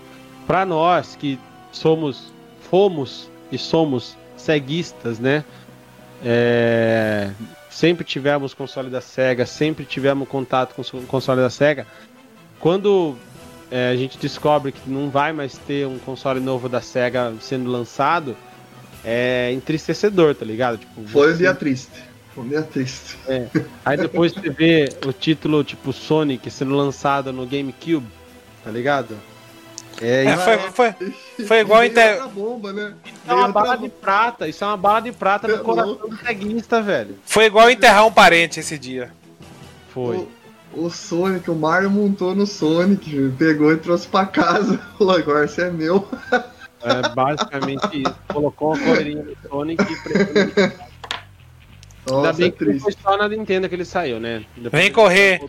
[0.47, 1.39] para nós que
[1.73, 2.33] somos,
[2.71, 5.45] fomos e somos ceguistas, né?
[6.25, 7.31] É,
[7.71, 11.87] sempre tivemos console da Sega, sempre tivemos contato com o console da Sega.
[12.59, 13.17] Quando
[13.71, 17.71] é, a gente descobre que não vai mais ter um console novo da Sega sendo
[17.71, 18.37] lançado,
[19.05, 20.79] é entristecedor, tá ligado?
[20.79, 21.93] Tipo, Foi um dia triste.
[22.37, 23.17] Um dia triste.
[23.85, 28.07] Aí depois você vê o título tipo Sonic sendo lançado no GameCube,
[28.63, 29.17] tá ligado?
[30.01, 32.29] É, É, isso foi, foi, foi igual Inter...
[32.29, 32.93] bomba, né?
[33.27, 36.09] é uma bala de prata, isso é uma bala de prata É no coração louco.
[36.11, 37.17] do ceguista, velho.
[37.25, 39.11] foi igual enterrar um parente esse dia.
[39.95, 40.19] Foi.
[40.75, 44.79] O, o Sonic, o Mario montou no Sonic, pegou e trouxe pra casa.
[44.99, 46.07] Falou, agora você é meu.
[46.83, 48.15] É basicamente isso.
[48.29, 49.97] Colocou uma correirinha no Sonic e
[52.11, 52.83] Ainda bem é que triste.
[52.83, 54.45] foi só na Nintendo que ele saiu, né?
[54.57, 55.43] Depois Vem correr.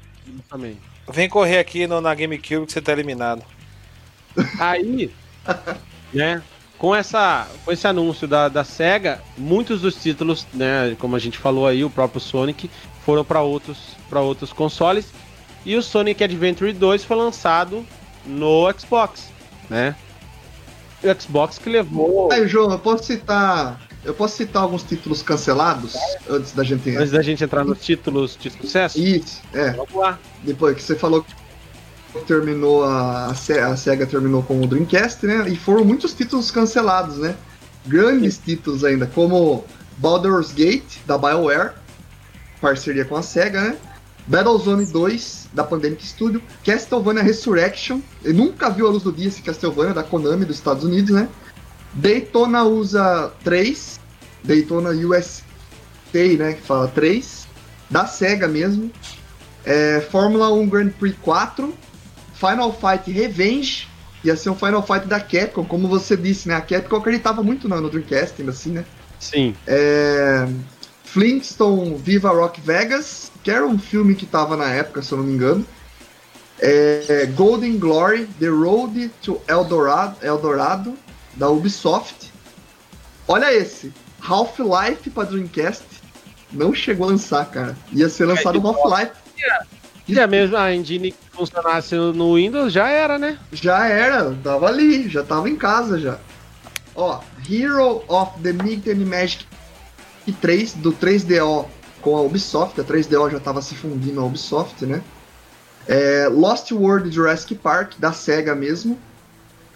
[0.49, 0.77] Também.
[1.09, 3.43] Vem correr aqui no, na GameCube que você tá eliminado.
[4.59, 5.11] Aí,
[6.13, 6.43] né,
[6.77, 11.37] com, essa, com esse anúncio da, da SEGA, muitos dos títulos, né, como a gente
[11.37, 12.69] falou aí, o próprio Sonic,
[13.05, 15.11] foram para outros, pra outros consoles.
[15.65, 17.85] E o Sonic Adventure 2 foi lançado
[18.25, 19.29] no Xbox,
[19.69, 19.95] né?
[21.03, 22.31] O Xbox que levou.
[22.31, 23.86] Aí, João, eu posso citar.
[24.07, 25.93] Eu posso citar alguns títulos cancelados
[26.29, 26.95] antes da gente.
[26.95, 29.71] Antes da gente entrar nos títulos de sucesso, Isso, é.
[29.71, 30.17] vamos lá.
[30.43, 31.35] Depois que você falou que
[32.25, 35.49] terminou a, a Se- a SEGA terminou com o Dreamcast, né?
[35.49, 37.35] E foram muitos títulos cancelados, né?
[37.85, 39.65] Grandes títulos ainda, como
[39.97, 41.71] Baldur's Gate, da BioWare,
[42.61, 43.77] parceria com a SEGA, né?
[44.25, 49.41] Battlezone 2, da Pandemic Studio, Castlevania Resurrection, eu nunca viu a luz do dia esse
[49.41, 51.27] Castlevania, da Konami dos Estados Unidos, né?
[51.93, 53.96] Daytona USA 3,
[54.47, 55.43] Daytona USA,
[56.37, 57.45] né, que fala 3,
[57.89, 58.91] da SEGA mesmo,
[59.65, 61.73] é, Fórmula 1 Grand Prix 4,
[62.33, 63.87] Final Fight Revenge,
[64.23, 66.55] ia ser um Final Fight da Capcom, como você disse, né?
[66.55, 68.85] A Capcom acreditava muito no, no Dreamcast, ainda assim, né?
[69.19, 69.55] Sim.
[69.65, 70.47] É,
[71.03, 75.25] Flintstone Viva Rock Vegas, que era um filme que tava na época, se eu não
[75.25, 75.65] me engano.
[76.59, 80.93] É, Golden Glory, The Road to Eldorado, Eldorado,
[81.35, 82.31] da Ubisoft.
[83.27, 83.93] Olha esse,
[84.27, 85.85] Half-Life para Dreamcast.
[86.51, 87.77] Não chegou a lançar, cara.
[87.91, 89.11] Ia ser lançado o Half-Life.
[90.07, 93.37] E a mesma engine que funcionasse no Windows já era, né?
[93.51, 96.17] Já era, tava ali, já tava em casa já.
[96.95, 99.45] Ó, Hero of the and Magic
[100.41, 101.65] 3 do 3DO
[102.01, 105.01] com a Ubisoft, a 3DO já tava se fundindo a Ubisoft, né?
[105.87, 108.97] É, Lost World Jurassic Park da Sega mesmo.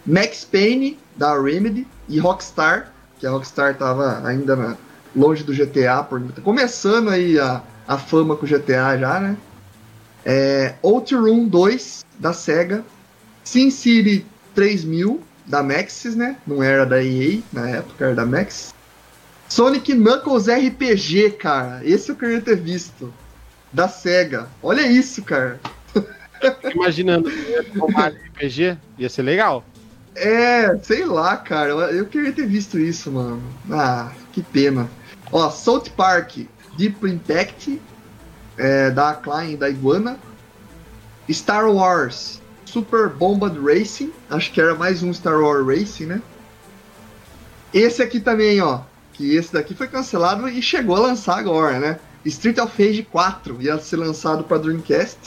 [0.06, 2.92] Max Payne da Remedy e Rockstar,
[3.22, 4.76] que a Rockstar tava ainda na-
[5.16, 9.38] longe do GTA, por, começando aí a, a fama com o GTA já, né?
[10.26, 12.84] É, Outrun 2 da Sega,
[13.44, 14.26] SimCity
[14.56, 16.36] 3000 da Maxis, né?
[16.48, 18.74] Não era da EA na época, era da Maxis.
[19.48, 21.82] Sonic Knuckles RPG, cara.
[21.84, 23.14] Esse eu queria ter visto.
[23.72, 24.48] Da SEGA.
[24.64, 25.60] Olha isso, cara.
[26.74, 27.30] Imaginando
[27.78, 29.64] como RPG, ia ser legal.
[30.16, 31.72] É, sei lá, cara.
[31.72, 33.42] Eu queria ter visto isso, mano.
[33.72, 34.90] Ah, que pena.
[35.32, 36.38] Ó, South Park
[36.78, 37.82] Deep Impact
[38.58, 40.18] é, da Klein da Iguana.
[41.30, 44.12] Star Wars Super Bombard Racing.
[44.30, 46.22] Acho que era mais um Star Wars Racing, né?
[47.74, 48.82] Esse aqui também, ó.
[49.14, 52.00] Que esse daqui foi cancelado e chegou a lançar agora, né?
[52.26, 55.18] Street of Rage 4 ia ser lançado para Dreamcast.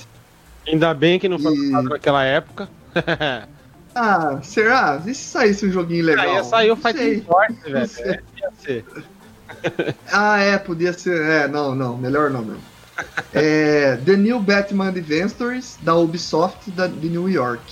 [0.67, 2.69] Ainda bem que não foi E- lançado naquela época.
[3.95, 5.01] Ah, será?
[5.07, 6.27] E se saísse um joguinho legal?
[6.27, 6.77] Aí ia sair o.
[6.77, 7.91] Fighting Force, velho.
[8.01, 8.85] É, ia ser.
[10.11, 11.21] Ah, é, podia ser.
[11.23, 12.63] É, não, não, melhor não mesmo.
[13.33, 17.63] É, The New Batman Adventures da Ubisoft da, de New York.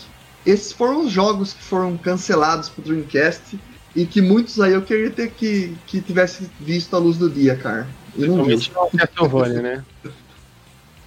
[0.44, 3.59] Esses foram os jogos que foram cancelados pro Dreamcast
[3.94, 7.55] e que muitos aí eu queria ter que, que tivesse visto a luz do dia,
[7.57, 7.86] cara.
[8.17, 8.57] E não vi.
[8.97, 9.84] Castlevania, né?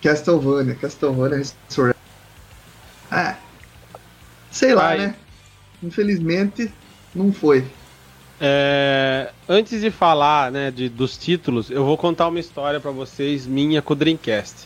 [0.02, 1.94] Castlevania, Castlevania Resurrection.
[3.12, 3.36] É.
[4.56, 4.98] Sei lá, Vai.
[5.00, 5.16] né?
[5.84, 6.72] Infelizmente,
[7.14, 7.66] não foi.
[8.40, 13.46] É, antes de falar né, de, dos títulos, eu vou contar uma história pra vocês
[13.46, 14.66] minha com o Dreamcast.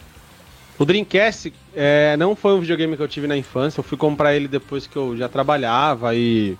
[0.77, 4.35] O Dreamcast é, não foi um videogame que eu tive na infância, eu fui comprar
[4.35, 6.55] ele depois que eu já trabalhava e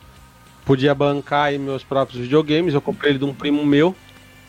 [0.66, 2.74] podia bancar aí meus próprios videogames.
[2.74, 3.96] Eu comprei ele de um primo meu,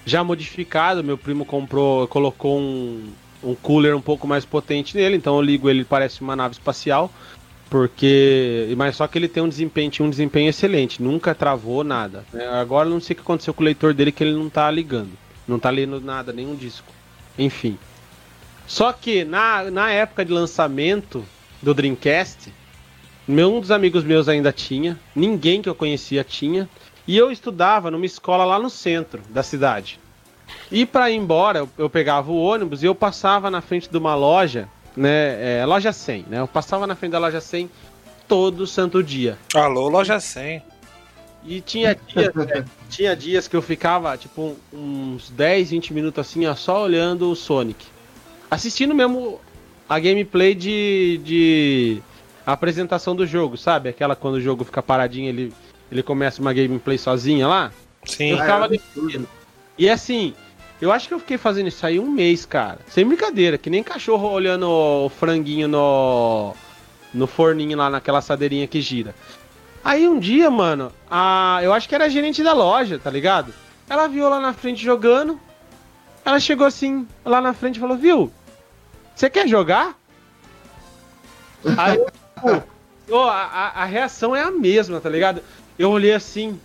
[0.07, 1.05] já modificado.
[1.05, 3.13] Meu primo comprou, colocou um,
[3.45, 7.11] um cooler um pouco mais potente nele, então eu ligo ele, parece uma nave espacial.
[7.71, 8.75] Porque.
[8.77, 12.25] Mas só que ele tem um desempenho, um desempenho excelente, nunca travou nada.
[12.33, 12.47] né?
[12.49, 15.13] Agora não sei o que aconteceu com o leitor dele que ele não tá ligando.
[15.47, 16.93] Não tá lendo nada, nenhum disco.
[17.39, 17.79] Enfim.
[18.67, 21.25] Só que na, na época de lançamento
[21.63, 22.53] do Dreamcast,
[23.27, 26.69] meu, um dos amigos meus ainda tinha, ninguém que eu conhecia tinha,
[27.07, 29.99] e eu estudava numa escola lá no centro da cidade.
[30.71, 33.97] E para ir embora, eu, eu pegava o ônibus e eu passava na frente de
[33.97, 34.69] uma loja,
[35.01, 36.41] né, é, loja 100, né?
[36.41, 37.71] Eu passava na frente da loja 100
[38.29, 39.39] todo santo dia.
[39.55, 40.63] Alô, loja 100.
[41.43, 46.47] E tinha dias, né, tinha dias que eu ficava, tipo, uns 10, 20 minutos assim,
[46.47, 47.87] ó, só olhando o Sonic.
[48.51, 49.41] Assistindo mesmo
[49.89, 52.03] a gameplay de, de
[52.45, 53.89] apresentação do jogo, sabe?
[53.89, 55.53] Aquela quando o jogo fica paradinho, ele,
[55.91, 57.73] ele começa uma gameplay sozinha lá.
[58.05, 58.33] Sim.
[58.33, 59.29] Eu ficava Ah, é absurdo.
[59.79, 60.35] E assim,
[60.81, 62.79] eu acho que eu fiquei fazendo isso aí um mês, cara.
[62.89, 66.55] Sem brincadeira, que nem cachorro olhando o franguinho no,
[67.13, 69.15] no forninho lá, naquela assadeirinha que gira.
[69.85, 73.53] Aí um dia, mano, a, eu acho que era a gerente da loja, tá ligado?
[73.89, 75.41] Ela viu lá na frente jogando.
[76.25, 78.31] Ela chegou assim, lá na frente e falou: Viu,
[79.15, 79.99] você quer jogar?
[81.77, 81.99] Aí,
[83.05, 85.43] tipo, a, a, a reação é a mesma, tá ligado?
[85.79, 86.61] Eu olhei assim,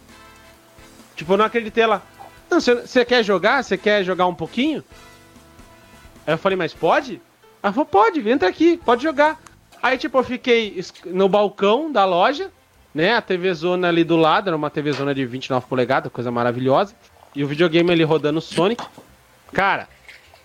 [1.16, 1.84] tipo, eu não acreditei.
[1.84, 2.02] Ela,
[2.50, 3.64] não, você quer jogar?
[3.64, 4.84] Você quer jogar um pouquinho?
[6.26, 7.22] Aí eu falei, mas pode?
[7.62, 9.42] Ela falou, pode, entra aqui, pode jogar.
[9.82, 12.52] Aí, tipo, eu fiquei no balcão da loja,
[12.94, 13.14] né?
[13.14, 16.96] A TV Zona ali do lado, era uma TV Zona de 29 polegadas, coisa maravilhosa.
[17.36, 18.84] E o videogame ali rodando Sonic.
[19.52, 19.88] Cara,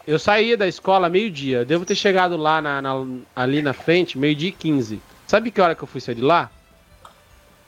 [0.07, 1.65] eu saí da escola meio-dia.
[1.65, 2.93] Devo ter chegado lá na, na,
[3.35, 5.01] ali na frente, meio-dia e 15.
[5.27, 6.51] Sabe que hora que eu fui sair de lá?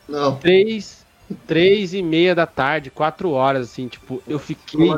[0.08, 0.36] Não.
[0.36, 1.01] Três,
[1.46, 4.90] três e meia da tarde, quatro horas, assim, tipo, eu fiquei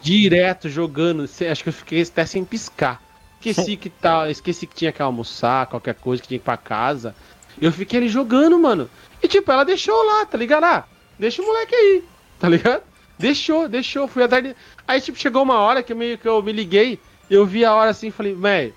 [0.00, 1.24] direto jogando.
[1.24, 3.00] Acho que eu fiquei até sem piscar.
[3.40, 6.56] Esqueci que tal, esqueci que tinha que almoçar, qualquer coisa, que tinha que ir pra
[6.56, 7.14] casa.
[7.60, 8.88] Eu fiquei ali jogando, mano.
[9.22, 10.64] E tipo, ela deixou lá, tá ligado?
[10.64, 10.84] Ah,
[11.18, 12.04] deixa o moleque aí,
[12.38, 12.82] tá ligado?
[13.18, 14.54] Deixou, deixou, fui atrás.
[14.86, 17.74] Aí, tipo, chegou uma hora que eu, meio que eu me liguei, eu vi a
[17.74, 18.74] hora assim e falei, velho,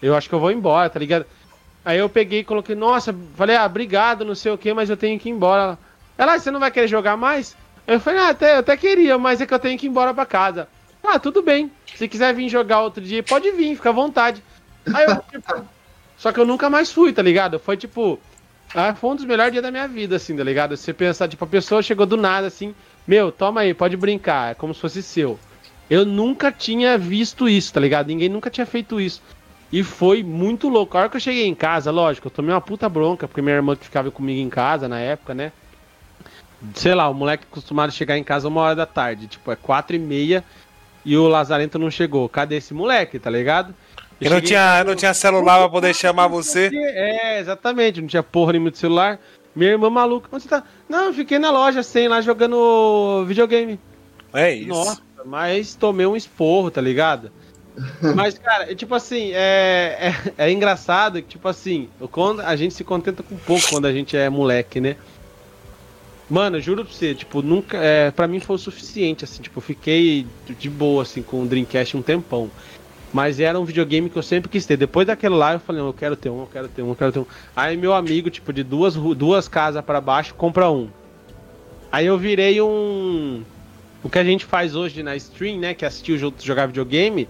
[0.00, 1.26] eu acho que eu vou embora, tá ligado?
[1.84, 4.96] Aí eu peguei e coloquei, nossa, falei, ah, obrigado, não sei o que, mas eu
[4.96, 5.78] tenho que ir embora.
[6.18, 7.56] Ela, ah, você não vai querer jogar mais?
[7.86, 10.12] Eu falei, ah, até, eu até queria, mas é que eu tenho que ir embora
[10.12, 10.68] pra casa.
[11.02, 11.70] Ah, tudo bem.
[11.94, 14.42] Se quiser vir jogar outro dia, pode vir, fica à vontade.
[14.92, 15.64] Aí eu, tipo,
[16.16, 17.58] só que eu nunca mais fui, tá ligado?
[17.58, 18.18] Foi tipo.
[18.74, 20.76] Ah, foi um dos melhores dias da minha vida, assim, tá ligado?
[20.76, 22.74] Você pensar, tipo, a pessoa chegou do nada, assim,
[23.06, 25.38] meu, toma aí, pode brincar, é como se fosse seu.
[25.88, 28.08] Eu nunca tinha visto isso, tá ligado?
[28.08, 29.22] Ninguém nunca tinha feito isso.
[29.72, 30.96] E foi muito louco.
[30.96, 33.56] A hora que eu cheguei em casa, lógico, eu tomei uma puta bronca, porque minha
[33.56, 35.52] irmã que ficava comigo em casa na época, né?
[36.74, 39.56] Sei lá, o moleque acostumado a chegar em casa uma hora da tarde, tipo, é
[39.56, 40.44] quatro e meia
[41.04, 42.28] e o Lazarento não chegou.
[42.28, 43.74] Cadê esse moleque, tá ligado?
[44.20, 46.70] Eu não tinha, não tinha celular pra poder chamar você?
[46.72, 49.20] É, exatamente, não tinha porra nenhuma de celular.
[49.54, 50.64] Minha irmã maluca, onde você tá?
[50.88, 53.78] Não, eu fiquei na loja sem lá jogando videogame.
[54.32, 54.68] É isso.
[54.68, 57.30] Nossa, mas tomei um esporro, tá ligado?
[58.14, 62.74] Mas, cara, é, tipo assim, é, é, é, engraçado que, tipo assim, quando a gente
[62.74, 64.96] se contenta com pouco quando a gente é moleque, né?
[66.30, 67.78] Mano, juro pra você, tipo, nunca.
[67.78, 71.96] É, pra mim foi o suficiente, assim, tipo, fiquei de boa, assim, com o Dreamcast
[71.96, 72.50] um tempão.
[73.10, 74.76] Mas era um videogame que eu sempre quis ter.
[74.76, 77.12] Depois daquele lá, eu falei, eu quero ter um, eu quero ter um, eu quero
[77.12, 77.26] ter um.
[77.56, 80.88] Aí meu amigo, tipo, de duas, duas casas para baixo, compra um.
[81.90, 83.42] Aí eu virei um.
[84.04, 85.72] O que a gente faz hoje na stream, né?
[85.72, 87.26] Que é assistir o jogar videogame.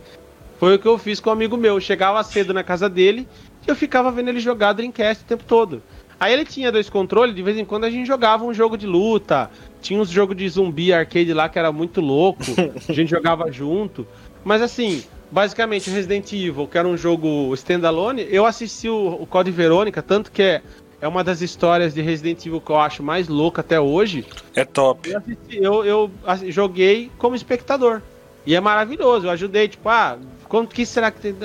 [0.58, 1.74] Foi o que eu fiz com um amigo meu.
[1.74, 3.28] Eu chegava cedo na casa dele
[3.64, 5.80] e eu ficava vendo ele jogar Dreamcast o tempo todo.
[6.20, 8.86] Aí ele tinha dois controles, de vez em quando a gente jogava um jogo de
[8.86, 9.50] luta.
[9.80, 12.42] Tinha uns jogos de zumbi arcade lá que era muito louco.
[12.88, 14.06] a gente jogava junto.
[14.44, 19.50] Mas assim, basicamente Resident Evil, que era um jogo standalone, eu assisti o, o Code
[19.50, 20.62] Verônica, tanto que é,
[21.00, 24.26] é uma das histórias de Resident Evil que eu acho mais louca até hoje.
[24.56, 25.10] É top.
[25.10, 26.10] Eu, assisti, eu, eu
[26.48, 28.02] joguei como espectador.
[28.44, 29.26] E é maravilhoso.
[29.26, 31.36] Eu ajudei, tipo, ah, quanto que será que tem?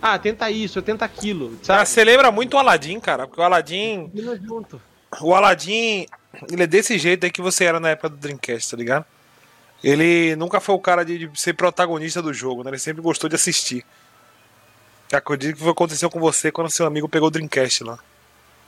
[0.00, 1.58] Ah, tenta isso, tenta aquilo.
[1.62, 1.82] Sabe?
[1.82, 4.10] Ah, você lembra muito o Aladdin, cara, porque o Aladdin.
[4.42, 4.80] Junto.
[5.20, 6.06] O Aladdin,
[6.50, 9.04] ele é desse jeito aí que você era na época do Dreamcast, tá ligado?
[9.82, 12.70] Ele nunca foi o cara de, de ser protagonista do jogo, né?
[12.70, 13.84] Ele sempre gostou de assistir.
[15.12, 17.98] Acredito que aconteceu com você quando seu amigo pegou o Dreamcast lá.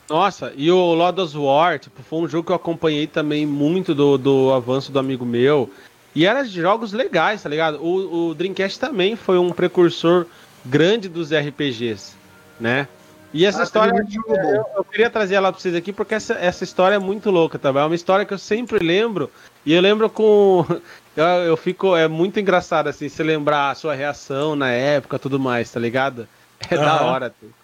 [0.09, 3.95] Nossa, e o Lord of War, tipo, foi um jogo que eu acompanhei também muito
[3.95, 5.71] do, do avanço do amigo meu.
[6.15, 7.83] E eram jogos legais, tá ligado?
[7.83, 10.27] O, o Dreamcast também foi um precursor
[10.65, 12.13] grande dos RPGs,
[12.59, 12.87] né?
[13.33, 13.93] E essa ah, história.
[13.93, 17.59] Eu, eu, queria trazer ela pra vocês aqui porque essa, essa história é muito louca
[17.59, 17.83] também.
[17.83, 19.29] É uma história que eu sempre lembro.
[19.67, 20.65] E eu lembro com.
[21.17, 21.95] Eu, eu fico.
[21.95, 26.27] É muito engraçado, assim, se lembrar a sua reação na época tudo mais, tá ligado?
[26.69, 26.85] É uhum.
[26.85, 27.55] da hora, tu.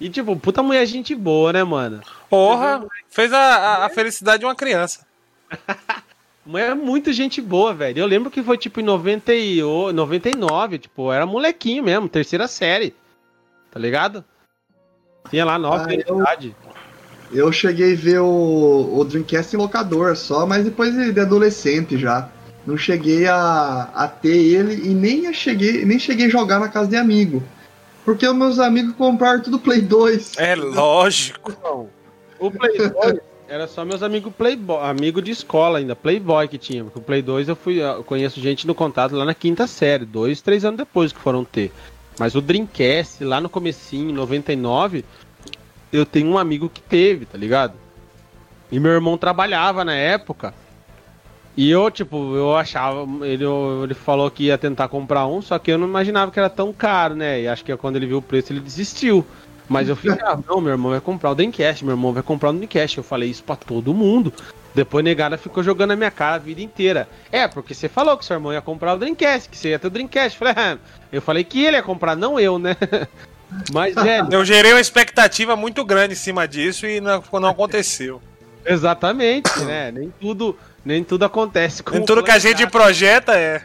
[0.00, 2.00] E tipo, puta mulher gente boa, né, mano?
[2.30, 2.84] Porra!
[3.08, 5.06] Fez a, a, a felicidade de uma criança.
[6.56, 7.98] é muito gente boa, velho.
[7.98, 9.60] Eu lembro que foi tipo em 90 e,
[9.92, 12.94] 99, tipo, era molequinho mesmo, terceira série.
[13.70, 14.24] Tá ligado?
[15.28, 16.56] Tinha lá nove ah, eu, idade.
[17.30, 22.30] Eu cheguei a ver o, o Dreamcast em locador só, mas depois de adolescente já.
[22.66, 26.88] Não cheguei a, a ter ele e nem cheguei, nem cheguei a jogar na casa
[26.88, 27.42] de amigo.
[28.04, 30.38] Porque os meus amigos compraram tudo Play 2.
[30.38, 31.52] É lógico.
[32.38, 36.84] O Play 2 era só meus amigos Playboy, amigo de escola ainda, Playboy que tinha.
[36.84, 40.04] Porque o Play 2 eu fui, eu conheço gente no contato lá na quinta série,
[40.04, 41.72] dois, três anos depois que foram ter.
[42.18, 45.04] Mas o Dreamcast, lá no comecinho, em 99,
[45.90, 47.74] eu tenho um amigo que teve, tá ligado?
[48.70, 50.52] E meu irmão trabalhava na época.
[51.56, 53.04] E eu, tipo, eu achava.
[53.26, 53.44] Ele,
[53.82, 56.72] ele falou que ia tentar comprar um, só que eu não imaginava que era tão
[56.72, 57.40] caro, né?
[57.40, 59.26] E acho que quando ele viu o preço ele desistiu.
[59.68, 62.52] Mas eu ficava, não, meu irmão vai comprar o Dreamcast, meu irmão vai comprar o
[62.52, 62.98] Dreamcast.
[62.98, 64.32] Eu falei isso pra todo mundo.
[64.74, 67.08] Depois negada ficou jogando na minha cara a vida inteira.
[67.30, 69.86] É, porque você falou que seu irmão ia comprar o Dreamcast, que você ia ter
[69.86, 70.40] o Dreamcast.
[70.40, 70.78] Eu falei, ah,
[71.12, 72.76] eu falei que ele ia comprar, não eu, né?
[73.72, 74.28] Mas, velho.
[74.32, 78.20] Eu gerei uma expectativa muito grande em cima disso e não, não aconteceu.
[78.64, 79.90] Exatamente, né?
[79.90, 83.62] Nem tudo, nem tudo acontece com Nem tudo que a gente projeta é,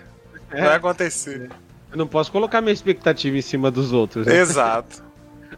[0.51, 0.61] é.
[0.61, 1.49] vai acontecer.
[1.91, 4.25] Eu não posso colocar minha expectativa em cima dos outros.
[4.25, 4.37] Né?
[4.37, 5.02] Exato.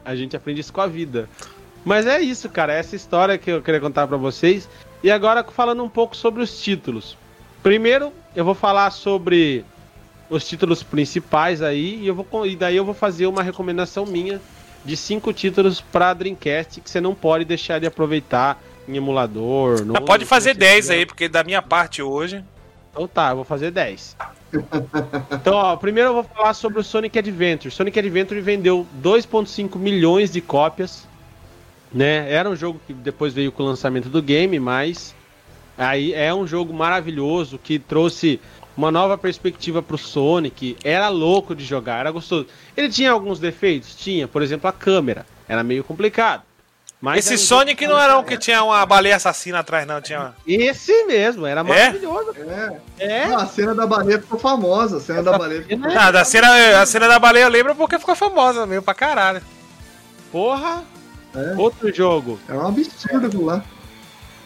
[0.06, 1.28] A gente aprende isso com a vida.
[1.84, 2.74] Mas é isso, cara.
[2.74, 4.70] Essa história que eu queria contar para vocês.
[5.04, 7.18] E agora falando um pouco sobre os títulos.
[7.62, 9.66] Primeiro, eu vou falar sobre
[10.30, 14.42] os títulos principais aí e, eu vou, e daí eu vou fazer uma recomendação minha
[14.84, 19.84] de cinco títulos para Dreamcast que você não pode deixar de aproveitar em emulador.
[19.84, 22.44] No, pode fazer 10 aí, porque da minha parte hoje.
[22.92, 24.16] Então tá, eu vou fazer 10.
[25.32, 27.74] Então, ó, primeiro eu vou falar sobre o Sonic Adventure.
[27.74, 31.08] Sonic Adventure vendeu 2.5 milhões de cópias,
[31.92, 32.32] né?
[32.32, 35.16] Era um jogo que depois veio com o lançamento do game, mas
[35.78, 38.40] aí é um jogo maravilhoso que trouxe
[38.78, 40.78] uma nova perspectiva pro Sonic.
[40.84, 42.48] Era louco de jogar, era gostoso.
[42.76, 43.96] Ele tinha alguns defeitos?
[43.96, 45.26] Tinha, por exemplo, a câmera.
[45.48, 46.44] Era meio complicado.
[47.02, 50.02] Mas Esse Sonic não era um que tinha uma baleia assassina atrás, não.
[50.02, 50.34] Tinha...
[50.48, 51.64] Esse mesmo, era é?
[51.64, 52.34] maravilhoso.
[52.38, 52.80] É.
[52.98, 53.28] é.
[53.28, 54.98] Não, a cena da baleia ficou famosa.
[54.98, 56.00] A cena Essa da baleia ficou famosa.
[56.00, 59.42] Ah, da cena, a cena da baleia eu lembro porque ficou famosa mesmo pra caralho.
[60.32, 60.84] Porra!
[61.36, 61.56] É.
[61.58, 62.40] Outro jogo.
[62.48, 63.64] É um absurdo aquilo lá.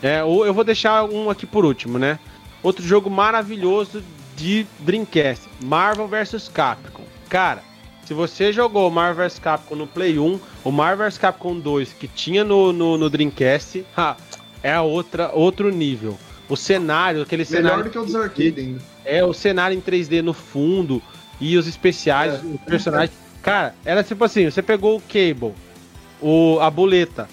[0.02, 2.18] É, eu vou deixar um aqui por último, né?
[2.64, 4.04] Outro jogo maravilhoso
[4.36, 7.04] de Dreamcast, Marvel vs Capcom.
[7.30, 7.62] Cara,
[8.10, 12.08] se você jogou Marvel vs Capcom no Play 1, o Marvel vs Capcom 2 que
[12.08, 14.18] tinha no, no, no Dreamcast, ha,
[14.64, 16.18] é outra, outro nível.
[16.50, 17.78] O cenário, aquele Melhor cenário.
[17.78, 18.82] Melhor do que o dos arcade ainda.
[19.06, 21.00] É, o cenário em 3D no fundo
[21.40, 22.38] e os especiais, é.
[22.38, 23.16] os personagens.
[23.44, 25.54] Cara, era tipo assim: você pegou o Cable,
[26.20, 27.30] o, a boleta.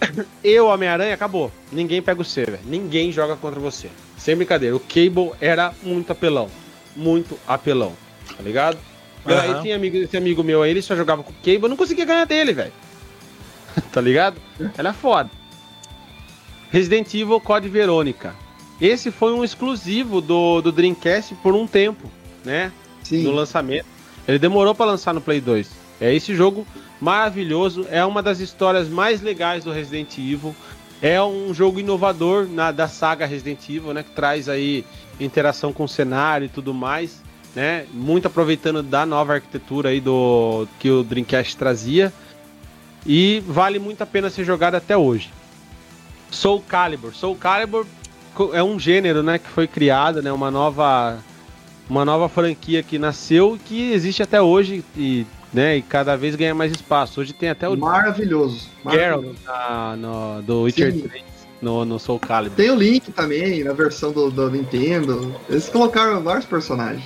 [0.42, 1.52] Eu, Homem-Aranha, acabou.
[1.70, 2.60] Ninguém pega o C, velho.
[2.64, 3.90] Ninguém joga contra você.
[4.16, 6.48] Sem brincadeira, o Cable era muito apelão.
[6.96, 7.92] Muito apelão.
[8.34, 8.78] Tá ligado?
[9.26, 9.38] Uhum.
[9.38, 11.76] Aí tinha amigo, esse amigo meu aí, ele só jogava com o Cable, eu não
[11.76, 12.72] conseguia ganhar dele, velho.
[13.92, 14.40] tá ligado?
[14.76, 15.30] Era foda.
[16.70, 18.34] Resident Evil Code Verônica.
[18.80, 22.10] Esse foi um exclusivo do, do Dreamcast por um tempo,
[22.44, 22.70] né?
[23.02, 23.22] Sim.
[23.22, 23.86] No lançamento.
[24.28, 25.70] Ele demorou para lançar no Play 2.
[26.00, 26.66] É esse jogo
[27.00, 30.54] maravilhoso, é uma das histórias mais legais do Resident Evil.
[31.00, 34.02] É um jogo inovador na, da saga Resident Evil, né?
[34.02, 34.84] Que traz aí
[35.20, 37.22] interação com o cenário e tudo mais,
[37.56, 37.86] né?
[37.90, 42.12] Muito aproveitando da nova arquitetura aí do que o Dreamcast trazia.
[43.06, 45.32] E vale muito a pena ser jogado até hoje.
[46.30, 47.14] Soul Calibur.
[47.14, 47.86] Soul Calibur
[48.52, 49.38] é um gênero, né?
[49.38, 50.30] Que foi criado, né?
[50.30, 51.18] Uma nova,
[51.88, 55.78] uma nova franquia que nasceu e que existe até hoje e né?
[55.78, 57.20] E cada vez ganha mais espaço.
[57.20, 57.76] Hoje tem até o.
[57.78, 58.68] Maravilhoso.
[58.90, 59.34] Geralt
[59.96, 61.08] no, do Witcher Sim.
[61.08, 62.56] 3 no, no Soul Calibur.
[62.56, 65.34] Tem o Link também, na versão do, do Nintendo.
[65.48, 67.04] Eles colocaram vários personagens.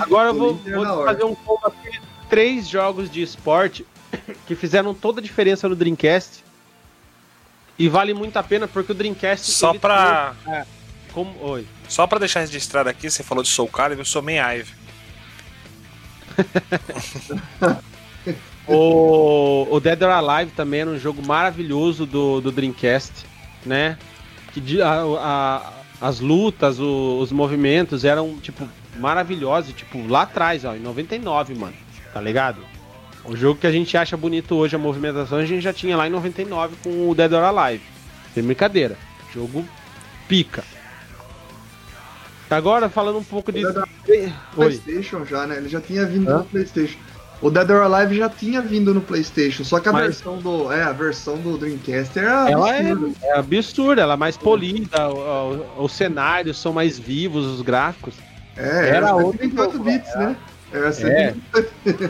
[0.00, 3.84] Agora eu vou, vou fazer um pouco aqui três jogos de esporte
[4.46, 6.44] que fizeram toda a diferença no Dreamcast.
[7.78, 9.50] E vale muito a pena porque o Dreamcast.
[9.50, 10.34] Só pra.
[10.44, 10.66] Tem, é,
[11.12, 11.66] como, oi.
[11.88, 14.72] Só pra deixar registrado aqui, você falou de Soul Calibur, eu sou main Ive.
[18.74, 23.26] o, o Dead or Alive também era um jogo maravilhoso do, do Dreamcast,
[23.64, 23.98] né?
[24.52, 28.68] Que a, a, as lutas, o, os movimentos eram, tipo,
[28.98, 31.74] maravilhosos, tipo, lá atrás, ó, em 99, mano,
[32.12, 32.58] tá ligado?
[33.24, 36.06] O jogo que a gente acha bonito hoje, a movimentação, a gente já tinha lá
[36.06, 37.84] em 99 com o Dead or Alive.
[38.34, 38.96] Sem brincadeira.
[39.32, 39.64] Jogo
[40.26, 40.64] pica.
[42.48, 43.62] Agora, falando um pouco de.
[44.54, 45.58] PlayStation já, né?
[45.58, 46.38] Ele já tinha vindo Hã?
[46.38, 46.98] no PlayStation.
[47.42, 50.02] O Dead or Alive já tinha vindo no PlayStation, só que a Mas...
[50.02, 53.16] versão do, é, a versão do Dreamcast era ela é absurda.
[53.22, 55.08] É, é absurda, ela é mais polida,
[55.78, 58.14] os cenários são mais vivos, os gráficos.
[58.56, 60.36] É, era, era 28 bits, né?
[60.72, 61.34] Era é.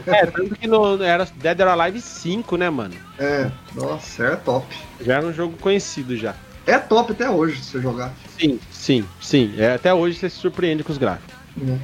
[0.07, 2.95] é, tanto que no, era Dead or Alive 5, né, mano?
[3.19, 4.67] É, nossa, era top.
[5.01, 6.35] Já era um jogo conhecido já.
[6.67, 8.13] É top até hoje se você jogar.
[8.39, 9.55] Sim, sim, sim.
[9.57, 11.35] É, até hoje você se surpreende com os gráficos.
[11.57, 11.79] Uhum.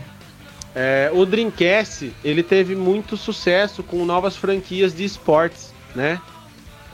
[0.79, 6.21] É, o Dreamcast ele teve muito sucesso com novas franquias de esportes, né?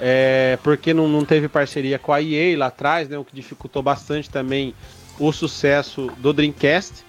[0.01, 3.19] É, porque não, não teve parceria com a EA lá atrás, né?
[3.19, 4.73] O que dificultou bastante também
[5.19, 7.05] o sucesso do Dreamcast.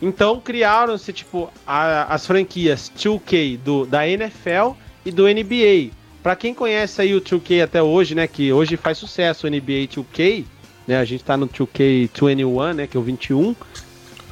[0.00, 4.72] Então criaram-se tipo a, as franquias 2K do, da NFL
[5.06, 5.92] e do NBA.
[6.20, 8.26] Para quem conhece aí o 2K até hoje, né?
[8.26, 10.44] Que hoje faz sucesso o NBA 2K,
[10.84, 10.98] né?
[10.98, 12.86] A gente tá no 2K21, né?
[12.88, 13.54] Que é o 21.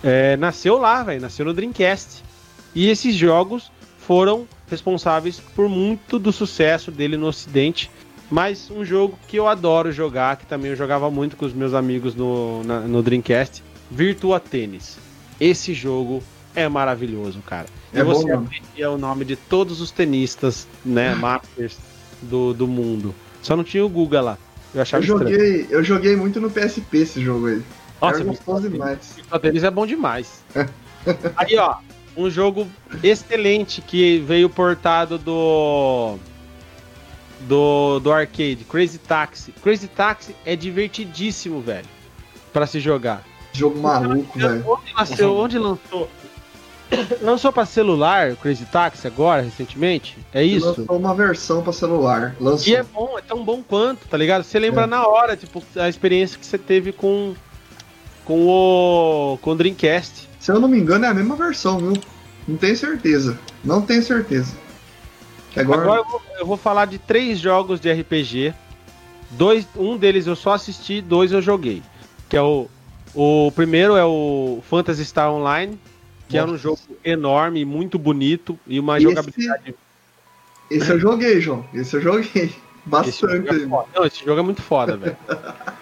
[0.02, 1.20] É, nasceu lá, velho.
[1.20, 2.22] Nasceu no Dreamcast.
[2.74, 7.90] E esses jogos foram responsáveis por muito do sucesso dele no Ocidente.
[8.30, 11.74] Mas um jogo que eu adoro jogar, que também eu jogava muito com os meus
[11.74, 14.98] amigos no, na, no Dreamcast, Virtua Tennis.
[15.40, 16.22] Esse jogo
[16.54, 17.66] é maravilhoso, cara.
[17.92, 21.76] É e você bom, aprendia o nome de todos os tenistas, né, masters
[22.22, 23.12] do, do mundo.
[23.42, 24.38] Só não tinha o Guga lá.
[24.72, 25.34] Eu achava Eu estranho.
[25.34, 27.62] joguei, eu joguei muito no PSP esse jogo aí.
[28.00, 29.12] Nossa, Era gostoso demais.
[29.16, 30.42] Virtua Tennis é bom demais.
[31.36, 31.76] Aí, ó,
[32.16, 32.66] um jogo
[33.02, 36.16] excelente que veio portado do
[37.40, 39.52] do do arcade, Crazy Taxi.
[39.62, 41.86] Crazy Taxi é divertidíssimo, velho,
[42.52, 43.22] Pra se jogar.
[43.52, 44.64] Jogo maluco, velho.
[44.66, 45.36] Onde nasceu?
[45.36, 46.08] Onde lançou?
[47.22, 50.18] Lançou pra celular Crazy Taxi agora, recentemente?
[50.34, 50.66] É isso?
[50.80, 52.34] Lançou uma versão pra celular.
[52.40, 52.66] Lançou.
[52.72, 54.42] E é bom, é tão bom quanto, tá ligado?
[54.42, 54.86] Você lembra É.
[54.86, 57.34] na hora, tipo, a experiência que você teve com
[58.24, 60.28] com o com o Dreamcast.
[60.38, 61.92] Se eu não me engano, é a mesma versão, viu?
[62.48, 63.38] Não tenho certeza.
[63.64, 64.54] Não tenho certeza.
[65.56, 68.54] Agora, Agora eu vou, eu vou falar de três jogos de RPG.
[69.32, 71.82] Dois, um deles eu só assisti, dois eu joguei.
[72.28, 72.68] Que é o
[73.14, 75.76] o primeiro é o Phantasy Star Online,
[76.28, 76.58] que é um Nossa.
[76.58, 79.74] jogo enorme, muito bonito e uma Esse- jogabilidade.
[80.70, 81.64] esse eu joguei, João.
[81.74, 82.44] Esse eu joguei.
[82.44, 82.54] Esse
[82.86, 83.20] Bastante.
[83.20, 83.48] jogo
[83.94, 83.98] é.
[83.98, 85.16] Não, esse jogo é muito foda, velho.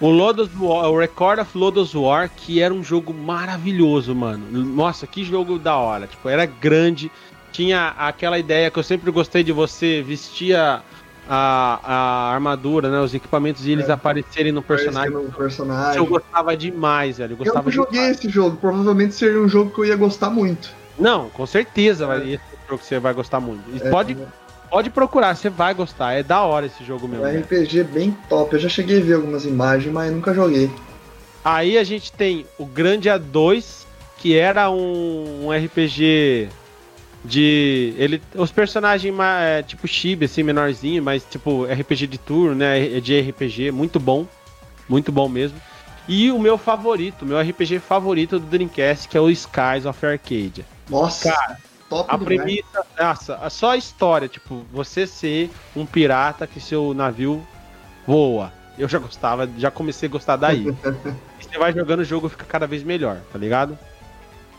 [0.00, 4.46] O Lodos War, o Record of Lodos War, que era um jogo maravilhoso, mano.
[4.50, 6.06] Nossa, que jogo da hora.
[6.06, 7.10] Tipo, era grande.
[7.50, 10.82] Tinha aquela ideia que eu sempre gostei de você vestir a,
[11.28, 13.00] a, a armadura, né?
[13.00, 13.92] Os equipamentos e eles É.
[13.92, 15.10] aparecerem no personagem.
[15.20, 15.96] Isso personagem.
[15.96, 17.32] eu gostava demais, velho.
[17.32, 18.18] Eu Eu gostava não joguei demais.
[18.18, 18.56] esse jogo.
[18.56, 20.70] Provavelmente seria um jogo que eu ia gostar muito.
[20.96, 23.62] Não, com certeza vai, esse é um jogo que você vai gostar muito.
[23.84, 24.16] É, pode,
[24.70, 26.12] pode procurar, você vai gostar.
[26.12, 27.24] É da hora esse jogo É mesmo.
[27.24, 27.40] um velho.
[27.44, 28.54] RPG bem top.
[28.54, 30.70] Eu já cheguei a ver algumas imagens, mas nunca joguei.
[31.44, 33.84] Aí a gente tem o Grande A2,
[34.18, 36.48] que era um, um RPG
[37.24, 37.94] de.
[37.96, 42.96] Ele, os personagens é, tipo Chibi, assim, menorzinho, mas tipo RPG de turno, né?
[42.96, 44.26] é De RPG, muito bom.
[44.88, 45.60] Muito bom mesmo.
[46.08, 50.64] E o meu favorito, meu RPG favorito do Dreamcast, que é o Skies of Arcadia.
[50.88, 51.58] Nossa, Cara,
[51.88, 57.46] top A premissa, nossa, só a história, tipo, você ser um pirata que seu navio
[58.06, 58.52] voa.
[58.78, 60.66] Eu já gostava, já comecei a gostar daí.
[60.68, 63.78] e você vai jogando o jogo fica cada vez melhor, tá ligado?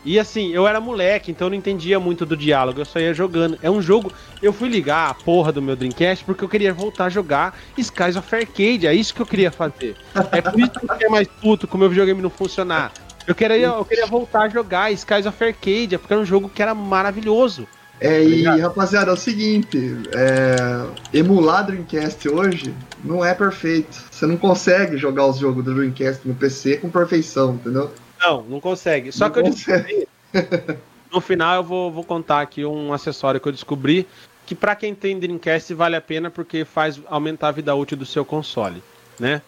[0.02, 3.12] E assim, eu era moleque, então eu não entendia muito do diálogo, eu só ia
[3.12, 3.58] jogando.
[3.62, 4.10] É um jogo.
[4.40, 8.16] Eu fui ligar a porra do meu Dreamcast porque eu queria voltar a jogar Skies
[8.16, 9.96] of Arcade, é isso que eu queria fazer.
[10.32, 12.92] É por isso que eu fiquei mais puto com o meu videogame não funcionar.
[13.30, 16.60] Eu queria, eu queria voltar a jogar Skies of Arcadia, porque era um jogo que
[16.60, 17.64] era maravilhoso.
[18.00, 18.60] É, e Tá ligado?
[18.60, 19.78] rapaziada, é o seguinte:
[20.12, 24.02] é, emular Dreamcast hoje não é perfeito.
[24.10, 27.94] Você não consegue jogar os jogos do Dreamcast no PC com perfeição, entendeu?
[28.18, 29.12] Não, não consegue.
[29.12, 30.08] Só Não que eu consegue.
[31.12, 34.06] No final eu vou, vou contar aqui um acessório que eu descobri
[34.46, 38.06] que pra quem tem Dreamcast vale a pena porque faz aumentar a vida útil do
[38.06, 38.80] seu console,
[39.18, 39.42] né?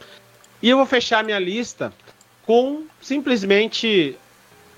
[0.60, 1.92] E eu vou fechar minha lista
[2.46, 4.16] com simplesmente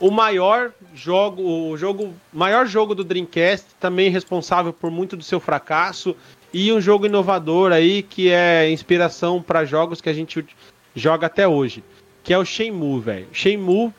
[0.00, 5.40] o maior jogo, o jogo, maior jogo do Dreamcast, também responsável por muito do seu
[5.40, 6.14] fracasso
[6.52, 10.44] e um jogo inovador aí que é inspiração para jogos que a gente
[10.94, 11.82] joga até hoje,
[12.22, 13.26] que é o Shenmue, velho.
[13.32, 13.92] Shenmue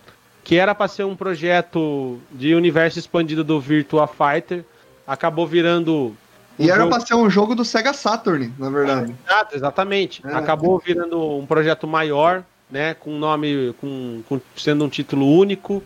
[0.44, 4.64] que era para ser um projeto de universo expandido do Virtua Fighter,
[5.08, 6.16] acabou virando.
[6.60, 9.16] E um era jogo- pra ser um jogo do Sega Saturn, na verdade.
[9.28, 10.22] Exato, exatamente.
[10.24, 10.34] É.
[10.36, 12.94] Acabou virando um projeto maior, né?
[12.94, 13.74] Com nome.
[13.80, 15.84] Com, com- sendo um título único,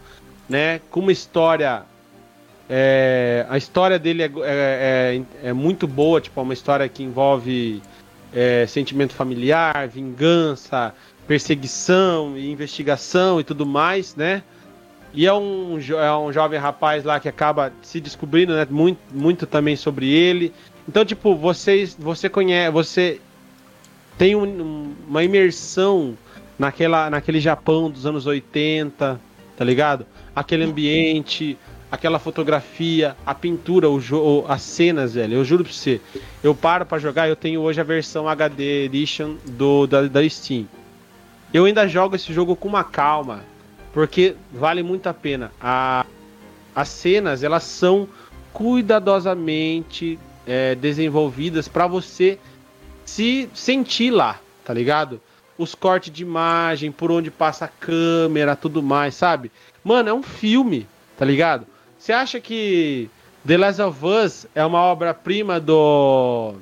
[0.47, 0.79] né?
[0.89, 1.83] Com uma história.
[2.69, 7.01] é, a história dele é, é, é- é muito boa, tipo, é uma história que
[7.03, 7.81] envolve
[8.31, 10.93] é, sentimento familiar, vingança,
[11.27, 14.43] perseguição investigação e tudo mais, né?
[15.11, 18.67] E é um, é um jovem rapaz lá que acaba se descobrindo, né?
[18.69, 20.53] Muito, muito também sobre ele.
[20.87, 23.19] Então, tipo, vocês, você conhece, você
[24.17, 26.15] tem um- um- uma imersão
[26.59, 29.19] naquela, naquele Japão dos anos 80,
[29.57, 30.05] tá ligado?
[30.35, 31.57] Aquele ambiente,
[31.89, 35.35] aquela fotografia, a pintura, o as cenas, velho.
[35.35, 36.01] Eu juro pra você,
[36.43, 40.67] eu paro pra jogar, eu tenho hoje a versão HD Edition do, da, da Steam.
[41.53, 43.43] Eu ainda jogo esse jogo com uma calma,
[43.93, 45.51] porque vale muito a pena.
[45.59, 46.05] A,
[46.75, 48.07] as cenas, elas são
[48.53, 52.37] cuidadosamente é, desenvolvidas pra você
[53.05, 55.19] se sentir lá, tá ligado?
[55.59, 59.51] Os cortes de imagem, por onde passa a câmera, tudo mais, sabe?
[59.83, 61.67] Mano, é um filme, tá ligado?
[61.99, 63.09] Você acha que
[63.45, 66.55] The Last of Us é uma obra-prima do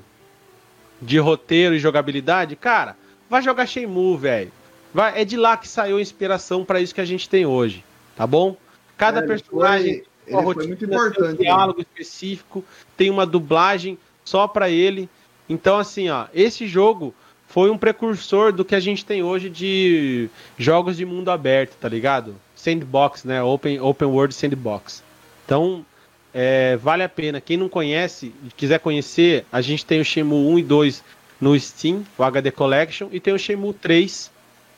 [0.99, 2.55] de roteiro e jogabilidade?
[2.55, 2.95] Cara,
[3.29, 4.51] vai jogar Shenmue, velho.
[4.91, 7.85] Vai, é de lá que saiu a inspiração pra isso que a gente tem hoje,
[8.15, 8.57] tá bom?
[8.97, 11.19] Cada É, personagem foi, foi muito importante.
[11.19, 13.95] Tem um diálogo específico, tem uma dublagem
[14.25, 15.07] só para ele.
[15.47, 17.13] Então, assim, ó, esse jogo
[17.47, 21.87] foi um precursor do que a gente tem hoje de jogos de mundo aberto, tá
[21.87, 22.35] ligado?
[22.55, 23.41] Sandbox, né?
[23.41, 25.03] Open, open World Sandbox.
[25.45, 25.85] Então,
[26.33, 27.39] é, vale a pena.
[27.39, 31.03] Quem não conhece, quiser conhecer, a gente tem o Shenmue 1 e 2
[31.39, 34.29] no Steam, o HD Collection, e tem o Shenmue 3,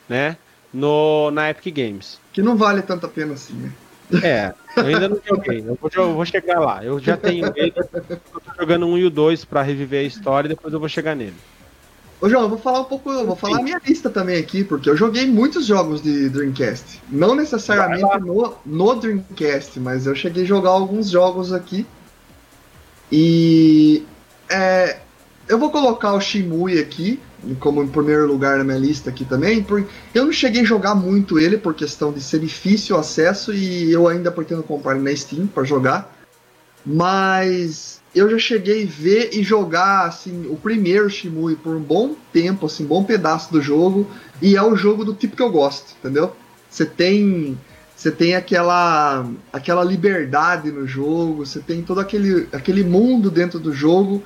[0.07, 0.37] né?
[0.71, 2.19] No, na Epic Games.
[2.31, 3.71] Que não vale tanta pena assim, né?
[4.23, 5.59] É, eu ainda não joguei.
[5.59, 6.83] Eu vou, eu vou chegar lá.
[6.83, 7.73] Eu já tenho ele.
[7.75, 10.89] Eu tô jogando um e o dois pra reviver a história e depois eu vou
[10.89, 11.35] chegar nele.
[12.21, 14.63] Ô João, eu vou falar um pouco, eu vou falar a minha lista também aqui,
[14.63, 17.01] porque eu joguei muitos jogos de Dreamcast.
[17.09, 21.85] Não necessariamente no, no Dreamcast, mas eu cheguei a jogar alguns jogos aqui.
[23.09, 24.05] E
[24.49, 24.97] é,
[25.47, 27.21] eu vou colocar o Shimui aqui,
[27.59, 30.95] como em primeiro lugar na minha lista aqui também, porque eu não cheguei a jogar
[30.95, 35.09] muito ele por questão de ser difícil o acesso e eu ainda pretendo comprar ele
[35.09, 36.13] na Steam para jogar.
[36.85, 42.15] Mas eu já cheguei a ver e jogar assim o primeiro Shimui por um bom
[42.33, 44.09] tempo, assim, bom pedaço do jogo,
[44.41, 46.35] e é o jogo do tipo que eu gosto, entendeu?
[46.69, 47.57] Você tem
[47.95, 53.73] você tem aquela aquela liberdade no jogo, você tem todo aquele aquele mundo dentro do
[53.73, 54.23] jogo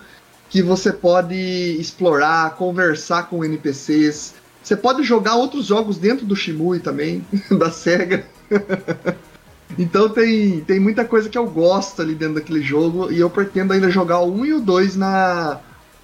[0.50, 1.36] que você pode
[1.80, 4.36] explorar, conversar com NPCs.
[4.62, 7.26] Você pode jogar outros jogos dentro do Shimui também,
[7.58, 8.24] da SEGA.
[9.78, 13.74] então tem, tem muita coisa que eu gosto ali dentro daquele jogo e eu pretendo
[13.74, 15.60] ainda jogar o 1 e o 2 na,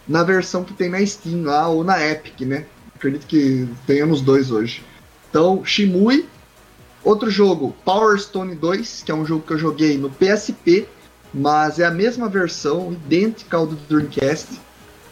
[0.08, 2.66] na versão que tem na Steam lá ou na Epic, né?
[2.96, 4.84] Acredito que tenha nos dois hoje.
[5.30, 6.28] Então, Shimui.
[7.02, 10.86] Outro jogo, Power Stone 2, que é um jogo que eu joguei no PSP
[11.34, 14.60] mas é a mesma versão, idêntica ao do Dreamcast.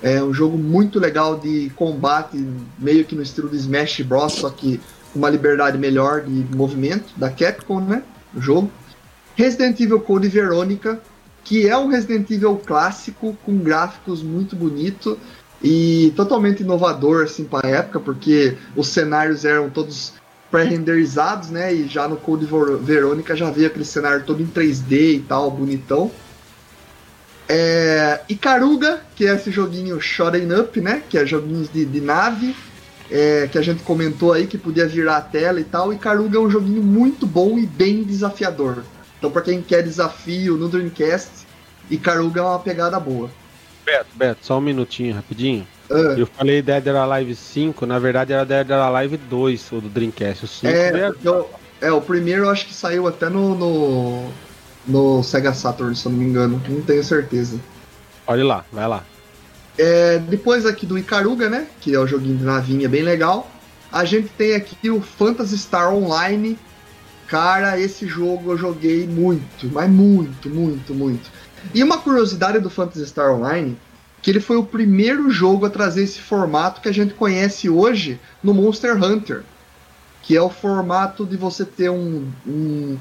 [0.01, 2.37] É um jogo muito legal de combate,
[2.77, 4.79] meio que no estilo de Smash Bros, só que
[5.11, 8.03] com uma liberdade melhor de movimento da Capcom, né?
[8.37, 8.71] O jogo.
[9.35, 10.99] Resident Evil Code Veronica,
[11.43, 15.17] que é um Resident Evil clássico com gráficos muito bonito
[15.61, 20.13] e totalmente inovador assim para a época, porque os cenários eram todos
[20.51, 21.73] pré-renderizados, né?
[21.73, 22.47] E já no Code
[22.81, 26.11] Verônica já veio aquele cenário todo em 3D e tal, bonitão.
[27.49, 31.01] É, Caruga, que é esse joguinho Shotten Up, né?
[31.09, 32.55] Que é joguinhos de, de nave,
[33.09, 35.93] é, que a gente comentou aí que podia virar a tela e tal.
[35.93, 38.83] E Caruga é um joguinho muito bom e bem desafiador.
[39.17, 41.47] Então, para quem quer desafio no Dreamcast,
[42.01, 43.29] Caruga é uma pegada boa.
[43.85, 45.65] Beto, Beto, só um minutinho, rapidinho.
[45.89, 46.19] Uh.
[46.19, 49.89] Eu falei Dead or Alive 5, na verdade era Dead or Alive 2, o do
[49.89, 50.43] Dreamcast.
[50.43, 51.07] O 5 é, é...
[51.09, 51.45] Então,
[51.79, 54.29] é, o primeiro eu acho que saiu até no, no,
[54.85, 56.61] no, Sega Saturn, se eu não me engano.
[56.67, 57.57] Não tenho certeza.
[58.25, 59.03] Olha lá, vai lá.
[59.77, 61.67] É, depois aqui do Icaruga, né?
[61.79, 63.51] Que é o joguinho de navinha bem legal.
[63.91, 66.57] A gente tem aqui o Phantasy Star Online.
[67.27, 71.29] Cara, esse jogo eu joguei muito, mas muito, muito, muito.
[71.73, 73.77] E uma curiosidade do Phantasy Star Online
[74.21, 78.19] que ele foi o primeiro jogo a trazer esse formato que a gente conhece hoje
[78.43, 79.43] no Monster Hunter,
[80.21, 82.97] que é o formato de você ter um, um,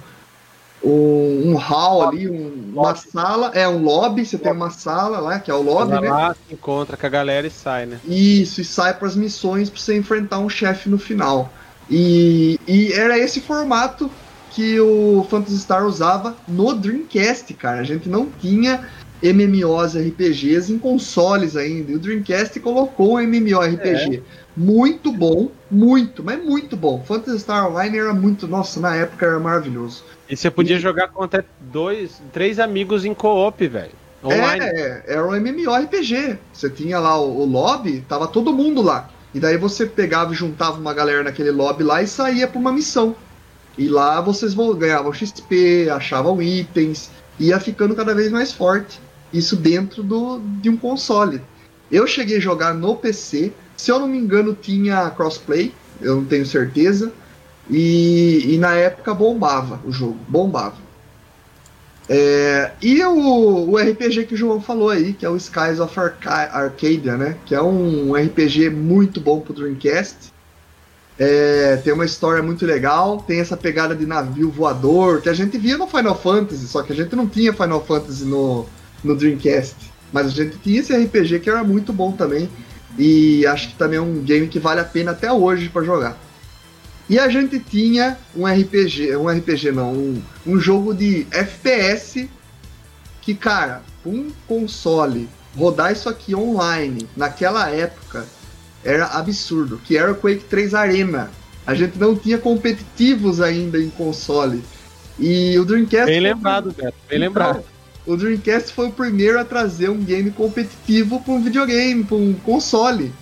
[0.83, 5.41] um, um hall ali, um, uma sala, é um lobby, você tem uma sala lá,
[5.41, 6.09] que é o lobby, né?
[6.09, 7.99] Lá, se encontra com a galera e sai, né?
[8.05, 11.53] Isso, e sai para as missões para você enfrentar um chefe no final.
[11.91, 14.11] E, e era esse formato
[14.51, 17.81] que o Phantasy Star usava no Dreamcast, cara.
[17.81, 18.89] A gente não tinha
[19.23, 21.93] MMOs RPGs em consoles ainda.
[21.93, 24.17] E o Dreamcast colocou um MMORPG.
[24.17, 24.46] É.
[24.57, 27.03] Muito bom, muito, mas muito bom.
[27.03, 28.49] Phantasy Star Online era muito.
[28.49, 30.03] Nossa, na época era maravilhoso.
[30.29, 30.81] E você podia e...
[30.81, 33.93] jogar com até dois, três amigos em co-op, velho.
[34.25, 34.65] Online.
[34.65, 36.39] É, era um MMORPG.
[36.53, 39.11] Você tinha lá o, o lobby, tava todo mundo lá.
[39.35, 42.73] E daí você pegava e juntava uma galera naquele lobby lá e saía pra uma
[42.73, 43.15] missão.
[43.77, 48.99] E lá vocês ganhavam XP, achavam itens, ia ficando cada vez mais forte.
[49.33, 51.43] Isso dentro do, de um console.
[51.93, 56.25] Eu cheguei a jogar no PC, se eu não me engano, tinha crossplay, eu não
[56.25, 57.13] tenho certeza.
[57.69, 60.87] E, e na época bombava o jogo, bombava.
[62.09, 65.99] É, e o, o, RPG que o João falou aí, que é o Skies of
[65.99, 67.37] Arca Arcadia, né?
[67.45, 70.33] Que é um RPG muito bom pro Dreamcast.
[71.19, 75.57] É, tem uma história muito legal, tem essa pegada de navio voador que a gente
[75.57, 78.67] via no Final Fantasy, só que a gente não tinha Final Fantasy no,
[79.03, 79.77] no Dreamcast.
[80.13, 82.49] Mas a gente tinha esse RPG que era muito bom também.
[82.99, 86.17] E acho que também é um game que vale a pena até hoje para jogar.
[87.09, 92.29] E a gente tinha um RPG, um RPG não, um, um jogo de FPS
[93.23, 98.27] que, cara, um console rodar isso aqui online naquela época
[98.85, 101.31] era absurdo, que era o Quake 3 Arena.
[101.67, 104.63] A gente não tinha competitivos ainda em console.
[105.19, 106.07] E o Dreamcast.
[106.07, 107.65] Bem lembrado, Beto, bem lembrado.
[108.07, 112.35] O Dreamcast foi o primeiro a trazer um game competitivo para um videogame, para um
[112.35, 113.13] console.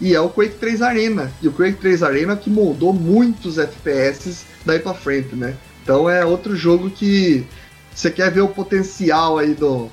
[0.00, 1.32] E é o Quake 3 Arena.
[1.42, 5.56] E o Quake 3 Arena que moldou muitos FPS daí para frente, né?
[5.82, 7.44] Então é outro jogo que
[7.92, 9.90] você quer ver o potencial aí do,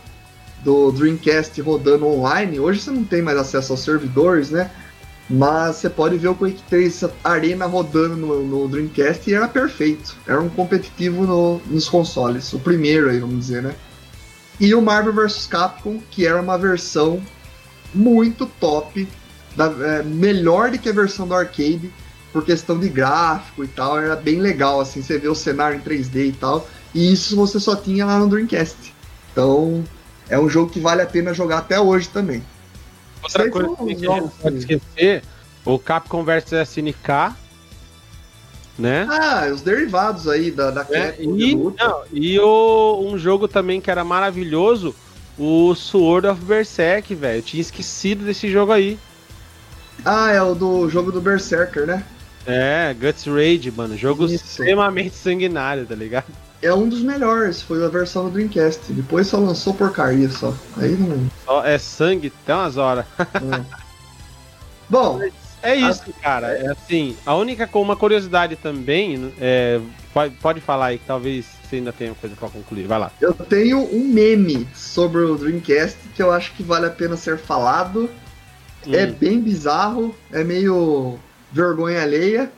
[0.64, 2.60] do Dreamcast rodando online.
[2.60, 4.70] Hoje você não tem mais acesso aos servidores, né?
[5.28, 10.16] Mas você pode ver o Quake 3 Arena rodando no, no Dreamcast e era perfeito.
[10.28, 12.54] Era um competitivo no, nos consoles.
[12.54, 13.74] O primeiro aí, vamos dizer, né?
[14.60, 17.22] E o Marvel vs Capcom, que era uma versão
[17.94, 19.08] muito top,
[19.56, 21.92] da, é, melhor do que a versão do arcade,
[22.32, 23.98] por questão de gráfico e tal.
[24.00, 26.68] Era bem legal, assim, você vê o cenário em 3D e tal.
[26.94, 28.94] E isso você só tinha lá no Dreamcast.
[29.32, 29.84] Então,
[30.30, 32.44] é um jogo que vale a pena jogar até hoje também.
[33.22, 35.24] Outra coisa que a gente não pode esquecer,
[35.64, 37.36] o Capcom vs SNK,
[38.78, 39.08] né?
[39.10, 43.80] Ah, os derivados aí da, da É, Capcom e não, e o, um jogo também
[43.80, 44.94] que era maravilhoso,
[45.38, 47.40] o Sword of Berserk, velho.
[47.40, 48.98] Eu tinha esquecido desse jogo aí.
[50.04, 52.04] Ah, é o do jogo do Berserker, né?
[52.46, 53.98] É, Guts Raid, mano.
[53.98, 54.36] Jogo Isso.
[54.36, 56.26] extremamente sanguinário, tá ligado?
[56.62, 58.92] É um dos melhores, foi a versão do Dreamcast.
[58.92, 60.54] Depois só lançou porcaria só.
[60.78, 61.30] Aí não.
[61.46, 63.06] Só é sangue até umas horas.
[63.20, 63.86] é.
[64.90, 65.22] Bom,
[65.66, 66.48] É isso, cara.
[66.48, 69.80] É assim, a única com uma curiosidade também, é,
[70.14, 72.86] pode, pode falar aí que talvez você ainda tenha coisa pra concluir.
[72.88, 73.12] Vai lá.
[73.20, 77.38] eu tenho um meme sobre o Dreamcast que eu acho que vale a pena ser
[77.38, 78.10] falado.
[78.92, 79.16] É Hum.
[79.20, 81.18] bem bizarro, é meio
[81.52, 82.52] vergonha alheia,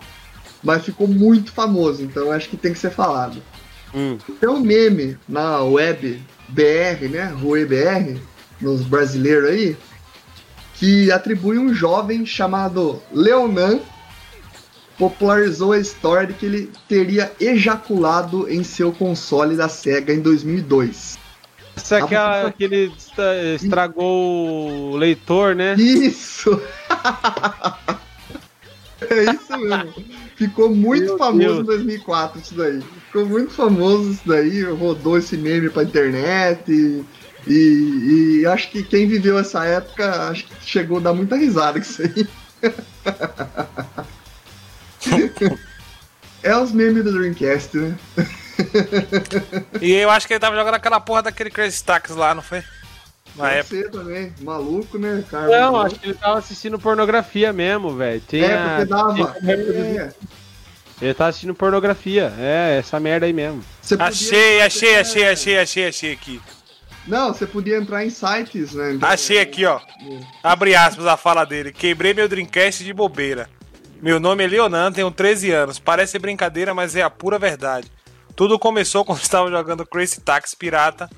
[0.62, 3.42] mas ficou muito famoso, então eu acho que tem que ser falado.
[3.96, 4.18] Hum.
[4.40, 7.34] Tem um meme na web BR, né?
[7.42, 8.20] Rue BR,
[8.60, 9.78] nos brasileiros aí,
[10.80, 13.80] que atribui um jovem chamado Leonan
[14.98, 21.18] popularizou a história de que ele teria ejaculado em seu console da SEGA em 2002.
[21.76, 25.76] Essa é aquela que ele estra- estragou o leitor, né?
[25.76, 26.60] Isso!
[29.02, 29.94] é isso mesmo.
[30.36, 31.60] Ficou muito Meu famoso Deus.
[31.60, 32.82] em 2004 isso daí.
[32.82, 34.64] Ficou muito famoso isso daí.
[34.64, 36.72] Rodou esse meme pra internet.
[36.72, 37.06] E,
[37.50, 41.80] e- e acho que quem viveu essa época acho que chegou a dar muita risada
[41.80, 42.28] com isso aí.
[46.44, 47.96] é os memes do Dreamcast, né?
[49.82, 52.60] E eu acho que ele tava jogando aquela porra daquele Crazy Taxi lá, não foi?
[53.36, 53.76] Na Pode época.
[53.76, 54.34] ser também.
[54.42, 55.48] Maluco, né, cara?
[55.48, 58.22] Não, acho que ele tava assistindo pornografia mesmo, velho.
[58.28, 59.36] Tinha- É, porque dava.
[59.46, 60.10] É.
[61.00, 62.34] Ele tava assistindo pornografia.
[62.40, 63.64] É, essa merda aí mesmo.
[63.88, 66.42] Podia- Achei, achei, achei, achei, achei, achei aqui.
[67.08, 69.00] Não, você podia entrar em sites, né?
[69.02, 69.80] Achei aqui, ó.
[70.44, 71.72] Abre aspas a fala dele.
[71.72, 73.50] Quebrei meu Dreamcast de bobeira.
[74.02, 75.80] Meu nome é Leonan, tenho 13 anos.
[75.80, 77.90] Parece brincadeira, mas é a pura verdade.
[78.36, 81.10] Tudo começou quando estava jogando Crazy Taxi Pirata.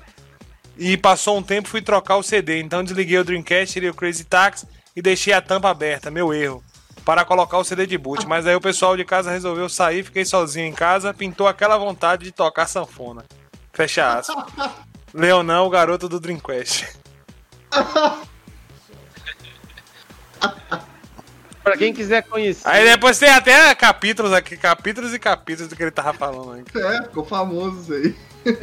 [0.78, 2.60] E passou um tempo fui trocar o CD.
[2.60, 6.10] Então desliguei o Dreamcast, tirei o Crazy Taxi e deixei a tampa aberta.
[6.10, 6.64] Meu erro.
[7.04, 8.26] Para colocar o CD de boot.
[8.26, 11.12] Mas aí o pessoal de casa resolveu sair, fiquei sozinho em casa.
[11.12, 13.24] Pintou aquela vontade de tocar sanfona.
[13.72, 14.44] Fecha aspas.
[15.14, 16.88] Leonan, o garoto do Dreamcast.
[21.62, 22.66] Pra quem quiser conhecer.
[22.66, 26.64] Aí depois tem até capítulos aqui, capítulos e capítulos do que ele tava falando aí.
[26.82, 28.14] É, ficou famoso isso aí.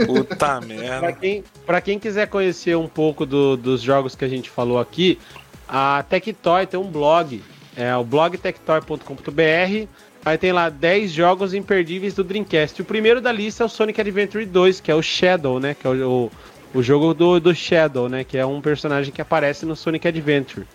[0.06, 1.14] Puta Pra merda.
[1.14, 5.19] quem, pra quem quiser conhecer um pouco do- dos jogos que a gente falou aqui,
[5.67, 7.43] a Tectoy tem um blog,
[7.76, 9.88] é o blogtectoy.com.br.
[10.27, 12.81] Aí tem lá 10 jogos imperdíveis do Dreamcast.
[12.81, 15.73] O primeiro da lista é o Sonic Adventure 2, que é o Shadow, né?
[15.73, 16.30] Que é o,
[16.73, 18.25] o, o jogo do, do Shadow, né?
[18.25, 20.67] Que é um personagem que aparece no Sonic Adventure.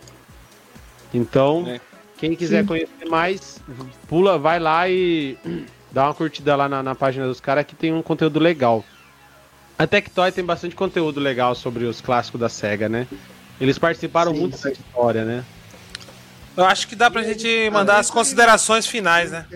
[1.12, 1.78] Então, É.
[2.16, 2.66] quem quiser Sim.
[2.66, 3.60] conhecer mais,
[4.08, 5.36] pula, vai lá e
[5.92, 8.82] dá uma curtida lá na, na página dos caras que tem um conteúdo legal.
[9.78, 13.06] A Tectoy tem bastante conteúdo legal sobre os clássicos da SEGA, né?
[13.60, 14.70] Eles participaram Sim, muito sim.
[14.70, 15.44] dessa história, né?
[16.56, 19.46] Eu acho que dá pra gente mandar as considerações finais, né?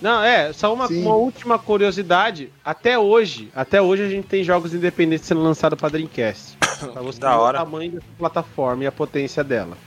[0.00, 2.52] Não, é, só uma, uma última curiosidade.
[2.64, 6.58] Até hoje, até hoje a gente tem jogos independentes sendo lançados pra Dreamcast.
[6.92, 7.58] Pra você Da hora.
[7.58, 9.78] o tamanho dessa plataforma e a potência dela,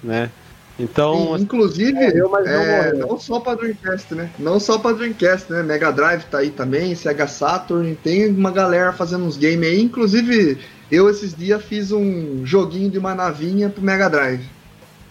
[0.00, 0.30] né?
[0.78, 4.30] Então, Sim, inclusive, morreu, mas não é, não só pra Dreamcast, né?
[4.38, 5.62] Não só pra Dreamcast, né?
[5.64, 9.80] Mega Drive tá aí também, Sega Saturn, tem uma galera fazendo uns games aí.
[9.80, 10.58] Inclusive,
[10.90, 14.44] eu esses dias fiz um joguinho de uma navinha pro Mega Drive.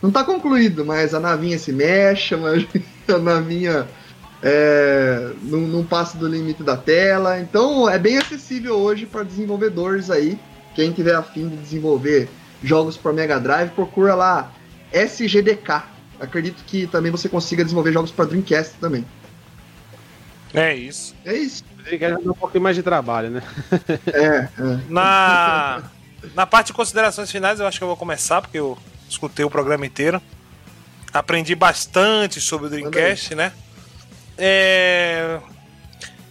[0.04, 2.68] Não tá concluído, mas a navinha se mexe, mas
[3.08, 3.88] a navinha
[4.42, 7.40] é, não, não passa do limite da tela.
[7.40, 10.38] Então é bem acessível hoje para desenvolvedores aí.
[10.76, 12.28] Quem tiver afim de desenvolver
[12.62, 14.52] jogos para Mega Drive, procura lá
[14.92, 15.84] SGDK.
[16.20, 19.06] Acredito que também você consiga desenvolver jogos para Dreamcast também.
[20.54, 21.16] É isso.
[21.24, 21.64] É isso.
[21.82, 23.44] Dreamcast dá um pouquinho mais de trabalho, né?
[24.08, 24.50] É, é.
[24.90, 25.84] Na,
[26.36, 28.78] na parte de considerações finais, eu acho que eu vou começar, porque eu
[29.14, 30.22] escutei o programa inteiro.
[31.14, 33.54] Aprendi bastante sobre o Dreamcast, né?
[34.38, 35.40] É,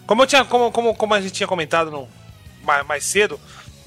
[0.07, 2.09] Como, eu tinha, como, como, como a gente tinha comentado no,
[2.65, 3.39] mais, mais cedo,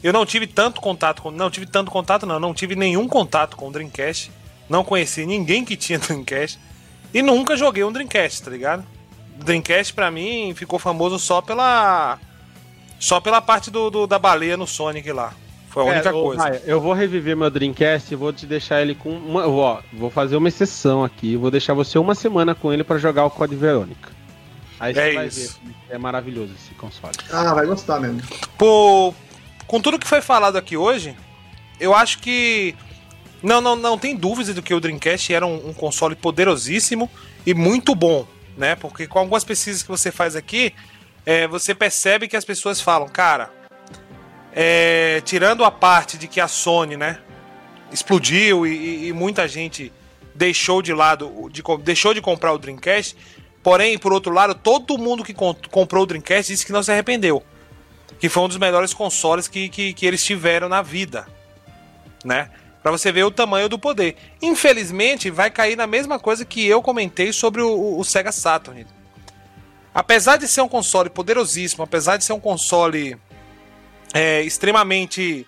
[0.02, 1.32] eu não tive tanto contato com.
[1.32, 2.40] Não tive tanto contato, não.
[2.40, 4.32] Não tive nenhum contato com o Dreamcast.
[4.70, 6.60] Não conheci ninguém que tinha Dreamcast.
[7.14, 8.86] E nunca joguei um Dreamcast, tá ligado?
[9.38, 12.18] Dreamcast pra mim ficou famoso só pela.
[13.00, 15.34] Só pela parte do, do- da baleia no Sonic lá.
[15.76, 16.42] Foi a única É, ô, coisa.
[16.42, 19.46] Raia, eu vou reviver meu Dreamcast e vou te deixar ele com uma.
[19.46, 21.36] Ó, vou fazer uma exceção aqui.
[21.36, 24.10] Vou deixar você uma semana com ele pra jogar o Code Verônica.
[24.80, 25.60] Aí você É vai isso.
[25.62, 25.76] ver.
[25.90, 27.14] É maravilhoso esse console.
[27.30, 28.22] Ah, vai gostar mesmo.
[28.58, 29.14] Por,
[29.68, 31.14] com tudo que foi falado aqui hoje,
[31.78, 32.74] eu acho que
[33.44, 37.12] não, não, não tem dúvida do que o Dreamcast era um, um console poderosíssimo
[37.46, 38.26] e muito bom,
[38.58, 38.76] né?
[38.76, 40.74] Porque com algumas pesquisas que você faz aqui,
[41.26, 43.52] é, você percebe que as pessoas falam, cara,
[44.56, 47.20] é, tirando a parte de que a Sony, né,
[47.92, 49.92] explodiu e, e- muita gente
[50.34, 53.16] deixou de lado, de, deixou de comprar o Dreamcast.
[53.62, 56.92] Porém, por outro lado, todo mundo que com- comprou o Dreamcast disse que não se
[56.92, 57.44] arrependeu
[58.18, 61.28] que foi um dos melhores consoles que, que, que eles tiveram na vida,
[62.24, 62.50] né?
[62.82, 64.16] Pra você ver o tamanho do poder.
[64.42, 68.86] Infelizmente, vai cair na mesma coisa que eu comentei sobre o- o Sega Saturn.
[69.94, 73.18] Apesar de ser um console poderosíssimo, apesar de ser um console
[74.16, 75.46] é, extremamente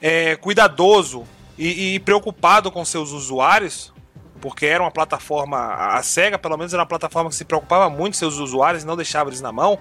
[0.00, 1.26] é, cuidadoso
[1.58, 3.92] e, e preocupado com seus usuários,
[4.40, 8.14] porque era uma plataforma, a Sega pelo menos era uma plataforma que se preocupava muito
[8.14, 9.76] com seus usuários e não deixava eles na mão,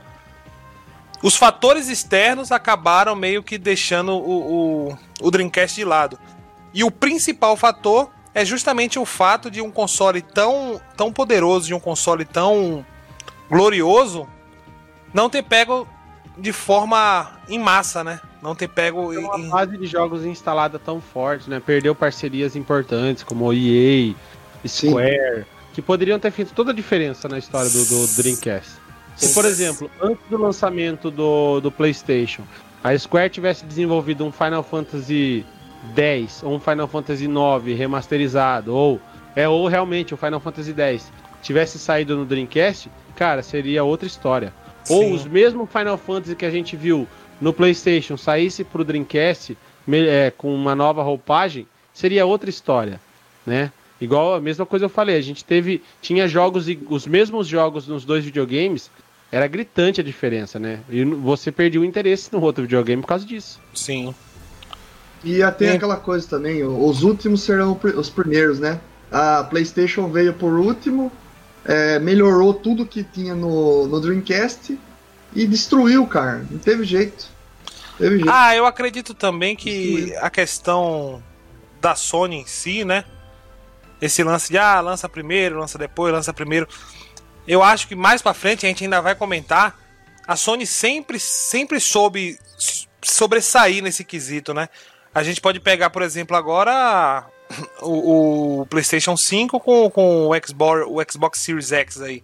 [1.21, 6.17] os fatores externos acabaram meio que deixando o, o, o Dreamcast de lado.
[6.73, 11.75] E o principal fator é justamente o fato de um console tão, tão poderoso, de
[11.75, 12.83] um console tão
[13.47, 14.27] glorioso,
[15.13, 15.87] não ter pego
[16.39, 18.19] de forma em massa, né?
[18.41, 21.61] Não ter pego Tem em, uma em- base de jogos instalada tão forte, né?
[21.63, 24.13] Perdeu parcerias importantes como EA,
[24.67, 28.71] Square, que poderiam ter feito toda a diferença na história do, do Dreamcast.
[29.15, 32.43] Se, por exemplo, antes do lançamento do, do PlayStation,
[32.83, 35.45] a Square tivesse desenvolvido um Final Fantasy
[35.95, 38.99] X ou um Final Fantasy IX remasterizado, ou
[39.35, 41.11] é ou realmente o Final Fantasy X
[41.41, 44.53] tivesse saído no Dreamcast, cara, seria outra história.
[44.87, 47.07] Ou os mesmos Final Fantasy que a gente viu
[47.41, 49.57] no PlayStation saísse pro Dreamcast
[49.91, 52.99] é, com uma nova roupagem, seria outra história,
[53.45, 53.71] né?
[53.99, 57.87] Igual a mesma coisa eu falei, a gente teve tinha jogos e os mesmos jogos
[57.87, 58.89] nos dois videogames,
[59.31, 60.79] era gritante a diferença, né?
[60.89, 63.59] E você perdeu o interesse no outro videogame por causa disso.
[63.73, 64.13] Sim.
[65.23, 65.73] E tem É.
[65.73, 68.79] aquela coisa também, os últimos serão os primeiros, né?
[69.11, 71.11] A PlayStation veio por último,
[71.65, 74.77] é, melhorou tudo que tinha no, no Dreamcast
[75.33, 76.45] e destruiu, cara.
[76.49, 77.27] Não teve jeito.
[77.97, 78.31] Teve jeito.
[78.31, 81.21] Ah, eu acredito também que a questão
[81.81, 83.03] da Sony em si, né?
[84.01, 86.67] Esse lance de ah, lança primeiro, lança depois, lança primeiro.
[87.47, 89.77] Eu acho que mais pra frente a gente ainda vai comentar.
[90.25, 92.37] A Sony sempre, sempre soube
[93.01, 94.69] sobressair nesse quesito, né?
[95.13, 97.25] A gente pode pegar, por exemplo, agora
[97.81, 102.23] o, o PlayStation 5 com, com o, Xbox, o Xbox Series X aí.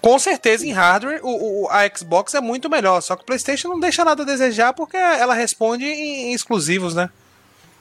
[0.00, 3.00] Com certeza, em hardware, o, o- a Xbox é muito melhor.
[3.00, 6.94] Só que o PlayStation não deixa nada a desejar porque ela responde em, em exclusivos,
[6.94, 7.08] né?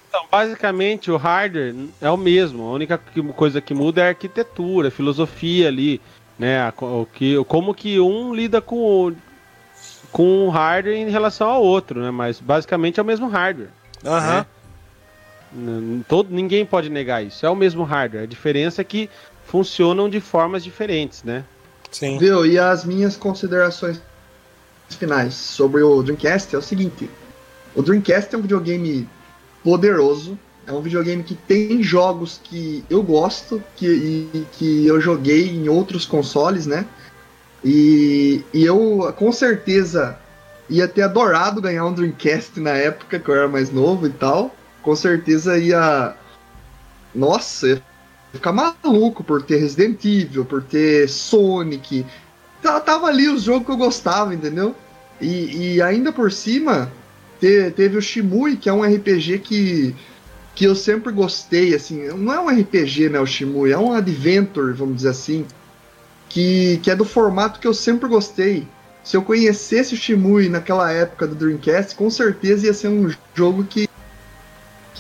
[0.08, 2.64] Então, basicamente, o hardware é o mesmo.
[2.68, 3.00] A única
[3.36, 6.00] coisa que muda é a arquitetura, a filosofia ali,
[6.38, 6.72] né?
[6.80, 8.76] O que, como que um lida com
[9.10, 9.16] o,
[10.12, 12.12] com o hardware em relação ao outro, né?
[12.12, 13.70] Mas basicamente é o mesmo hardware.
[14.06, 14.38] Aham.
[14.38, 14.46] N-
[16.08, 17.46] Todo, ninguém pode negar isso.
[17.46, 18.24] É o mesmo hardware.
[18.24, 19.10] A diferença é que
[19.46, 21.44] funcionam de formas diferentes, né?
[21.92, 22.18] Sim.
[22.18, 22.46] Viu?
[22.46, 24.02] E as minhas considerações
[24.90, 27.10] finais sobre o Dreamcast é o seguinte:
[27.76, 29.08] o Dreamcast é um videogame
[29.64, 35.50] poderoso, é um videogame que tem jogos que eu gosto, que, e, que eu joguei
[35.50, 36.86] em outros consoles, né?
[37.64, 40.18] E, e eu com certeza
[40.70, 44.54] ia ter adorado ganhar um Dreamcast na época que eu era mais novo e tal.
[44.84, 46.16] Com certeza ia.
[47.16, 47.82] Nossa, ia
[48.32, 52.06] ficar maluco por ter Resident Evil, por ter Sonic.
[52.62, 54.76] Tá- Tava ali os jogos que eu gostava, entendeu?
[55.22, 56.92] E, e ainda por cima,
[57.40, 59.96] te- teve o Shimui, que é um RPG que,
[60.56, 64.74] que eu sempre gostei, assim, não é um RPG, né, o Shimui, é um adventure,
[64.74, 65.46] vamos dizer assim,
[66.30, 68.68] que, que é do formato que eu sempre gostei.
[69.04, 73.64] Se eu conhecesse o Shimui naquela época do Dreamcast, com certeza ia ser um jogo
[73.66, 73.88] que,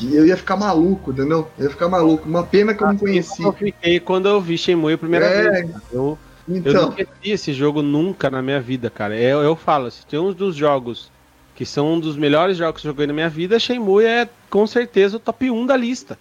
[0.08, 1.48] que eu ia ficar maluco, entendeu?
[1.58, 2.28] Eu ia ficar maluco.
[2.28, 3.44] Uma pena que eu não conheci.
[3.44, 5.50] Eu fiquei quando eu vi Shenmue a primeira É.
[5.52, 5.72] vez.
[5.72, 5.84] cara.
[5.92, 6.18] Eu,
[6.48, 9.16] Eu Então, não esqueci esse jogo nunca na minha vida, cara.
[9.18, 11.10] Eu, eu falo, se tem um dos jogos
[11.56, 14.66] que são um dos melhores jogos que eu joguei na minha vida, Shenmue é com
[14.68, 16.18] certeza o top 1 da lista.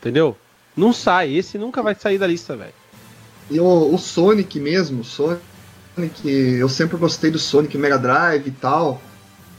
[0.00, 0.36] Entendeu?
[0.76, 2.72] Não sai, esse nunca vai sair da lista, velho.
[3.50, 5.40] e o, o Sonic mesmo, o Sonic,
[6.58, 9.02] eu sempre gostei do Sonic Mega Drive e tal.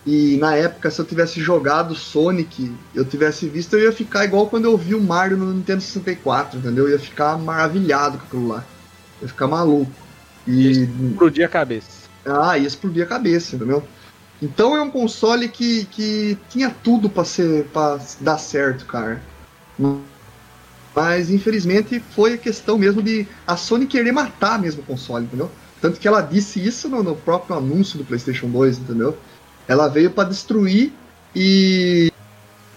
[0.05, 4.47] E na época, se eu tivesse jogado Sonic, eu tivesse visto, eu ia ficar igual
[4.47, 6.87] quando eu vi o Mario no Nintendo 64, entendeu?
[6.87, 8.65] Eu ia ficar maravilhado com aquilo lá.
[9.19, 9.91] Eu ia ficar maluco.
[10.47, 12.09] E Explodir a cabeça.
[12.25, 13.83] Ah, ia explodir a cabeça, entendeu?
[14.41, 19.21] Então é um console que, que tinha tudo pra ser para dar certo, cara.
[20.95, 25.51] Mas infelizmente foi a questão mesmo de a Sony querer matar mesmo o console, entendeu?
[25.79, 29.15] Tanto que ela disse isso no, no próprio anúncio do PlayStation 2, entendeu?
[29.71, 30.91] Ela veio pra destruir
[31.33, 32.11] e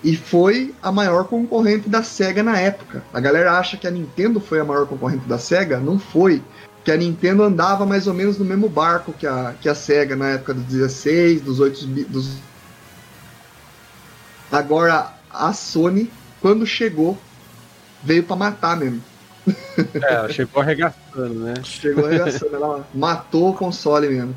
[0.04, 3.02] e foi a maior concorrente da Sega na época.
[3.12, 6.40] A galera acha que a Nintendo foi a maior concorrente da Sega, não foi
[6.84, 10.14] que a Nintendo andava mais ou menos no mesmo barco que a, que a Sega
[10.14, 12.36] na época dos 16, dos 8 bi- dos
[14.52, 17.18] Agora a Sony, quando chegou,
[18.04, 19.02] veio pra matar mesmo.
[20.00, 21.54] É, ela chegou arregaçando, né?
[21.64, 24.36] Chegou arregaçando, ela matou o console mesmo.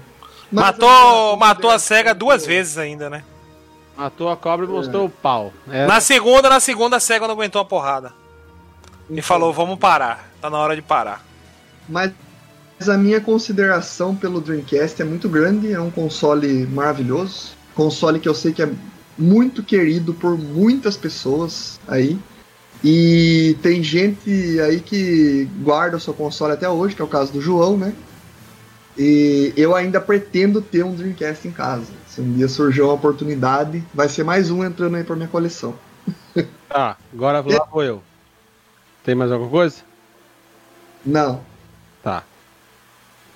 [0.51, 3.23] Mas Matou, eu- matou a SEGA duas vezes ainda, né?
[3.97, 5.51] Matou a cobra e mostrou o pau.
[5.69, 8.13] É, Na segunda, na segunda, a SEGA não aguentou a porrada.
[9.09, 10.29] E Então, falou, vamos parar.
[10.41, 11.25] Tá na hora de parar.
[11.89, 12.11] Mas
[12.87, 17.51] a minha consideração pelo Dreamcast é muito grande, é um console maravilhoso.
[17.73, 18.69] Console que eu sei que é
[19.17, 22.17] muito querido por muitas pessoas aí.
[22.83, 27.33] E tem gente aí que guarda o seu console até hoje, que é o caso
[27.33, 27.93] do João, né?
[28.97, 31.91] E eu ainda pretendo ter um Dreamcast em casa.
[32.07, 35.75] Se um dia surgir uma oportunidade, vai ser mais um entrando aí pra minha coleção.
[36.67, 38.01] Tá, agora lá vou eu.
[39.03, 39.83] Tem mais alguma coisa?
[41.05, 41.41] Não.
[42.01, 42.23] Tá.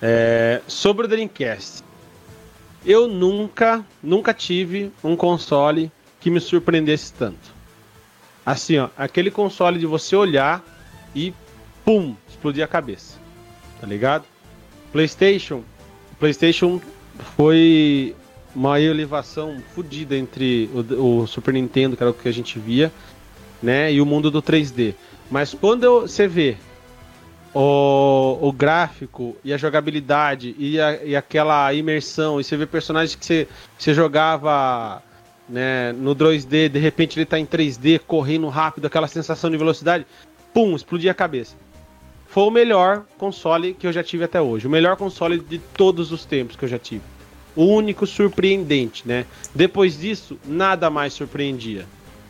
[0.00, 1.84] É, sobre o Dreamcast.
[2.84, 7.54] Eu nunca, nunca tive um console que me surpreendesse tanto.
[8.44, 10.60] Assim, ó, aquele console de você olhar
[11.14, 11.32] e
[11.84, 13.16] pum, explodir a cabeça.
[13.80, 14.24] Tá ligado?
[14.92, 15.62] PlayStation,
[16.18, 16.80] PlayStation
[17.36, 18.14] foi
[18.54, 22.92] uma elevação fodida entre o, o Super Nintendo, que era o que a gente via,
[23.62, 24.94] né, e o mundo do 3D.
[25.30, 26.56] Mas quando você vê
[27.54, 33.14] o, o gráfico e a jogabilidade e, a- e aquela imersão, e você vê personagens
[33.14, 33.46] que
[33.78, 35.02] você, jogava
[35.48, 40.06] né, no 2D, de repente ele tá em 3D, correndo rápido, aquela sensação de velocidade,
[40.52, 41.56] pum, explodia a cabeça.
[42.32, 46.10] Foi o melhor console que eu já tive até hoje, o melhor console de todos
[46.12, 47.02] os tempos que eu já tive.
[47.54, 49.26] O único surpreendente, né?
[49.54, 51.84] Depois disso, nada mais surpreendia,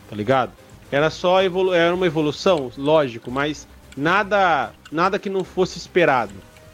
[0.09, 0.51] tá ligado?
[0.91, 3.65] Era só evolu era uma evolução, lógico, mas
[3.95, 6.33] nada nada que não fosse esperado,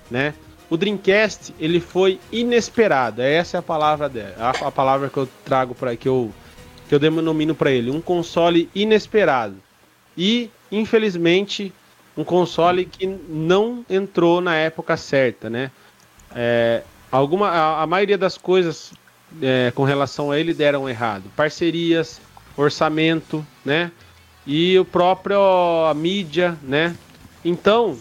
[0.09, 0.33] né?
[0.67, 3.21] O Dreamcast, ele foi inesperado.
[3.21, 6.33] Essa é a palavra dela, a, a palavra que eu trago para que eu
[6.87, 9.57] que eu denomino para ele, um console inesperado.
[10.17, 11.71] E, infelizmente,
[12.19, 15.71] um console que não entrou na época certa, né?
[16.35, 18.91] É, alguma, a, a maioria das coisas
[19.41, 21.23] é, com relação a ele deram errado.
[21.33, 22.19] Parcerias,
[22.57, 23.89] orçamento, né?
[24.45, 25.39] E o próprio
[25.89, 26.93] a mídia, né?
[27.45, 27.97] Então,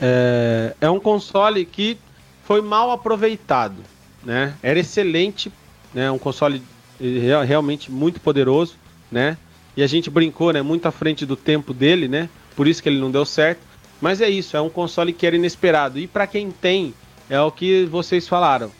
[0.00, 1.98] é, é um console que
[2.44, 3.82] foi mal aproveitado,
[4.24, 4.54] né?
[4.62, 5.50] Era excelente,
[5.92, 6.08] né?
[6.08, 6.62] Um console
[7.00, 8.76] real- realmente muito poderoso,
[9.10, 9.36] né?
[9.76, 10.62] E a gente brincou, né?
[10.62, 12.28] Muito à frente do tempo dele, né?
[12.58, 13.60] Por isso que ele não deu certo.
[14.00, 15.96] Mas é isso, é um console que era inesperado.
[15.96, 16.92] E para quem tem,
[17.30, 18.72] é o que vocês falaram.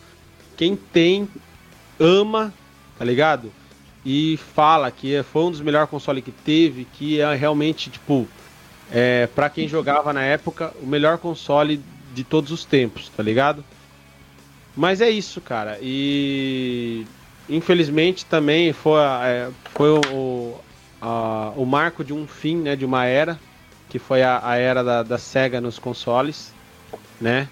[0.57, 1.29] Quem tem,
[2.01, 2.53] ama,
[2.99, 3.53] tá ligado?
[4.05, 8.27] E fala que foi um dos melhores consoles que teve, que é realmente, tipo,
[8.91, 11.81] é, para quem jogava na época, o melhor console
[12.13, 13.65] de todos os tempos, tá ligado?
[14.75, 15.79] Mas é isso, cara.
[15.81, 17.07] E
[17.49, 20.57] infelizmente também foi, é, foi o,
[21.01, 23.39] a- o marco de um fim, né, de uma era,
[23.89, 26.53] que foi a, a era da, da Sega nos consoles,
[27.21, 27.49] né?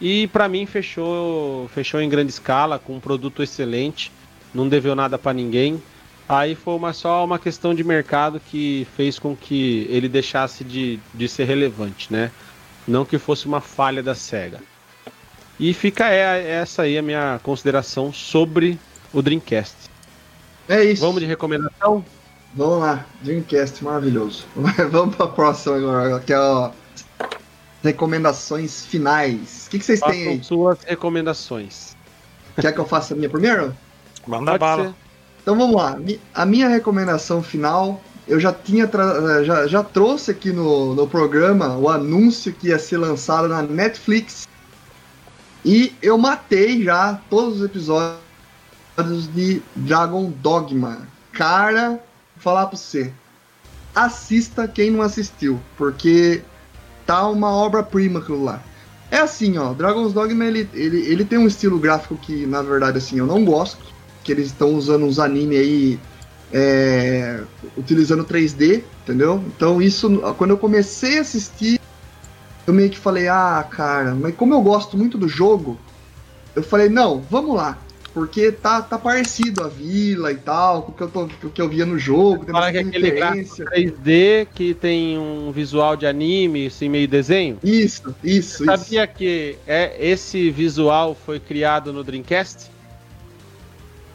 [0.00, 4.12] E pra mim fechou, fechou em grande escala, com um produto excelente,
[4.54, 5.82] não deveu nada pra ninguém.
[6.28, 11.00] Aí foi uma, só uma questão de mercado que fez com que ele deixasse de,
[11.14, 12.30] de ser relevante, né?
[12.86, 14.60] Não que fosse uma falha da SEGA.
[15.58, 18.78] E fica é, essa aí a minha consideração sobre
[19.12, 19.74] o Dreamcast.
[20.68, 21.00] É isso.
[21.00, 22.04] Vamos de recomendação?
[22.54, 24.46] Vamos lá, Dreamcast maravilhoso.
[24.90, 26.70] Vamos pra próxima agora, que é ó,
[27.82, 29.66] recomendações finais.
[29.66, 30.42] O que, que vocês têm aí?
[30.44, 31.96] suas recomendações.
[32.60, 33.74] Quer que eu faça a minha primeiro?
[34.26, 34.84] Manda Pode bala.
[34.88, 34.94] ser.
[35.42, 35.96] Então vamos lá.
[36.34, 41.76] A minha recomendação final, eu já tinha tra- já, já trouxe aqui no, no programa
[41.76, 44.48] o anúncio que ia ser lançado na Netflix
[45.64, 48.18] E eu matei já todos os episódios
[49.34, 51.06] de Dragon Dogma.
[51.32, 52.02] Cara,
[52.38, 53.12] falar pra você.
[53.94, 56.42] Assista quem não assistiu, porque
[57.06, 58.62] tá uma obra-prima aquilo lá.
[59.10, 62.98] É assim, ó, Dragon's Dogma ele, ele, ele tem um estilo gráfico que, na verdade,
[62.98, 63.82] assim, eu não gosto.
[64.22, 66.00] Que eles estão usando uns anime aí
[66.52, 67.40] é,
[67.76, 69.42] utilizando 3D, entendeu?
[69.46, 71.80] Então isso, quando eu comecei a assistir,
[72.66, 75.78] eu meio que falei, ah, cara, mas como eu gosto muito do jogo,
[76.54, 77.78] eu falei, não, vamos lá.
[78.18, 81.62] Porque tá, tá parecido a vila e tal, com o que eu, tô, o que
[81.62, 82.44] eu via no jogo.
[82.44, 87.06] Tem Fala que é aquele gráfico 3D que tem um visual de anime, assim, meio
[87.06, 87.58] desenho.
[87.62, 92.68] Isso, isso, Você Sabia que é, esse visual foi criado no Dreamcast?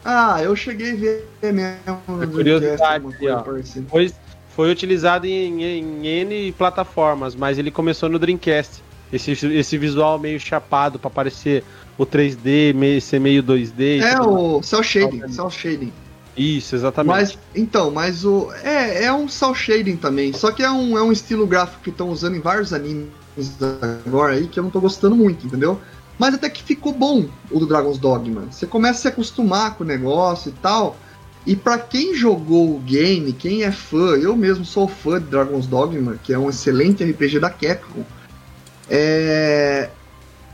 [0.04, 3.84] Ah, eu cheguei a ver mesmo é curiosidade, Dreamcast.
[3.88, 4.12] Foi,
[4.50, 8.82] foi utilizado em, em N plataformas, mas ele começou no Dreamcast.
[9.10, 11.64] Esse, esse visual meio chapado para parecer
[11.96, 14.00] o 3D, meio, ser meio 2D.
[14.02, 15.92] É o cel shading, cel shading.
[16.36, 17.14] Isso, exatamente.
[17.14, 18.50] Mas, então, mas o.
[18.62, 20.32] É, é um cel shading também.
[20.32, 23.08] Só que é um, é um estilo gráfico que estão usando em vários animes
[24.06, 25.80] agora aí que eu não tô gostando muito, entendeu?
[26.18, 28.46] Mas até que ficou bom o do Dragon's Dogma.
[28.50, 30.96] Você começa a se acostumar com o negócio e tal.
[31.46, 35.66] E para quem jogou o game, quem é fã, eu mesmo sou fã de Dragon's
[35.66, 38.04] Dogma, que é um excelente RPG da Capcom.
[38.88, 39.90] É,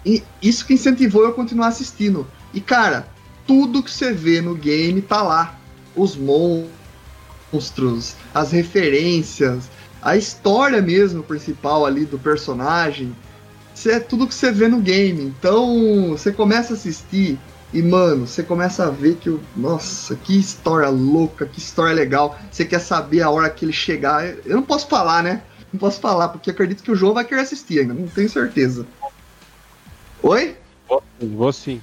[0.05, 2.27] e isso que incentivou eu a continuar assistindo.
[2.53, 3.09] E cara,
[3.47, 5.59] tudo que você vê no game tá lá.
[5.95, 9.69] Os monstros, as referências,
[10.01, 13.15] a história mesmo principal ali do personagem.
[13.75, 15.23] Isso é tudo que você vê no game.
[15.23, 17.39] Então, você começa a assistir
[17.73, 22.39] e, mano, você começa a ver que, nossa, que história louca, que história legal.
[22.51, 24.27] Você quer saber a hora que ele chegar.
[24.45, 25.43] Eu não posso falar, né?
[25.73, 28.87] Não posso falar, porque acredito que o João vai querer assistir ainda, não tenho certeza.
[30.23, 30.57] Oi?
[31.21, 31.81] Vou sim.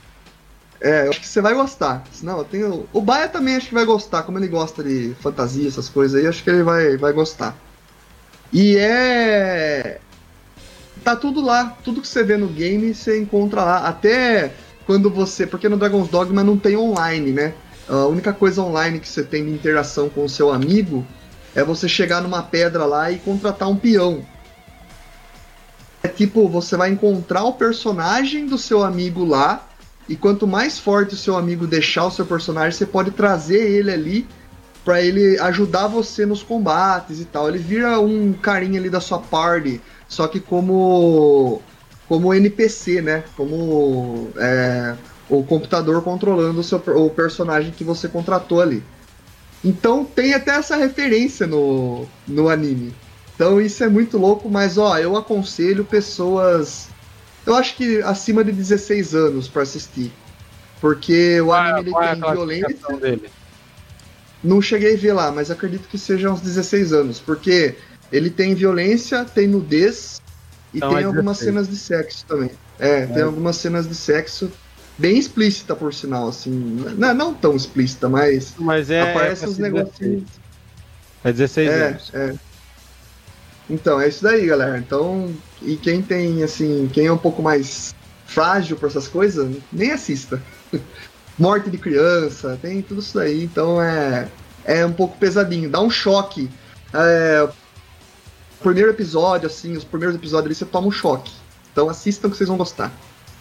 [0.80, 2.04] É, eu acho que você vai gostar.
[2.22, 2.88] Não, eu tenho.
[2.94, 6.28] O Baia também acho que vai gostar, como ele gosta de fantasia, essas coisas aí,
[6.28, 7.56] acho que ele vai, vai gostar.
[8.54, 10.00] E é.
[11.04, 13.88] Tá tudo lá, tudo que você vê no game você encontra lá.
[13.88, 14.54] Até
[14.86, 15.48] quando você.
[15.48, 17.54] Porque no Dragon's Dogma não tem online, né?
[17.88, 21.06] A única coisa online que você tem de interação com o seu amigo
[21.56, 24.24] é você chegar numa pedra lá e contratar um peão.
[26.08, 29.68] É tipo, você vai encontrar o personagem do seu amigo lá,
[30.08, 33.92] e quanto mais forte o seu amigo deixar o seu personagem, você pode trazer ele
[33.92, 34.28] ali
[34.86, 37.50] para ele ajudar você nos combates e tal.
[37.50, 41.62] Ele vira um carinha ali da sua party, só que como
[42.08, 43.26] como NPC, né?
[43.36, 44.96] Como é,
[45.30, 48.82] o computador controlando o, seu, o personagem que você contratou ali.
[49.62, 52.96] Então tem até essa referência no, no anime.
[53.38, 56.88] Então isso é muito louco, mas ó, eu aconselho pessoas.
[57.46, 60.12] Eu acho que acima de 16 anos para assistir.
[60.82, 62.98] Porque o anime ele é tem violência.
[63.00, 63.30] Dele?
[64.44, 67.20] Não cheguei a ver lá, mas acredito que seja uns 16 anos.
[67.20, 67.76] Porque
[68.12, 70.20] ele tem violência, tem nudez
[70.74, 72.50] e então tem é algumas cenas de sexo também.
[72.80, 74.52] É, é, tem algumas cenas de sexo
[74.98, 76.52] bem explícita, por sinal, assim.
[76.98, 80.24] Não, não tão explícita, mas, mas é, aparece é os negocinhos.
[81.24, 82.12] É 16 é, anos.
[82.16, 82.47] É.
[83.70, 84.78] Então, é isso daí, galera.
[84.78, 87.94] Então, e quem tem, assim, quem é um pouco mais
[88.28, 90.42] frágil para essas coisas, nem assista.
[91.40, 93.44] Morte de criança, tem tudo isso daí.
[93.44, 94.28] Então é,
[94.66, 96.50] é um pouco pesadinho, dá um choque.
[96.94, 97.48] É,
[98.62, 101.32] primeiro episódio, assim, os primeiros episódios ali você toma um choque.
[101.72, 102.92] Então assistam que vocês vão gostar.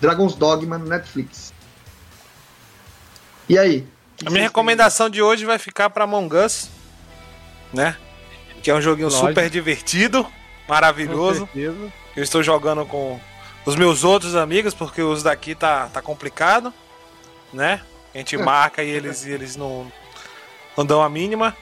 [0.00, 1.52] Dragon's Dogma no Netflix.
[3.48, 3.86] E aí?
[4.24, 6.68] A minha recomendação de hoje vai ficar para Among Us,
[7.72, 7.96] né?
[8.66, 9.28] Que é um joguinho Lógico.
[9.28, 10.26] super divertido,
[10.66, 11.48] maravilhoso.
[11.54, 13.20] Eu estou jogando com
[13.64, 16.74] os meus outros amigos, porque os daqui tá, tá complicado,
[17.52, 17.80] né?
[18.12, 19.86] A gente marca e eles, e eles não,
[20.76, 21.56] não dão a mínima.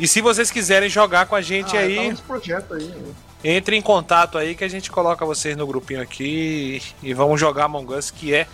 [0.00, 3.14] E se vocês quiserem jogar com a gente ah, aí, tá aí né?
[3.44, 7.38] entre em contato aí que a gente coloca vocês no grupinho aqui e, e vamos
[7.38, 8.46] jogar Among Us, que é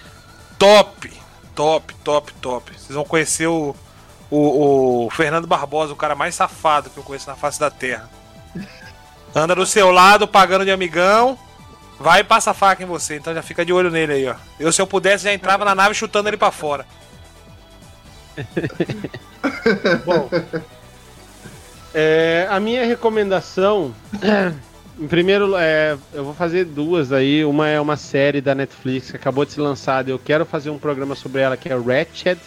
[0.59, 1.13] top,
[1.55, 2.73] top, top, top.
[2.73, 3.73] Vocês vão conhecer o
[4.33, 8.09] o, o Fernando Barbosa, o cara mais safado que eu conheço na face da terra.
[9.35, 11.39] Anda do seu lado, pagando de amigão.
[12.01, 14.35] Vai e passa faca em você, então já fica de olho nele aí, ó.
[14.59, 16.87] Eu, se eu pudesse, já entrava na nave chutando ele para fora.
[20.07, 20.31] Bom,
[21.95, 23.95] é, a minha recomendação,
[24.99, 27.45] em primeiro, é, eu vou fazer duas aí.
[27.45, 30.11] Uma é uma série da Netflix que acabou de ser lançada.
[30.11, 32.41] Eu quero fazer um programa sobre ela que é Ratched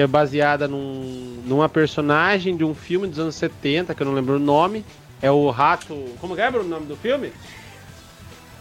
[0.00, 4.14] que é baseada num, numa personagem de um filme dos anos 70, que eu não
[4.14, 4.82] lembro o nome.
[5.20, 5.94] É o rato.
[6.18, 7.30] Como é o nome do filme?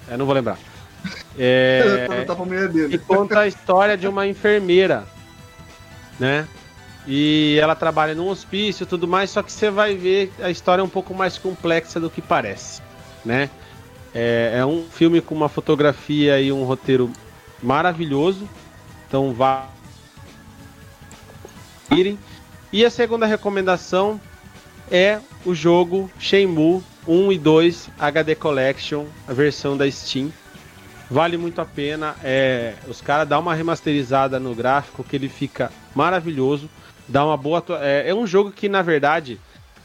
[0.10, 0.60] É, não vou lembrar.
[1.42, 2.18] É,
[2.68, 2.96] dele.
[2.96, 5.06] e conta a história de uma enfermeira,
[6.20, 6.46] né?
[7.08, 10.82] E ela trabalha num hospício e tudo mais, só que você vai ver a história
[10.82, 12.82] é um pouco mais complexa do que parece,
[13.24, 13.50] né?
[14.14, 17.10] É, é um filme com uma fotografia e um roteiro
[17.64, 18.50] maravilhoso,
[19.08, 19.70] então vá
[21.92, 22.18] irem.
[22.72, 24.20] E a segunda recomendação
[24.92, 30.32] é o jogo Shenmue 1 e 2 HD Collection, a versão da Steam.
[31.10, 32.16] Vale muito a pena.
[32.24, 36.70] É, os caras dão uma remasterizada no gráfico que ele fica maravilhoso.
[37.08, 37.64] Dá uma boa.
[37.82, 39.40] É, é um jogo que, na verdade,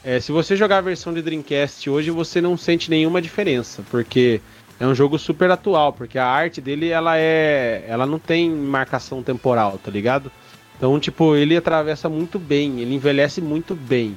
[0.05, 4.43] é, se você jogar a versão de Dreamcast hoje, você não sente nenhuma diferença, porque
[4.79, 9.23] é um jogo super atual, porque a arte dele ela é, ela não tem marcação
[9.23, 10.31] temporal, tá ligado?
[10.77, 14.17] Então, tipo, ele atravessa muito bem, ele envelhece muito bem,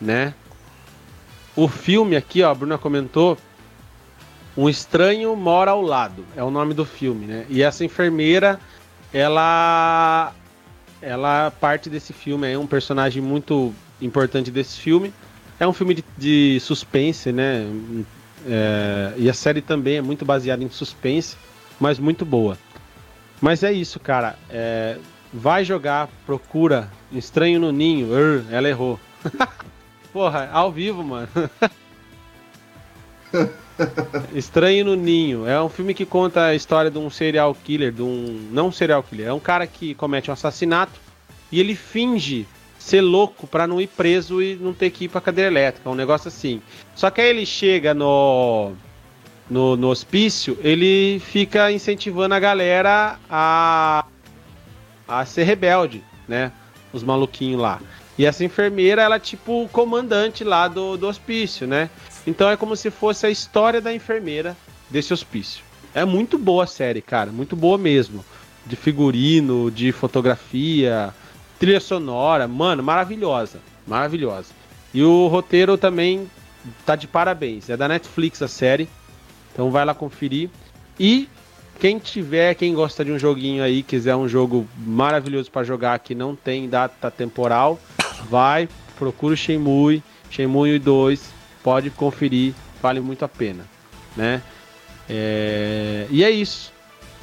[0.00, 0.34] né?
[1.54, 3.36] O filme aqui, ó, a Bruna comentou,
[4.56, 7.46] um estranho mora ao lado, é o nome do filme, né?
[7.48, 8.58] E essa enfermeira,
[9.12, 10.32] ela
[11.00, 15.12] ela parte desse filme, é um personagem muito importante desse filme.
[15.60, 17.66] É um filme de, de suspense, né?
[18.46, 21.36] É, e a série também é muito baseada em suspense,
[21.78, 22.56] mas muito boa.
[23.40, 24.36] Mas é isso, cara.
[24.50, 24.98] É,
[25.32, 28.08] vai jogar, procura Estranho no Ninho.
[28.08, 28.98] Ur, ela errou.
[30.12, 31.28] Porra, ao vivo, mano.
[34.34, 35.46] Estranho no Ninho.
[35.46, 38.48] É um filme que conta a história de um serial killer, de um.
[38.50, 41.00] Não um serial killer, é um cara que comete um assassinato
[41.50, 42.46] e ele finge
[42.78, 45.94] ser louco pra não ir preso e não ter que ir pra cadeira elétrica, um
[45.94, 46.62] negócio assim.
[46.94, 48.72] Só que aí ele chega no.
[49.50, 54.04] No, no hospício, ele fica incentivando a galera a,
[55.08, 56.52] a ser rebelde, né?
[56.92, 57.80] Os maluquinhos lá.
[58.18, 61.88] E essa enfermeira, ela é tipo o comandante lá do, do hospício, né?
[62.26, 64.56] Então é como se fosse a história da enfermeira
[64.90, 65.62] desse hospício.
[65.94, 67.30] É muito boa a série, cara.
[67.30, 68.24] Muito boa mesmo.
[68.66, 71.14] De figurino, de fotografia,
[71.58, 72.46] trilha sonora.
[72.46, 73.60] Mano, maravilhosa.
[73.86, 74.48] Maravilhosa.
[74.92, 76.28] E o roteiro também
[76.84, 77.70] tá de parabéns.
[77.70, 78.88] É da Netflix a série.
[79.52, 80.50] Então vai lá conferir.
[80.98, 81.28] E
[81.80, 86.14] quem tiver, quem gosta de um joguinho aí, quiser um jogo maravilhoso para jogar que
[86.14, 87.78] não tem data temporal,
[88.28, 91.32] vai, procura o Shenmue, Shenmue 2,
[91.62, 93.64] pode conferir, vale muito a pena,
[94.16, 94.42] né?
[95.08, 96.72] É, E é isso.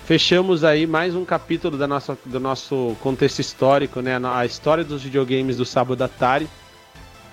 [0.05, 4.19] Fechamos aí mais um capítulo da nossa, do nosso contexto histórico, né?
[4.23, 6.47] A história dos videogames do sábado da Atari.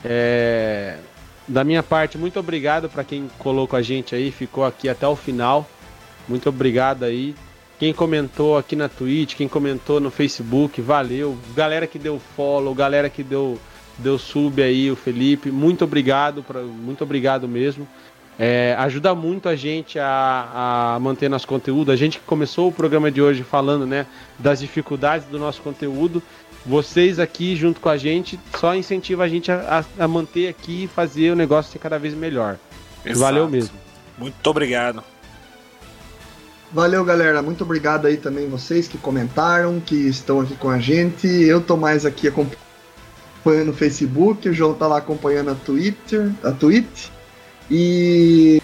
[0.04, 0.96] É,
[1.46, 5.06] Da minha parte, muito obrigado para quem colou com a gente aí, ficou aqui até
[5.06, 5.68] o final.
[6.28, 7.34] Muito obrigado aí.
[7.78, 11.36] Quem comentou aqui na Twitch, quem comentou no Facebook, valeu.
[11.54, 13.58] Galera que deu follow, galera que deu,
[13.98, 17.86] deu sub aí, o Felipe, muito obrigado, pra, muito obrigado mesmo.
[18.38, 21.90] É, ajuda muito a gente a, a manter nosso conteúdo.
[21.92, 24.06] A gente que começou o programa de hoje falando né,
[24.38, 26.22] das dificuldades do nosso conteúdo.
[26.64, 30.84] Vocês aqui junto com a gente só incentiva a gente a, a- a manter aqui
[30.84, 32.56] e fazer o negócio ser cada vez melhor.
[33.16, 33.48] Valeu Exato.
[33.50, 33.74] mesmo.
[34.16, 35.02] Muito obrigado.
[36.72, 37.42] Valeu, galera.
[37.42, 41.26] Muito obrigado aí também vocês que comentaram, que estão aqui com a gente.
[41.26, 46.50] Eu tô mais aqui acompanhando o Facebook, o João tá lá acompanhando a Twitter, a
[46.50, 47.08] Twitch.
[47.70, 48.62] E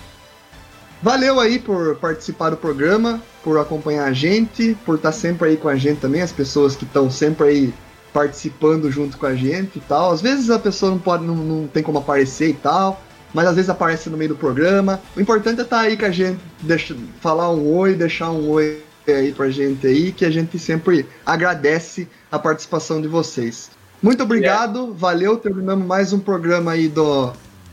[1.03, 5.69] valeu aí por participar do programa, por acompanhar a gente, por estar sempre aí com
[5.69, 7.75] a gente também, as pessoas que estão sempre aí
[8.11, 10.13] participando junto com a gente e tal.
[10.13, 13.03] Às vezes a pessoa não pode, não, não tem como aparecer e tal
[13.35, 15.01] mas às vezes aparece no meio do programa.
[15.17, 18.83] O importante é estar aí com a gente, deixa, falar um oi, deixar um oi
[19.07, 23.71] aí pra gente aí, que a gente sempre agradece a participação de vocês.
[24.03, 27.33] Muito obrigado, valeu, terminamos mais um programa aí do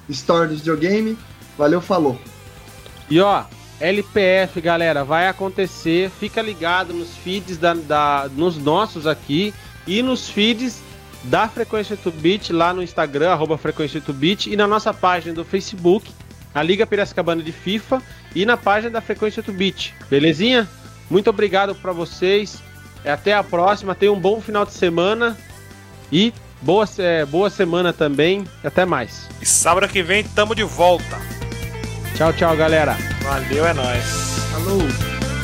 [0.10, 1.18] História do Videogame.
[1.58, 2.20] Valeu, falou.
[3.10, 3.44] E ó,
[3.80, 6.10] LPF, galera, vai acontecer.
[6.10, 9.54] Fica ligado nos feeds da, da- nos nossos aqui
[9.86, 10.80] e nos feeds
[11.26, 16.12] da Frequência 8-Bit lá no Instagram, arroba Frequência 8-Bit, e na nossa página do Facebook,
[16.54, 18.02] a Liga Piracicabana de FIFA,
[18.34, 19.94] e na página da Frequência 8-Bit.
[20.10, 20.68] Belezinha?
[21.10, 22.62] Muito obrigado pra vocês.
[23.04, 23.96] É, Até a próxima.
[23.96, 25.38] Tenha um bom final de semana.
[26.12, 28.46] E boa, é, boa semana também.
[28.64, 29.28] Até mais.
[29.42, 31.20] E sábado que vem tamo de volta.
[32.16, 32.98] Tchau, tchau, galera.
[33.22, 34.06] Valeu, é nóis.
[34.52, 35.35] Falou!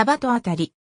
[0.00, 0.72] サバとあたり。